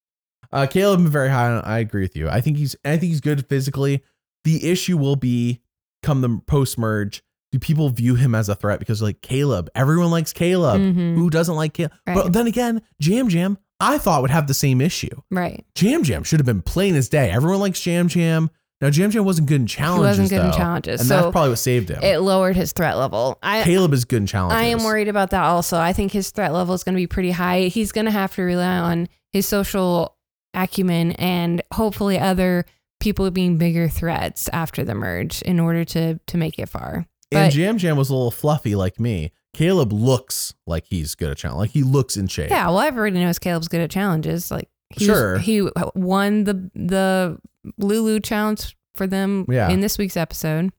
Uh, 0.52 0.66
Caleb 0.66 1.02
very 1.02 1.30
high. 1.30 1.52
on- 1.52 1.64
I 1.64 1.80
agree 1.80 2.02
with 2.02 2.16
you. 2.16 2.28
I 2.28 2.42
think 2.42 2.58
he's 2.58 2.76
I 2.84 2.98
think 2.98 3.12
he's 3.12 3.22
good 3.22 3.46
physically. 3.48 4.04
The 4.44 4.70
issue 4.72 4.98
will 4.98 5.16
be 5.16 5.62
come 6.04 6.22
the 6.22 6.42
post 6.48 6.78
merge. 6.78 7.22
Do 7.52 7.60
people 7.60 7.90
view 7.90 8.16
him 8.16 8.34
as 8.36 8.50
a 8.50 8.56
threat 8.56 8.80
because 8.80 9.02
like 9.02 9.22
Caleb? 9.22 9.70
Everyone 9.76 10.12
likes 10.12 10.34
Caleb. 10.34 10.82
Mhm. 10.82 11.16
Who 11.16 11.30
doesn't 11.30 11.56
like 11.56 11.74
Caleb? 11.74 11.92
Right. 12.08 12.16
But 12.16 12.34
then 12.34 12.48
again, 12.48 12.82
Yam 13.00 13.30
Yam, 13.30 13.58
I 13.80 13.98
thought 13.98 14.22
would 14.22 14.32
have 14.32 14.48
the 14.48 14.54
same 14.54 14.82
issue. 14.82 15.22
Right. 15.32 15.64
Yam 15.80 16.04
Yam 16.04 16.24
should 16.24 16.40
have 16.40 16.46
been 16.46 16.62
plain 16.62 16.96
as 16.96 17.10
day. 17.10 17.30
Everyone 17.32 17.60
likes 17.60 17.86
Yam 17.86 18.08
Yam. 18.14 18.50
Now 18.82 18.88
Yam 18.88 19.12
Yam 19.12 19.26
wasn't 19.26 19.48
good 19.50 19.62
in 19.62 19.68
challenges. 19.68 20.18
He 20.18 20.22
wasn't 20.24 20.30
good 20.30 20.46
in 20.48 20.52
challenges, 20.54 21.02
and 21.02 21.10
so 21.10 21.16
that's 21.16 21.32
probably 21.32 21.50
what 21.50 21.60
saved 21.60 21.90
him. 21.90 22.02
it 22.02 22.20
lowered 22.20 22.56
his 22.56 22.72
threat 22.72 22.98
level. 22.98 23.38
I 23.44 23.64
Caleb 23.64 23.94
is 23.94 24.06
good 24.06 24.18
in 24.22 24.28
challenges. 24.28 24.58
I 24.58 24.64
am 24.66 24.84
worried 24.84 25.08
about 25.10 25.32
that 25.32 25.44
also. 25.44 25.78
I 25.78 25.92
think 25.94 26.12
his 26.14 26.32
threat 26.32 26.54
level 26.54 26.74
is 26.74 26.84
going 26.84 26.94
to 26.96 27.00
be 27.00 27.08
pretty 27.08 27.32
high. 27.32 27.64
He's 27.64 27.92
going 27.92 28.06
to 28.06 28.12
have 28.12 28.34
to 28.36 28.42
rely 28.44 28.78
on 28.78 29.10
his 29.34 29.46
social 29.48 30.16
acumen 30.54 31.12
and 31.14 31.62
hopefully 31.74 32.18
other 32.18 32.66
people 33.00 33.30
being 33.32 33.58
bigger 33.58 33.88
threats 33.88 34.50
after 34.52 34.84
the 34.84 34.96
merge 34.96 35.42
in 35.44 35.60
order 35.60 35.84
to 35.86 36.20
to 36.28 36.38
make 36.38 36.58
it 36.60 36.68
far. 36.70 37.06
and 37.32 37.50
But 37.52 37.56
Yam 37.56 37.78
Yam 37.80 37.98
was 37.98 38.10
a 38.10 38.14
little 38.14 38.32
fluffy 38.32 38.76
like 38.76 39.00
me. 39.00 39.32
Caleb 39.54 39.92
looks 39.92 40.54
like 40.68 40.86
he's 40.88 41.16
good 41.16 41.32
at 41.32 41.38
challenge. 41.38 41.60
Like 41.60 41.70
he 41.72 41.84
looks 41.84 42.16
in 42.18 42.28
shape. 42.28 42.50
yeah, 42.50 42.68
well, 42.68 42.80
everybody 42.82 43.24
knows 43.26 43.40
Caleb's 43.40 43.68
good 43.68 43.82
at 43.82 43.90
challenges. 43.92 44.52
Like 44.52 44.70
he 44.90 45.08
was- 45.08 45.18
Sure. 45.18 45.38
he 45.40 45.68
won 45.96 46.44
the 46.46 46.70
the 46.76 47.38
Lulu 47.78 48.20
challenge 48.20 48.76
for 48.95 49.07
them 49.07 49.45
Yeah. 49.49 49.70
in 49.70 49.80
this 49.82 49.97
week's 49.97 50.18
episode. 50.18 50.72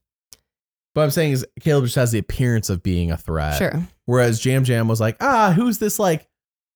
But 0.95 1.03
I'm 1.03 1.11
saying 1.11 1.33
is 1.33 1.47
Caleb 1.61 1.85
just 1.85 1.97
has 1.97 2.11
the 2.13 2.19
appearance 2.19 2.69
of 2.69 2.83
being 2.83 3.11
a 3.11 3.17
threat. 3.17 3.59
Sure. 3.59 3.87
Whereas 4.07 4.45
Yam 4.45 4.65
Yam 4.65 4.89
was 4.89 5.01
like, 5.01 5.17
ah, 5.21 5.53
who's 5.55 5.79
this 5.79 5.99
like 6.01 6.27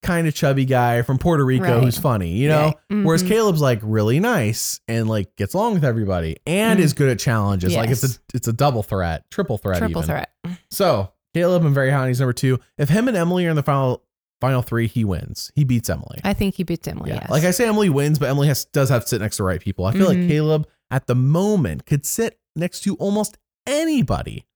kind 0.05 0.29
of 0.29 0.35
chubby 0.35 0.65
guy 0.67 1.03
from 1.03 1.19
Puerto 1.19 1.45
Rico 1.45 1.65
Right. 1.65 1.83
who's 1.83 1.99
funny, 1.99 2.31
you 2.37 2.47
know? 2.49 2.75
Right. 2.91 3.05
Whereas. 3.05 3.23
Caleb's 3.25 3.61
like 3.61 3.81
really 3.83 4.21
nice 4.21 4.79
and 4.87 5.09
like 5.09 5.35
gets 5.35 5.55
along 5.55 5.75
with 5.75 5.85
everybody 5.85 6.37
and 6.47 6.79
Mm. 6.79 6.83
is 6.83 6.93
good 6.93 7.09
at 7.09 7.19
challenges. 7.19 7.75
Like 7.75 7.91
it's 7.91 8.05
a 8.05 8.19
it's 8.35 8.47
a 8.47 8.53
double 8.53 8.83
threat, 8.85 9.25
triple 9.31 9.59
threat, 9.59 9.79
triple 9.79 10.03
even. 10.03 10.07
threat. 10.07 10.31
So 10.71 11.11
Caleb 11.33 11.65
and 11.65 11.75
very 11.75 11.91
high. 11.91 12.07
He's 12.07 12.21
number 12.21 12.33
two. 12.35 12.61
If 12.79 12.91
him 12.91 13.09
and 13.09 13.17
Emily 13.17 13.47
are 13.47 13.51
in 13.51 13.57
the 13.57 13.63
final 13.65 14.04
final 14.45 14.63
three, 14.63 14.87
he 14.87 15.05
wins. 15.05 15.51
He 15.55 15.65
beats 15.65 15.89
Emily. 15.89 16.21
I 16.25 16.35
think 16.35 16.55
he 16.57 16.63
beats 16.65 16.87
Emily. 16.87 17.11
yeah. 17.11 17.21
Yes. 17.23 17.31
Like 17.31 17.45
I 17.45 17.51
say, 17.51 17.67
Emily 17.67 17.89
wins, 17.89 18.19
but 18.19 18.29
Emily 18.29 18.49
has 18.49 18.65
does 18.67 18.89
have 18.91 19.03
to 19.03 19.09
sit 19.09 19.21
next 19.21 19.37
to 19.37 19.43
the 19.43 19.47
right 19.47 19.61
people. 19.61 19.85
I 19.87 19.93
feel 19.93 20.07
like 20.07 20.19
Mhm. 20.19 20.29
Caleb 20.29 20.67
at 20.91 21.07
the 21.07 21.15
moment 21.15 21.87
could 21.87 22.05
sit 22.05 22.39
next 22.57 22.81
to 22.83 22.95
almost 22.97 23.39
anybody 23.67 24.47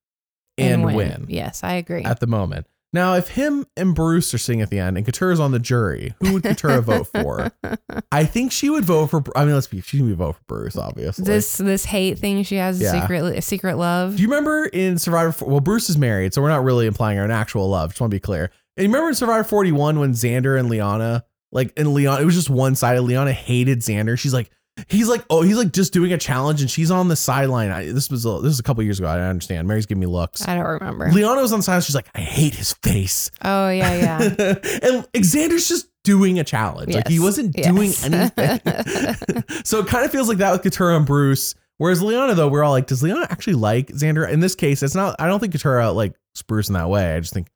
and, 0.57 0.85
win. 0.85 1.27
Yes, 1.29 1.63
I 1.65 1.75
agree. 1.75 2.03
at 2.05 2.21
the 2.21 2.27
moment. 2.27 2.67
Now, 2.93 3.15
if 3.17 3.29
him 3.29 3.67
and 3.77 3.95
Bruce 3.95 4.33
are 4.33 4.39
sitting 4.39 4.63
at 4.63 4.71
the 4.71 4.79
end 4.79 4.97
and 4.97 5.05
Katurah's 5.07 5.39
on 5.41 5.51
the 5.53 5.59
jury, 5.59 6.15
who 6.21 6.33
would 6.33 6.43
Katurah 6.43 6.83
vote 6.83 7.07
for? 7.15 7.53
I 8.13 8.25
think 8.25 8.51
she 8.51 8.71
would 8.71 8.85
vote 8.87 9.09
for. 9.11 9.23
I 9.37 9.45
mean, 9.45 9.53
let's 9.55 9.67
be. 9.67 9.83
She 9.83 10.01
would 10.01 10.17
vote 10.17 10.37
for 10.37 10.43
Bruce, 10.49 10.75
obviously. 10.77 11.25
this 11.27 11.59
this 11.59 11.85
hate 11.85 12.19
thing 12.19 12.43
she 12.45 12.57
has 12.57 12.81
a 12.81 12.85
Yeah. 12.85 13.01
secret 13.03 13.43
secret 13.45 13.77
love. 13.77 14.17
Do 14.17 14.23
you 14.23 14.29
remember 14.29 14.65
in 14.67 14.97
Survivor? 14.99 15.45
Well, 15.45 15.61
Bruce 15.61 15.91
is 15.91 15.99
married, 15.99 16.33
so 16.33 16.41
we're 16.41 16.49
not 16.49 16.65
really 16.65 16.87
implying 16.87 17.19
an 17.19 17.31
actual 17.31 17.69
love. 17.69 17.91
Just 17.91 18.01
want 18.01 18.11
to 18.11 18.15
be 18.17 18.21
clear. 18.21 18.51
And 18.79 18.85
you 18.85 18.89
remember 18.91 19.09
in 19.09 19.15
Survivor 19.17 19.45
41 19.45 19.99
when 19.99 20.13
Xander 20.13 20.59
and 20.59 20.71
Liana, 20.71 21.25
like, 21.53 21.73
and 21.77 21.93
Liana, 21.95 22.23
it 22.23 22.25
was 22.25 22.35
just 22.35 22.49
one 22.49 22.75
sided. 22.77 23.03
Liana 23.03 23.33
hated 23.33 23.81
Xander. 23.81 24.19
She's 24.19 24.33
like, 24.33 24.51
he's 24.87 25.09
like, 25.09 25.25
oh, 25.31 25.43
he's 25.43 25.57
like 25.57 25.73
just 25.73 25.93
doing 25.93 26.13
a 26.13 26.19
challenge, 26.19 26.61
and 26.61 26.71
she's 26.71 26.91
on 26.91 27.09
the 27.09 27.17
sideline. 27.17 27.71
I, 27.71 27.91
this 27.91 28.09
was 28.11 28.25
a, 28.25 28.29
this 28.37 28.45
was 28.51 28.61
a 28.61 28.63
couple 28.63 28.85
years 28.85 29.01
ago. 29.01 29.09
I 29.09 29.17
don't 29.17 29.25
understand. 29.27 29.67
Mary's 29.67 29.87
giving 29.87 30.01
me 30.01 30.07
looks. 30.07 30.47
I 30.47 30.55
don't 30.55 30.65
remember. 30.65 31.11
Liana 31.11 31.41
was 31.41 31.53
on 31.53 31.59
the 31.59 31.63
sideline. 31.65 31.83
She's 31.83 31.97
like, 31.97 32.09
I 32.15 32.21
hate 32.21 32.55
his 32.55 32.73
face. 32.75 33.31
oh 33.43 33.69
yeah, 33.71 33.95
yeah. 33.97 34.19
and 34.39 35.05
Xander's 35.13 35.69
just 35.69 35.89
doing 36.05 36.39
a 36.39 36.45
challenge. 36.45 36.95
Like 36.95 37.09
he 37.09 37.19
wasn't 37.19 37.57
Yes. 37.59 37.67
doing 37.67 37.93
anything. 38.15 39.43
so 39.65 39.81
it 39.81 39.89
kind 39.89 40.05
of 40.05 40.13
feels 40.13 40.29
like 40.29 40.39
that 40.39 40.53
with 40.53 40.63
Katurah 40.63 40.97
and 40.97 41.05
Bruce. 41.05 41.55
Whereas 41.79 42.01
Liana, 42.03 42.35
though, 42.35 42.49
we're 42.49 42.63
all 42.65 42.73
like, 42.73 42.87
does 42.87 43.03
Liana 43.03 43.27
actually 43.31 43.55
like 43.55 43.89
Xander? 43.89 44.29
In 44.31 44.41
this 44.41 44.55
case, 44.55 44.83
it's 44.83 44.95
not. 44.95 45.17
I 45.19 45.27
don't 45.27 45.41
think 45.41 45.53
Katurah 45.55 45.95
like 45.95 46.15
Bruce 46.47 46.69
in 46.69 46.75
that 46.75 46.89
way. 46.89 47.15
I 47.17 47.21
just 47.21 47.35
think 47.35 47.49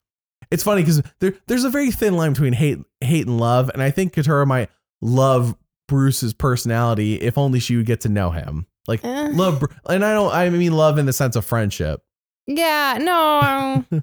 it's 0.52 0.62
funny 0.62 0.82
because 0.82 1.02
there, 1.20 1.34
there's 1.48 1.64
a 1.64 1.70
very 1.70 1.90
thin 1.90 2.14
line 2.16 2.32
between 2.32 2.52
hate, 2.52 2.78
hate 3.00 3.26
and 3.26 3.38
love, 3.40 3.70
and 3.70 3.82
I 3.82 3.90
think 3.90 4.14
Katurah 4.14 4.46
might 4.46 4.70
love 5.00 5.54
Bruce's 5.88 6.32
personality 6.34 7.14
if 7.16 7.36
only 7.36 7.58
she 7.60 7.76
would 7.76 7.86
get 7.86 8.00
to 8.02 8.08
know 8.08 8.30
him. 8.30 8.66
Like 8.86 9.04
Eh. 9.04 9.30
love, 9.32 9.62
and 9.88 10.04
I 10.04 10.12
don't. 10.12 10.32
I 10.32 10.48
mean 10.50 10.72
love 10.72 10.98
in 10.98 11.06
the 11.06 11.12
sense 11.12 11.36
of 11.36 11.44
friendship. 11.44 12.00
yeah, 12.46 12.98
no. 13.00 13.84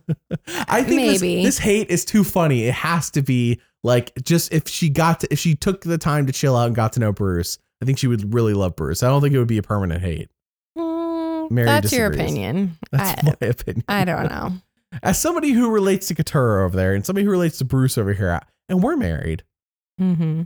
I 0.69 0.83
think 0.83 1.01
this, 1.01 1.21
Maybe. 1.21 1.43
this 1.43 1.57
hate 1.57 1.89
is 1.89 2.05
too 2.05 2.23
funny. 2.23 2.63
It 2.65 2.73
has 2.73 3.09
to 3.11 3.21
be 3.21 3.59
like 3.83 4.11
just 4.23 4.53
if 4.53 4.67
she 4.67 4.89
got 4.89 5.19
to 5.21 5.27
if 5.33 5.39
she 5.39 5.55
took 5.55 5.81
the 5.81 5.97
time 5.97 6.25
to 6.27 6.31
chill 6.33 6.55
out 6.55 6.67
and 6.67 6.75
got 6.75 6.93
to 6.93 6.99
know 7.01 7.11
Bruce, 7.11 7.57
I 7.81 7.85
think 7.85 7.97
she 7.97 8.07
would 8.07 8.33
really 8.33 8.53
love 8.53 8.75
Bruce. 8.77 9.03
I 9.03 9.07
don't 9.09 9.21
think 9.21 9.33
it 9.33 9.39
would 9.39 9.47
be 9.47 9.57
a 9.57 9.63
permanent 9.63 10.01
hate. 10.01 10.29
Mm, 10.77 11.51
Mary 11.51 11.65
that's 11.65 11.91
your 11.91 12.07
opinion. 12.07 12.77
That's 12.91 13.21
I, 13.23 13.35
my 13.41 13.47
opinion. 13.47 13.83
I 13.89 14.05
don't 14.05 14.29
know. 14.29 14.53
As 15.03 15.19
somebody 15.19 15.51
who 15.51 15.69
relates 15.71 16.07
to 16.07 16.15
Katurah 16.15 16.65
over 16.65 16.75
there 16.75 16.93
and 16.95 17.05
somebody 17.05 17.25
who 17.25 17.31
relates 17.31 17.57
to 17.59 17.65
Bruce 17.65 17.97
over 17.97 18.13
here, 18.13 18.39
and 18.67 18.81
we're 18.83 18.97
married. 18.97 19.43
hmm 19.97 20.43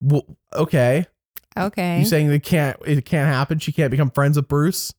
Well, 0.00 0.24
okay. 0.54 1.06
Okay. 1.58 2.00
You 2.00 2.04
saying 2.04 2.28
they 2.28 2.38
can't 2.40 2.76
it 2.84 3.04
can't 3.04 3.28
happen? 3.28 3.58
She 3.58 3.72
can't 3.72 3.90
become 3.90 4.10
friends 4.10 4.36
with 4.36 4.48
Bruce? 4.48 4.92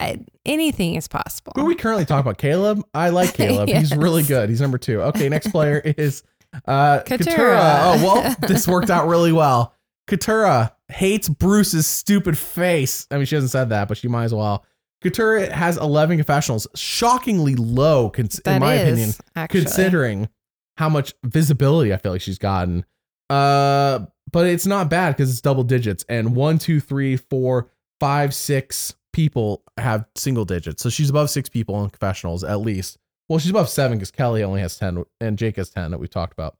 I, 0.00 0.24
anything 0.46 0.94
is 0.94 1.08
possible. 1.08 1.52
Who 1.56 1.62
are 1.62 1.64
we 1.66 1.74
currently 1.74 2.04
talk 2.04 2.20
about? 2.20 2.38
Caleb? 2.38 2.82
I 2.94 3.10
like 3.10 3.34
Caleb. 3.34 3.68
He's 3.68 3.94
really 3.94 4.22
good. 4.22 4.48
He's 4.48 4.60
number 4.60 4.78
two. 4.78 5.02
Okay, 5.02 5.28
next 5.28 5.48
player 5.48 5.78
is 5.84 6.22
uh 6.66 7.00
Katurah. 7.00 7.18
Katurah. 7.18 7.80
Oh 7.82 8.02
well, 8.04 8.36
this 8.48 8.66
worked 8.66 8.90
out 8.90 9.06
really 9.08 9.32
well. 9.42 9.74
Katurah, 10.08 10.72
hates 10.88 11.28
Bruce's 11.28 11.86
stupid 11.86 12.38
face. 12.38 13.06
I 13.10 13.16
mean, 13.16 13.26
she 13.26 13.34
hasn't 13.34 13.50
said 13.52 13.68
that, 13.68 13.88
but 13.88 13.98
she 13.98 14.08
might 14.08 14.24
as 14.24 14.34
well. 14.34 14.64
Katurah 15.02 15.50
has 15.50 15.76
11 15.76 16.16
confessionals, 16.16 16.66
shockingly 16.74 17.54
low, 17.54 18.10
cons- 18.10 18.40
in 18.40 18.60
my 18.60 18.74
is, 18.74 18.82
opinion, 18.82 19.14
actually. 19.36 19.60
considering 19.62 20.28
how 20.76 20.88
much 20.88 21.14
visibility 21.24 21.92
I 21.92 21.96
feel 21.96 22.12
like 22.12 22.20
she's 22.20 22.38
gotten. 22.38 22.84
Uh, 23.30 24.06
but 24.30 24.46
it's 24.46 24.66
not 24.66 24.90
bad 24.90 25.10
because 25.16 25.30
it's 25.30 25.40
double 25.40 25.62
digits, 25.62 26.04
and 26.08 26.34
one, 26.34 26.58
two, 26.58 26.80
three, 26.80 27.16
four, 27.16 27.70
five, 28.00 28.34
six 28.34 28.94
people 29.12 29.62
have 29.76 30.06
single 30.16 30.44
digits. 30.44 30.82
So 30.82 30.90
she's 30.90 31.10
above 31.10 31.30
six 31.30 31.48
people 31.48 31.82
in 31.82 31.90
confessionals 31.90 32.44
at 32.44 32.60
least. 32.60 32.98
Well, 33.28 33.38
she's 33.38 33.50
above 33.50 33.68
seven 33.68 33.98
because 33.98 34.10
Kellie 34.10 34.42
only 34.42 34.60
has 34.60 34.78
ten, 34.78 35.04
and 35.20 35.38
Jake 35.38 35.56
has 35.56 35.70
ten 35.70 35.90
that 35.90 35.98
we've 35.98 36.10
talked 36.10 36.32
about. 36.32 36.56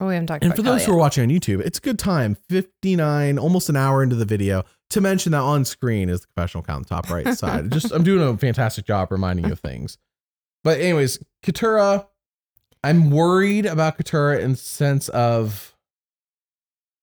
Oh, 0.00 0.08
we 0.08 0.14
haven't 0.14 0.26
talked 0.26 0.44
And 0.44 0.54
for 0.56 0.62
those 0.62 0.82
Kellie 0.82 0.86
who 0.86 0.92
are 0.92 1.00
watching 1.00 1.22
on 1.22 1.28
YouTube, 1.28 1.60
it's 1.60 1.78
a 1.78 1.80
good 1.80 1.98
time, 1.98 2.36
59, 2.48 3.38
almost 3.38 3.68
an 3.68 3.76
hour 3.76 4.02
into 4.02 4.16
the 4.16 4.24
video, 4.24 4.64
to 4.94 5.00
mention 5.00 5.32
that 5.32 5.40
on 5.40 5.64
screen 5.64 6.08
is 6.08 6.20
the 6.20 6.26
confessional 6.28 6.62
count 6.62 6.76
on 6.76 6.82
the 6.82 6.88
top 6.88 7.10
right 7.10 7.36
side. 7.36 7.70
Just 7.72 7.92
I'm 7.92 8.04
doing 8.04 8.22
a 8.26 8.36
fantastic 8.38 8.86
job 8.86 9.10
reminding 9.10 9.46
you 9.46 9.52
of 9.52 9.60
things. 9.60 9.98
But 10.62 10.80
anyways, 10.80 11.18
Katurah, 11.44 12.06
I'm 12.82 13.10
worried 13.10 13.66
about 13.66 13.98
Katurah 13.98 14.40
in 14.40 14.52
the 14.52 14.56
sense 14.56 15.08
of 15.10 15.76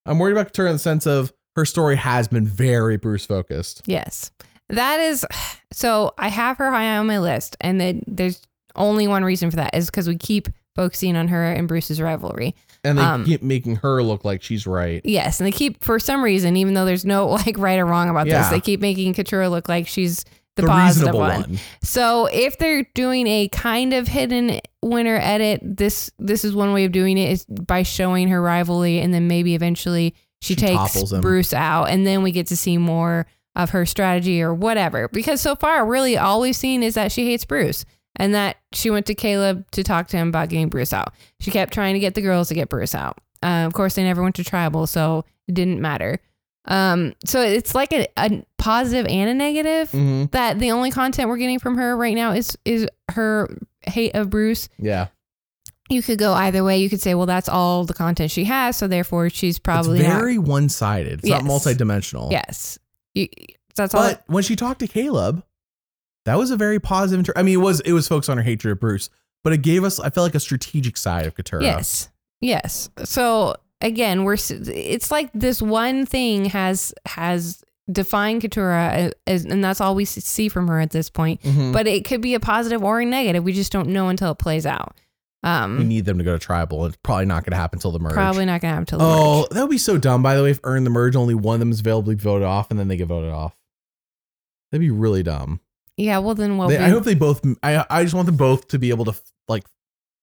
I'm 0.05 0.19
worried 0.19 0.31
about 0.31 0.53
Katurah 0.53 0.67
in 0.67 0.73
the 0.73 0.79
sense 0.79 1.05
of 1.05 1.33
her 1.55 1.65
story 1.65 1.97
has 1.97 2.29
been 2.29 2.47
very 2.47 2.97
Bruce 2.97 3.25
focused. 3.25 3.81
Yes. 3.85 4.31
That 4.69 5.01
is 5.01 5.25
so 5.73 6.13
I 6.17 6.29
have 6.29 6.57
her 6.57 6.71
high 6.71 6.97
on 6.97 7.07
my 7.07 7.19
list 7.19 7.57
and 7.59 7.79
then 7.79 8.03
there's 8.07 8.41
only 8.75 9.05
one 9.05 9.25
reason 9.25 9.49
for 9.51 9.57
that 9.57 9.75
is 9.75 9.87
because 9.87 10.07
we 10.07 10.15
keep 10.15 10.47
focusing 10.75 11.15
on 11.15 11.27
her 11.29 11.51
and 11.51 11.67
Bruce's 11.67 12.01
rivalry. 12.01 12.55
And 12.83 12.97
they 12.97 13.01
Um, 13.03 13.25
keep 13.25 13.43
making 13.43 13.77
her 13.77 14.01
look 14.01 14.23
like 14.25 14.41
she's 14.41 14.65
right. 14.65 15.01
Yes, 15.03 15.39
and 15.39 15.47
they 15.47 15.51
keep 15.51 15.83
for 15.83 15.99
some 15.99 16.23
reason, 16.23 16.57
even 16.57 16.73
though 16.73 16.85
there's 16.85 17.05
no 17.05 17.27
like 17.45 17.57
right 17.57 17.79
or 17.79 17.85
wrong 17.85 18.09
about 18.09 18.27
Yeah. 18.27 18.41
this, 18.41 18.49
they 18.49 18.59
keep 18.59 18.79
making 18.81 19.13
Katurah 19.13 19.49
look 19.49 19.69
like 19.69 19.87
she's 19.87 20.23
the, 20.57 20.63
The, 20.63 20.67
one. 20.67 21.13
one. 21.13 21.59
So 21.81 22.25
if 22.25 22.57
they're 22.57 22.85
doing 22.93 23.25
a 23.27 23.47
kind 23.49 23.93
of 23.93 24.07
hidden 24.07 24.59
winner 24.81 25.15
edit, 25.21 25.61
this 25.63 26.11
this 26.19 26.43
is 26.43 26.53
one 26.53 26.73
way 26.73 26.83
of 26.85 26.91
doing 26.91 27.17
it 27.17 27.31
is 27.31 27.45
by 27.45 27.83
showing 27.83 28.27
her 28.27 28.41
rivalry, 28.41 28.99
and 28.99 29.13
then 29.13 29.27
maybe 29.27 29.55
eventually 29.55 30.13
she, 30.41 30.55
She 30.55 30.61
takes. 30.61 31.13
Bruce 31.21 31.53
out, 31.53 31.85
and 31.85 32.05
then 32.05 32.21
we 32.23 32.31
get 32.31 32.47
to 32.47 32.57
see 32.57 32.77
more 32.77 33.27
of 33.55 33.69
her 33.71 33.85
strategy 33.85 34.41
or 34.41 34.53
whatever. 34.53 35.07
Because 35.09 35.39
so 35.39 35.55
far, 35.55 35.85
really, 35.85 36.17
all 36.17 36.41
we've 36.41 36.55
seen 36.55 36.83
is 36.83 36.95
that 36.95 37.11
she 37.11 37.25
hates 37.27 37.45
Bruce. 37.45 37.85
And 38.17 38.33
that 38.35 38.57
she 38.73 38.89
went 38.89 39.05
to 39.07 39.15
Caleb 39.15 39.65
to 39.71 39.83
talk 39.83 40.07
to 40.09 40.17
him 40.17 40.27
about 40.27 40.49
getting 40.49 40.67
Bruce 40.69 40.91
out. 40.93 41.13
She 41.39 41.49
kept 41.49 41.73
trying 41.73 41.93
to 41.93 41.99
get 41.99 42.13
the 42.13 42.21
girls 42.21 42.49
to 42.49 42.53
get 42.53 42.67
Bruce 42.69 42.93
out. 42.93 43.17
Uh, 43.41 43.63
of 43.65 43.73
course, 43.73 43.95
they 43.95 44.03
never 44.03 44.21
went 44.21 44.35
to 44.35 44.43
tribal, 44.43 44.85
so 44.85 45.23
it 45.47 45.53
didn't 45.53 45.81
matter. 45.81 46.19
Um, 46.65 47.13
so 47.25 47.41
it's 47.41 47.73
like 47.73 47.91
a, 47.91 48.07
a 48.17 48.45
positive 48.59 49.07
and 49.07 49.29
a 49.29 49.33
negative 49.33 49.89
hmm 49.89 50.25
that 50.31 50.59
the 50.59 50.69
only 50.71 50.91
content 50.91 51.27
we're 51.27 51.37
getting 51.37 51.57
from 51.57 51.75
her 51.77 51.97
right 51.97 52.13
now 52.13 52.33
is 52.33 52.55
is 52.65 52.87
her 53.09 53.49
hate 53.81 54.13
of 54.13 54.29
Bruce. 54.29 54.69
Yeah. 54.77 55.07
You 55.89 56.03
could 56.03 56.19
go 56.19 56.33
either 56.33 56.63
way. 56.63 56.77
You 56.77 56.89
could 56.89 57.01
say, 57.01 57.15
well, 57.15 57.25
that's 57.25 57.49
all 57.49 57.83
the 57.85 57.93
content 57.95 58.29
she 58.31 58.43
has, 58.45 58.77
so 58.77 58.87
therefore 58.87 59.29
she's 59.31 59.57
probably 59.57 59.99
it's 59.99 60.07
very 60.07 60.37
one 60.37 60.69
sided. 60.69 61.19
It's 61.19 61.27
Yes. 61.27 61.41
not 61.43 61.49
multidimensional. 61.51 62.31
yes. 62.31 62.77
You, 63.15 63.27
that's 63.75 63.95
all. 63.95 64.03
But 64.03 64.23
when 64.27 64.43
she 64.43 64.55
talked 64.55 64.79
to 64.81 64.87
Caleb, 64.87 65.43
that 66.25 66.37
was 66.37 66.51
a 66.51 66.57
very 66.57 66.79
positive. 66.79 67.19
Inter- 67.19 67.33
I 67.35 67.43
mean, 67.43 67.55
it 67.55 67.63
was 67.63 67.79
it 67.81 67.93
was 67.93 68.07
focused 68.07 68.29
on 68.29 68.37
her 68.37 68.43
hatred 68.43 68.71
of 68.73 68.79
Bruce, 68.79 69.09
but 69.43 69.53
it 69.53 69.61
gave 69.61 69.83
us 69.83 69.99
I 69.99 70.09
felt 70.09 70.25
like 70.25 70.35
a 70.35 70.39
strategic 70.39 70.97
side 70.97 71.25
of 71.25 71.35
Katurah. 71.35 71.61
Yes. 71.63 72.09
Yes. 72.41 72.89
So 73.03 73.55
again, 73.81 74.23
we're 74.23 74.37
it's 74.39 75.11
like 75.11 75.29
this 75.33 75.61
one 75.61 76.05
thing 76.05 76.45
has 76.45 76.93
has 77.07 77.63
defined 77.91 78.41
Katurah 78.41 79.11
as, 79.27 79.45
and 79.45 79.63
that's 79.63 79.81
all 79.81 79.95
we 79.95 80.05
see 80.05 80.47
from 80.49 80.67
her 80.67 80.79
at 80.79 80.91
this 80.91 81.09
point. 81.09 81.41
Mhm. 81.41 81.73
But 81.73 81.87
it 81.87 82.05
could 82.05 82.21
be 82.21 82.35
a 82.35 82.39
positive 82.39 82.83
or 82.83 83.01
a 83.01 83.05
negative. 83.05 83.43
We 83.43 83.53
just 83.53 83.71
don't 83.71 83.89
know 83.89 84.07
until 84.09 84.31
it 84.31 84.37
plays 84.37 84.65
out. 84.65 84.95
we 85.43 85.49
Um, 85.49 85.87
need 85.87 86.05
them 86.05 86.19
to 86.19 86.23
go 86.23 86.33
to 86.33 86.39
tribal. 86.39 86.85
It's 86.85 86.95
probably 87.01 87.25
not 87.25 87.43
going 87.43 87.51
to 87.51 87.57
happen 87.57 87.77
until 87.77 87.91
the 87.91 87.97
merge. 87.99 88.13
probably 88.13 88.45
not 88.45 88.61
gonna 88.61 88.73
happen 88.73 88.85
till 88.85 88.99
the 88.99 89.05
Oh, 89.05 89.39
merge. 89.41 89.49
that 89.49 89.61
would 89.61 89.71
be 89.71 89.79
so 89.79 89.97
dumb. 89.97 90.21
By 90.21 90.35
the 90.35 90.43
way, 90.43 90.51
if 90.51 90.59
earn 90.63 90.83
the 90.83 90.91
merge, 90.91 91.15
only 91.15 91.33
one 91.33 91.55
of 91.55 91.59
them 91.59 91.71
is 91.71 91.79
available 91.79 92.11
to 92.11 92.15
be 92.15 92.21
voted 92.21 92.45
off, 92.47 92.69
and 92.69 92.79
then 92.79 92.87
they 92.89 92.95
get 92.95 93.07
voted 93.07 93.31
off. 93.31 93.55
That'd 94.71 94.81
be 94.81 94.91
really 94.91 95.23
dumb. 95.23 95.59
Yeah. 96.01 96.17
Well, 96.19 96.35
then 96.35 96.57
we'll 96.57 96.67
They- 96.67 96.77
be, 96.77 96.83
I 96.83 96.89
hope 96.89 97.03
they 97.03 97.15
both. 97.15 97.41
I 97.63 97.85
I 97.89 98.03
just 98.03 98.13
want 98.15 98.25
them 98.25 98.37
both 98.37 98.67
to 98.69 98.79
be 98.79 98.89
able 98.89 99.05
to 99.05 99.13
like, 99.47 99.63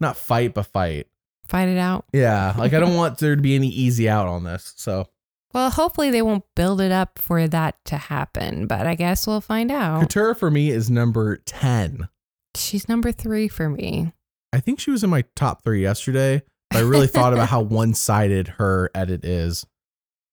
not 0.01 0.17
fight 0.17 0.55
but 0.55 0.65
fight. 0.67 1.07
fight 1.49 1.69
it 1.69 1.79
out. 1.79 2.05
Yeah, 2.13 2.55
like 2.59 2.73
I 2.75 2.81
don't 2.81 2.95
want 3.03 3.19
there 3.19 3.37
to 3.37 3.43
be 3.43 3.55
any 3.55 3.69
easy 3.69 4.09
out 4.09 4.27
on 4.29 4.45
this. 4.45 4.75
So 4.77 5.09
Well, 5.55 5.71
hopefully 5.71 6.11
they 6.11 6.23
won't 6.23 6.45
build 6.55 6.81
it 6.81 6.93
up 6.93 7.19
for 7.19 7.47
that 7.49 7.77
to 7.87 7.97
happen, 7.97 8.67
but 8.67 8.87
I 8.87 8.95
guess 8.95 9.27
we'll 9.27 9.41
find 9.41 9.71
out. 9.71 10.03
Katurah 10.03 10.37
for 10.37 10.51
me 10.51 10.71
is 10.71 10.91
number 10.91 11.37
ten. 11.39 12.09
She's 12.57 12.89
number 12.89 13.13
three 13.13 13.49
for 13.49 13.69
me. 13.69 14.13
I 14.53 14.61
think 14.61 14.81
she 14.81 14.91
was 14.91 15.05
in 15.05 15.11
my 15.11 15.25
top 15.37 15.63
three 15.63 15.83
yesterday. 15.83 16.43
But 16.71 16.79
I 16.79 16.81
really 16.83 17.07
thought 17.07 17.33
about 17.33 17.49
how 17.49 17.61
one 17.81 17.95
sided 17.95 18.49
her 18.59 18.91
edit 18.95 19.25
is. 19.25 19.65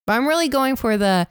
But 0.07 0.13
I'm 0.13 0.27
really 0.27 0.49
going 0.49 0.75
for 0.75 0.97
the 0.97 1.27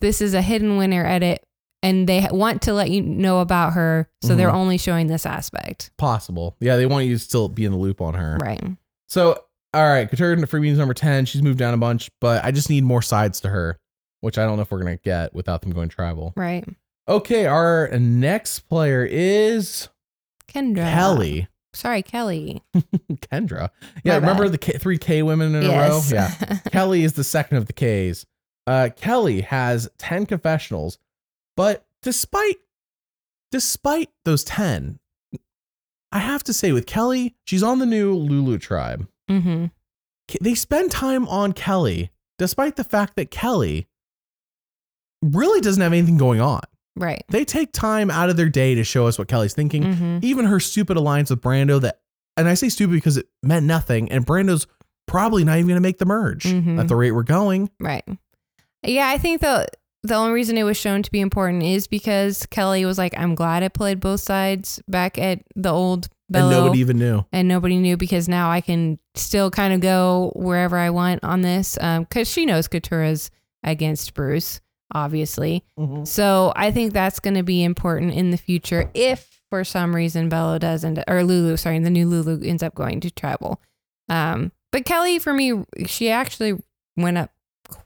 this 0.00 0.20
is 0.20 0.34
a 0.34 0.42
hidden 0.42 0.76
winner 0.76 1.04
edit, 1.06 1.44
and 1.84 2.08
they 2.08 2.26
want 2.30 2.62
to 2.62 2.72
let 2.72 2.90
you 2.90 3.02
know 3.02 3.40
about 3.40 3.74
her, 3.74 4.08
so 4.22 4.34
they're 4.34 4.48
Mhm. 4.50 4.54
only 4.54 4.78
showing 4.78 5.06
this 5.06 5.24
aspect. 5.26 5.90
Possible. 5.98 6.56
Yeah, 6.60 6.76
they 6.76 6.86
want 6.86 7.06
you 7.06 7.12
to 7.14 7.18
still 7.18 7.48
be 7.48 7.64
in 7.64 7.72
the 7.72 7.78
loop 7.78 8.00
on 8.00 8.14
her. 8.14 8.38
Right. 8.40 8.62
So, 9.08 9.38
all 9.72 9.86
right, 9.86 10.10
me 10.60 10.68
is 10.70 10.78
number 10.78 10.94
10. 10.94 11.26
She's 11.26 11.42
moved 11.42 11.58
down 11.58 11.74
a 11.74 11.76
bunch, 11.78 12.10
but 12.20 12.44
I 12.44 12.50
just 12.50 12.70
need 12.70 12.84
more 12.84 13.02
sides 13.02 13.40
to 13.40 13.48
her, 13.50 13.78
which 14.20 14.38
I 14.38 14.44
don't 14.44 14.56
know 14.56 14.62
if 14.62 14.70
we're 14.70 14.80
going 14.82 14.96
to 14.96 15.02
get 15.02 15.34
without 15.34 15.62
them 15.62 15.72
going 15.72 15.88
tribal. 15.88 16.32
Right. 16.36 16.64
Okay, 17.06 17.46
our 17.46 17.88
next 17.98 18.60
player 18.60 19.04
is 19.04 19.88
Kendra. 20.48 20.90
Kellie. 20.90 21.48
Sorry, 21.74 22.02
Kellie. 22.02 22.62
Kendra. 23.32 23.70
Yeah, 24.04 24.14
My 24.14 24.18
remember 24.20 24.44
bad. 24.44 24.52
the 24.52 24.58
K- 24.58 24.78
three 24.78 24.96
K 24.98 25.22
women 25.22 25.54
in 25.54 25.62
yes. 25.64 26.12
a 26.12 26.14
row? 26.14 26.20
Yeah. 26.20 26.58
Kellie 26.70 27.02
is 27.04 27.14
the 27.14 27.24
second 27.24 27.56
of 27.58 27.66
the 27.66 27.72
K's. 27.72 28.24
Uh, 28.66 28.88
Kellie 28.96 29.42
has 29.42 29.88
10 29.98 30.24
confessionals, 30.26 30.98
but 31.56 31.86
despite 32.02 32.56
despite 33.50 34.10
those 34.24 34.42
10, 34.44 34.98
I 36.12 36.18
have 36.18 36.42
to 36.44 36.52
say 36.52 36.72
with 36.72 36.86
Kellie, 36.86 37.36
she's 37.44 37.62
on 37.62 37.78
the 37.78 37.86
new 37.86 38.14
Lulu 38.14 38.58
tribe. 38.58 39.06
mm-hmm. 39.30 39.66
They 40.40 40.54
spend 40.54 40.90
time 40.90 41.28
on 41.28 41.52
Kellie 41.52 42.10
despite 42.38 42.76
the 42.76 42.84
fact 42.84 43.14
that 43.16 43.30
Kellie 43.30 43.88
really 45.22 45.60
doesn't 45.60 45.82
have 45.82 45.92
anything 45.92 46.16
going 46.16 46.40
on. 46.40 46.62
Right. 46.96 47.24
They 47.28 47.44
take 47.44 47.72
time 47.72 48.10
out 48.10 48.30
of 48.30 48.36
their 48.36 48.48
day 48.48 48.74
to 48.76 48.84
show 48.84 49.06
us 49.06 49.18
what 49.18 49.28
Kellie's 49.28 49.54
thinking. 49.54 49.82
Mm-hmm. 49.82 50.18
Even 50.22 50.46
her 50.46 50.60
stupid 50.60 50.96
alliance 50.96 51.30
with 51.30 51.40
Brando 51.40 51.80
that 51.80 52.00
and 52.36 52.48
I 52.48 52.54
say 52.54 52.68
stupid 52.68 52.92
because 52.94 53.16
it 53.16 53.28
meant 53.42 53.66
nothing 53.66 54.10
and 54.10 54.26
Brando's 54.26 54.66
probably 55.06 55.44
not 55.44 55.58
even 55.58 55.66
going 55.68 55.76
to 55.76 55.80
make 55.86 55.98
the 55.98 56.06
merge 56.06 56.44
Mhm. 56.44 56.78
at 56.80 56.88
the 56.88 56.96
rate 56.96 57.12
we're 57.12 57.22
going. 57.22 57.70
Right. 57.78 58.04
Yeah, 58.82 59.08
I 59.08 59.18
think 59.18 59.40
the 59.40 59.66
the 60.04 60.14
only 60.14 60.32
reason 60.32 60.56
it 60.56 60.62
was 60.62 60.76
shown 60.76 61.02
to 61.02 61.10
be 61.10 61.20
important 61.20 61.62
is 61.62 61.86
because 61.86 62.46
Kellie 62.46 62.84
was 62.84 62.98
like, 62.98 63.18
"I'm 63.18 63.34
glad 63.34 63.62
I 63.62 63.68
played 63.68 63.98
both 63.98 64.20
sides 64.20 64.80
back 64.86 65.18
at 65.18 65.40
the 65.56 65.70
old 65.72 66.08
Belo." 66.32 66.42
And 66.42 66.50
nobody 66.50 66.78
even 66.80 66.98
knew. 66.98 67.24
and 67.32 67.48
nobody 67.48 67.78
knew 67.78 67.96
because 67.96 68.28
now 68.28 68.50
I 68.50 68.60
can 68.60 68.98
still 69.14 69.50
kind 69.50 69.72
of 69.74 69.80
go 69.80 70.32
wherever 70.36 70.76
I 70.76 70.90
want 70.90 71.24
on 71.24 71.40
this 71.40 71.76
because 71.80 72.30
she 72.30 72.46
knows 72.46 72.68
Katurah's 72.68 73.30
against 73.62 74.12
Bruce, 74.14 74.60
obviously. 74.94 75.64
So 76.04 76.52
I 76.54 76.70
think 76.70 76.92
that's 76.92 77.18
going 77.18 77.34
to 77.34 77.42
be 77.42 77.64
important 77.64 78.12
in 78.12 78.30
the 78.30 78.36
future 78.36 78.90
if 78.94 79.40
for 79.50 79.64
some 79.64 79.94
reason 79.94 80.28
Belo 80.28 80.58
does 80.58 80.84
end 80.84 81.02
or 81.08 81.24
Lulu, 81.24 81.56
sorry, 81.56 81.78
the 81.78 81.90
new 81.90 82.06
Lulu 82.06 82.42
ends 82.44 82.62
up 82.62 82.74
going 82.74 83.00
to 83.00 83.10
travel. 83.10 83.60
Um, 84.08 84.52
but 84.72 84.84
Kellie, 84.84 85.18
for 85.18 85.32
me, 85.32 85.64
she 85.86 86.10
actually 86.10 86.60
went 86.96 87.16
up. 87.18 87.30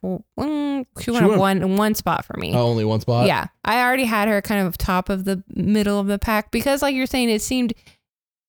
Mm, 0.05 0.87
She 1.01 1.11
went 1.11 1.23
She 1.23 1.25
up 1.25 1.39
went- 1.39 1.61
one 1.63 1.77
one 1.77 1.95
spot 1.95 2.25
for 2.25 2.37
me. 2.39 2.55
Oh, 2.55 2.67
only 2.67 2.85
one 2.85 3.01
spot. 3.01 3.27
Yeah, 3.27 3.47
I 3.65 3.81
already 3.83 4.05
had 4.05 4.29
her 4.29 4.41
kind 4.43 4.67
of 4.67 4.77
top 4.79 5.09
of 5.09 5.25
the 5.25 5.43
middle 5.55 5.99
of 6.01 6.07
the 6.07 6.19
pack 6.19 6.51
because, 6.51 6.83
like 6.83 6.95
you're 6.95 7.07
saying, 7.07 7.31
it 7.31 7.43
seemed 7.43 7.73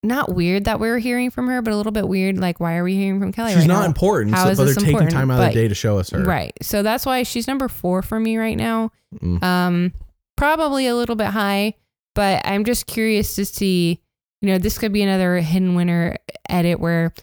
not 0.02 0.34
weird 0.34 0.66
that 0.66 0.80
we 0.80 0.90
were 0.90 0.98
hearing 1.00 1.30
from 1.30 1.48
her, 1.48 1.62
but 1.62 1.74
a 1.74 1.76
little 1.78 1.92
bit 1.92 2.08
weird. 2.08 2.38
Like, 2.38 2.60
why 2.60 2.76
are 2.78 2.84
we 2.84 2.96
hearing 2.96 3.20
from 3.20 3.32
Kellie 3.34 3.52
She's 3.52 3.60
right 3.60 3.68
not 3.68 3.82
now? 3.82 3.86
important, 3.88 4.34
How 4.36 4.46
so, 4.46 4.52
is 4.52 4.58
but 4.58 4.64
they're 4.66 4.74
this 4.76 4.84
taking 4.84 5.08
time 5.10 5.30
out 5.30 5.42
of 5.42 5.54
the 5.54 5.60
day 5.62 5.68
to 5.68 5.76
show 5.76 6.00
us 6.00 6.10
her. 6.12 6.24
Right. 6.24 6.54
So 6.62 6.84
that's 6.84 7.06
why 7.06 7.24
she's 7.24 7.48
number 7.48 7.68
four 7.68 8.02
for 8.02 8.20
me 8.20 8.38
right 8.38 8.56
now. 8.58 8.92
Mm. 9.22 9.44
Um, 9.44 9.94
probably 10.38 10.88
a 10.88 10.96
little 10.96 11.16
bit 11.16 11.28
high, 11.28 11.74
but 12.16 12.42
I'm 12.46 12.64
just 12.64 12.88
curious 12.88 13.36
to 13.36 13.46
see. 13.46 14.02
You 14.42 14.48
know, 14.54 14.58
this 14.58 14.78
could 14.78 14.94
be 14.94 15.02
another 15.02 15.36
hidden 15.40 15.76
winner 15.76 16.16
edit 16.48 16.80
where 16.80 17.14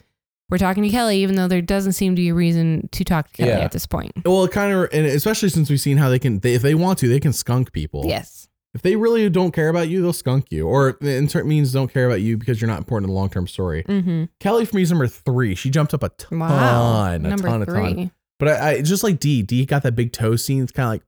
we're 0.49 0.57
talking 0.57 0.83
to 0.83 0.89
Kellie, 0.89 1.17
even 1.17 1.35
though 1.35 1.47
there 1.47 1.61
doesn't 1.61 1.93
seem 1.93 2.15
to 2.15 2.21
be 2.21 2.29
a 2.29 2.33
reason 2.33 2.87
to 2.93 3.03
talk 3.03 3.27
to 3.27 3.33
Kellie 3.33 3.49
Yeah. 3.49 3.59
at 3.59 3.71
this 3.71 3.85
point. 3.85 4.11
Well, 4.25 4.43
it 4.45 4.51
kind 4.51 4.73
of, 4.73 4.89
and 4.93 5.05
especially 5.05 5.49
since 5.49 5.69
we've 5.69 5.79
seen 5.81 5.97
how 5.97 6.09
they 6.09 6.19
can, 6.19 6.39
they, 6.39 6.53
if 6.53 6.61
they 6.61 6.75
want 6.75 6.99
to, 6.99 7.07
they 7.09 7.19
can 7.19 7.33
skunk 7.33 7.71
people. 7.73 8.03
Yes. 8.05 8.47
If 8.73 8.81
they 8.81 8.95
really 8.95 9.27
don't 9.29 9.51
care 9.53 9.69
about 9.69 9.87
you, 9.89 10.01
they'll 10.01 10.13
skunk 10.13 10.51
you. 10.51 10.67
Or 10.67 10.91
in 11.01 11.27
certain 11.29 11.49
means 11.49 11.71
don't 11.71 11.91
care 11.91 12.05
about 12.05 12.21
you 12.21 12.37
because 12.37 12.61
you're 12.61 12.67
not 12.69 12.77
important 12.77 13.09
in 13.09 13.13
the 13.13 13.19
long 13.19 13.29
term 13.29 13.47
story. 13.47 13.83
Mm-hmm. 13.83 14.25
Kellie 14.39 14.65
for 14.65 14.75
me 14.75 14.83
is 14.83 14.91
number 14.91 15.07
three. 15.07 15.55
She 15.55 15.69
jumped 15.69 15.93
up 15.93 16.03
a 16.03 16.09
ton, 16.09 16.39
Wow. 16.39 17.05
a 17.05 17.17
number 17.19 17.47
ton, 17.47 17.61
a 17.63 17.65
three. 17.65 17.93
ton. 17.95 18.11
But 18.39 18.49
I, 18.49 18.69
I 18.73 18.81
just 18.83 19.03
like 19.03 19.19
Dee. 19.19 19.41
Dee 19.41 19.65
got 19.65 19.81
that 19.83 19.95
big 19.95 20.11
toe 20.11 20.35
scene. 20.35 20.61
It's 20.63 20.71
kind 20.71 20.85
of 20.85 20.91
like, 20.91 21.01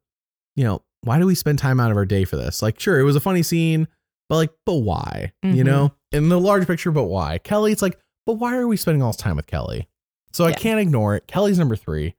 you 0.55 0.63
know, 0.63 0.81
why 1.01 1.19
do 1.19 1.27
we 1.27 1.35
spend 1.35 1.59
time 1.59 1.79
out 1.79 1.91
of 1.91 1.97
our 1.97 2.05
day 2.05 2.25
for 2.25 2.37
this? 2.37 2.61
Like, 2.63 2.79
sure, 2.79 2.99
it 2.99 3.03
was 3.03 3.15
a 3.15 3.19
funny 3.21 3.43
scene, 3.43 3.87
but 4.29 4.35
like, 4.37 4.51
but 4.65 4.75
why? 4.75 5.31
You 5.43 5.63
Mhm. 5.63 5.65
know, 5.65 5.93
in 6.11 6.27
the 6.29 6.39
large 6.39 6.65
picture, 6.65 6.91
but 6.91 7.03
why? 7.05 7.37
Kellie, 7.37 7.71
it's 7.71 7.83
like, 7.83 7.99
but 8.29 8.35
why 8.35 8.55
are 8.55 8.67
we 8.67 8.77
spending 8.77 9.01
all 9.01 9.09
this 9.09 9.17
time 9.17 9.37
with 9.37 9.47
Kellie? 9.47 9.87
So 10.31 10.45
I 10.45 10.51
can't 10.53 10.79
ignore 10.79 11.15
it. 11.15 11.25
Kellie's 11.25 11.57
number 11.57 11.75
three 11.75 12.13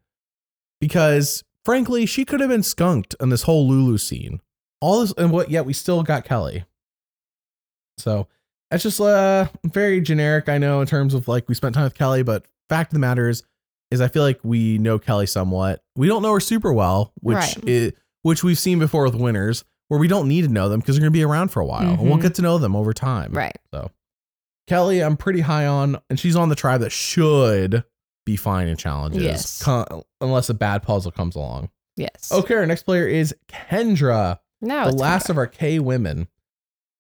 because 0.81 1.45
frankly, 1.65 2.05
she 2.07 2.25
could 2.25 2.41
have 2.41 2.49
been 2.49 2.63
skunked 2.65 3.15
on 3.21 3.29
this 3.29 3.43
whole 3.43 3.69
Lulu 3.69 3.97
scene. 3.99 4.41
All 4.81 5.01
this 5.01 5.13
and 5.17 5.31
what 5.31 5.51
yet 5.51 5.65
we 5.67 5.73
still 5.73 6.03
got 6.03 6.25
Kellie. 6.25 6.65
So 7.99 8.27
that's 8.71 8.83
just 8.83 9.01
uh 9.01 9.47
very 9.65 10.01
generic, 10.01 10.49
I 10.49 10.59
know, 10.59 10.81
in 10.81 10.87
terms 10.89 11.15
of 11.15 11.29
like 11.29 11.49
we 11.49 11.55
spent 11.55 11.75
time 11.75 11.85
with 11.85 11.95
Kellie, 11.95 12.23
but 12.25 12.45
fact 12.69 12.91
of 12.91 12.95
the 12.95 13.01
matter 13.01 13.29
is 13.29 13.43
is 13.93 14.01
I 14.01 14.09
feel 14.09 14.23
like 14.23 14.41
we 14.43 14.79
know 14.79 14.99
Kellie 14.99 15.27
somewhat. 15.27 15.83
We 15.97 16.07
don't 16.09 16.23
know 16.23 16.33
her 16.33 16.41
super 16.41 16.73
well, 16.73 17.13
which 17.21 17.37
Right. 17.37 17.59
is 17.69 17.93
which 18.23 18.43
we've 18.43 18.59
seen 18.59 18.79
before 18.79 19.05
with 19.05 19.15
winners, 19.15 19.65
where 19.89 20.01
we 20.01 20.09
don't 20.09 20.29
need 20.29 20.43
to 20.43 20.49
know 20.49 20.69
them 20.69 20.81
because 20.81 20.97
they're 20.97 21.03
gonna 21.03 21.11
be 21.13 21.23
around 21.25 21.49
for 21.49 21.61
a 21.61 21.67
while. 21.67 21.91
And 21.95 22.01
we'll 22.09 22.19
Mhm. 22.19 22.23
get 22.23 22.35
to 22.37 22.43
know 22.43 22.59
them 22.59 22.75
over 22.75 22.93
time. 22.93 23.33
Right. 23.33 23.57
Kellie, 24.71 25.01
I'm 25.03 25.17
pretty 25.17 25.41
high 25.41 25.67
on, 25.67 25.99
and 26.09 26.19
she's 26.19 26.37
on 26.37 26.49
the 26.49 26.55
tribe 26.55 26.81
that 26.83 26.93
should 26.93 27.83
be 28.25 28.37
fine 28.37 28.69
in 28.69 28.77
challenges, 28.77 29.21
Yes. 29.23 29.61
co- 29.63 30.05
unless 30.21 30.49
a 30.49 30.55
bad 30.55 30.85
puzzle 30.85 31.11
comes 31.11 31.35
along. 31.35 31.71
Yes. 31.97 32.31
Okay, 32.31 32.55
our 32.55 32.65
next 32.67 32.85
player 32.85 33.05
is 33.09 33.35
Kendra, 33.49 34.39
Now 34.61 34.89
the 34.89 34.97
last 34.97 35.27
Kendra. 35.27 35.31
of 35.31 35.39
our 35.39 35.47
K 35.49 35.79
women. 35.81 36.29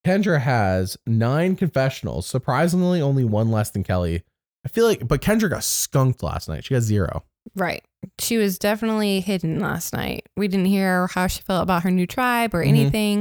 Kendra 0.04 0.40
has 0.40 0.96
nine 1.06 1.54
confessionals, 1.54 2.26
surprisingly, 2.26 3.00
only 3.00 3.24
one 3.24 3.52
less 3.52 3.70
than 3.70 3.84
Kellie. 3.84 4.24
I 4.64 4.68
feel 4.68 4.84
like, 4.84 5.06
but 5.06 5.22
Kendra 5.22 5.48
got 5.48 5.62
skunked 5.62 6.24
last 6.24 6.48
night. 6.48 6.64
She 6.64 6.74
got 6.74 6.82
zero. 6.82 7.22
Right. 7.54 7.84
She 8.18 8.36
was 8.36 8.58
definitely 8.58 9.20
hidden 9.20 9.60
last 9.60 9.92
night. 9.92 10.26
We 10.36 10.48
didn't 10.48 10.66
hear 10.66 11.06
how 11.06 11.28
she 11.28 11.42
felt 11.42 11.62
about 11.62 11.84
her 11.84 11.90
new 11.92 12.06
tribe 12.08 12.52
or 12.52 12.64
Mhm. 12.64 12.68
anything. 12.68 13.18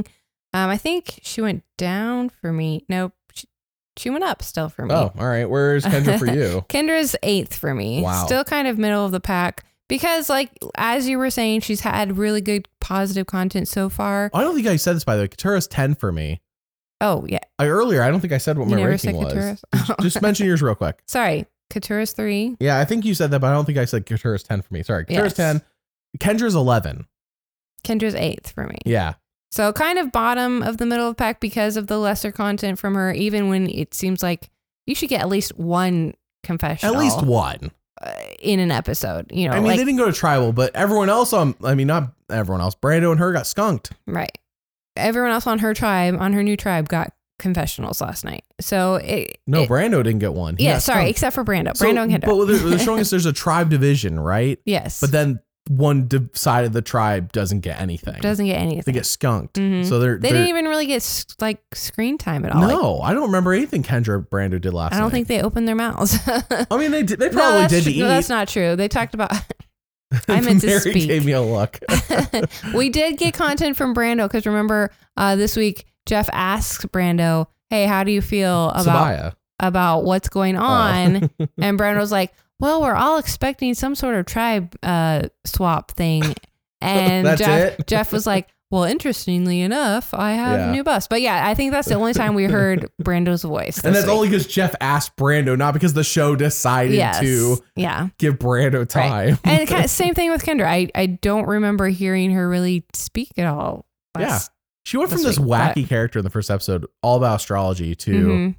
Um, 0.52 0.68
I 0.70 0.76
think 0.76 1.20
she 1.22 1.40
went 1.40 1.62
down 1.78 2.30
for 2.30 2.52
me. 2.52 2.84
Nope. 2.88 3.12
She 3.96 4.08
up 4.10 4.42
still 4.42 4.68
for 4.68 4.86
me. 4.86 4.94
Oh, 4.94 5.12
all 5.18 5.26
right. 5.26 5.48
Where's 5.48 5.84
Kendra 5.84 6.18
for 6.18 6.26
you? 6.26 6.64
Kendra's 6.68 7.16
eighth 7.22 7.54
for 7.54 7.74
me. 7.74 8.02
Wow. 8.02 8.24
Still 8.26 8.44
kind 8.44 8.66
of 8.68 8.78
middle 8.78 9.04
of 9.04 9.12
the 9.12 9.20
pack 9.20 9.64
because, 9.88 10.28
like, 10.30 10.50
as 10.76 11.08
you 11.08 11.18
were 11.18 11.30
saying, 11.30 11.60
she's 11.60 11.80
had 11.80 12.16
really 12.16 12.40
good 12.40 12.68
positive 12.80 13.26
content 13.26 13.68
so 13.68 13.88
far. 13.88 14.30
I 14.32 14.42
don't 14.42 14.54
think 14.54 14.66
I 14.66 14.76
said 14.76 14.96
this 14.96 15.04
by 15.04 15.16
the 15.16 15.22
way. 15.22 15.28
Katurah's 15.28 15.66
ten 15.66 15.94
for 15.94 16.12
me. 16.12 16.40
Oh, 17.00 17.24
yeah. 17.28 17.38
I 17.58 17.66
earlier, 17.66 18.02
I 18.02 18.10
don't 18.10 18.20
think 18.20 18.32
I 18.32 18.38
said 18.38 18.58
what 18.58 18.68
You 18.68 18.76
my 18.76 18.84
ranking 18.84 19.16
was. 19.16 19.32
Katurah's? 19.74 19.94
Just- 20.02 20.22
mention 20.22 20.46
yours 20.46 20.62
real 20.62 20.74
quick. 20.74 21.02
Sorry. 21.06 21.46
Katurah's 21.70 22.12
three. 22.12 22.56
Yeah, 22.60 22.78
I 22.78 22.84
think 22.84 23.04
you 23.04 23.14
said 23.14 23.30
that, 23.30 23.40
but 23.40 23.46
I 23.48 23.52
don't 23.54 23.64
think 23.64 23.78
I 23.78 23.84
said 23.84 24.04
Katurah's 24.04 24.42
10 24.42 24.62
for 24.62 24.74
me. 24.74 24.82
Sorry. 24.82 25.04
Katurah's 25.04 25.36
Yes. 25.38 25.60
10. 25.60 25.62
Kendra's 26.18 26.54
11. 26.54 27.06
Kendra's 27.84 28.14
eighth 28.14 28.50
for 28.50 28.66
me. 28.66 28.76
Yeah. 28.84 29.14
So 29.52 29.72
kind 29.72 29.98
of 29.98 30.12
bottom 30.12 30.62
of 30.62 30.76
the 30.76 30.86
middle 30.86 31.08
of 31.08 31.12
the 31.16 31.18
pack 31.18 31.40
because 31.40 31.76
of 31.76 31.86
the 31.88 31.98
lesser 31.98 32.30
content 32.30 32.78
from 32.78 32.94
her, 32.94 33.12
even 33.12 33.48
when 33.48 33.68
it 33.68 33.94
seems 33.94 34.22
like 34.22 34.48
you 34.86 34.94
should 34.94 35.08
get 35.08 35.20
at 35.20 35.28
least 35.28 35.58
one 35.58 36.14
confession. 36.44 36.88
At 36.88 36.98
least 36.98 37.22
one. 37.22 37.70
uh, 38.00 38.12
in 38.38 38.60
an 38.60 38.70
episode. 38.70 39.30
You 39.32 39.48
know, 39.48 39.54
I 39.54 39.56
mean, 39.56 39.64
like 39.68 39.78
they 39.78 39.84
didn't 39.84 39.98
go 39.98 40.06
to 40.06 40.12
tribal, 40.12 40.52
but 40.52 40.74
everyone 40.76 41.10
else 41.10 41.32
on, 41.32 41.54
I 41.64 41.74
mean, 41.74 41.86
not 41.88 42.12
everyone 42.30 42.60
else. 42.60 42.74
Brando 42.76 43.10
and 43.10 43.18
her 43.20 43.32
got 43.32 43.46
skunked. 43.46 43.92
right. 44.06 44.30
Everyone 44.96 45.30
else 45.30 45.46
on 45.46 45.60
her 45.60 45.72
tribe, 45.74 46.16
on 46.20 46.32
her 46.32 46.42
new 46.42 46.56
tribe, 46.56 46.88
got 46.88 47.12
confessionals 47.38 48.00
last 48.00 48.24
night. 48.24 48.44
So 48.60 48.96
it 48.96 49.38
No, 49.46 49.62
it- 49.62 49.68
Brando 49.68 50.02
didn't 50.02 50.18
get 50.18 50.34
one. 50.34 50.56
He 50.56 50.64
yeah, 50.64 50.78
sorry, 50.78 50.98
skunked. 51.04 51.10
except 51.10 51.34
for 51.34 51.44
Brando. 51.44 51.76
So- 51.76 51.86
Brando 51.86 52.02
and 52.02 52.12
Kendra. 52.12 52.26
But 52.26 52.44
they're, 52.46 52.58
they're 52.58 52.78
showing 52.84 53.00
us 53.00 53.10
there's 53.10 53.26
a 53.26 53.32
tribe 53.32 53.70
division, 53.70 54.18
right? 54.20 54.58
yes, 54.64 55.00
But 55.00 55.10
then 55.12 55.40
one 55.70 56.08
side 56.34 56.64
of 56.64 56.72
the 56.72 56.82
tribe 56.82 57.30
doesn't 57.32 57.60
get 57.60 57.80
anything. 57.80 58.20
doesn't 58.20 58.44
get 58.46 58.58
anything. 58.60 58.82
they 58.86 58.92
get 58.92 59.06
skunked. 59.06 59.54
Mhm. 59.54 59.86
So 59.88 60.00
they're, 60.00 60.16
They 60.18 60.28
they're 60.30 60.38
didn't 60.38 60.48
even 60.48 60.64
really 60.64 60.86
get 60.86 61.24
like 61.40 61.62
screen 61.74 62.18
time 62.18 62.44
at 62.44 62.50
all. 62.52 62.62
Like, 62.62 62.70
no, 62.70 63.00
I 63.00 63.12
don't 63.12 63.26
remember 63.26 63.52
anything 63.52 63.84
Kendra 63.84 64.26
Brando 64.26 64.60
did 64.60 64.74
last 64.74 64.94
I 64.94 64.96
don't 64.98 65.06
night. 65.06 65.12
think 65.12 65.28
they 65.28 65.40
opened 65.42 65.68
their 65.68 65.76
mouths. 65.76 66.18
I 66.26 66.76
mean, 66.76 66.90
they 66.90 67.04
did, 67.04 67.20
they 67.20 67.28
probably 67.30 67.60
that's 67.60 67.72
did 67.72 67.84
to 67.84 67.90
no, 67.90 68.04
eat. 68.04 68.08
that's 68.08 68.28
not 68.28 68.48
true. 68.48 68.74
They 68.74 68.88
talked 68.88 69.14
about. 69.14 69.30
I 70.28 70.40
meant 70.40 70.60
to 70.62 70.66
Mary 70.66 70.80
speak. 70.80 71.06
gave 71.06 71.24
me 71.24 71.30
a 71.32 71.40
look. 71.40 71.78
we 72.74 72.88
did 72.88 73.16
get 73.16 73.32
content 73.34 73.76
from 73.76 73.94
Brando 73.94 74.24
because 74.24 74.44
remember 74.46 74.90
uh, 75.16 75.36
this 75.36 75.54
week 75.56 75.86
Jeff 76.06 76.28
asks 76.32 76.84
Brando, 76.86 77.46
"Hey, 77.68 77.86
how 77.86 78.02
do 78.02 78.10
you 78.10 78.20
feel 78.20 78.70
about 78.70 78.84
Sabiyah. 78.86 79.34
about 79.60 80.02
what's 80.02 80.28
going 80.28 80.56
Oh. 80.56 80.62
on?" 80.64 81.30
and 81.58 81.78
Brando's 81.78 82.10
like, 82.10 82.32
"Well, 82.60 82.80
we're 82.82 82.94
all 82.94 83.18
expecting 83.18 83.74
some 83.74 83.94
sort 83.94 84.14
of 84.14 84.26
tribe 84.26 84.76
uh, 84.82 85.22
swap 85.44 85.90
thing," 85.92 86.22
and 86.80 87.36
Jeff? 87.38 87.86
Jeff 87.86 88.12
was 88.12 88.26
like. 88.26 88.48
Well, 88.72 88.84
interestingly 88.84 89.62
enough, 89.62 90.14
I 90.14 90.30
have 90.34 90.60
Yeah. 90.60 90.68
a 90.68 90.70
new 90.70 90.84
bus. 90.84 91.08
But 91.08 91.22
yeah, 91.22 91.44
I 91.44 91.54
think 91.54 91.72
that's 91.72 91.88
the 91.88 91.96
only 91.96 92.12
time 92.14 92.34
we 92.34 92.44
heard 92.44 92.88
Brando's 93.02 93.42
voice. 93.42 93.82
And 93.82 93.92
that's 93.96 94.06
week. 94.06 94.14
only 94.14 94.28
because 94.28 94.46
Jeff 94.46 94.76
asked 94.80 95.16
Brando, 95.16 95.58
not 95.58 95.74
because 95.74 95.92
the 95.92 96.04
show 96.04 96.36
decided 96.36 96.94
yes, 96.94 97.18
to 97.18 97.56
yeah. 97.74 98.10
give 98.18 98.38
Brando 98.38 98.88
time. 98.88 99.40
And 99.42 99.68
kind 99.68 99.84
of, 99.86 99.90
same 99.90 100.14
thing 100.14 100.30
with 100.30 100.44
Kendra. 100.44 100.66
I, 100.66 100.88
I 100.94 101.06
don't 101.06 101.48
remember 101.48 101.88
hearing 101.88 102.30
her 102.30 102.48
really 102.48 102.84
speak 102.94 103.32
at 103.38 103.46
all. 103.48 103.86
last- 104.16 104.52
she 104.84 104.96
went 104.96 105.10
from 105.10 105.24
this 105.24 105.36
week, 105.36 105.48
but- 105.48 105.74
wacky 105.76 105.88
character 105.88 106.20
in 106.20 106.24
the 106.24 106.30
first 106.30 106.48
episode, 106.48 106.86
all 107.02 107.16
about 107.16 107.40
astrology, 107.40 107.96
to 107.96 108.12
Mhm. 108.12 108.54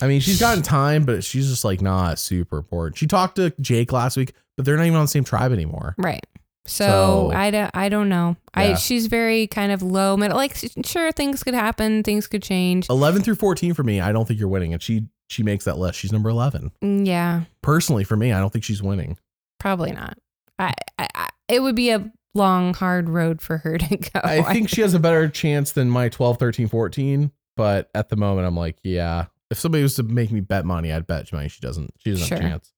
I 0.00 0.06
mean, 0.08 0.20
she's 0.20 0.40
gotten 0.40 0.62
time, 0.64 1.04
but 1.04 1.22
she's 1.24 1.48
just 1.48 1.64
like 1.64 1.80
not 1.82 2.18
super 2.18 2.58
important. 2.58 2.96
She 2.98 3.06
talked 3.06 3.36
to 3.36 3.52
Jake 3.60 3.92
last 3.92 4.16
week, 4.16 4.32
but 4.56 4.64
they're 4.64 4.76
not 4.76 4.86
even 4.86 4.96
on 4.96 5.04
the 5.04 5.08
same 5.08 5.24
tribe 5.24 5.52
anymore. 5.52 5.94
Right. 5.98 6.24
So, 6.64 6.84
So- 6.84 7.32
I 7.36 7.50
don't 7.50 7.70
I 7.74 7.88
don't 7.88 8.08
know. 8.08 8.36
I 8.54 8.74
she's 8.74 9.06
very 9.08 9.46
kind 9.48 9.72
of 9.72 9.82
low 9.82 10.16
middle. 10.16 10.36
Like 10.36 10.56
sure 10.84 11.10
things 11.12 11.42
could 11.42 11.54
happen, 11.54 12.02
things 12.02 12.26
could 12.26 12.42
change. 12.42 12.88
11 12.88 13.22
through 13.22 13.34
14 13.34 13.74
for 13.74 13.82
me, 13.82 14.00
I 14.00 14.12
don't 14.12 14.26
think 14.28 14.38
you're 14.38 14.48
winning. 14.48 14.72
And 14.72 14.82
she 14.82 15.06
she 15.28 15.42
makes 15.42 15.64
that 15.64 15.78
list. 15.78 15.98
She's 15.98 16.12
number 16.12 16.28
11. 16.28 16.70
Mm, 16.82 17.06
Yeah, 17.06 17.42
Personally, 17.62 18.04
for 18.04 18.16
me, 18.16 18.32
I 18.32 18.38
don't 18.38 18.52
think 18.52 18.64
she's 18.64 18.82
winning. 18.82 19.18
probably 19.58 19.90
not. 19.92 20.18
I, 20.58 20.72
I, 20.98 21.08
I 21.14 21.28
it 21.48 21.60
would 21.62 21.74
be 21.74 21.90
a 21.90 22.12
long 22.34 22.74
hard 22.74 23.08
road 23.08 23.40
for 23.42 23.58
her 23.58 23.76
to 23.78 23.96
go. 24.14 24.20
I 24.22 24.42
think 24.42 24.68
she 24.68 24.80
has 24.82 24.94
a 24.94 24.98
better 25.00 25.28
chance 25.28 25.72
than 25.72 25.90
my 25.90 26.08
12, 26.08 26.38
13, 26.38 26.68
14. 26.68 27.32
But 27.56 27.90
at 27.94 28.08
the 28.08 28.16
moment, 28.16 28.46
I'm 28.46 28.56
like, 28.56 28.76
yeah. 28.82 29.26
If 29.52 29.58
somebody 29.60 29.82
was 29.82 29.94
to 29.96 30.02
make 30.02 30.32
me 30.32 30.40
bet 30.40 30.64
money, 30.64 30.92
I'd 30.92 31.06
bet 31.06 31.32
money 31.32 31.48
she 31.48 31.60
doesn't. 31.60 31.92
She 31.98 32.10
doesn't 32.10 32.26
Sure. 32.26 32.38
have 32.38 32.44
a 32.46 32.48
chance. 32.50 32.72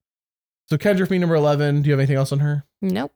So 0.68 0.76
Kendra 0.76 1.06
for 1.06 1.12
me, 1.12 1.18
number 1.18 1.34
11. 1.34 1.82
Do 1.82 1.88
you 1.88 1.92
have 1.92 2.00
anything 2.00 2.16
else 2.16 2.32
on 2.32 2.40
her? 2.40 2.66
nope. 2.82 3.12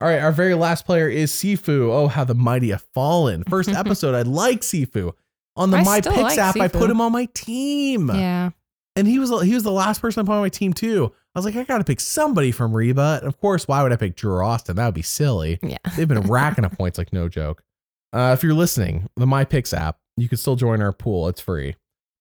All 0.00 0.08
right, 0.08 0.18
our 0.20 0.32
very 0.32 0.54
last 0.54 0.84
player 0.86 1.08
is 1.08 1.30
Sifu. 1.30 1.88
Oh, 1.90 2.08
how 2.08 2.24
the 2.24 2.34
mighty 2.34 2.70
have 2.70 2.84
fallen. 2.94 3.44
First 3.44 3.68
episode, 3.70 4.14
I 4.14 4.22
like 4.22 4.60
Sifu. 4.62 5.12
On 5.56 5.70
the 5.70 5.78
I 5.78 5.84
My 5.84 6.00
Picks 6.00 6.16
like 6.16 6.38
app, 6.38 6.56
I 6.58 6.66
put 6.68 6.90
him 6.90 7.00
on 7.00 7.12
my 7.12 7.26
team. 7.32 8.08
Yeah. 8.10 8.50
And 8.96 9.06
he 9.06 9.18
was 9.20 9.30
he 9.42 9.54
was 9.54 9.62
the 9.62 9.70
last 9.72 10.00
person 10.02 10.20
I 10.20 10.26
put 10.26 10.32
on 10.34 10.40
my 10.42 10.48
team 10.48 10.72
too. 10.72 11.12
I 11.34 11.38
was 11.38 11.44
like, 11.44 11.54
I 11.56 11.62
gotta 11.64 11.84
pick 11.84 12.00
somebody 12.00 12.50
from 12.50 12.72
Reba. 12.74 13.18
And 13.20 13.28
of 13.28 13.38
course, 13.40 13.66
why 13.68 13.82
would 13.82 13.92
I 13.92 13.96
pick 13.96 14.16
Drew 14.16 14.44
Austin? 14.44 14.76
That 14.76 14.84
would 14.86 14.94
be 14.94 15.02
silly. 15.02 15.58
Yeah. 15.62 15.78
They've 15.96 16.08
been 16.08 16.20
racking 16.28 16.64
up 16.64 16.76
points 16.76 16.98
like 16.98 17.12
no 17.12 17.28
joke. 17.28 17.62
Uh, 18.12 18.34
if 18.36 18.42
you're 18.42 18.54
listening, 18.54 19.08
the 19.16 19.26
My 19.26 19.44
Picks 19.44 19.72
app, 19.72 19.98
you 20.16 20.28
can 20.28 20.38
still 20.38 20.56
join 20.56 20.82
our 20.82 20.92
pool. 20.92 21.28
It's 21.28 21.40
free. 21.40 21.76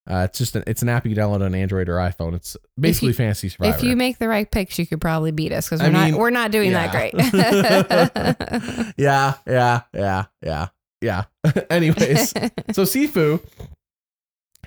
Uh, 0.09 0.27
it's 0.29 0.37
just 0.37 0.55
an, 0.55 0.63
it's 0.67 0.81
an 0.81 0.89
app 0.89 1.05
you 1.05 1.15
download 1.15 1.43
on 1.45 1.55
Android 1.55 1.87
or 1.87 1.95
iPhone. 1.95 2.33
It's 2.35 2.57
basically 2.77 3.09
you- 3.09 3.13
Fantasy 3.13 3.49
Survivor. 3.49 3.77
If 3.77 3.83
you 3.83 3.95
make 3.95 4.17
the 4.17 4.27
right 4.27 4.49
picks, 4.49 4.77
you 4.77 4.85
could 4.85 4.99
probably 4.99 5.31
beat 5.31 5.53
us 5.53 5.65
because 5.69 5.81
we're 5.81 5.91
mean, 5.91 6.11
not 6.11 6.19
we're 6.19 6.29
not 6.29 6.51
doing 6.51 6.71
yeah. 6.71 6.87
that 6.87 8.41
great. 8.73 8.93
yeah, 8.97 9.35
yeah, 9.47 9.81
yeah, 9.93 10.25
yeah, 10.41 10.67
yeah. 11.01 11.23
Anyways, 11.69 12.31
so 12.31 12.39
Sifu, 12.83 13.39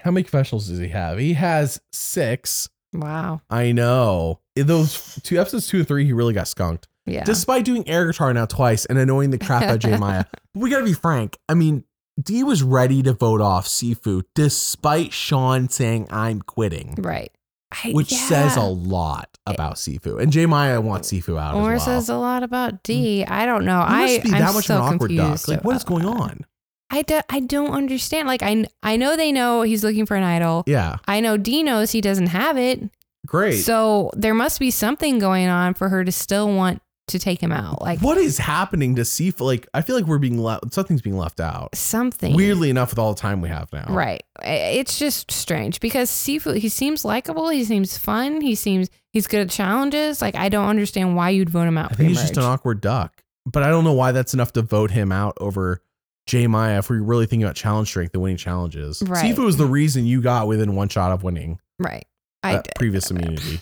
how 0.00 0.10
many 0.10 0.22
confessionals 0.22 0.68
does 0.68 0.78
he 0.78 0.88
have? 0.88 1.18
He 1.18 1.34
has 1.34 1.80
six. 1.92 2.70
wow. 2.94 3.42
I 3.50 3.72
know. 3.72 4.40
In 4.54 4.66
those 4.66 5.20
two 5.22 5.38
episodes 5.38 5.66
two 5.68 5.78
and 5.78 5.88
three, 5.88 6.06
he 6.06 6.14
really 6.14 6.32
got 6.32 6.48
skunked. 6.48 6.88
Yeah. 7.04 7.24
Despite 7.24 7.64
doing 7.66 7.86
air 7.88 8.06
guitar 8.06 8.32
now 8.32 8.46
twice 8.46 8.86
and 8.86 8.98
annoying 8.98 9.30
the 9.30 9.38
crap 9.38 9.62
out 9.64 9.74
of 9.74 9.78
J 9.80 9.96
Maya. 9.98 10.24
We 10.54 10.70
gotta 10.70 10.84
be 10.84 10.94
frank. 10.94 11.36
I 11.48 11.54
mean, 11.54 11.84
Dee 12.22 12.43
was 12.43 12.62
ready 12.62 13.02
to 13.02 13.12
vote 13.12 13.40
off 13.40 13.66
Sifu 13.66 14.22
despite 14.34 15.12
Sean 15.12 15.68
saying 15.68 16.06
I'm 16.10 16.40
quitting. 16.43 16.94
right. 16.98 17.30
I, 17.84 17.90
Which 17.90 18.12
yeah. 18.12 18.18
says 18.18 18.56
a 18.56 18.62
lot 18.62 19.28
about 19.44 19.74
Sifu. 19.74 20.22
And 20.22 20.30
J 20.32 20.47
Maya 20.47 20.80
wants 20.80 21.10
Sifu 21.12 21.38
out 21.38 21.56
or 21.56 21.74
as 21.74 21.80
well. 21.80 22.01
says 22.01 22.09
a 22.09 22.16
lot 22.16 22.44
about 22.44 22.84
Dee. 22.84 23.24
Mm. 23.26 23.30
I 23.30 23.44
don't 23.44 23.64
know. 23.64 23.80
I 23.84 24.20
be 24.22 24.32
I'm 24.32 24.38
that 24.38 24.55
much 24.55 24.66
so 24.66 24.76
of 24.76 24.86
an 24.86 24.94
awkward 24.94 25.16
duck. 25.16 25.48
Like, 25.48 25.64
what 25.64 25.74
is 25.74 25.82
going 25.84 26.06
on? 26.06 26.47
I, 26.90 27.02
do, 27.02 27.20
I 27.28 27.40
don't 27.40 27.72
understand. 27.72 28.28
Like 28.28 28.43
I 28.44 28.66
I 28.84 28.97
know 28.97 29.16
they 29.16 29.32
know 29.32 29.62
he's 29.62 29.82
looking 29.82 30.06
for 30.06 30.16
an 30.16 30.22
idol. 30.22 30.62
Yeah, 30.68 30.98
I 31.09 31.18
know 31.18 31.36
Dee 31.36 31.64
knows 31.64 31.90
he 31.90 32.01
doesn't 32.01 32.28
have 32.28 32.56
it. 32.56 32.88
great. 33.26 33.59
So 33.59 34.10
there 34.14 34.32
must 34.34 34.60
be 34.60 34.70
something 34.70 35.18
going 35.18 35.48
on 35.48 35.74
for 35.74 35.88
her 35.88 36.05
to 36.05 36.12
still 36.12 36.48
want 36.55 36.80
to 37.09 37.19
take 37.19 37.41
him 37.41 37.53
out. 37.53 37.81
Like 37.81 38.01
what 38.01 38.19
is 38.19 38.39
happening 38.39 38.97
to 38.97 39.03
Sifu? 39.03 39.41
Like, 39.41 39.69
I 39.74 39.83
feel 39.83 39.97
like 39.97 40.07
we're 40.07 40.19
being 40.19 40.39
left. 40.39 40.73
Something's 40.73 41.03
being 41.03 41.16
left 41.16 41.41
out. 41.41 41.74
something. 41.74 42.35
Weirdly 42.35 42.70
enough, 42.70 42.91
with 42.91 42.99
all 42.99 43.15
the 43.15 43.20
time 43.20 43.41
we 43.41 43.49
have 43.49 43.73
now. 43.73 43.87
Right. 43.89 44.23
It's 44.43 44.99
just 44.99 45.31
strange 45.31 45.81
because 45.81 46.11
Sifu, 46.11 46.57
he 46.57 46.69
seems 46.69 47.05
likable. 47.05 47.49
He 47.49 47.65
seems 47.65 47.97
fun. 47.97 48.41
He 48.41 48.55
seems 48.55 48.91
he's 49.12 49.27
good 49.27 49.41
at 49.41 49.51
challenges. 49.51 50.20
Like 50.20 50.35
I 50.35 50.49
don't 50.49 50.69
understand 50.69 51.16
why 51.16 51.31
you'd 51.31 51.51
vote 51.51 51.69
him 51.69 51.78
out. 51.78 51.93
I 51.93 51.95
think 51.95 52.09
he's 52.11 52.20
just 52.20 52.37
an 52.37 52.45
awkward 52.45 52.81
duck. 52.81 53.23
But 53.45 53.62
I 53.62 53.69
don't 53.69 53.85
know 53.85 53.93
why 53.93 54.12
that's 54.12 54.35
enough 54.35 54.53
to 54.55 54.62
vote 54.62 54.91
him 54.91 55.12
out 55.12 55.39
over 55.41 55.81
J 56.27 56.49
Maya 56.49 56.78
if 56.78 56.91
we're 56.91 57.01
really 57.01 57.27
thinking 57.27 57.45
about 57.45 57.55
challenge 57.55 57.89
strength 57.89 58.12
and 58.15 58.23
winning 58.23 58.37
challenges. 58.37 59.03
Right. 59.07 59.24
Sifu 59.24 59.45
was 59.45 59.57
the 59.57 59.66
reason 59.66 60.07
you 60.07 60.20
got 60.20 60.49
within 60.49 60.74
one 60.74 60.89
shot 60.89 61.12
of 61.12 61.23
winning 61.23 61.61
right. 61.78 62.05
I 62.43 62.62
previous 62.77 63.11
immunity. 63.11 63.61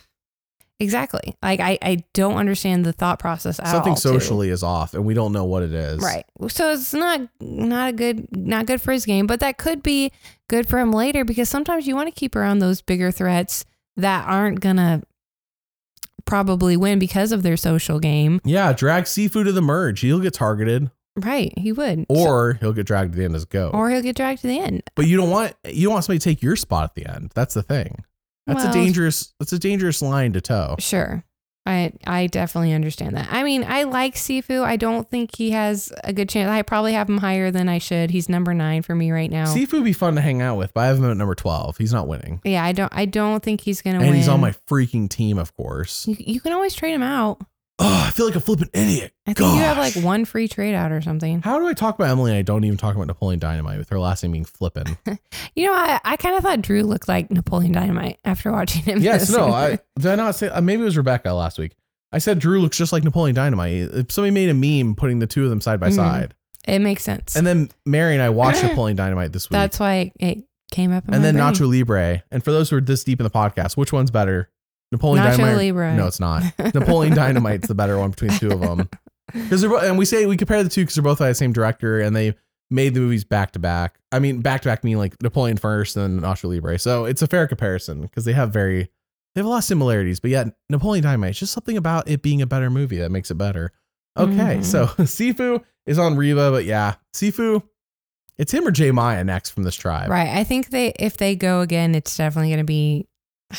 Exactly. 0.81 1.37
Like 1.43 1.61
I, 1.61 1.79
I 1.83 2.05
don't 2.15 2.37
understand 2.37 2.85
the 2.85 2.93
thought 2.93 3.19
process 3.19 3.59
at 3.61 3.69
Something 3.69 3.91
all. 3.91 3.97
too. 3.97 4.01
socially 4.21 4.49
is 4.51 4.63
off, 4.63 4.95
and 4.95 5.05
we 5.05 5.15
don't 5.15 5.33
know 5.33 5.45
what 5.45 5.63
it 5.63 5.73
is. 5.73 6.01
Right. 6.03 6.25
So 6.49 6.73
it's 6.73 6.93
not 6.95 7.21
not 7.41 7.91
a 7.91 7.93
good 7.93 8.35
not 8.37 8.67
good 8.67 8.81
for 8.81 8.93
his 8.93 9.05
game, 9.07 9.27
but 9.27 9.41
that 9.41 9.59
could 9.59 9.83
be 9.83 10.13
good 10.49 10.69
for 10.69 10.79
him 10.79 10.93
later 10.93 11.25
because 11.25 11.49
sometimes 11.49 11.87
you 11.87 11.95
want 11.97 12.09
to 12.09 12.15
keep 12.19 12.35
around 12.37 12.59
those 12.59 12.83
bigger 12.83 13.11
threats 13.11 13.65
that 13.97 14.27
aren't 14.29 14.61
gonna 14.61 15.03
probably 16.27 16.77
win 16.77 16.99
because 16.99 17.33
of 17.33 17.43
their 17.43 17.57
social 17.57 17.99
game. 18.01 18.41
Yeah, 18.45 18.73
drag 18.73 19.05
Sifu 19.05 19.45
to 19.45 19.53
the 19.53 19.61
merge. 19.63 20.01
He'll 20.01 20.21
get 20.21 20.35
targeted, 20.35 20.91
Right. 21.17 21.53
He 21.59 21.71
would. 21.71 22.07
or 22.09 22.55
he'll 22.55 22.73
get 22.73 22.87
dragged 22.87 23.13
to 23.13 23.19
the 23.19 23.25
end 23.25 23.35
as 23.37 23.45
a 23.45 23.47
go. 23.47 23.71
or 23.73 23.91
he'll 23.91 24.03
get 24.03 24.17
dragged 24.17 24.41
to 24.41 24.47
the 24.49 24.59
end. 24.59 24.83
but 24.97 25.07
you 25.07 25.17
don't 25.17 25.31
want 25.31 25.55
you 25.69 25.85
don't 25.85 25.93
want 25.93 26.05
somebody 26.05 26.19
to 26.19 26.25
take 26.25 26.43
your 26.43 26.57
spot 26.57 26.85
at 26.85 26.95
the 26.95 27.07
end. 27.07 27.31
That's 27.35 27.55
the 27.55 27.63
thing. 27.63 28.05
That's 28.47 28.63
Well- 28.65 28.71
a 28.71 28.73
dangerous. 28.75 29.33
That's 29.39 29.53
a 29.53 29.59
dangerous 29.59 30.03
line 30.03 30.33
to 30.35 30.41
toe. 30.41 30.77
Sure. 30.79 31.25
I 31.67 31.93
I 32.07 32.27
definitely 32.27 32.75
understand 32.75 33.17
that. 33.17 33.27
I 33.31 33.43
mean, 33.43 33.65
I 33.67 33.85
like 33.85 34.17
Sifu. 34.17 34.63
I 34.63 34.77
don't 34.77 35.09
think 35.11 35.35
he 35.35 35.53
has 35.53 35.91
a 36.05 36.13
good 36.13 36.29
chance. 36.29 36.51
I 36.51 36.61
probably 36.61 36.93
have 36.93 37.09
him 37.09 37.17
higher 37.17 37.51
than 37.51 37.71
I 37.71 37.79
should. 37.79 38.11
He's 38.11 38.29
number 38.29 38.53
nine 38.53 38.83
for 38.83 38.95
me 38.95 39.11
right 39.11 39.31
now. 39.31 39.47
Sifu 39.47 39.73
would 39.73 39.85
be 39.85 39.95
fun 39.95 40.15
to 40.17 40.21
hang 40.21 40.43
out 40.43 40.59
with, 40.59 40.75
but 40.75 40.81
I 40.83 40.87
have 40.89 40.99
him 40.99 41.11
at 41.11 41.17
number 41.17 41.35
twelve. 41.35 41.79
He's 41.79 41.91
not 41.93 42.07
winning, 42.07 42.43
yeah, 42.45 42.63
I 42.63 42.73
don't 42.73 42.93
I 42.95 43.07
don't 43.07 43.43
think 43.43 43.63
he's 43.63 43.81
gonna 43.81 43.97
and 44.01 44.09
win. 44.09 44.17
he's 44.17 44.29
on 44.29 44.41
my 44.41 44.53
freaking 44.69 45.09
team, 45.09 45.39
of 45.39 45.57
course. 45.57 46.07
You, 46.07 46.17
you 46.19 46.41
can 46.43 46.53
always 46.53 46.75
trade 46.75 46.93
him 46.93 47.03
out. 47.03 47.41
Oh, 47.81 48.05
I 48.07 48.11
feel 48.13 48.27
like 48.27 48.37
a 48.37 48.41
flipping 48.41 48.69
idiot. 48.73 49.13
I 49.27 49.33
think 49.33 49.41
you 49.41 49.59
have 49.59 49.77
like 49.79 49.95
one 49.97 50.25
free 50.25 50.47
trade 50.47 50.75
out 50.75 50.93
or 50.93 51.01
something. 51.01 51.43
How 51.43 51.59
do 51.59 51.67
I 51.67 51.75
talk 51.75 51.97
about 51.97 52.09
Emily 52.09 52.31
and 52.31 52.39
I 52.39 52.43
don't 52.43 52.63
even 52.65 52.77
talk 52.79 52.95
about 52.95 53.09
Napoleon 53.09 53.41
Dynamite 53.41 53.79
with 53.79 53.89
her 53.89 53.99
last 53.99 54.23
name 54.23 54.33
being 54.33 54.45
Flippen? 54.45 54.97
You 55.57 55.67
know, 55.67 55.73
I, 55.75 56.01
I 56.05 56.17
kind 56.17 56.37
of 56.37 56.43
thought 56.43 56.63
Drew 56.63 56.83
looked 56.83 57.07
like 57.07 57.31
Napoleon 57.31 57.71
Dynamite 57.73 58.19
after 58.25 58.51
watching 58.51 58.83
him. 58.83 59.01
yes, 59.01 59.29
this 59.29 59.37
no. 59.37 59.53
I 59.53 59.79
did 59.99 60.07
I 60.07 60.15
not 60.17 60.35
say 60.35 60.49
uh, 60.49 60.61
maybe 60.61 60.83
it 60.83 60.85
was 60.85 60.97
Rebecca 60.97 61.33
last 61.33 61.59
week. 61.59 61.77
I 62.13 62.19
said 62.19 62.39
Drew 62.41 62.61
looks 62.61 62.77
just 62.77 62.93
like 62.93 63.05
Napoleon 63.05 63.35
Dynamite. 63.37 63.73
If 63.93 64.11
somebody 64.13 64.33
made 64.33 64.49
a 64.51 64.55
meme 64.55 64.95
putting 64.97 65.21
the 65.21 65.27
two 65.29 65.45
of 65.45 65.51
them 65.51 65.61
side 65.61 65.79
by 65.81 65.91
Mhm. 65.91 65.95
side. 65.95 66.35
it 66.67 66.81
makes 66.81 67.03
sense. 67.05 67.37
And 67.37 67.47
then 67.47 67.69
Mary 67.87 68.15
and 68.15 68.23
I 68.23 68.31
watched 68.31 68.63
Napoleon 68.65 68.97
Dynamite 68.97 69.33
this 69.33 69.49
week. 69.49 69.53
That's 69.55 69.79
why 69.79 70.13
it 70.19 70.45
came 70.73 70.93
up. 70.93 71.07
In 71.07 71.15
and 71.15 71.23
my 71.23 71.27
then 71.33 71.35
brain. 71.37 71.53
Nacho 71.53 71.69
Libre. 71.71 72.23
And 72.33 72.43
for 72.45 72.51
those 72.51 72.71
who 72.71 72.77
are 72.77 72.81
this 72.81 73.05
deep 73.05 73.21
in 73.21 73.25
the 73.25 73.31
podcast, 73.31 73.77
which 73.77 73.93
one's 73.93 74.11
better? 74.11 74.51
Napoleon 74.95 75.25
Nacho 75.27 75.37
Dynamite. 75.37 75.57
Libre. 75.57 75.95
No, 75.97 76.07
it's 76.07 76.21
not. 76.21 76.43
Napoleon 76.75 77.15
Dynamite's 77.15 77.69
the 77.69 77.75
better 77.75 77.99
one 77.99 78.11
between 78.11 78.31
the 78.33 78.39
two 78.39 78.51
of 78.53 78.61
them. 78.61 78.89
Because 79.33 79.63
they're 79.63 79.71
both, 79.71 79.83
and 79.83 79.99
we 79.99 80.05
say 80.05 80.27
we 80.27 80.37
compare 80.37 80.63
the 80.63 80.69
two 80.69 80.83
because 80.83 80.95
they're 80.95 81.03
both 81.03 81.19
by 81.19 81.29
the 81.29 81.35
same 81.35 81.53
director 81.53 81.99
and 81.99 82.15
they 82.15 82.35
made 82.71 82.95
the 82.95 83.01
movies 83.01 83.25
back 83.25 83.53
to 83.53 83.59
back. 83.59 83.99
I 84.13 84.19
mean, 84.21 84.43
back 84.43 84.61
to 84.63 84.69
back 84.69 84.85
meaning 84.85 84.99
like 84.99 85.21
Napoleon 85.23 85.57
first 85.57 85.97
and 85.97 86.23
then 86.23 86.31
Nacho 86.31 86.45
Libre. 86.45 86.79
So 86.79 87.07
it's 87.07 87.23
a 87.23 87.27
fair 87.27 87.49
comparison 87.49 88.03
because 88.03 88.27
they 88.27 88.35
have 88.35 88.53
very 88.53 88.83
they 89.35 89.41
have 89.41 89.47
a 89.47 89.49
lot 89.49 89.59
of 89.59 89.65
similarities, 89.65 90.21
but 90.21 90.31
yet 90.31 90.49
Napoleon 90.69 91.03
Dynamite 91.03 91.31
is 91.31 91.39
just 91.41 91.53
something 91.53 91.77
about 91.77 92.09
it 92.09 92.23
being 92.23 92.43
a 92.43 92.47
better 92.47 92.71
movie 92.71 92.99
that 92.99 93.11
makes 93.11 93.31
it 93.31 93.35
better. 93.37 93.73
Okay, 94.17 94.59
Mhm. 94.59 94.65
so 94.65 94.87
Sifu 94.99 95.65
is 95.87 95.99
on 95.99 96.17
Reba, 96.17 96.51
but 96.53 96.65
yeah, 96.67 96.95
Sifu, 97.13 97.63
it's 98.39 98.53
him 98.53 98.67
or 98.69 98.71
J 98.71 98.93
Maya 98.93 99.25
next 99.25 99.51
from 99.51 99.65
this 99.65 99.75
tribe. 99.75 100.11
Right. 100.11 100.29
I 100.29 100.45
think 100.45 100.69
they 100.69 100.93
if 100.99 101.17
they 101.17 101.35
go 101.35 101.63
again, 101.63 101.95
it's 101.97 102.15
definitely 102.17 102.51
going 102.51 102.59
to 102.59 102.65
be 102.65 103.09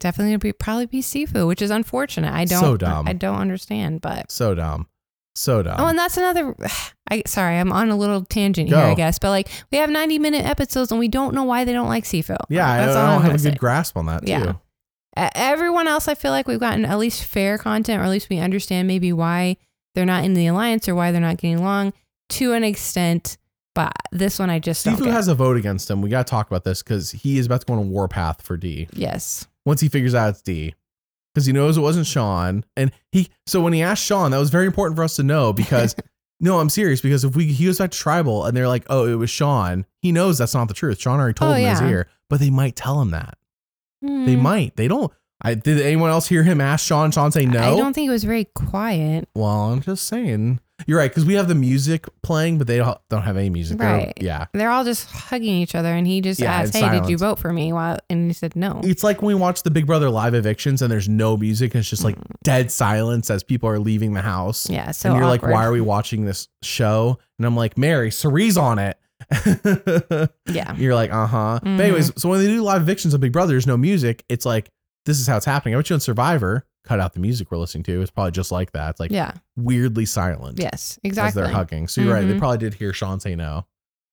definitely 0.00 0.36
be 0.36 0.52
probably 0.52 0.86
be 0.86 1.00
Sifu, 1.00 1.46
which 1.46 1.62
is 1.62 1.70
unfortunate. 1.70 2.32
I 2.32 2.44
don't 2.44 2.60
So 2.60 2.76
dumb. 2.76 3.08
I 3.08 3.12
don't 3.12 3.36
understand, 3.38 4.00
but 4.00 4.30
So 4.30 4.54
dumb. 4.54 4.86
So 5.34 5.62
dumb. 5.62 5.76
Oh, 5.78 5.86
and 5.86 5.98
that's 5.98 6.16
another. 6.16 6.54
I 7.10 7.22
sorry, 7.26 7.56
I'm 7.58 7.72
on 7.72 7.90
a 7.90 7.96
little 7.96 8.24
tangent 8.24 8.68
here, 8.68 8.76
I 8.78 8.94
guess. 8.94 9.18
But 9.18 9.30
like, 9.30 9.48
we 9.72 9.78
have 9.78 9.88
90 9.88 10.18
minute 10.18 10.44
episodes, 10.44 10.90
and 10.90 10.98
we 10.98 11.08
don't 11.08 11.34
know 11.34 11.44
why 11.44 11.64
they 11.64 11.72
don't 11.72 11.88
like 11.88 12.04
Sifu. 12.04 12.36
yeah, 12.48 12.68
I, 12.70 12.76
that's 12.78 12.96
I 12.96 13.00
all 13.06 13.12
don't 13.14 13.22
have 13.22 13.30
a 13.40 13.42
good 13.42 13.52
say. 13.52 13.58
grasp 13.58 13.96
on 13.96 14.06
that. 14.06 14.26
Yeah. 14.26 14.54
E- 15.18 15.28
Everyone 15.34 15.88
else, 15.88 16.06
I 16.08 16.14
feel 16.14 16.32
like 16.32 16.46
we've 16.48 16.60
gotten 16.60 16.84
at 16.84 16.98
least 16.98 17.24
fair 17.24 17.56
content, 17.56 18.00
or 18.00 18.04
at 18.04 18.10
least 18.10 18.28
we 18.28 18.38
understand 18.38 18.88
maybe 18.88 19.12
why 19.12 19.56
they're 19.94 20.04
not 20.04 20.24
in 20.24 20.34
the 20.34 20.46
alliance 20.48 20.88
or 20.88 20.94
why 20.94 21.12
they're 21.12 21.20
not 21.20 21.38
getting 21.38 21.58
along 21.60 21.92
to 22.30 22.52
an 22.52 22.62
extent. 22.64 23.38
But 23.74 23.92
this 24.12 24.38
one, 24.40 24.50
I 24.50 24.58
just. 24.58 24.84
Sifu 24.84 25.06
has 25.10 25.28
a 25.28 25.34
vote 25.36 25.56
against 25.56 25.88
him. 25.90 26.02
We 26.02 26.10
got 26.10 26.26
to 26.26 26.30
talk 26.30 26.48
about 26.48 26.64
this 26.64 26.82
because 26.82 27.12
he 27.12 27.38
is 27.38 27.46
about 27.46 27.60
to 27.60 27.66
go 27.66 27.74
on 27.74 27.78
a 27.78 27.82
warpath 27.82 28.42
for 28.42 28.56
Dee. 28.56 28.88
yes. 28.92 29.46
Once 29.68 29.80
he 29.80 29.88
figures 29.88 30.14
out 30.14 30.30
it's 30.30 30.42
Dee, 30.42 30.74
because 31.34 31.46
he 31.46 31.52
knows 31.52 31.76
it 31.76 31.82
wasn't 31.82 32.06
Sean, 32.06 32.64
and 32.76 32.90
he. 33.12 33.28
So 33.46 33.60
when 33.60 33.72
he 33.72 33.82
asked 33.82 34.02
Sean, 34.04 34.30
that 34.32 34.38
was 34.38 34.50
very 34.50 34.66
important 34.66 34.96
for 34.96 35.04
us 35.04 35.14
to 35.16 35.22
know 35.22 35.52
because. 35.52 35.94
no, 36.40 36.58
I'm 36.60 36.68
serious 36.68 37.00
because 37.00 37.24
if 37.24 37.34
we 37.36 37.46
he 37.52 37.66
goes 37.66 37.78
back 37.78 37.90
to 37.90 37.98
tribal 37.98 38.44
and 38.46 38.56
they're 38.56 38.68
like, 38.68 38.84
oh, 38.88 39.06
it 39.06 39.14
was 39.16 39.28
Sean, 39.28 39.84
he 40.00 40.12
knows 40.12 40.38
that's 40.38 40.54
not 40.54 40.68
the 40.68 40.74
truth. 40.74 41.00
Sean 41.00 41.18
already 41.20 41.34
told 41.34 41.50
Oh, 41.50 41.54
him 41.54 41.64
in 41.64 41.70
his 41.70 41.80
ear, 41.82 42.06
but 42.30 42.38
they 42.40 42.48
might 42.50 42.76
tell 42.76 43.00
him 43.02 43.10
that. 43.10 43.36
They 44.00 44.34
Hmm. 44.36 44.42
might. 44.42 44.76
They 44.76 44.86
don't. 44.88 45.12
I 45.42 45.54
did 45.54 45.80
anyone 45.80 46.10
else 46.10 46.28
hear 46.28 46.44
him 46.44 46.60
ask 46.60 46.86
Sean? 46.86 47.10
Sean 47.10 47.30
say 47.32 47.44
no. 47.44 47.60
I 47.60 47.76
don't 47.76 47.92
think 47.92 48.06
it 48.08 48.12
was 48.12 48.24
very 48.24 48.44
quiet. 48.44 49.28
Well, 49.34 49.72
I'm 49.72 49.80
just 49.82 50.06
saying. 50.06 50.60
You're 50.86 50.98
right 50.98 51.10
because 51.10 51.24
we 51.24 51.34
have 51.34 51.48
the 51.48 51.54
music 51.56 52.06
playing, 52.22 52.56
but 52.58 52.66
they 52.66 52.76
don't, 52.78 52.96
don't 53.10 53.22
have 53.22 53.36
any 53.36 53.50
music. 53.50 53.78
They're- 53.78 53.88
Right. 53.88 54.12
Yeah. 54.20 54.46
They're 54.52 54.70
all 54.70 54.84
just 54.84 55.10
hugging 55.10 55.56
each 55.56 55.74
other, 55.74 55.88
and 55.88 56.06
he 56.06 56.20
just 56.20 56.38
Yeah, 56.40 56.52
asked, 56.54 56.74
in 56.76 56.82
"Hey, 56.84 56.88
did 57.00 57.08
you 57.10 57.18
silence. 57.18 57.20
vote 57.20 57.38
for 57.40 57.52
me?" 57.52 57.72
While 57.72 57.98
and 58.08 58.28
he 58.30 58.32
said 58.32 58.54
no. 58.54 58.80
It's 58.84 59.02
like 59.02 59.20
when 59.20 59.34
we 59.34 59.40
watch 59.40 59.64
the 59.64 59.70
Big 59.72 59.86
Brother 59.86 60.08
live 60.08 60.34
evictions 60.34 60.80
and 60.80 60.90
there's 60.90 61.08
no 61.08 61.36
music 61.36 61.74
and 61.74 61.80
it's 61.80 61.90
just 61.90 62.04
like 62.04 62.16
dead 62.44 62.70
silence 62.70 63.28
as 63.30 63.42
people 63.42 63.68
are 63.68 63.78
leaving 63.80 64.12
the 64.14 64.22
house. 64.22 64.66
Mm. 64.68 64.72
Yeah, 64.74 64.90
so 64.92 65.08
and 65.10 65.18
you're 65.18 65.24
awkward. 65.26 65.42
like, 65.50 65.54
why 65.54 65.64
are 65.66 65.72
we 65.72 65.80
watching 65.80 66.24
this 66.24 66.48
show? 66.62 67.18
And 67.38 67.46
I'm 67.46 67.56
like, 67.56 67.76
Mary, 67.76 68.10
Cirie's 68.10 68.56
on 68.56 68.78
it. 68.78 68.98
Yeah. 70.46 70.74
You're 70.76 70.94
like, 70.94 71.12
uh 71.12 71.26
huh. 71.26 71.60
But 71.62 71.80
anyways, 71.80 72.12
so 72.20 72.28
when 72.28 72.38
they 72.40 72.46
do 72.46 72.62
live 72.62 72.82
evictions 72.82 73.14
of 73.14 73.20
Big 73.20 73.32
Brother, 73.32 73.52
there's 73.52 73.66
no 73.66 73.76
music. 73.76 74.24
It's 74.28 74.46
like, 74.46 74.70
this 75.06 75.18
is 75.20 75.26
how 75.26 75.36
it's 75.36 75.46
happening. 75.46 75.74
I 75.74 75.78
bet 75.78 75.90
you 75.90 75.94
on 75.94 76.00
Survivor, 76.00 76.64
cut 76.84 77.00
out 77.00 77.12
the 77.14 77.20
music 77.20 77.50
we're 77.50 77.58
listening 77.58 77.84
to. 77.84 78.00
It's 78.00 78.10
probably 78.10 78.32
just 78.32 78.50
like 78.52 78.72
that. 78.72 78.90
It's 78.90 79.00
like 79.00 79.10
Yeah. 79.10 79.32
weirdly 79.56 80.06
silent. 80.06 80.58
Yes. 80.58 80.98
exactly. 81.04 81.28
As 81.28 81.34
they're 81.34 81.54
hugging. 81.54 81.86
So 81.88 82.00
you're 82.00 82.14
right. 82.14 82.26
They 82.26 82.34
Mhm. 82.34 82.38
probably 82.38 82.58
did 82.58 82.74
hear 82.74 82.92
Sean 82.92 83.20
say 83.20 83.34
no. 83.34 83.66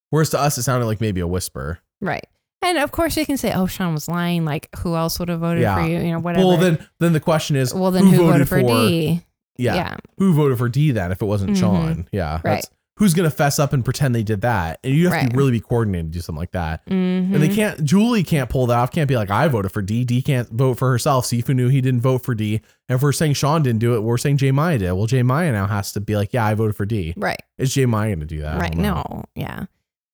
Whereas 0.09 0.29
to 0.31 0.39
us, 0.39 0.57
it 0.57 0.63
sounded 0.63 0.85
like 0.85 1.01
maybe 1.01 1.21
a 1.21 1.27
whisper. 1.27 1.79
Right. 2.01 2.25
And 2.61 2.77
of 2.77 2.91
course, 2.91 3.15
you 3.17 3.25
can 3.25 3.37
say, 3.37 3.51
"Oh, 3.53 3.67
Sean 3.67 3.93
was 3.93 4.07
lying." 4.07 4.43
Like, 4.45 4.69
who 4.79 4.95
else 4.95 5.19
would 5.19 5.29
have 5.29 5.39
voted 5.39 5.61
Yeah. 5.61 5.75
for 5.75 5.87
you? 5.87 5.99
You 5.99 6.11
know, 6.13 6.19
whatever. 6.19 6.47
Well, 6.47 6.57
then, 6.57 6.79
then 6.99 7.13
the 7.13 7.19
question 7.19 7.55
is, 7.55 7.73
well, 7.73 7.91
then 7.91 8.07
who, 8.07 8.17
voted, 8.17 8.49
for, 8.49 8.59
for 8.59 8.67
Dee? 8.67 9.23
Yeah, 9.57 9.75
yeah. 9.75 9.95
who 10.17 10.33
voted 10.33 10.57
for 10.57 10.67
Dee 10.67 10.91
then 10.91 11.11
if 11.11 11.21
it 11.21 11.25
wasn't 11.25 11.51
Mhm. 11.51 11.59
Sean? 11.59 12.07
Yeah, 12.11 12.39
that's- 12.43 12.69
Who's 12.97 13.13
gonna 13.13 13.29
fess 13.29 13.59
up 13.59 13.73
and 13.73 13.83
pretend 13.83 14.15
they 14.15 14.23
did 14.23 14.39
that? 14.41 14.79
And 14.83 14.93
you 14.95 15.05
have 15.09 15.13
Right. 15.13 15.29
to 15.29 15.35
really 15.35 15.51
be 15.51 15.59
coordinated 15.59 16.13
to 16.13 16.17
do 16.17 16.21
something 16.21 16.39
like 16.39 16.51
that. 16.51 16.85
Mhm. 16.85 17.33
And 17.33 17.35
they 17.35 17.49
can't. 17.53 17.83
Julie 17.83 18.23
can't 18.23 18.49
pull 18.49 18.67
that 18.67 18.77
off. 18.77 18.91
Can't 18.91 19.09
be 19.09 19.17
like, 19.17 19.29
I 19.29 19.49
voted 19.49 19.73
for 19.73 19.81
Dee. 19.81 20.05
Dee 20.05 20.21
can't 20.21 20.49
vote 20.49 20.77
for 20.77 20.89
herself. 20.89 21.25
Sifu 21.25 21.53
knew 21.53 21.67
he 21.67 21.81
didn't 21.81 21.99
vote 21.99 22.23
for 22.23 22.33
Dee. 22.33 22.61
And 22.87 22.95
if 22.95 23.01
we're 23.01 23.11
saying 23.11 23.33
Sean 23.33 23.63
didn't 23.63 23.79
do 23.79 23.95
it, 23.95 23.99
we're 24.03 24.17
saying 24.17 24.37
J 24.37 24.51
Maya 24.51 24.77
did. 24.77 24.93
Well, 24.93 25.07
J 25.07 25.23
Maya 25.23 25.51
now 25.51 25.67
has 25.67 25.91
to 25.91 25.99
be 25.99 26.15
like, 26.15 26.31
yeah, 26.31 26.45
I 26.45 26.53
voted 26.53 26.77
for 26.77 26.85
Dee. 26.85 27.13
Right. 27.17 27.41
Is 27.57 27.73
J 27.73 27.85
Maya 27.85 28.15
gonna 28.15 28.25
do 28.25 28.41
that? 28.41 28.61
Right. 28.61 28.77
No. 28.77 29.25
Yeah. 29.35 29.65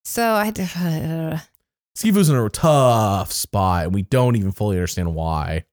So 0.04 0.24
I. 0.24 0.48
Uh, 0.50 1.38
Sifu's 1.96 2.30
in 2.30 2.36
a 2.36 2.50
tough 2.50 3.32
spot, 3.32 3.84
and 3.86 3.94
we 3.94 4.02
don't 4.02 4.36
even 4.38 4.52
fully 4.52 4.78
understand 4.78 5.14
why. 5.14 5.66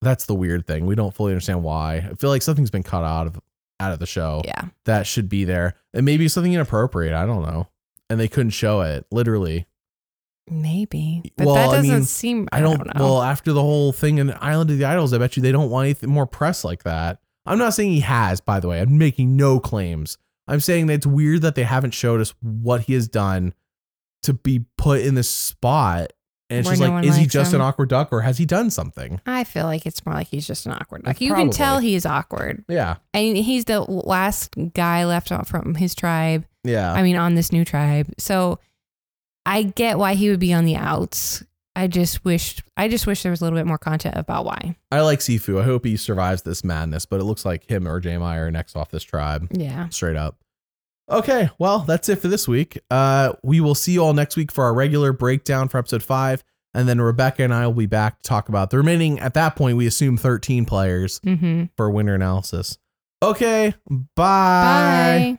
That's 0.00 0.24
the 0.24 0.34
weird 0.34 0.66
thing. 0.66 0.86
We 0.86 0.94
don't 0.94 1.12
fully 1.12 1.32
understand 1.32 1.62
why. 1.62 1.96
I 2.10 2.14
feel 2.14 2.30
like 2.30 2.40
something's 2.40 2.70
been 2.70 2.84
cut 2.84 3.04
out 3.04 3.26
of 3.26 3.38
out 3.80 3.92
of 3.92 3.98
the 3.98 4.06
show 4.06 4.42
yeah. 4.44 4.66
that 4.84 5.06
should 5.06 5.28
be 5.28 5.44
there, 5.44 5.74
and 5.92 6.04
maybe 6.04 6.28
something 6.28 6.52
inappropriate. 6.52 7.14
I 7.14 7.26
don't 7.26 7.42
know, 7.42 7.68
and 8.08 8.20
they 8.20 8.28
couldn't 8.28 8.50
show 8.50 8.82
it 8.82 9.06
literally. 9.10 9.66
Maybe. 10.48 11.32
But 11.36 11.46
Well, 11.46 11.54
that 11.54 11.76
doesn't 11.76 11.94
mean, 11.94 12.04
seem. 12.04 12.48
I 12.52 12.60
don't. 12.60 12.84
know. 12.84 12.92
well, 12.96 13.22
after 13.22 13.52
the 13.52 13.62
whole 13.62 13.92
thing 13.92 14.18
in 14.18 14.34
Island 14.40 14.70
of 14.70 14.78
the 14.78 14.84
Idols, 14.84 15.12
I 15.12 15.18
bet 15.18 15.36
you 15.36 15.42
they 15.42 15.52
don't 15.52 15.70
want 15.70 15.86
anything 15.86 16.10
more 16.10 16.26
press 16.26 16.64
like 16.64 16.82
that. 16.82 17.20
I'm 17.46 17.58
not 17.58 17.74
saying 17.74 17.92
he 17.92 18.00
has. 18.00 18.40
By 18.40 18.60
the 18.60 18.68
way, 18.68 18.80
I'm 18.80 18.98
making 18.98 19.36
no 19.36 19.60
claims. 19.60 20.18
I'm 20.46 20.60
saying 20.60 20.86
that 20.86 20.94
it's 20.94 21.06
weird 21.06 21.42
that 21.42 21.54
they 21.54 21.62
haven't 21.62 21.94
showed 21.94 22.20
us 22.20 22.34
what 22.40 22.82
he 22.82 22.94
has 22.94 23.06
done 23.08 23.54
to 24.22 24.34
be 24.34 24.64
put 24.76 25.00
in 25.00 25.14
this 25.14 25.30
spot. 25.30 26.12
And 26.50 26.58
it's 26.58 26.66
Where 26.66 26.72
just 26.72 26.80
no 26.80 26.86
like, 26.88 26.94
one 26.94 27.04
is 27.04 27.14
he 27.14 27.22
likes 27.22 27.32
just 27.32 27.52
an 27.54 27.60
him. 27.60 27.66
awkward 27.66 27.88
duck 27.88 28.08
or 28.12 28.22
has 28.22 28.36
he 28.38 28.44
done 28.44 28.70
something? 28.70 29.20
I 29.24 29.44
feel 29.44 29.66
like 29.66 29.86
it's 29.86 30.04
more 30.04 30.16
like 30.16 30.26
he's 30.26 30.46
just 30.46 30.66
an 30.66 30.72
awkward. 30.72 31.06
Like 31.06 31.20
you 31.20 31.32
can 31.32 31.50
tell 31.50 31.74
probably. 31.74 31.90
he's 31.90 32.04
awkward. 32.04 32.64
Yeah. 32.68 32.96
I 33.14 33.18
mean, 33.20 33.36
he's 33.36 33.66
the 33.66 33.80
last 33.82 34.54
guy 34.74 35.04
left 35.04 35.30
out 35.30 35.46
from 35.46 35.76
his 35.76 35.94
tribe. 35.94 36.44
Yeah. 36.64 36.92
I 36.92 37.02
mean, 37.04 37.14
on 37.16 37.36
this 37.36 37.52
new 37.52 37.64
tribe. 37.64 38.08
So 38.18 38.58
I 39.46 39.62
get 39.62 39.96
why 39.96 40.14
he 40.14 40.28
would 40.28 40.40
be 40.40 40.52
on 40.52 40.64
the 40.64 40.76
outs. 40.76 41.44
I 41.76 41.86
just 41.86 42.24
wish 42.24 42.58
I 42.76 42.88
just 42.88 43.06
wish 43.06 43.22
there 43.22 43.30
was 43.30 43.40
a 43.40 43.44
little 43.44 43.58
bit 43.58 43.66
more 43.66 43.78
content 43.78 44.16
about 44.16 44.44
why. 44.44 44.76
I 44.90 45.02
like 45.02 45.20
Sifu. 45.20 45.60
I 45.60 45.64
hope 45.64 45.84
he 45.84 45.96
survives 45.96 46.42
this 46.42 46.64
madness, 46.64 47.06
but 47.06 47.20
it 47.20 47.24
looks 47.24 47.44
like 47.44 47.70
him 47.70 47.86
or 47.86 48.00
J 48.00 48.18
Maya 48.18 48.40
are 48.42 48.50
next 48.50 48.74
off 48.74 48.90
this 48.90 49.04
tribe. 49.04 49.46
Yeah. 49.52 49.88
Straight 49.90 50.16
up. 50.16 50.36
Okay, 51.10 51.50
well, 51.58 51.80
that's 51.80 52.08
it 52.08 52.16
for 52.16 52.28
this 52.28 52.46
week. 52.46 52.78
Uh, 52.90 53.32
we 53.42 53.60
will 53.60 53.74
see 53.74 53.92
you 53.92 54.04
all 54.04 54.14
next 54.14 54.36
week 54.36 54.52
for 54.52 54.64
our 54.64 54.72
regular 54.74 55.12
breakdown 55.12 55.68
for 55.68 55.78
episode 55.78 56.02
five. 56.02 56.44
And 56.72 56.88
then 56.88 57.00
Rebecca 57.00 57.42
and 57.42 57.52
I 57.52 57.66
will 57.66 57.74
be 57.74 57.86
back 57.86 58.22
to 58.22 58.28
talk 58.28 58.48
about 58.48 58.70
the 58.70 58.76
remaining, 58.76 59.18
at 59.18 59.34
that 59.34 59.56
point, 59.56 59.76
we 59.76 59.88
assume 59.88 60.16
13 60.16 60.64
players 60.66 61.18
Mm-hmm. 61.20 61.64
for 61.76 61.90
winter 61.90 62.14
analysis. 62.14 62.78
Okay, 63.22 63.74
bye. 63.88 65.36
Bye. 65.36 65.38